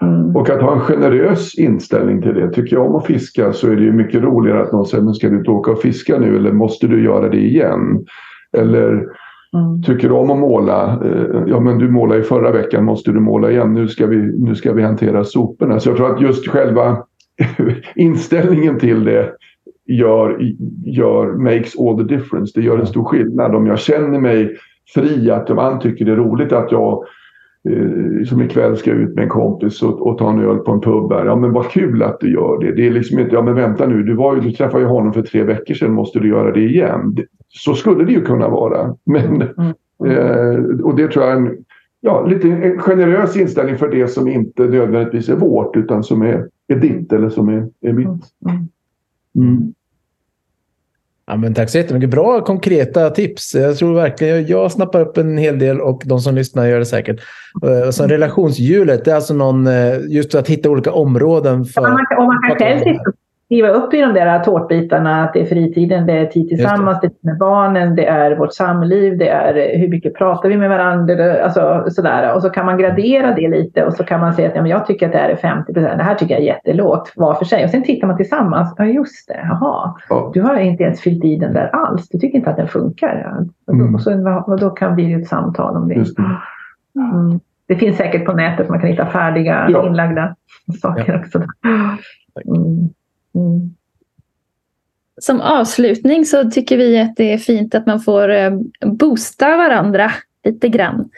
Mm. 0.00 0.36
Och 0.36 0.50
att 0.50 0.62
ha 0.62 0.72
en 0.72 0.80
generös 0.80 1.58
inställning 1.58 2.22
till 2.22 2.34
det. 2.34 2.50
Tycker 2.50 2.76
jag 2.76 2.86
om 2.86 2.96
att 2.96 3.06
fiska 3.06 3.52
så 3.52 3.70
är 3.70 3.76
det 3.76 3.82
ju 3.82 3.92
mycket 3.92 4.22
roligare 4.22 4.62
att 4.62 4.72
någon 4.72 4.86
säger, 4.86 5.04
men 5.04 5.14
ska 5.14 5.28
du 5.28 5.36
inte 5.36 5.50
åka 5.50 5.70
och 5.70 5.80
fiska 5.80 6.18
nu 6.18 6.36
eller 6.36 6.52
måste 6.52 6.86
du 6.86 7.04
göra 7.04 7.28
det 7.28 7.40
igen? 7.40 8.06
Eller 8.56 9.04
Mm. 9.54 9.82
Tycker 9.82 10.08
du 10.08 10.14
om 10.14 10.30
att 10.30 10.38
måla? 10.38 11.00
Eh, 11.04 11.42
ja, 11.46 11.60
men 11.60 11.78
du 11.78 11.90
målade 11.90 12.20
ju 12.20 12.24
förra 12.24 12.52
veckan, 12.52 12.84
måste 12.84 13.12
du 13.12 13.20
måla 13.20 13.50
igen? 13.50 13.74
Nu 13.74 13.88
ska 13.88 14.06
vi, 14.06 14.16
nu 14.16 14.54
ska 14.54 14.72
vi 14.72 14.82
hantera 14.82 15.24
soporna. 15.24 15.80
Så 15.80 15.88
jag 15.88 15.96
tror 15.96 16.14
att 16.14 16.20
just 16.20 16.48
själva 16.48 17.04
inställningen 17.94 18.78
till 18.78 19.04
det 19.04 19.32
gör, 19.86 20.38
gör, 20.84 21.32
makes 21.32 21.78
all 21.78 21.96
the 21.96 22.14
difference. 22.14 22.52
Det 22.54 22.66
gör 22.66 22.78
en 22.78 22.86
stor 22.86 23.04
skillnad. 23.04 23.54
Om 23.54 23.66
jag 23.66 23.78
känner 23.78 24.20
mig 24.20 24.56
fri, 24.94 25.30
att 25.30 25.48
man 25.48 25.80
tycker 25.80 26.04
det 26.04 26.12
är 26.12 26.16
roligt 26.16 26.52
att 26.52 26.72
jag 26.72 27.04
som 28.26 28.42
ikväll 28.42 28.76
ska 28.76 28.90
ut 28.90 29.14
med 29.14 29.24
en 29.24 29.30
kompis 29.30 29.82
och, 29.82 30.06
och 30.06 30.18
ta 30.18 30.30
en 30.30 30.40
öl 30.40 30.58
på 30.58 30.72
en 30.72 30.80
pub. 30.80 31.08
Där. 31.08 31.26
Ja 31.26 31.36
men 31.36 31.52
vad 31.52 31.70
kul 31.70 32.02
att 32.02 32.20
du 32.20 32.32
gör 32.32 32.60
det. 32.60 32.72
Det 32.72 32.86
är 32.86 32.90
liksom 32.90 33.18
inte, 33.18 33.34
ja 33.34 33.42
men 33.42 33.54
vänta 33.54 33.86
nu, 33.86 34.02
du, 34.02 34.14
var 34.14 34.34
ju, 34.34 34.40
du 34.40 34.52
träffade 34.52 34.82
ju 34.82 34.88
honom 34.88 35.12
för 35.12 35.22
tre 35.22 35.42
veckor 35.42 35.74
sedan, 35.74 35.92
måste 35.92 36.18
du 36.18 36.28
göra 36.28 36.52
det 36.52 36.60
igen? 36.60 37.16
så 37.52 37.74
skulle 37.74 38.04
det 38.04 38.12
ju 38.12 38.24
kunna 38.24 38.48
vara. 38.48 38.96
Men, 39.04 39.42
mm. 39.42 39.72
eh, 40.06 40.80
och 40.84 40.96
det 40.96 41.08
tror 41.08 41.24
jag 41.24 41.32
är 41.32 41.36
en, 41.36 41.64
ja, 42.00 42.26
lite 42.26 42.48
en 42.48 42.78
generös 42.78 43.36
inställning 43.36 43.78
för 43.78 43.88
det 43.88 44.08
som 44.08 44.28
inte 44.28 44.62
nödvändigtvis 44.62 45.28
är 45.28 45.36
vårt 45.36 45.76
utan 45.76 46.02
som 46.02 46.22
är, 46.22 46.48
är 46.68 46.76
ditt 46.76 47.12
eller 47.12 47.28
som 47.28 47.48
är, 47.48 47.68
är 47.80 47.92
mitt. 47.92 48.08
Mm. 49.36 49.74
Ja, 51.32 51.36
men 51.36 51.54
tack 51.54 51.70
så 51.70 51.78
jättemycket. 51.78 52.10
Bra 52.10 52.40
konkreta 52.40 53.10
tips. 53.10 53.54
Jag 53.54 53.76
tror 53.76 53.94
verkligen 53.94 54.46
jag 54.46 54.72
snappar 54.72 55.00
upp 55.00 55.18
en 55.18 55.38
hel 55.38 55.58
del 55.58 55.80
och 55.80 56.02
de 56.04 56.20
som 56.20 56.34
lyssnar 56.34 56.66
gör 56.66 56.78
det 56.78 56.86
säkert. 56.86 57.20
Eh, 57.64 57.86
och 57.86 57.94
så 57.94 58.06
relationshjulet, 58.06 59.04
det 59.04 59.10
är 59.10 59.14
alltså 59.14 59.34
någon, 59.34 59.66
eh, 59.66 59.98
just 60.08 60.34
att 60.34 60.48
hitta 60.48 60.70
olika 60.70 60.92
områden. 60.92 61.64
För 61.64 61.82
ja, 61.82 61.88
man 61.88 62.18
och 62.18 62.24
man 62.24 62.58
kan 62.58 62.58
själv 62.58 62.98
skriva 63.52 63.68
upp 63.68 63.94
i 63.94 64.00
de 64.00 64.14
där 64.14 64.44
tårtbitarna 64.44 65.24
att 65.24 65.32
det 65.32 65.40
är 65.40 65.46
fritiden, 65.46 66.06
det 66.06 66.12
är 66.12 66.26
tid 66.26 66.48
tillsammans, 66.48 67.00
det. 67.00 67.08
det. 67.08 67.28
är 67.28 67.32
med 67.32 67.38
barnen, 67.38 67.96
det 67.96 68.06
är 68.06 68.36
vårt 68.36 68.54
samliv, 68.54 69.18
det 69.18 69.28
är 69.28 69.78
hur 69.78 69.88
mycket 69.88 70.14
pratar 70.14 70.48
vi 70.48 70.56
med 70.56 70.68
varandra, 70.68 71.44
alltså 71.44 71.84
sådär. 71.90 72.34
Och 72.34 72.42
så 72.42 72.50
kan 72.50 72.66
man 72.66 72.78
gradera 72.78 73.34
det 73.34 73.48
lite 73.48 73.84
och 73.84 73.94
så 73.94 74.04
kan 74.04 74.20
man 74.20 74.34
säga 74.34 74.48
att 74.48 74.54
ja, 74.54 74.62
men 74.62 74.70
jag 74.70 74.86
tycker 74.86 75.06
att 75.06 75.12
det 75.12 75.18
här 75.18 75.28
är 75.28 75.36
50 75.36 75.72
procent, 75.72 75.98
det 75.98 76.04
här 76.04 76.14
tycker 76.14 76.34
jag 76.34 76.42
är 76.42 76.46
jättelågt 76.46 77.12
var 77.16 77.34
för 77.34 77.44
sig. 77.44 77.64
Och 77.64 77.70
sen 77.70 77.82
tittar 77.82 78.06
man 78.06 78.16
tillsammans, 78.16 78.74
ja 78.78 78.84
just 78.84 79.28
det, 79.28 79.40
jaha, 79.42 79.94
ja. 80.08 80.30
du 80.34 80.42
har 80.42 80.56
inte 80.56 80.82
ens 80.82 81.00
fyllt 81.00 81.24
i 81.24 81.36
den 81.36 81.52
där 81.52 81.70
alls, 81.72 82.08
du 82.08 82.18
tycker 82.18 82.38
inte 82.38 82.50
att 82.50 82.56
den 82.56 82.68
funkar. 82.68 83.46
Ja. 83.66 83.72
Mm. 83.72 83.94
Och, 83.94 84.00
så, 84.00 84.42
och 84.46 84.60
då 84.60 84.70
kan 84.70 84.96
vi 84.96 85.12
ett 85.12 85.28
samtal 85.28 85.76
om 85.76 85.88
det. 85.88 85.94
Mm. 85.94 87.40
Det 87.68 87.74
finns 87.74 87.96
säkert 87.96 88.24
på 88.24 88.32
nätet, 88.32 88.68
man 88.68 88.80
kan 88.80 88.88
hitta 88.88 89.06
färdiga 89.06 89.66
ja. 89.68 89.86
inlagda 89.86 90.36
saker 90.80 91.20
också. 91.20 91.38
Mm. 92.46 92.88
Mm. 93.34 93.74
Som 95.20 95.40
avslutning 95.40 96.24
så 96.24 96.50
tycker 96.50 96.76
vi 96.76 97.00
att 97.00 97.16
det 97.16 97.32
är 97.32 97.38
fint 97.38 97.74
att 97.74 97.86
man 97.86 98.00
får 98.00 98.28
eh, 98.30 98.50
boosta 98.80 99.56
varandra 99.56 100.12
lite 100.44 100.68
grann. 100.68 101.10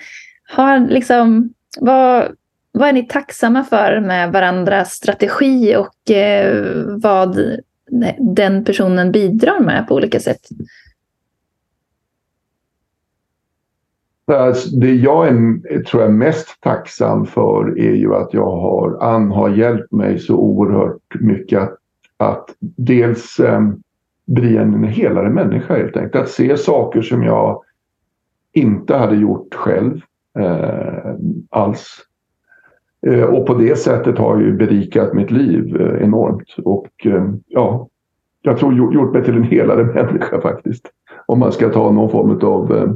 Har 0.49 0.81
liksom, 0.81 1.55
vad, 1.81 2.29
vad 2.73 2.89
är 2.89 2.93
ni 2.93 3.09
tacksamma 3.09 3.65
för 3.65 4.01
med 4.01 4.33
varandras 4.33 4.93
strategi 4.93 5.77
och 5.77 6.11
eh, 6.11 6.65
vad 6.87 7.61
den 8.19 8.65
personen 8.65 9.13
bidrar 9.13 9.61
med 9.61 9.89
på 9.89 9.95
olika 9.95 10.21
sätt? 10.21 10.41
Det 14.73 14.95
jag 14.95 15.29
är, 15.29 15.83
tror 15.83 16.03
jag 16.03 16.13
mest 16.13 16.61
tacksam 16.61 17.27
för 17.27 17.79
är 17.79 17.95
ju 17.95 18.15
att 18.15 18.35
jag 18.35 18.57
har, 18.57 19.03
Ann 19.03 19.31
har 19.31 19.49
hjälpt 19.49 19.93
mig 19.93 20.19
så 20.19 20.37
oerhört 20.37 21.21
mycket 21.21 21.63
att 21.63 21.79
att 22.17 22.55
dels 22.77 23.41
eh, 23.41 23.61
bli 24.27 24.57
en 24.57 24.85
helare 24.85 25.31
människa 25.31 25.77
helt 25.77 25.97
enkelt. 25.97 26.23
Att 26.23 26.31
se 26.31 26.57
saker 26.57 27.03
som 27.03 27.23
jag 27.23 27.63
inte 28.53 28.97
hade 28.97 29.17
gjort 29.17 29.55
själv 29.55 30.01
eh, 30.39 31.15
alls. 31.51 31.99
Eh, 33.07 33.25
och 33.25 33.47
på 33.47 33.55
det 33.55 33.79
sättet 33.79 34.19
har 34.19 34.41
ju 34.41 34.57
berikat 34.57 35.15
mitt 35.15 35.31
liv 35.31 35.81
eh, 35.81 36.03
enormt. 36.03 36.55
Och 36.65 37.07
eh, 37.07 37.29
ja, 37.47 37.89
jag 38.43 38.59
tror 38.59 38.95
gjort 38.95 39.13
mig 39.13 39.25
till 39.25 39.37
en 39.37 39.43
helare 39.43 39.85
människa 39.95 40.41
faktiskt. 40.41 40.91
Om 41.27 41.39
man 41.39 41.53
ska 41.53 41.69
ta 41.69 41.91
någon 41.91 42.11
form 42.11 42.41
av 42.43 42.77
eh, 42.77 42.93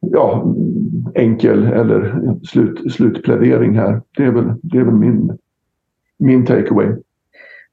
ja, 0.00 0.54
enkel 1.14 1.66
eller 1.66 2.34
slut, 2.44 2.92
slutplädering 2.92 3.78
här. 3.78 4.02
Det 4.16 4.24
är 4.24 4.30
väl, 4.30 4.52
det 4.62 4.78
är 4.78 4.84
väl 4.84 4.94
min, 4.94 5.38
min 6.18 6.46
takeaway. 6.46 6.96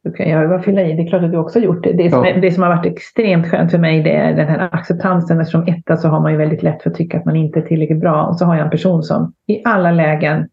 Då 0.07 0.13
kan 0.13 0.29
jag 0.29 0.49
bara 0.49 0.61
fylla 0.61 0.81
i. 0.81 0.93
Det 0.93 1.03
är 1.03 1.07
klart 1.07 1.23
att 1.23 1.31
du 1.31 1.37
också 1.37 1.59
har 1.59 1.63
gjort 1.63 1.83
det. 1.83 1.93
Det 1.93 2.09
som, 2.09 2.25
ja. 2.25 2.37
det 2.41 2.51
som 2.51 2.63
har 2.63 2.75
varit 2.75 2.85
extremt 2.85 3.47
skönt 3.47 3.71
för 3.71 3.77
mig 3.77 4.03
det 4.03 4.15
är 4.15 4.33
den 4.33 4.47
här 4.47 4.69
acceptansen. 4.71 5.39
Eftersom 5.39 5.67
etta 5.67 5.97
så 5.97 6.07
har 6.07 6.19
man 6.19 6.31
ju 6.31 6.37
väldigt 6.37 6.63
lätt 6.63 6.83
för 6.83 6.89
att 6.89 6.95
tycka 6.95 7.17
att 7.17 7.25
man 7.25 7.35
inte 7.35 7.59
är 7.59 7.63
tillräckligt 7.63 7.99
bra. 7.99 8.25
Och 8.25 8.37
så 8.37 8.45
har 8.45 8.55
jag 8.55 8.63
en 8.63 8.69
person 8.69 9.03
som 9.03 9.33
i 9.47 9.61
alla 9.65 9.91
lägen 9.91 10.49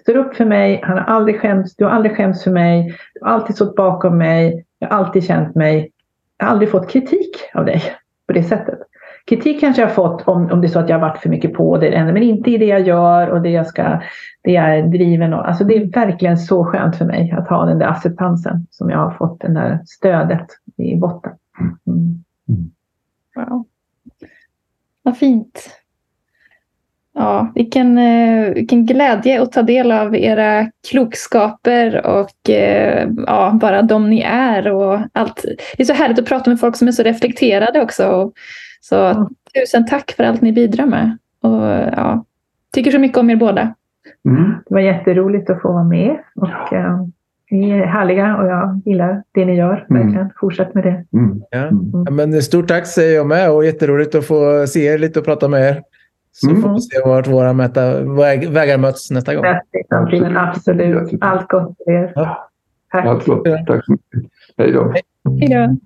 står 0.00 0.16
upp 0.16 0.36
för 0.36 0.44
mig. 0.44 0.80
Han 0.82 0.98
har 0.98 1.04
aldrig 1.04 1.40
skämts, 1.40 1.76
du 1.76 1.84
har 1.84 1.90
aldrig 1.90 2.16
skämts 2.16 2.44
för 2.44 2.50
mig. 2.50 2.94
Du 3.14 3.24
har 3.24 3.32
alltid 3.32 3.56
stått 3.56 3.76
bakom 3.76 4.18
mig. 4.18 4.64
Jag 4.78 4.88
har 4.88 4.96
alltid 4.96 5.24
känt 5.24 5.54
mig. 5.54 5.90
Jag 6.38 6.46
har 6.46 6.52
aldrig 6.52 6.70
fått 6.70 6.90
kritik 6.90 7.36
av 7.54 7.64
dig 7.64 7.82
på 8.26 8.32
det 8.32 8.42
sättet. 8.42 8.78
Kritik 9.24 9.60
kanske 9.60 9.82
jag 9.82 9.88
har 9.88 9.94
fått 9.94 10.28
om, 10.28 10.50
om 10.50 10.60
det 10.60 10.66
är 10.66 10.68
så 10.68 10.78
att 10.78 10.88
jag 10.88 10.96
har 10.96 11.08
varit 11.08 11.18
för 11.18 11.28
mycket 11.28 11.54
på 11.54 11.78
det, 11.78 12.04
men 12.04 12.22
inte 12.22 12.50
i 12.50 12.58
det 12.58 12.64
jag 12.64 12.80
gör 12.80 13.28
och 13.28 13.42
det 13.42 13.50
jag 13.50 13.66
ska, 13.66 14.00
det 14.42 14.50
jag 14.52 14.78
är 14.78 14.82
driven 14.82 15.32
av. 15.34 15.40
Alltså 15.40 15.64
det 15.64 15.76
är 15.76 15.84
verkligen 15.84 16.38
så 16.38 16.64
skönt 16.64 16.96
för 16.96 17.04
mig 17.04 17.34
att 17.38 17.48
ha 17.48 17.64
den 17.64 17.78
där 17.78 17.86
acceptansen 17.86 18.66
som 18.70 18.90
jag 18.90 18.98
har 18.98 19.10
fått, 19.10 19.40
det 19.40 19.54
där 19.54 19.80
stödet 19.86 20.46
i 20.76 20.96
botten. 20.96 21.32
Mm. 21.86 22.24
mm. 22.48 22.70
Wow. 23.34 23.64
Vad 25.02 25.16
fint. 25.16 25.78
Ja, 27.14 27.52
vilken, 27.54 27.98
eh, 27.98 28.54
vilken 28.54 28.86
glädje 28.86 29.42
att 29.42 29.52
ta 29.52 29.62
del 29.62 29.92
av 29.92 30.16
era 30.16 30.70
klokskaper 30.90 32.06
och 32.06 32.50
eh, 32.50 33.08
ja, 33.26 33.58
bara 33.60 33.82
de 33.82 34.10
ni 34.10 34.20
är 34.20 34.72
och 34.72 35.00
allt. 35.12 35.44
Det 35.76 35.82
är 35.82 35.84
så 35.84 35.92
härligt 35.92 36.18
att 36.18 36.28
prata 36.28 36.50
med 36.50 36.60
folk 36.60 36.76
som 36.76 36.88
är 36.88 36.92
så 36.92 37.02
reflekterade 37.02 37.82
också. 37.82 38.32
Så 38.82 38.94
ja. 38.94 39.30
tusen 39.54 39.86
tack 39.86 40.12
för 40.16 40.24
allt 40.24 40.40
ni 40.40 40.52
bidrar 40.52 40.86
med. 40.86 41.18
Och, 41.40 41.62
ja, 41.96 42.24
tycker 42.74 42.90
så 42.90 42.98
mycket 42.98 43.18
om 43.18 43.30
er 43.30 43.36
båda. 43.36 43.74
Mm. 44.28 44.52
Det 44.66 44.74
var 44.74 44.80
jätteroligt 44.80 45.50
att 45.50 45.62
få 45.62 45.72
vara 45.72 45.84
med. 45.84 46.18
Och, 46.34 46.72
uh, 46.72 47.06
ni 47.50 47.70
är 47.70 47.86
härliga 47.86 48.36
och 48.36 48.46
jag 48.46 48.80
gillar 48.84 49.22
det 49.32 49.44
ni 49.44 49.54
gör. 49.54 49.86
Mm. 49.90 50.02
Verkligen. 50.02 50.30
Fortsätt 50.40 50.74
med 50.74 50.84
det. 50.84 51.18
Mm. 51.18 51.42
Ja. 51.50 51.58
Mm. 51.58 52.16
men 52.16 52.42
stort 52.42 52.68
tack 52.68 52.86
säger 52.86 53.16
jag 53.16 53.26
med 53.26 53.50
och 53.50 53.64
jätteroligt 53.64 54.14
att 54.14 54.26
få 54.26 54.66
se 54.66 54.84
er 54.84 54.98
lite 54.98 55.18
och 55.18 55.24
prata 55.24 55.48
med 55.48 55.70
er. 55.70 55.82
Så 56.32 56.50
mm. 56.50 56.62
får 56.62 56.74
vi 56.74 56.80
se 56.80 57.00
vart 57.04 57.26
våra 57.26 57.52
mäta, 57.52 58.00
väg, 58.00 58.48
vägar 58.50 58.78
möts 58.78 59.10
nästa 59.10 59.34
gång. 59.34 59.44
Absolut. 59.90 60.36
Absolut. 60.36 61.12
Allt 61.20 61.48
gott 61.48 61.76
för 61.84 61.92
er. 61.92 62.12
Ja. 62.14 62.48
Tack. 62.92 63.06
Allt 63.06 63.26
gott. 63.26 63.44
Tack 63.44 63.84
så 63.84 63.92
mycket. 63.92 64.30
Hej 64.58 64.72
då. 64.72 64.94
Hej 65.40 65.48
då. 65.48 65.76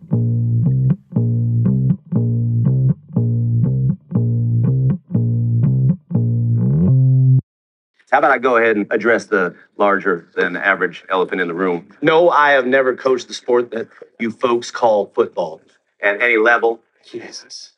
How 8.17 8.21
about 8.21 8.31
I 8.31 8.39
go 8.39 8.57
ahead 8.57 8.77
and 8.77 8.87
address 8.91 9.27
the 9.27 9.55
larger 9.77 10.27
than 10.37 10.57
average 10.57 11.05
elephant 11.11 11.43
in 11.43 11.49
the 11.49 11.55
room? 11.55 11.87
No, 12.01 12.31
I 12.31 12.53
have 12.53 12.67
never 12.67 12.97
coached 12.97 13.29
the 13.29 13.35
sport 13.35 13.71
that 13.73 13.89
you 14.19 14.31
folks 14.31 14.71
call 14.71 15.12
football 15.14 15.61
at 16.01 16.23
any 16.23 16.39
level. 16.39 16.81
Jesus. 17.05 17.73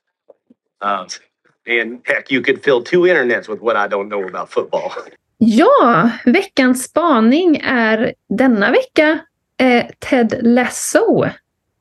Um, 0.80 1.08
and 1.66 2.00
heck, 2.04 2.30
you 2.30 2.40
could 2.40 2.62
fill 2.62 2.84
two 2.84 3.00
internets 3.00 3.48
with 3.48 3.60
what 3.60 3.74
I 3.74 3.88
don't 3.88 4.08
know 4.08 4.28
about 4.28 4.48
football. 4.48 4.92
Ja, 5.38 6.10
veckans 6.24 6.84
spaning 6.84 7.60
är 7.64 8.14
denna 8.28 8.70
vecka 8.70 9.18
eh, 9.60 9.86
Ted 9.98 10.38
Lasso. 10.42 11.24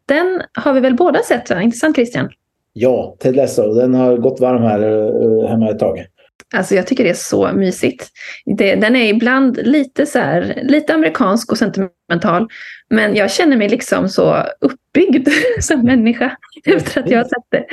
Den 0.06 0.42
har 0.54 0.74
vi 0.74 0.80
väl 0.80 0.96
båda 0.96 1.24
sett, 1.24 1.50
va? 1.50 1.62
inte 1.62 1.78
sant 1.78 1.96
Christian? 1.96 2.30
Ja, 2.74 3.16
Ted 3.20 3.36
Lasso. 3.36 3.74
Den 3.74 3.94
har 3.94 4.18
gått 4.18 4.40
varm 4.40 4.62
här 4.62 4.80
uh, 4.80 5.48
hemma 5.48 5.70
ett 5.70 5.80
tag. 5.80 6.08
Alltså 6.56 6.76
jag 6.76 6.88
tycker 6.88 7.04
det 7.04 7.10
är 7.10 7.14
så 7.14 7.54
mysigt. 7.54 8.10
Det, 8.58 8.76
den 8.76 8.96
är 8.96 9.10
ibland 9.10 9.60
lite, 9.64 10.06
så 10.06 10.20
här, 10.20 10.60
lite 10.64 10.94
amerikansk 10.94 11.52
och 11.52 11.58
sentimental. 11.58 12.48
Men 12.90 13.16
jag 13.16 13.32
känner 13.32 13.58
mig 13.58 13.70
liksom 13.70 14.10
så 14.10 14.44
uppbyggd 14.62 15.30
som 15.62 15.82
människa 15.82 16.38
efter 16.66 17.02
att 17.02 17.10
jag 17.10 17.18
har 17.18 17.24
sett 17.24 17.48
det. 17.50 17.66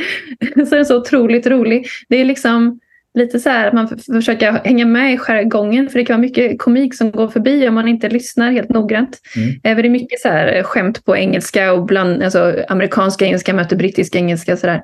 Så 0.65 0.71
den 0.71 0.81
är 0.81 0.85
så 0.85 0.97
otroligt 0.97 1.47
rolig. 1.47 1.87
Det 2.09 2.17
är 2.17 2.25
liksom 2.25 2.81
lite 3.15 3.39
så 3.41 3.49
här 3.49 3.73
man 3.73 3.99
försöker 4.13 4.53
hänga 4.53 4.87
med 4.87 5.15
i 5.15 5.19
jargongen 5.19 5.89
för 5.89 5.99
det 5.99 6.05
kan 6.05 6.15
vara 6.15 6.27
mycket 6.27 6.59
komik 6.59 6.95
som 6.95 7.11
går 7.11 7.29
förbi 7.29 7.69
om 7.69 7.75
man 7.75 7.89
inte 7.89 8.09
lyssnar 8.09 8.53
helt 8.53 8.69
noggrant. 8.69 9.21
Mm. 9.37 9.61
Det 9.63 9.87
är 9.87 9.89
mycket 9.89 10.21
så 10.21 10.29
här 10.29 10.63
skämt 10.63 11.05
på 11.05 11.17
engelska 11.17 11.73
och 11.73 11.87
bland, 11.87 12.23
alltså, 12.23 12.55
amerikanska 12.69 13.25
engelska 13.25 13.55
möter 13.55 13.77
brittisk 13.77 14.17
engelska. 14.17 14.57
Så 14.57 14.67
där. 14.67 14.83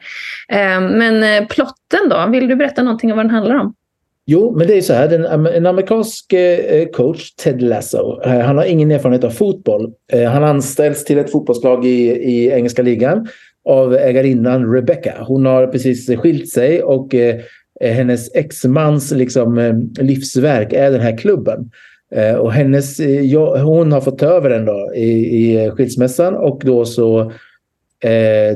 Ehm, 0.49 0.87
men 0.87 1.23
eh, 1.23 1.49
plotten 1.49 2.09
då, 2.11 2.27
vill 2.31 2.49
du 2.49 2.57
berätta 2.57 2.83
någonting 2.83 3.13
om 3.13 3.17
vad 3.17 3.27
den 3.27 3.35
handlar 3.35 3.55
om? 3.55 3.75
Jo, 4.27 4.57
men 4.57 4.67
det 4.67 4.79
är 4.79 4.81
så 4.81 4.93
här. 4.93 5.09
En 5.57 5.67
amerikansk 5.67 6.33
eh, 6.33 6.89
coach, 6.89 7.31
Ted 7.31 7.63
Lasso, 7.63 8.23
eh, 8.25 8.41
han 8.41 8.57
har 8.57 8.65
ingen 8.65 8.91
erfarenhet 8.91 9.25
av 9.25 9.31
fotboll. 9.31 9.93
Han 10.33 10.45
anställs 10.45 11.05
till 11.05 11.19
ett 11.19 11.33
fotbollslag 11.33 11.87
i, 11.87 12.11
i 12.11 12.51
engelska 12.51 12.83
ligan 12.83 13.29
av 13.69 13.95
ägarinnan 13.95 14.73
Rebecca. 14.73 15.13
Hon 15.27 15.47
har 15.47 15.67
precis 15.67 16.21
skilt 16.21 16.49
sig 16.49 16.83
och 16.83 17.15
Eh, 17.15 17.37
Eh, 17.81 17.93
hennes 17.93 18.35
exmans 18.35 19.13
liksom, 19.13 19.59
eh, 19.59 19.75
livsverk 20.05 20.73
är 20.73 20.91
den 20.91 21.01
här 21.01 21.17
klubben. 21.17 21.71
Eh, 22.13 22.35
och 22.35 22.53
hennes, 22.53 23.01
ja, 23.23 23.63
hon 23.63 23.93
har 23.93 24.01
fått 24.01 24.19
ta 24.19 24.27
över 24.27 24.51
den 24.51 24.65
då 24.65 24.95
i, 24.95 25.11
i 25.55 25.71
skilsmässan 25.71 26.37
och 26.37 26.63
då 26.65 26.85
så 26.85 27.33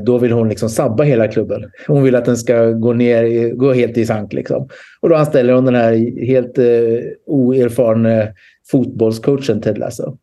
då 0.03 0.17
vill 0.17 0.31
hon 0.31 0.49
liksom 0.49 0.69
sabba 0.69 1.03
hela 1.03 1.27
klubben. 1.27 1.71
Hon 1.87 2.03
vill 2.03 2.15
att 2.15 2.25
den 2.25 2.37
ska 2.37 2.71
gå 2.71 2.93
ner, 2.93 3.49
gå 3.49 3.73
helt 3.73 3.97
i 3.97 4.05
sank 4.05 4.33
liksom. 4.33 4.69
Och 5.01 5.09
då 5.09 5.15
anställer 5.15 5.53
hon 5.53 5.65
den 5.65 5.75
här 5.75 6.25
helt 6.25 6.57
eh, 6.57 6.65
oerfarna 7.25 8.27
fotbollscoachen 8.71 9.61
Ted 9.61 9.77
Lasso. 9.77 10.17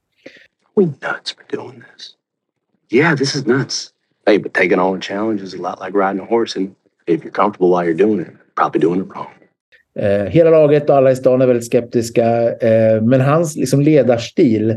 We 0.76 0.84
nuts 0.84 1.32
for 1.32 1.56
doing 1.56 1.84
this. 1.96 2.14
Yeah, 2.90 3.16
this 3.16 3.36
is 3.36 3.46
nuts. 3.46 3.90
Hey, 4.26 4.38
but 4.38 4.54
taking 4.54 4.80
on 4.80 4.96
a 4.96 5.00
challenge 5.00 5.42
is 5.42 5.54
a 5.54 5.62
lot 5.62 5.80
like 5.80 5.98
riding 5.98 6.20
a 6.20 6.26
horse 6.26 6.58
and 6.58 6.74
if 7.06 7.22
you're 7.24 7.30
comfortable 7.30 7.70
while 7.70 7.84
you're 7.84 8.06
doing 8.06 8.20
it, 8.20 8.36
probably 8.56 8.80
doing 8.80 9.00
it 9.00 9.06
wrong. 9.06 9.26
Eh, 9.98 10.24
hela 10.24 10.50
laget 10.50 10.90
och 10.90 10.96
alla 10.96 11.10
i 11.10 11.16
stan 11.16 11.42
är 11.42 11.46
väldigt 11.46 11.66
skeptiska. 11.66 12.52
Eh, 12.52 13.02
men 13.02 13.20
hans 13.20 13.56
liksom, 13.56 13.80
ledarstil, 13.80 14.70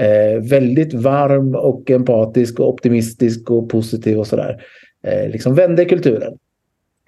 eh, 0.00 0.42
väldigt 0.50 0.94
varm 0.94 1.54
och 1.54 1.90
empatisk 1.90 2.60
och 2.60 2.68
optimistisk 2.68 3.50
och 3.50 3.70
positiv 3.70 4.18
och 4.18 4.26
sådär. 4.26 4.62
Eh, 5.06 5.30
liksom 5.30 5.54
vänder 5.54 5.84
kulturen. 5.84 6.38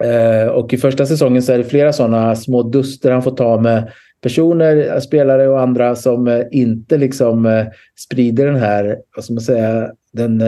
Eh, 0.04 0.48
och 0.48 0.72
i 0.72 0.76
första 0.76 1.06
säsongen 1.06 1.42
så 1.42 1.52
är 1.52 1.58
det 1.58 1.64
flera 1.64 1.92
sådana 1.92 2.36
små 2.36 2.62
duster 2.62 3.10
han 3.10 3.22
får 3.22 3.36
ta 3.36 3.60
med 3.60 3.90
personer, 4.20 5.00
spelare 5.00 5.48
och 5.48 5.60
andra 5.60 5.96
som 5.96 6.28
eh, 6.28 6.42
inte 6.50 6.98
liksom 6.98 7.46
eh, 7.46 7.66
sprider 7.96 8.46
den 8.46 8.56
här, 8.56 8.98
vad 9.16 9.24
ska 9.24 9.34
man 9.34 9.40
säga, 9.40 9.90
den 10.12 10.42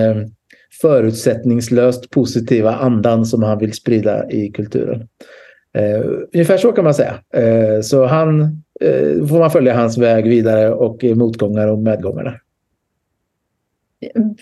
förutsättningslöst 0.81 2.11
positiva 2.11 2.75
andan 2.75 3.27
som 3.27 3.43
han 3.43 3.59
vill 3.59 3.73
sprida 3.73 4.31
i 4.31 4.49
kulturen. 4.49 5.09
Eh, 5.75 6.01
ungefär 6.33 6.57
så 6.57 6.73
kan 6.73 6.85
man 6.85 6.95
säga. 6.95 7.15
Eh, 7.35 7.81
så 7.81 8.07
han 8.07 8.41
eh, 8.81 9.27
får 9.27 9.39
man 9.39 9.51
följa 9.51 9.75
hans 9.75 9.99
väg 9.99 10.29
vidare 10.29 10.71
och 10.71 11.05
motgångar 11.05 11.69
och 11.69 11.79
medgångar. 11.79 12.41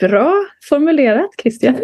Bra 0.00 0.34
formulerat 0.68 1.30
Christian. 1.42 1.74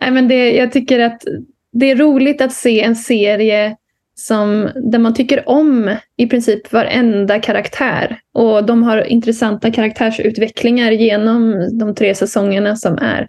Nej, 0.00 0.10
men 0.10 0.28
det, 0.28 0.50
jag 0.50 0.72
tycker 0.72 1.00
att 1.00 1.24
det 1.72 1.90
är 1.90 1.96
roligt 1.96 2.40
att 2.40 2.52
se 2.52 2.82
en 2.82 2.96
serie 2.96 3.76
som, 4.14 4.68
där 4.74 4.98
man 4.98 5.14
tycker 5.14 5.48
om 5.48 5.96
i 6.16 6.26
princip 6.26 6.72
varenda 6.72 7.40
karaktär. 7.40 8.20
Och 8.32 8.64
de 8.64 8.82
har 8.82 9.02
intressanta 9.02 9.70
karaktärsutvecklingar 9.70 10.90
genom 10.92 11.68
de 11.78 11.94
tre 11.94 12.14
säsongerna 12.14 12.76
som 12.76 12.98
är. 12.98 13.28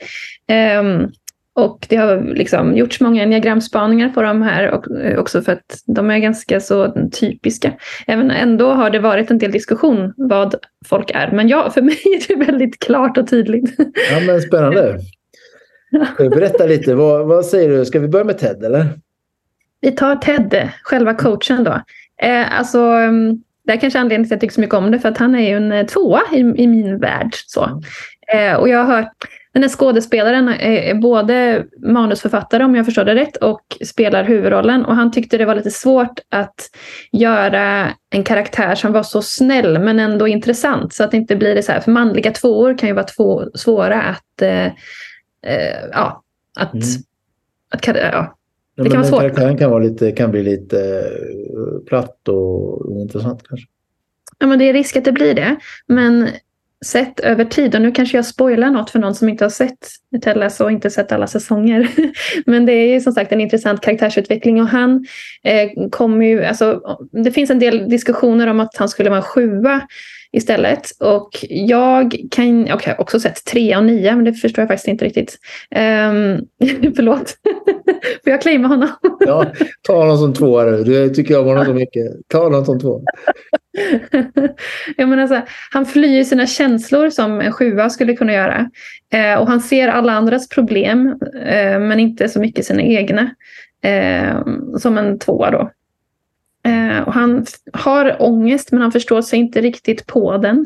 Um, 0.80 1.12
och 1.54 1.86
det 1.90 1.96
har 1.96 2.22
liksom 2.22 2.78
gjorts 2.78 3.02
många 3.02 3.24
enneagramspaningar 3.24 4.10
på 4.10 4.22
de 4.22 4.42
här 4.42 4.72
och, 4.72 4.86
också 5.20 5.42
för 5.42 5.52
att 5.52 5.80
de 5.86 6.10
är 6.10 6.18
ganska 6.18 6.60
så 6.60 7.10
typiska. 7.12 7.74
Även 8.08 8.32
ändå 8.32 8.72
har 8.72 8.90
det 8.90 9.00
varit 9.00 9.32
en 9.32 9.38
del 9.38 9.52
diskussion 9.52 10.14
vad 10.18 10.56
folk 10.86 11.12
är. 11.12 11.32
Men 11.32 11.48
ja, 11.48 11.70
för 11.70 11.82
mig 11.82 12.00
är 12.06 12.28
det 12.28 12.46
väldigt 12.46 12.80
klart 12.80 13.18
och 13.18 13.30
tydligt. 13.30 13.76
Ja, 14.12 14.20
men 14.28 14.42
spännande. 14.42 15.00
Berätta 16.18 16.66
lite, 16.66 16.96
vad, 16.96 17.28
vad 17.28 17.46
säger 17.46 17.70
du? 17.70 17.86
Ska 17.86 18.00
vi 18.00 18.08
börja 18.08 18.26
med 18.26 18.38
Ted 18.38 18.64
eller? 18.64 18.86
Vi 19.82 19.92
tar 19.92 20.16
Ted, 20.16 20.70
själva 20.84 21.14
coachen 21.14 21.64
då. 21.64 21.82
Eh, 22.22 22.60
alltså, 22.60 22.80
mm, 22.80 23.44
det 23.66 23.72
är 23.72 23.78
kanske 23.78 24.00
anledningen 24.00 24.24
till 24.24 24.34
att 24.34 24.36
jag 24.36 24.42
tycker 24.42 24.54
så 24.54 24.62
mycket 24.62 24.76
om 24.76 24.92
det, 24.92 25.00
för 25.00 25.10
att 25.10 25.18
han 25.18 25.36
är 25.36 25.50
ju 25.50 25.58
en 25.58 25.72
eh, 25.72 25.86
tvåa 25.86 26.22
i, 26.34 26.40
i 26.40 26.68
min 26.68 27.00
värld. 27.00 27.30
Så. 27.34 27.82
Eh, 28.34 28.54
och 28.54 28.70
jag 28.70 28.84
har 28.84 28.96
hört, 28.96 29.12
den 29.54 29.64
här 29.64 29.70
skådespelaren 29.70 30.50
är 30.50 30.94
både 30.94 31.66
manusförfattare 31.78 32.64
om 32.64 32.76
jag 32.76 32.86
förstår 32.86 33.06
det 33.06 33.16
rätt 33.16 33.38
och 33.38 33.62
spelar 33.86 34.24
huvudrollen. 34.24 34.86
Och 34.86 34.96
han 34.96 35.12
tyckte 35.12 35.38
det 35.38 35.46
var 35.46 35.56
lite 35.56 35.72
svårt 35.72 36.20
att 36.30 36.70
göra 37.12 37.88
en 38.10 38.24
karaktär 38.24 38.76
som 38.76 38.94
var 38.94 39.04
så 39.04 39.22
snäll 39.22 39.80
men 39.80 40.00
ändå 40.00 40.28
intressant. 40.28 40.94
Så 40.94 41.04
att 41.04 41.12
det 41.12 41.18
inte 41.18 41.36
blir 41.36 41.56
det 41.56 41.64
så 41.64 41.72
här, 41.72 41.80
för 41.80 41.92
manliga 41.92 42.32
tvåor 42.32 42.78
kan 42.78 42.90
ju 42.90 42.96
vara 42.96 43.06
två, 43.06 43.44
svåra 43.56 44.02
att, 44.02 44.42
eh, 44.42 44.66
eh, 45.46 45.80
ja, 45.92 46.24
att, 46.60 46.74
mm. 46.74 46.86
att, 47.70 47.88
ja, 47.88 48.38
det 48.76 48.90
kan 48.90 49.00
vara 49.00 49.10
svårt. 49.10 49.20
Karaktären 49.20 49.58
kan, 49.58 49.72
vara 49.72 49.84
lite, 49.84 50.12
kan 50.12 50.32
bli 50.32 50.44
lite 50.44 50.78
uh, 51.58 51.84
platt 51.86 52.28
och 52.28 52.92
ointressant 52.92 53.48
kanske. 53.48 53.68
Ja, 54.40 54.48
men 54.48 54.60
det 54.60 54.70
är 54.70 54.74
risk 54.74 54.96
att 54.96 55.06
det 55.06 55.12
blir 55.12 55.34
det. 55.34 55.56
Men 55.88 56.28
sett 56.86 57.20
över 57.20 57.46
tid, 57.46 57.76
och 57.76 57.82
nu 57.82 57.92
kanske 57.92 58.18
jag 58.18 58.26
spoilar 58.26 58.72
något 58.72 58.90
för 58.90 59.00
någon 59.00 59.16
som 59.16 59.30
inte 59.30 59.46
har 59.46 59.50
sett 59.50 59.88
Metellas 60.12 60.60
och 60.60 60.72
inte 60.72 60.90
sett 60.90 61.12
alla 61.12 61.28
säsonger. 61.28 61.88
men 62.46 62.66
det 62.66 62.74
är 62.74 62.94
ju 62.94 63.02
som 63.02 63.14
sagt 63.14 63.32
en 63.32 63.42
intressant 63.42 63.82
karaktärsutveckling. 63.82 64.62
Och 64.62 64.68
han 64.68 65.06
eh, 65.44 65.90
kommer 65.90 66.26
ju, 66.26 66.46
alltså 66.46 66.82
det 67.24 67.32
finns 67.32 67.50
en 67.50 67.60
del 67.60 67.90
diskussioner 67.90 68.48
om 68.48 68.60
att 68.60 68.78
han 68.78 68.90
skulle 68.90 69.10
vara 69.10 69.20
en 69.20 69.24
sjua 69.24 69.82
istället. 70.34 70.92
Och 71.00 71.30
jag 71.50 72.16
kan, 72.32 72.66
jag 72.66 72.82
har 72.86 73.02
också 73.02 73.20
sett 73.20 73.46
tre 73.46 73.78
och 73.78 73.84
nio, 73.84 74.16
men 74.16 74.26
det 74.26 74.34
förstår 74.34 74.62
jag 74.62 74.70
faktiskt 74.70 74.88
inte 74.88 75.06
riktigt. 75.06 75.38
Um, 75.76 76.48
förlåt. 76.96 77.38
Får 78.24 78.32
jag 78.32 78.42
claima 78.42 78.68
honom? 78.68 78.90
ja, 79.20 79.46
ta 79.82 79.96
honom 79.96 80.18
som 80.18 80.34
tvåa 80.34 80.66
Du 80.66 81.10
tycker 81.10 81.40
om 81.40 81.46
honom 81.46 81.66
så 81.66 81.74
mycket. 81.74 82.06
Ta 82.28 82.44
honom 82.44 82.66
som 82.66 82.80
tvåa. 82.80 83.02
jag 84.98 85.10
menar 85.10 85.28
så 85.28 85.34
här, 85.34 85.44
han 85.72 85.86
flyr 85.86 86.24
sina 86.24 86.48
känslor 86.48 87.10
som 87.10 87.42
en 87.42 87.52
sjua 87.52 87.90
skulle 87.90 88.14
kunna 88.14 88.34
göra. 88.34 88.70
Eh, 89.14 89.40
och 89.40 89.48
han 89.48 89.62
ser 89.62 89.88
alla 89.88 90.12
andras 90.12 90.50
problem, 90.50 91.08
eh, 91.46 91.80
men 91.80 92.00
inte 92.00 92.30
så 92.30 92.40
mycket 92.40 92.66
sina 92.66 92.82
egna. 92.82 93.36
Eh, 93.84 94.46
som 94.78 94.98
en 94.98 95.20
tvåa 95.20 95.52
då. 95.52 95.72
Eh, 96.64 97.00
och 97.08 97.14
han 97.14 97.46
har 97.74 98.22
ångest 98.22 98.72
men 98.72 98.82
han 98.82 98.92
förstår 98.92 99.22
sig 99.22 99.40
inte 99.40 99.62
riktigt 99.62 100.08
på 100.08 100.38
den. 100.38 100.66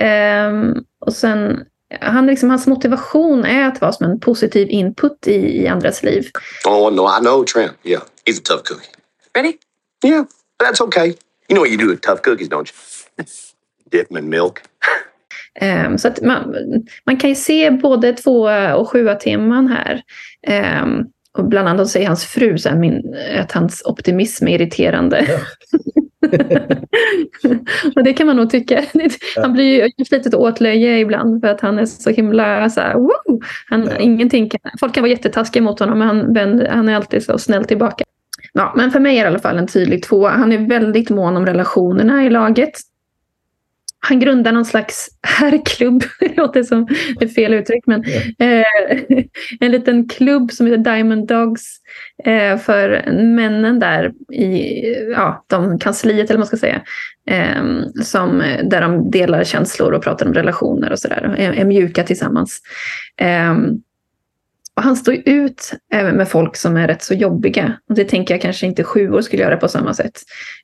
Eh, 0.00 0.82
och 0.98 1.12
sen, 1.12 1.64
han 2.00 2.26
liksom, 2.26 2.50
hans 2.50 2.66
motivation 2.66 3.44
är 3.44 3.68
att 3.68 3.80
vara 3.80 3.92
som 3.92 4.10
en 4.10 4.20
positiv 4.20 4.70
input 4.70 5.26
i, 5.26 5.62
i 5.62 5.68
andras 5.68 6.02
liv. 6.02 6.26
Oh 6.66 6.92
no, 6.92 7.18
I 7.18 7.20
know 7.20 7.44
Trent. 7.44 7.72
Yeah, 7.82 8.02
he's 8.26 8.38
a 8.38 8.42
tough 8.44 8.62
cookie. 8.62 8.88
Ready? 9.34 9.58
Yeah, 10.04 10.24
that's 10.64 10.80
okay. 10.80 11.06
You 11.48 11.56
know 11.56 11.60
what 11.60 11.70
you 11.70 11.78
do 11.78 11.90
with 11.90 12.00
tough 12.00 12.22
cookies, 12.22 12.48
don't 12.48 12.70
you? 12.70 13.24
Dip 13.90 14.08
them 14.08 14.16
in 14.16 14.28
milk. 14.28 14.60
Um, 15.60 15.98
så 15.98 16.08
att 16.08 16.22
man, 16.22 16.54
man 17.04 17.16
kan 17.16 17.30
ju 17.30 17.36
se 17.36 17.70
både 17.70 18.12
två 18.12 18.40
och 18.76 18.88
sjua 18.88 19.14
teman 19.14 19.68
här. 19.68 20.02
Um, 20.82 21.06
och 21.38 21.44
bland 21.44 21.68
annat 21.68 21.88
säger 21.88 22.06
hans 22.06 22.24
fru 22.24 22.58
så 22.58 22.74
min, 22.74 23.16
att 23.38 23.52
hans 23.52 23.82
optimism 23.84 24.48
är 24.48 24.54
irriterande. 24.54 25.26
Ja. 25.28 25.38
och 27.96 28.04
det 28.04 28.12
kan 28.12 28.26
man 28.26 28.36
nog 28.36 28.50
tycka. 28.50 28.84
Han 29.36 29.52
blir 29.52 29.64
ju 29.64 29.82
ett 29.82 30.10
litet 30.10 30.34
åtlöje 30.34 30.98
ibland 30.98 31.40
för 31.40 31.48
att 31.48 31.60
han 31.60 31.78
är 31.78 31.86
så 31.86 32.10
himla 32.10 32.70
så 32.70 32.80
här, 32.80 32.94
wow! 32.94 33.40
Han, 33.66 33.88
ja. 33.90 33.96
ingenting 33.96 34.48
kan, 34.48 34.60
folk 34.80 34.94
kan 34.94 35.02
vara 35.02 35.10
jättetaskiga 35.10 35.62
mot 35.62 35.80
honom 35.80 35.98
men 35.98 36.08
han, 36.08 36.66
han 36.70 36.88
är 36.88 36.94
alltid 36.94 37.24
så 37.24 37.38
snäll 37.38 37.64
tillbaka. 37.64 38.04
Ja, 38.52 38.72
men 38.76 38.90
för 38.90 39.00
mig 39.00 39.18
är 39.18 39.22
det 39.22 39.26
i 39.26 39.30
alla 39.30 39.38
fall 39.38 39.58
en 39.58 39.66
tydlig 39.66 40.02
tvåa. 40.02 40.30
Han 40.30 40.52
är 40.52 40.68
väldigt 40.68 41.10
mån 41.10 41.36
om 41.36 41.46
relationerna 41.46 42.26
i 42.26 42.30
laget 42.30 42.72
han 44.00 44.20
grundar 44.20 44.52
någon 44.52 44.64
slags 44.64 45.08
herrklubb, 45.22 46.02
det 46.20 46.36
låter 46.36 46.62
som 46.62 46.88
ett 47.20 47.34
fel 47.34 47.54
uttryck, 47.54 47.86
men 47.86 48.04
eh, 48.38 48.64
en 49.60 49.70
liten 49.70 50.08
klubb 50.08 50.52
som 50.52 50.66
heter 50.66 50.92
Diamond 50.92 51.26
Dogs 51.26 51.76
eh, 52.24 52.58
för 52.58 53.12
männen 53.12 53.78
där 53.78 54.12
i 54.32 54.84
ja, 55.12 55.44
de 55.46 55.78
kansliet, 55.78 56.30
eller 56.30 56.38
vad 56.38 56.38
man 56.38 56.46
ska 56.46 56.56
säga, 56.56 56.82
eh, 57.26 57.64
som, 58.02 58.42
där 58.64 58.80
de 58.80 59.10
delar 59.10 59.44
känslor 59.44 59.92
och 59.92 60.02
pratar 60.02 60.26
om 60.26 60.34
relationer 60.34 60.92
och 60.92 60.98
sådär, 60.98 61.34
är, 61.38 61.52
är 61.52 61.64
mjuka 61.64 62.02
tillsammans. 62.02 62.60
Eh, 64.76 64.80
och 64.80 64.82
han 64.82 64.96
står 64.96 65.14
ut 65.26 65.72
även 65.92 66.16
med 66.16 66.28
folk 66.28 66.56
som 66.56 66.76
är 66.76 66.88
rätt 66.88 67.02
så 67.02 67.14
jobbiga. 67.14 67.78
Och 67.88 67.94
det 67.94 68.04
tänker 68.04 68.34
jag 68.34 68.40
kanske 68.40 68.66
inte 68.66 68.84
sjuor 68.84 69.20
skulle 69.20 69.42
göra 69.42 69.56
på 69.56 69.68
samma 69.68 69.94
sätt. 69.94 70.20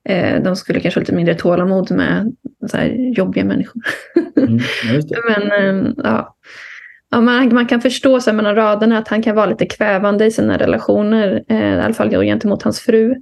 Eh, 0.09 0.43
de 0.43 0.57
skulle 0.57 0.81
kanske 0.81 1.01
ha 1.01 1.03
lite 1.03 1.15
mindre 1.15 1.35
tålamod 1.35 1.91
med 1.91 2.33
så 2.71 2.79
jobbiga 3.17 3.45
människor. 3.45 3.83
Mm, 4.37 4.61
Men 5.29 5.53
eh, 5.53 5.93
ja. 5.97 6.37
ja 7.11 7.21
man, 7.21 7.55
man, 7.55 7.67
kan 7.67 7.81
förstå 7.81 8.21
så 8.21 8.33
mellan 8.33 8.55
raderna 8.55 8.99
att 8.99 9.09
han 9.09 9.23
kan 9.23 9.37
vara 9.37 9.47
lite 9.47 9.67
kvävande 9.67 10.27
i 10.27 10.31
sina 10.31 10.59
relationer. 10.59 11.45
Eh, 11.49 11.75
I 11.75 11.81
alla 11.81 11.95
fall 11.95 12.11
gentemot 12.11 12.63
hans 12.63 12.81
fru. 12.81 13.15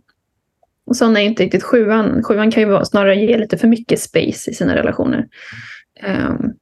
Och 0.87 0.97
sån 0.97 1.17
är 1.17 1.21
inte 1.21 1.43
riktigt 1.43 1.63
sjuan. 1.63 2.23
Sjuan 2.23 2.51
kan 2.51 2.63
ju 2.63 2.69
vara, 2.69 2.85
snarare 2.85 3.17
ge 3.17 3.39
lite 3.39 3.59
för 3.59 3.69
mycket 3.69 4.01
space 4.01 4.51
i 4.51 4.55
sina 4.55 4.77
relationer. 4.77 5.27
Um, 6.07 6.53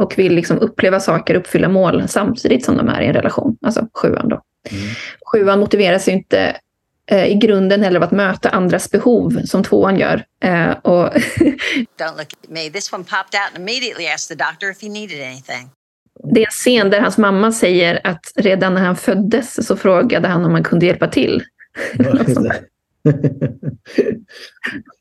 och 0.00 0.18
vill 0.18 0.34
liksom 0.34 0.58
uppleva 0.58 1.00
saker, 1.00 1.34
uppfylla 1.34 1.68
mål 1.68 2.08
samtidigt 2.08 2.64
som 2.64 2.76
de 2.76 2.88
är 2.88 3.00
i 3.00 3.06
en 3.06 3.14
relation. 3.14 3.56
Alltså 3.62 3.86
sjuan 3.94 4.28
då. 4.28 4.42
Mm. 4.70 4.84
Sjuan 5.32 5.60
motiverar 5.60 5.98
sig 5.98 6.14
inte 6.14 6.56
eh, 7.10 7.26
i 7.26 7.34
grunden 7.34 7.82
heller 7.82 7.96
av 7.96 8.02
att 8.02 8.10
möta 8.10 8.48
andras 8.48 8.90
behov 8.90 9.40
som 9.44 9.62
tvåan 9.62 9.98
gör. 9.98 10.24
Eh, 10.44 10.70
och 10.70 11.08
Don't 11.98 12.16
look 12.16 12.32
at 12.42 12.48
me. 12.48 12.70
This 12.70 12.92
one 12.92 13.04
popped 13.04 13.40
out 13.40 13.54
and 13.54 13.68
immediately 13.68 14.06
asked 14.06 14.38
the 14.38 14.44
doctor 14.44 14.70
if 14.70 14.82
he 14.82 14.88
needed 14.88 15.26
anything. 15.26 15.70
Det 16.34 16.40
är 16.40 16.46
en 16.46 16.50
scen 16.50 16.90
där 16.90 17.00
hans 17.00 17.18
mamma 17.18 17.52
säger 17.52 18.00
att 18.04 18.32
redan 18.36 18.74
när 18.74 18.80
han 18.80 18.96
föddes 18.96 19.66
så 19.66 19.76
frågade 19.76 20.28
han 20.28 20.44
om 20.44 20.52
man 20.52 20.64
kunde 20.64 20.86
hjälpa 20.86 21.08
till. 21.08 21.42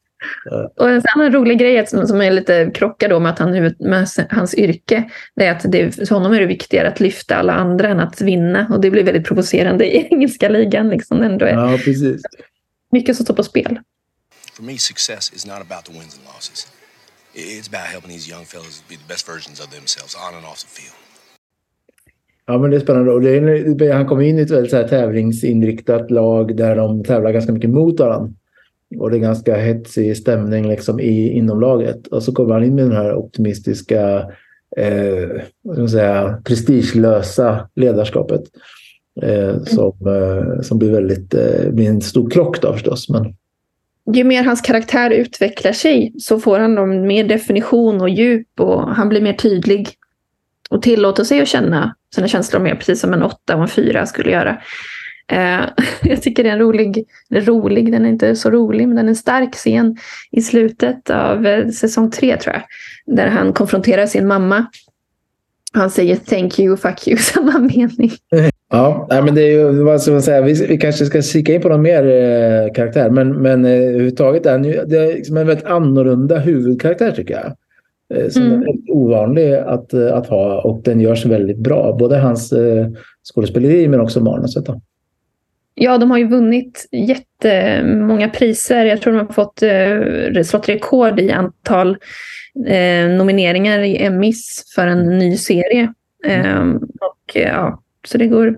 Och 0.76 0.90
en 0.90 1.02
annan 1.16 1.34
rolig 1.34 1.60
grej 1.60 1.88
som, 1.88 2.08
som 2.08 2.22
är 2.22 2.32
lite 2.32 2.72
krockar 2.74 3.10
då 3.10 3.20
med, 3.20 3.32
att 3.32 3.40
han, 3.40 3.74
med 3.80 4.08
hans 4.30 4.56
yrke, 4.56 5.10
det 5.36 5.46
är 5.46 5.52
att 5.52 5.72
det, 5.72 5.92
för 5.92 6.16
honom 6.16 6.34
är 6.34 6.40
det 6.40 6.46
viktigare 6.46 6.88
att 6.88 7.00
lyfta 7.00 7.36
alla 7.36 7.54
andra 7.54 7.88
än 7.88 8.00
att 8.00 8.22
vinna. 8.22 8.68
Och 8.72 8.82
det 8.82 8.92
blir 8.92 9.04
väldigt 9.04 9.28
provocerande 9.28 9.86
i 9.86 10.08
engelska 10.12 10.50
ligan. 10.50 10.90
Liksom, 10.90 11.22
ändå 11.22 11.46
är 11.46 11.54
ja, 11.54 11.78
precis. 11.86 12.22
Mycket 12.92 13.16
som 13.16 13.26
står 13.26 13.36
på 13.36 13.44
spel. 13.44 13.80
For 14.54 14.64
me, 14.64 14.78
success 14.78 15.34
is 15.36 15.46
not 15.46 15.56
about 15.56 15.86
the 15.86 15.92
wins 15.92 16.18
and 16.18 16.26
losses. 16.36 16.68
It's 17.34 17.68
about 17.68 17.88
helping 17.94 18.12
these 18.12 18.32
young 18.32 18.46
fellas 18.46 18.84
be 18.90 18.96
the 18.96 19.08
best 19.08 19.28
versions 19.28 19.60
of 19.60 19.70
themselves 19.70 20.16
on 20.16 20.36
and 20.38 20.46
off 20.46 20.60
the 20.64 20.82
field. 20.82 20.96
Ja, 22.46 22.58
men 22.58 22.72
det 22.72 22.78
är 22.78 22.82
spännande. 22.82 23.12
Och 23.12 23.22
det 23.22 23.30
är, 23.30 23.94
han 23.94 24.08
kommer 24.08 24.24
in 24.24 24.40
i 24.40 24.42
ett 24.42 24.52
väldigt 24.52 24.72
så 24.72 24.78
här 24.78 24.88
tävlingsinriktat 24.88 26.12
lag 26.12 26.58
där 26.58 26.76
de 26.76 27.04
tävlar 27.04 27.32
ganska 27.32 27.52
mycket 27.52 27.70
mot 27.70 28.00
varandra. 28.00 28.34
Och 28.98 29.12
det 29.12 29.18
är 29.18 29.20
ganska 29.20 29.56
hetsig 29.56 30.18
stämning 30.18 30.68
liksom 30.68 31.00
i, 31.00 31.30
inom 31.30 31.62
laget. 31.62 32.08
Och 32.08 32.24
så 32.24 32.32
kommer 32.32 32.54
han 32.54 32.64
in 32.64 32.76
med 32.76 32.86
den 32.86 32.96
här 32.96 33.16
optimistiska, 33.16 34.18
eh, 34.78 35.42
vad 35.62 35.92
säga, 35.92 36.42
prestigelösa 36.46 37.70
ledarskapet. 37.76 38.42
Eh, 39.22 39.64
som, 39.64 39.94
eh, 40.08 40.62
som 40.62 40.80
blir 40.80 40.92
väldigt, 40.92 41.34
eh, 41.34 41.70
blir 41.72 41.90
en 41.90 42.02
stor 42.02 42.30
krock 42.30 42.62
då 42.62 42.74
förstås. 42.74 43.10
Men... 43.10 43.34
Ju 44.16 44.24
mer 44.24 44.44
hans 44.44 44.62
karaktär 44.62 45.10
utvecklar 45.10 45.72
sig 45.72 46.14
så 46.20 46.40
får 46.40 46.60
han 46.60 46.76
då 46.76 46.86
mer 46.86 47.24
definition 47.24 48.02
och 48.02 48.10
djup 48.10 48.60
och 48.60 48.96
han 48.96 49.10
blir 49.10 49.22
mer 49.22 49.34
tydlig. 49.34 49.90
Och 50.70 50.82
tillåter 50.82 51.24
sig 51.24 51.42
att 51.42 51.48
känna 51.48 51.96
sina 52.16 52.28
känslor 52.28 52.60
mer, 52.60 52.76
precis 52.76 53.00
som 53.00 53.14
en 53.14 53.24
åtta 53.24 53.56
och 53.56 53.62
en 53.62 53.68
fyra 53.68 54.06
skulle 54.06 54.32
göra. 54.32 54.58
Eh, 55.30 55.62
jag 56.04 56.22
tycker 56.22 56.44
det 56.44 56.50
är 56.50 56.54
en 56.54 56.60
rolig, 56.60 57.06
rolig, 57.32 57.92
den 57.92 58.06
är 58.06 58.10
inte 58.10 58.36
så 58.36 58.50
rolig, 58.50 58.88
men 58.88 58.98
den 58.98 59.06
är 59.06 59.10
en 59.10 59.16
stark 59.16 59.54
scen 59.54 59.98
i 60.32 60.42
slutet 60.42 61.10
av 61.10 61.46
eh, 61.46 61.68
säsong 61.68 62.12
tre 62.12 62.38
tror 62.38 62.56
jag. 62.56 62.64
Där 63.16 63.28
han 63.28 63.54
konfronterar 63.54 64.06
sin 64.06 64.28
mamma. 64.28 64.66
Han 65.74 65.90
säger 65.90 66.16
thank 66.16 66.60
you, 66.60 66.78
fuck 66.78 67.08
you, 67.08 67.18
samma 67.20 67.60
mening. 67.60 68.12
Ja, 68.72 69.08
men 69.10 69.36
det 69.36 69.42
är 69.42 69.52
ju, 69.52 69.84
vad 69.84 70.02
ska 70.02 70.12
man 70.12 70.22
säga, 70.22 70.42
vi, 70.42 70.68
vi 70.68 70.78
kanske 70.78 71.06
ska 71.06 71.22
kika 71.22 71.54
in 71.54 71.62
på 71.62 71.70
någon 71.70 71.82
mer 71.82 72.06
eh, 72.06 72.74
karaktär, 72.74 73.10
men, 73.10 73.42
men 73.42 73.66
eh, 73.66 73.72
överhuvudtaget 73.72 74.46
är 74.46 74.52
han 74.52 74.64
ju, 74.64 74.86
det 74.86 74.98
är 74.98 75.14
liksom 75.14 75.38
en 75.38 75.48
väldigt 75.48 75.66
annorlunda 75.66 76.40
huvudkaraktär 76.40 77.12
tycker 77.12 77.34
jag. 77.34 77.56
Eh, 78.14 78.30
som 78.30 78.42
mm. 78.42 78.54
är 78.54 78.66
väldigt 78.66 78.90
ovanlig 78.90 79.54
att, 79.54 79.94
eh, 79.94 80.14
att 80.14 80.28
ha 80.28 80.62
och 80.62 80.82
den 80.84 81.00
görs 81.00 81.26
väldigt 81.26 81.58
bra. 81.58 81.96
Både 82.00 82.18
hans 82.18 82.52
eh, 82.52 82.88
skådespeleri 83.34 83.88
men 83.88 84.00
också 84.00 84.24
manuset. 84.24 84.66
Då. 84.66 84.82
Ja, 85.82 85.98
de 85.98 86.12
har 86.12 86.18
ju 86.18 86.28
vunnit 86.28 86.88
jättemånga 86.92 88.30
priser. 88.30 88.86
Jag 88.86 89.02
tror 89.02 89.14
de 89.14 89.20
har 89.28 89.34
fått 89.34 89.62
eh, 89.62 90.44
slått 90.44 90.70
rekord 90.70 91.20
i 91.20 91.32
antal 91.32 91.98
eh, 92.68 93.10
nomineringar 93.10 93.80
i 93.80 94.04
Emmys 94.04 94.74
för 94.76 94.88
en 94.88 95.18
ny 95.18 95.38
serie. 95.38 95.94
Mm. 96.26 96.46
Eh, 96.46 96.76
och, 96.82 97.36
ja, 97.36 97.82
så 98.08 98.18
det 98.18 98.28
går... 98.28 98.58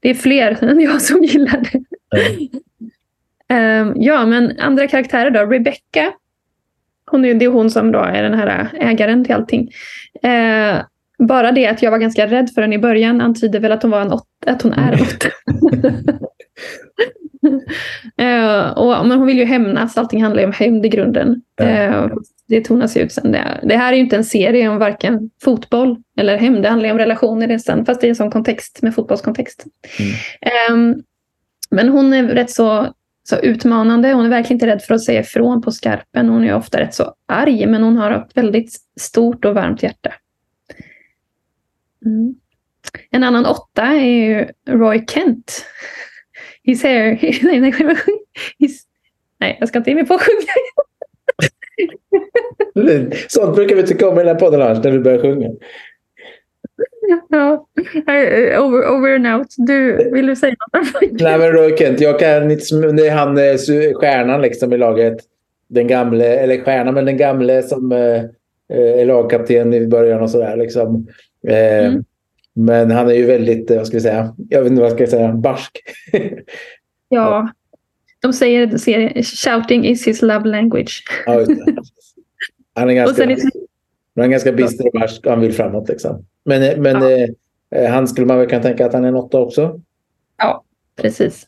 Det 0.00 0.10
är 0.10 0.14
fler 0.14 0.64
än 0.70 0.80
jag 0.80 1.02
som 1.02 1.22
gillar 1.24 1.62
det. 1.72 1.82
Mm. 3.54 3.92
ja, 3.96 4.26
men 4.26 4.58
andra 4.58 4.88
karaktärer 4.88 5.30
då. 5.30 5.40
Rebecca. 5.40 6.12
Hon 7.06 7.24
är, 7.24 7.34
det 7.34 7.44
är 7.44 7.50
hon 7.50 7.70
som 7.70 7.92
då 7.92 7.98
är 7.98 8.22
den 8.22 8.34
här 8.34 8.68
ägaren 8.80 9.24
till 9.24 9.34
allting. 9.34 9.70
Eh, 10.22 10.82
bara 11.18 11.52
det 11.52 11.66
att 11.66 11.82
jag 11.82 11.90
var 11.90 11.98
ganska 11.98 12.26
rädd 12.26 12.50
för 12.54 12.62
henne 12.62 12.74
i 12.74 12.78
början 12.78 13.20
antyder 13.20 13.60
väl 13.60 13.72
att 13.72 13.82
hon, 13.82 13.90
var 13.90 14.00
en 14.00 14.12
åt, 14.12 14.26
att 14.46 14.62
hon 14.62 14.72
är 14.72 14.92
en 14.92 15.00
åtta. 15.00 15.28
uh, 18.20 18.70
och, 18.78 19.06
men 19.06 19.18
hon 19.18 19.26
vill 19.26 19.38
ju 19.38 19.44
hämnas, 19.44 19.98
allting 19.98 20.22
handlar 20.22 20.40
ju 20.40 20.46
om 20.46 20.52
hämnd 20.52 20.86
i 20.86 20.88
grunden. 20.88 21.42
Uh, 21.60 22.06
det 22.50 22.64
tonas 22.64 22.96
ut 22.96 23.12
sen. 23.12 23.32
Det, 23.32 23.60
det 23.62 23.76
här 23.76 23.92
är 23.92 23.96
ju 23.96 24.02
inte 24.02 24.16
en 24.16 24.24
serie 24.24 24.68
om 24.68 24.78
varken 24.78 25.30
fotboll 25.42 26.02
eller 26.16 26.36
hämnd, 26.36 26.62
det 26.62 26.68
handlar 26.68 26.88
ju 26.88 26.92
om 26.92 26.98
relationer 26.98 27.46
nästan, 27.46 27.86
fast 27.86 28.04
i 28.04 28.08
en 28.08 28.16
sån 28.16 28.30
kontext 28.30 28.82
med 28.82 28.94
fotbollskontext. 28.94 29.64
Mm. 29.98 30.92
Um, 30.94 31.02
men 31.70 31.88
hon 31.88 32.12
är 32.12 32.22
rätt 32.22 32.50
så, 32.50 32.94
så 33.28 33.36
utmanande, 33.36 34.12
hon 34.12 34.24
är 34.24 34.28
verkligen 34.28 34.56
inte 34.56 34.66
rädd 34.66 34.82
för 34.82 34.94
att 34.94 35.02
säga 35.02 35.20
ifrån 35.20 35.62
på 35.62 35.72
skarpen. 35.72 36.28
Hon 36.28 36.44
är 36.44 36.54
ofta 36.54 36.80
rätt 36.80 36.94
så 36.94 37.14
arg, 37.26 37.66
men 37.66 37.82
hon 37.82 37.96
har 37.96 38.10
ett 38.10 38.36
väldigt 38.36 38.72
stort 39.00 39.44
och 39.44 39.54
varmt 39.54 39.82
hjärta. 39.82 40.12
Mm. 42.04 42.34
En 43.10 43.24
annan 43.24 43.46
åtta 43.46 43.82
är 43.82 44.04
ju 44.04 44.48
Roy 44.68 45.04
Kent. 45.06 45.64
He's 46.66 46.82
here. 46.82 47.14
He's... 48.58 48.78
Nej, 49.38 49.56
jag 49.60 49.68
ska 49.68 49.78
inte 49.78 49.90
ge 49.90 49.94
mig 49.94 50.06
på 50.06 50.14
att 50.14 50.20
sjunga. 50.20 50.52
Sånt 53.28 53.56
brukar 53.56 53.76
vi 53.76 53.82
tycka 53.82 54.08
om 54.08 54.14
i 54.14 54.18
den 54.18 54.28
här 54.28 54.34
podden 54.34 54.62
annars, 54.62 54.84
när 54.84 54.92
du 54.92 55.00
börjar 55.00 55.22
sjunga. 55.22 55.50
Ja, 57.28 57.66
over, 58.58 58.88
over 58.88 59.14
and 59.14 59.26
out. 59.26 59.54
Du, 59.56 60.10
vill 60.12 60.26
du 60.26 60.36
säga 60.36 60.54
något? 60.72 61.12
Nej, 61.20 61.38
men 61.38 61.52
Roy 61.52 61.76
Kent, 61.76 62.00
jag 62.00 62.18
kan 62.18 62.50
inte... 62.50 62.92
Det 62.92 63.08
är 63.08 63.14
han 63.14 63.38
eh, 63.38 63.94
stjärnan 63.94 64.42
liksom 64.42 64.72
i 64.72 64.76
laget. 64.76 65.16
Den 65.68 65.86
gamle, 65.86 66.24
eller 66.24 66.64
stjärnan, 66.64 66.94
men 66.94 67.04
den 67.04 67.16
gamle 67.16 67.62
som 67.62 67.92
eh, 67.92 68.24
är 68.72 69.04
lagkapten 69.04 69.74
i 69.74 69.86
början 69.86 70.22
och 70.22 70.30
sådär. 70.30 70.56
Liksom. 70.56 71.06
Mm. 71.48 72.04
Men 72.60 72.90
han 72.90 73.08
är 73.08 73.14
ju 73.14 73.26
väldigt, 73.26 73.70
vad 73.70 73.86
ska 73.86 73.96
vi 73.96 74.00
säga, 74.00 74.34
jag 74.48 74.62
vet 74.62 74.70
inte 74.70 74.82
vad 74.82 74.90
jag 74.90 74.96
ska 74.98 75.16
säga, 75.16 75.32
barsk. 75.32 75.78
ja, 77.08 77.50
de 78.20 78.32
säger, 78.32 78.78
säger 78.78 79.22
shouting 79.22 79.86
is 79.86 80.06
his 80.06 80.22
love 80.22 80.48
language. 80.48 81.02
ja. 81.26 81.46
Han 82.74 82.90
är 82.90 82.94
ganska, 82.94 83.24
är... 83.24 83.38
han 84.14 84.24
är 84.24 84.28
ganska 84.28 84.52
bister 84.52 84.86
och 84.86 85.00
barsk 85.00 85.26
och 85.26 85.30
han 85.32 85.40
vill 85.40 85.52
framåt. 85.52 85.88
Liksom. 85.88 86.24
Men, 86.44 86.82
men 86.82 87.02
ja. 87.02 87.26
eh, 87.78 87.90
han 87.90 88.08
skulle 88.08 88.26
man 88.26 88.38
väl 88.38 88.48
kunna 88.48 88.62
tänka 88.62 88.86
att 88.86 88.92
han 88.92 89.04
är 89.04 89.08
en 89.08 89.16
åtta 89.16 89.38
också? 89.38 89.80
Ja, 90.36 90.64
precis. 90.96 91.46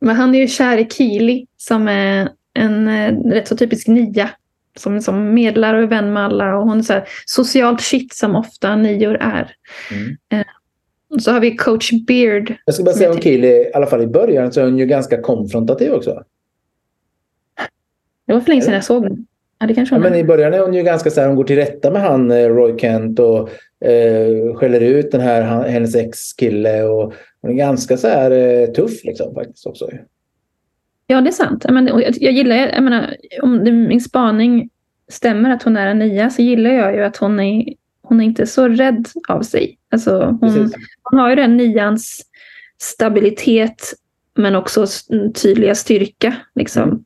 Men 0.00 0.16
han 0.16 0.34
är 0.34 0.38
ju 0.38 0.48
kär 0.48 0.78
i 0.78 0.88
Keely 0.90 1.46
som 1.56 1.88
är 1.88 2.28
en 2.54 2.88
eh, 2.88 3.30
rätt 3.30 3.48
så 3.48 3.56
typisk 3.56 3.86
nia 3.86 4.30
som, 4.76 5.00
som 5.00 5.34
medlar 5.34 5.74
och 5.74 5.92
vän 5.92 6.12
med 6.12 6.24
alla. 6.24 6.56
Och 6.56 6.68
hon 6.68 6.78
är 6.78 6.82
så 6.82 6.92
här, 6.92 7.08
socialt 7.26 7.80
shit 7.80 8.14
som 8.14 8.36
ofta 8.36 8.76
nior 8.76 9.16
är. 9.20 9.56
Mm. 9.90 10.16
Eh, 10.32 10.46
så 11.20 11.32
har 11.32 11.40
vi 11.40 11.56
coach 11.56 11.90
Beard. 12.06 12.54
Jag 12.64 12.74
ska 12.74 12.84
bara 12.84 12.94
säga 12.94 13.10
om 13.10 13.20
Kiel, 13.20 13.44
i 13.44 13.70
alla 13.74 13.86
fall 13.86 14.02
i 14.02 14.06
början, 14.06 14.52
så 14.52 14.60
är 14.60 14.64
hon 14.64 14.78
ju 14.78 14.86
ganska 14.86 15.22
konfrontativ 15.22 15.92
också. 15.92 16.22
Det 18.26 18.32
var 18.32 18.40
för 18.40 18.48
länge 18.48 18.62
sedan 18.62 18.74
jag 18.74 18.84
såg 18.84 19.02
den. 19.02 19.26
Ja, 19.58 19.66
det 19.66 19.74
kanske 19.74 19.94
ja, 19.94 19.98
men 19.98 20.14
I 20.14 20.24
början 20.24 20.54
är 20.54 20.58
hon 20.58 20.74
ju 20.74 20.82
ganska 20.82 21.10
så 21.10 21.20
här, 21.20 21.28
hon 21.28 21.36
går 21.36 21.44
till 21.44 21.56
rätta 21.56 21.90
med 21.90 22.02
han 22.02 22.30
eh, 22.30 22.48
Roy 22.48 22.78
Kent 22.78 23.18
och 23.18 23.48
eh, 23.88 24.54
skäller 24.54 24.80
ut 24.80 25.10
den 25.10 25.20
här, 25.20 25.68
hennes 25.68 25.94
ex-kille. 25.94 26.82
Och 26.82 27.14
hon 27.40 27.50
är 27.50 27.54
ganska 27.54 27.96
så 27.96 28.08
här 28.08 28.30
eh, 28.30 28.66
tuff 28.66 29.04
liksom 29.04 29.34
faktiskt 29.34 29.66
också. 29.66 29.90
Ja, 31.06 31.20
det 31.20 31.30
är 31.30 31.32
sant. 31.32 31.64
Jag, 31.64 31.74
menar, 31.74 32.04
jag, 32.20 32.32
gillar, 32.32 32.56
jag 32.56 32.82
menar, 32.82 33.16
om 33.42 33.62
min 33.62 34.00
spaning 34.00 34.70
stämmer 35.08 35.50
att 35.50 35.62
hon 35.62 35.76
är 35.76 35.86
en 35.86 35.98
nia 35.98 36.30
så 36.30 36.42
gillar 36.42 36.70
jag 36.70 36.94
ju 36.94 37.02
att 37.02 37.16
hon 37.16 37.40
är, 37.40 37.74
hon 38.02 38.20
är 38.20 38.24
inte 38.24 38.46
så 38.46 38.68
rädd 38.68 39.08
av 39.28 39.42
sig. 39.42 39.78
Alltså, 39.90 40.38
hon, 40.40 40.72
hon 41.02 41.20
har 41.20 41.30
ju 41.30 41.36
den 41.36 41.56
nians 41.56 42.22
stabilitet 42.78 43.94
men 44.34 44.54
också 44.54 44.86
tydliga 45.42 45.74
styrka. 45.74 46.34
Liksom. 46.54 47.04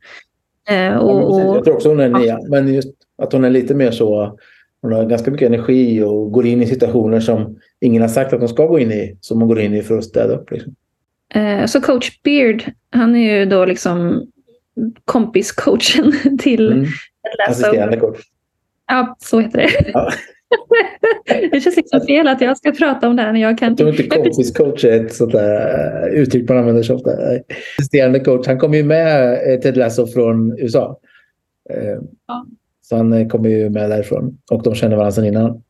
Mm. 0.69 0.93
Eh, 0.93 0.99
och, 0.99 1.41
ja, 1.41 1.55
jag 1.55 1.65
tror 1.65 1.75
också 1.75 1.89
hon 1.89 2.01
är 2.01 2.05
en 2.05 2.13
nia, 2.13 2.39
men 2.51 2.75
just 2.75 2.95
att 3.23 3.33
hon 3.33 3.45
är 3.45 3.51
lite 3.51 3.75
mer 3.75 3.91
så 3.91 4.39
hon 4.83 4.93
har 4.93 5.05
ganska 5.05 5.31
mycket 5.31 5.47
energi 5.47 6.03
och 6.03 6.33
går 6.33 6.47
in 6.47 6.63
i 6.63 6.67
situationer 6.67 7.21
som 7.21 7.59
ingen 7.81 8.03
har 8.03 8.09
sagt 8.09 8.33
att 8.33 8.41
hon 8.41 8.49
ska 8.49 8.67
gå 8.67 8.79
in 8.79 8.93
i. 8.93 9.17
Som 9.21 9.41
hon 9.41 9.49
går 9.49 9.61
in 9.61 9.75
i 9.75 9.83
för 9.83 9.99
att 9.99 10.05
städa 10.05 10.35
upp. 10.35 10.51
Liksom. 10.51 10.75
Eh, 11.35 11.67
så 11.67 11.81
coach 11.81 12.23
Beard, 12.23 12.65
han 12.91 13.17
är 13.17 13.39
ju 13.39 13.45
då 13.45 13.65
liksom 13.65 14.27
kompiscoachen 15.05 16.13
till 16.39 16.73
mm. 16.73 16.87
Assisterande 17.49 17.97
coach. 17.97 18.19
Ja, 18.87 19.17
så 19.21 19.41
heter 19.41 19.59
det. 19.59 19.91
Ja. 19.93 20.13
det 21.53 21.61
känns 21.61 21.77
liksom 21.77 22.01
fel 22.01 22.29
att 22.29 22.41
jag 22.41 22.57
ska 22.57 22.73
prata 22.73 23.09
om 23.09 23.17
det 23.17 23.23
här 23.23 23.33
när 23.33 23.41
jag 23.41 23.59
kan... 23.59 23.69
Jag 23.69 23.79
tror 23.79 23.91
inte 23.91 24.03
kompiscoach 24.03 24.85
är 24.85 25.05
ett 25.05 25.15
sånt 25.15 25.33
där 25.33 26.09
eh, 26.09 26.21
uttryck 26.21 26.49
man 26.49 26.59
använder 26.59 26.83
så 26.83 26.95
ofta. 26.95 27.11
Assisterande 27.79 28.21
coach. 28.21 28.47
Han 28.47 28.59
kom 28.59 28.75
ju 28.75 28.83
med 28.83 29.33
eh, 29.53 29.61
Ted 29.61 29.77
Lasso 29.77 30.07
från 30.07 30.59
USA. 30.59 31.01
Ja. 32.27 32.47
Så 32.83 32.97
han 32.97 33.29
kommer 33.29 33.49
ju 33.49 33.71
med 33.71 33.91
därifrån. 33.91 34.39
Och 34.51 34.63
de 34.63 34.75
känner 34.75 34.97
varandra 34.97 35.13
sedan 35.13 35.25
innan. 35.25 35.63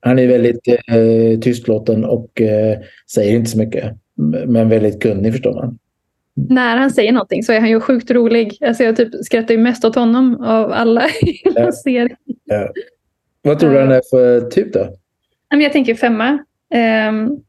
Han 0.00 0.18
är 0.18 0.26
väldigt 0.26 0.68
eh, 0.68 1.40
tystlåten 1.40 2.04
och 2.04 2.40
eh, 2.40 2.78
säger 3.12 3.36
inte 3.36 3.50
så 3.50 3.58
mycket 3.58 3.94
men 4.46 4.68
väldigt 4.68 5.02
kunnig 5.02 5.32
förstår 5.32 5.54
man. 5.54 5.78
När 6.48 6.76
han 6.76 6.90
säger 6.90 7.12
någonting 7.12 7.42
så 7.42 7.52
är 7.52 7.60
han 7.60 7.68
ju 7.68 7.80
sjukt 7.80 8.10
rolig. 8.10 8.58
Alltså 8.60 8.84
jag 8.84 8.96
typ 8.96 9.24
skrattar 9.24 9.54
ju 9.54 9.60
mest 9.60 9.84
åt 9.84 9.94
honom 9.94 10.40
av 10.40 10.72
alla 10.72 11.08
i 11.08 11.40
hela 11.44 11.60
ja. 11.60 11.72
serien. 11.72 12.16
Ja. 12.44 12.68
Vad 13.42 13.58
tror 13.58 13.70
du 13.70 13.80
han 13.80 13.90
är 13.90 14.02
för 14.10 14.50
typ 14.50 14.72
då? 14.72 14.88
Jag 15.48 15.72
tänker 15.72 15.94
femma. 15.94 16.38
Um, 17.08 17.42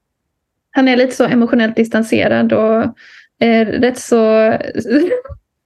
han 0.72 0.88
är 0.88 0.98
lite 0.98 1.16
så 1.16 1.26
emotionellt 1.26 1.76
distanserad 1.76 2.54
och 2.54 2.86
är 3.40 3.66
rätt 3.66 3.98
så... 3.98 4.18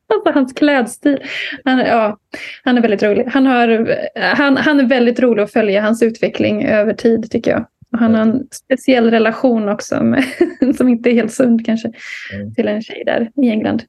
alltså 0.08 0.32
hans 0.34 0.54
klädstil. 0.54 1.24
Han, 1.66 1.80
ja, 1.80 2.18
han 2.64 2.78
är 2.78 2.82
väldigt 2.82 3.04
rolig. 3.04 3.26
Han, 3.28 3.46
har, 3.46 3.98
han, 4.36 4.58
han 4.58 4.80
är 4.80 4.84
väldigt 4.86 5.20
rolig 5.20 5.44
att 5.44 5.52
följa 5.52 5.82
hans 5.82 6.04
utveckling 6.04 6.66
över 6.66 6.94
tid 6.94 7.32
tycker 7.32 7.52
jag. 7.52 7.66
Och 7.94 8.00
han 8.00 8.14
har 8.14 8.22
en 8.22 8.48
speciell 8.52 9.12
relation 9.12 9.70
också 9.70 10.04
med, 10.04 10.24
som 10.78 10.88
inte 10.88 11.10
är 11.10 11.14
helt 11.14 11.34
sund 11.34 11.66
kanske 11.66 11.92
mm. 12.34 12.54
till 12.54 12.68
en 12.68 12.82
tjej 12.82 13.04
där 13.06 13.32
i 13.44 13.50
England. 13.50 13.84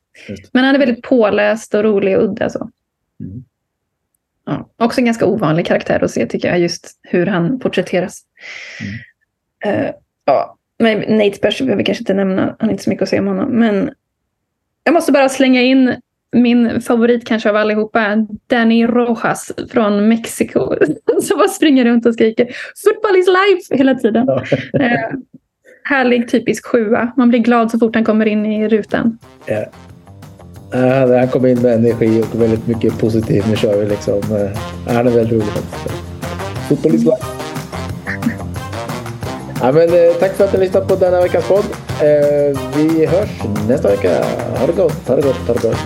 Men 0.53 0.65
han 0.65 0.75
är 0.75 0.79
väldigt 0.79 1.03
påläst 1.03 1.75
och 1.75 1.85
rolig 1.85 2.19
och 2.19 2.25
udda. 2.25 2.51
Så. 2.51 2.71
Mm. 3.21 3.45
Ja, 4.47 4.71
också 4.77 5.01
en 5.01 5.05
ganska 5.05 5.27
ovanlig 5.27 5.67
karaktär 5.67 6.05
att 6.05 6.11
se 6.11 6.27
tycker 6.27 6.49
jag, 6.49 6.59
just 6.59 6.91
hur 7.03 7.27
han 7.27 7.59
porträtteras. 7.59 8.23
Mm. 9.65 9.85
Uh, 9.85 9.91
ja, 10.25 10.57
men 10.79 10.99
Nate 10.99 11.39
Bush 11.43 11.63
behöver 11.63 11.77
vi 11.77 11.85
kanske 11.85 12.03
inte 12.03 12.15
nämna. 12.15 12.57
Han 12.59 12.69
är 12.69 12.73
inte 12.73 12.85
så 12.85 12.91
mycket 12.91 13.03
att 13.03 13.09
se 13.09 13.19
om 13.19 13.27
honom. 13.27 13.51
Men 13.51 13.91
jag 14.85 14.95
måste 14.95 15.13
bara 15.13 15.29
slänga 15.29 15.63
in 15.63 15.97
min 16.35 16.81
favorit 16.81 17.27
kanske 17.27 17.51
av 17.51 17.57
allihopa, 17.57 18.27
Danny 18.47 18.87
Rojas 18.87 19.53
från 19.71 20.09
Mexiko. 20.09 20.75
Som 21.23 21.39
bara 21.39 21.49
springer 21.49 21.85
runt 21.85 22.07
och 22.07 22.15
skriker 22.15 22.49
“Football 22.85 23.17
is 23.17 23.27
life” 23.27 23.77
hela 23.77 23.95
tiden. 23.95 24.29
Eh, 24.29 25.19
härlig 25.85 26.29
typisk 26.29 26.67
sjua. 26.67 27.13
Man 27.17 27.29
blir 27.29 27.41
glad 27.41 27.71
så 27.71 27.79
fort 27.79 27.95
han 27.95 28.05
kommer 28.05 28.27
in 28.27 28.47
i 28.47 28.69
rutan. 28.69 29.19
Ja. 29.47 29.65
Uh, 30.75 31.19
han 31.19 31.29
kommer 31.29 31.49
in 31.49 31.63
med 31.63 31.75
energi 31.75 32.23
och 32.23 32.43
väldigt 32.43 32.67
mycket 32.67 32.99
positivt. 32.99 33.47
Nu 33.49 33.57
kör 33.57 33.81
vi 33.81 33.87
liksom. 33.87 34.15
Uh, 34.15 34.51
han 34.87 35.07
är 35.07 35.11
väldigt 35.11 35.33
rolig 35.33 35.47
faktiskt. 35.47 35.95
Football 36.69 36.95
is 36.95 37.05
life. 37.05 37.25
Ja, 39.65 39.73
men, 39.73 39.89
eh, 39.89 40.15
tack 40.21 40.33
för 40.35 40.45
att 40.45 40.53
ni 40.53 40.59
lyssnat 40.59 40.89
på 40.89 40.97
denna 40.97 41.21
veckans 41.21 41.49
podd. 41.49 41.65
Eh, 42.01 42.59
vi 42.77 43.07
hörs 43.07 43.31
nästa 43.69 43.89
vecka. 43.89 44.25
Ha 44.59 44.67
det 44.67 44.73
gott, 44.73 45.09
ha 45.09 45.17
det 45.17 45.23
gott, 45.23 45.47
ha 45.47 45.55
det 45.55 45.63
gott. 45.63 45.77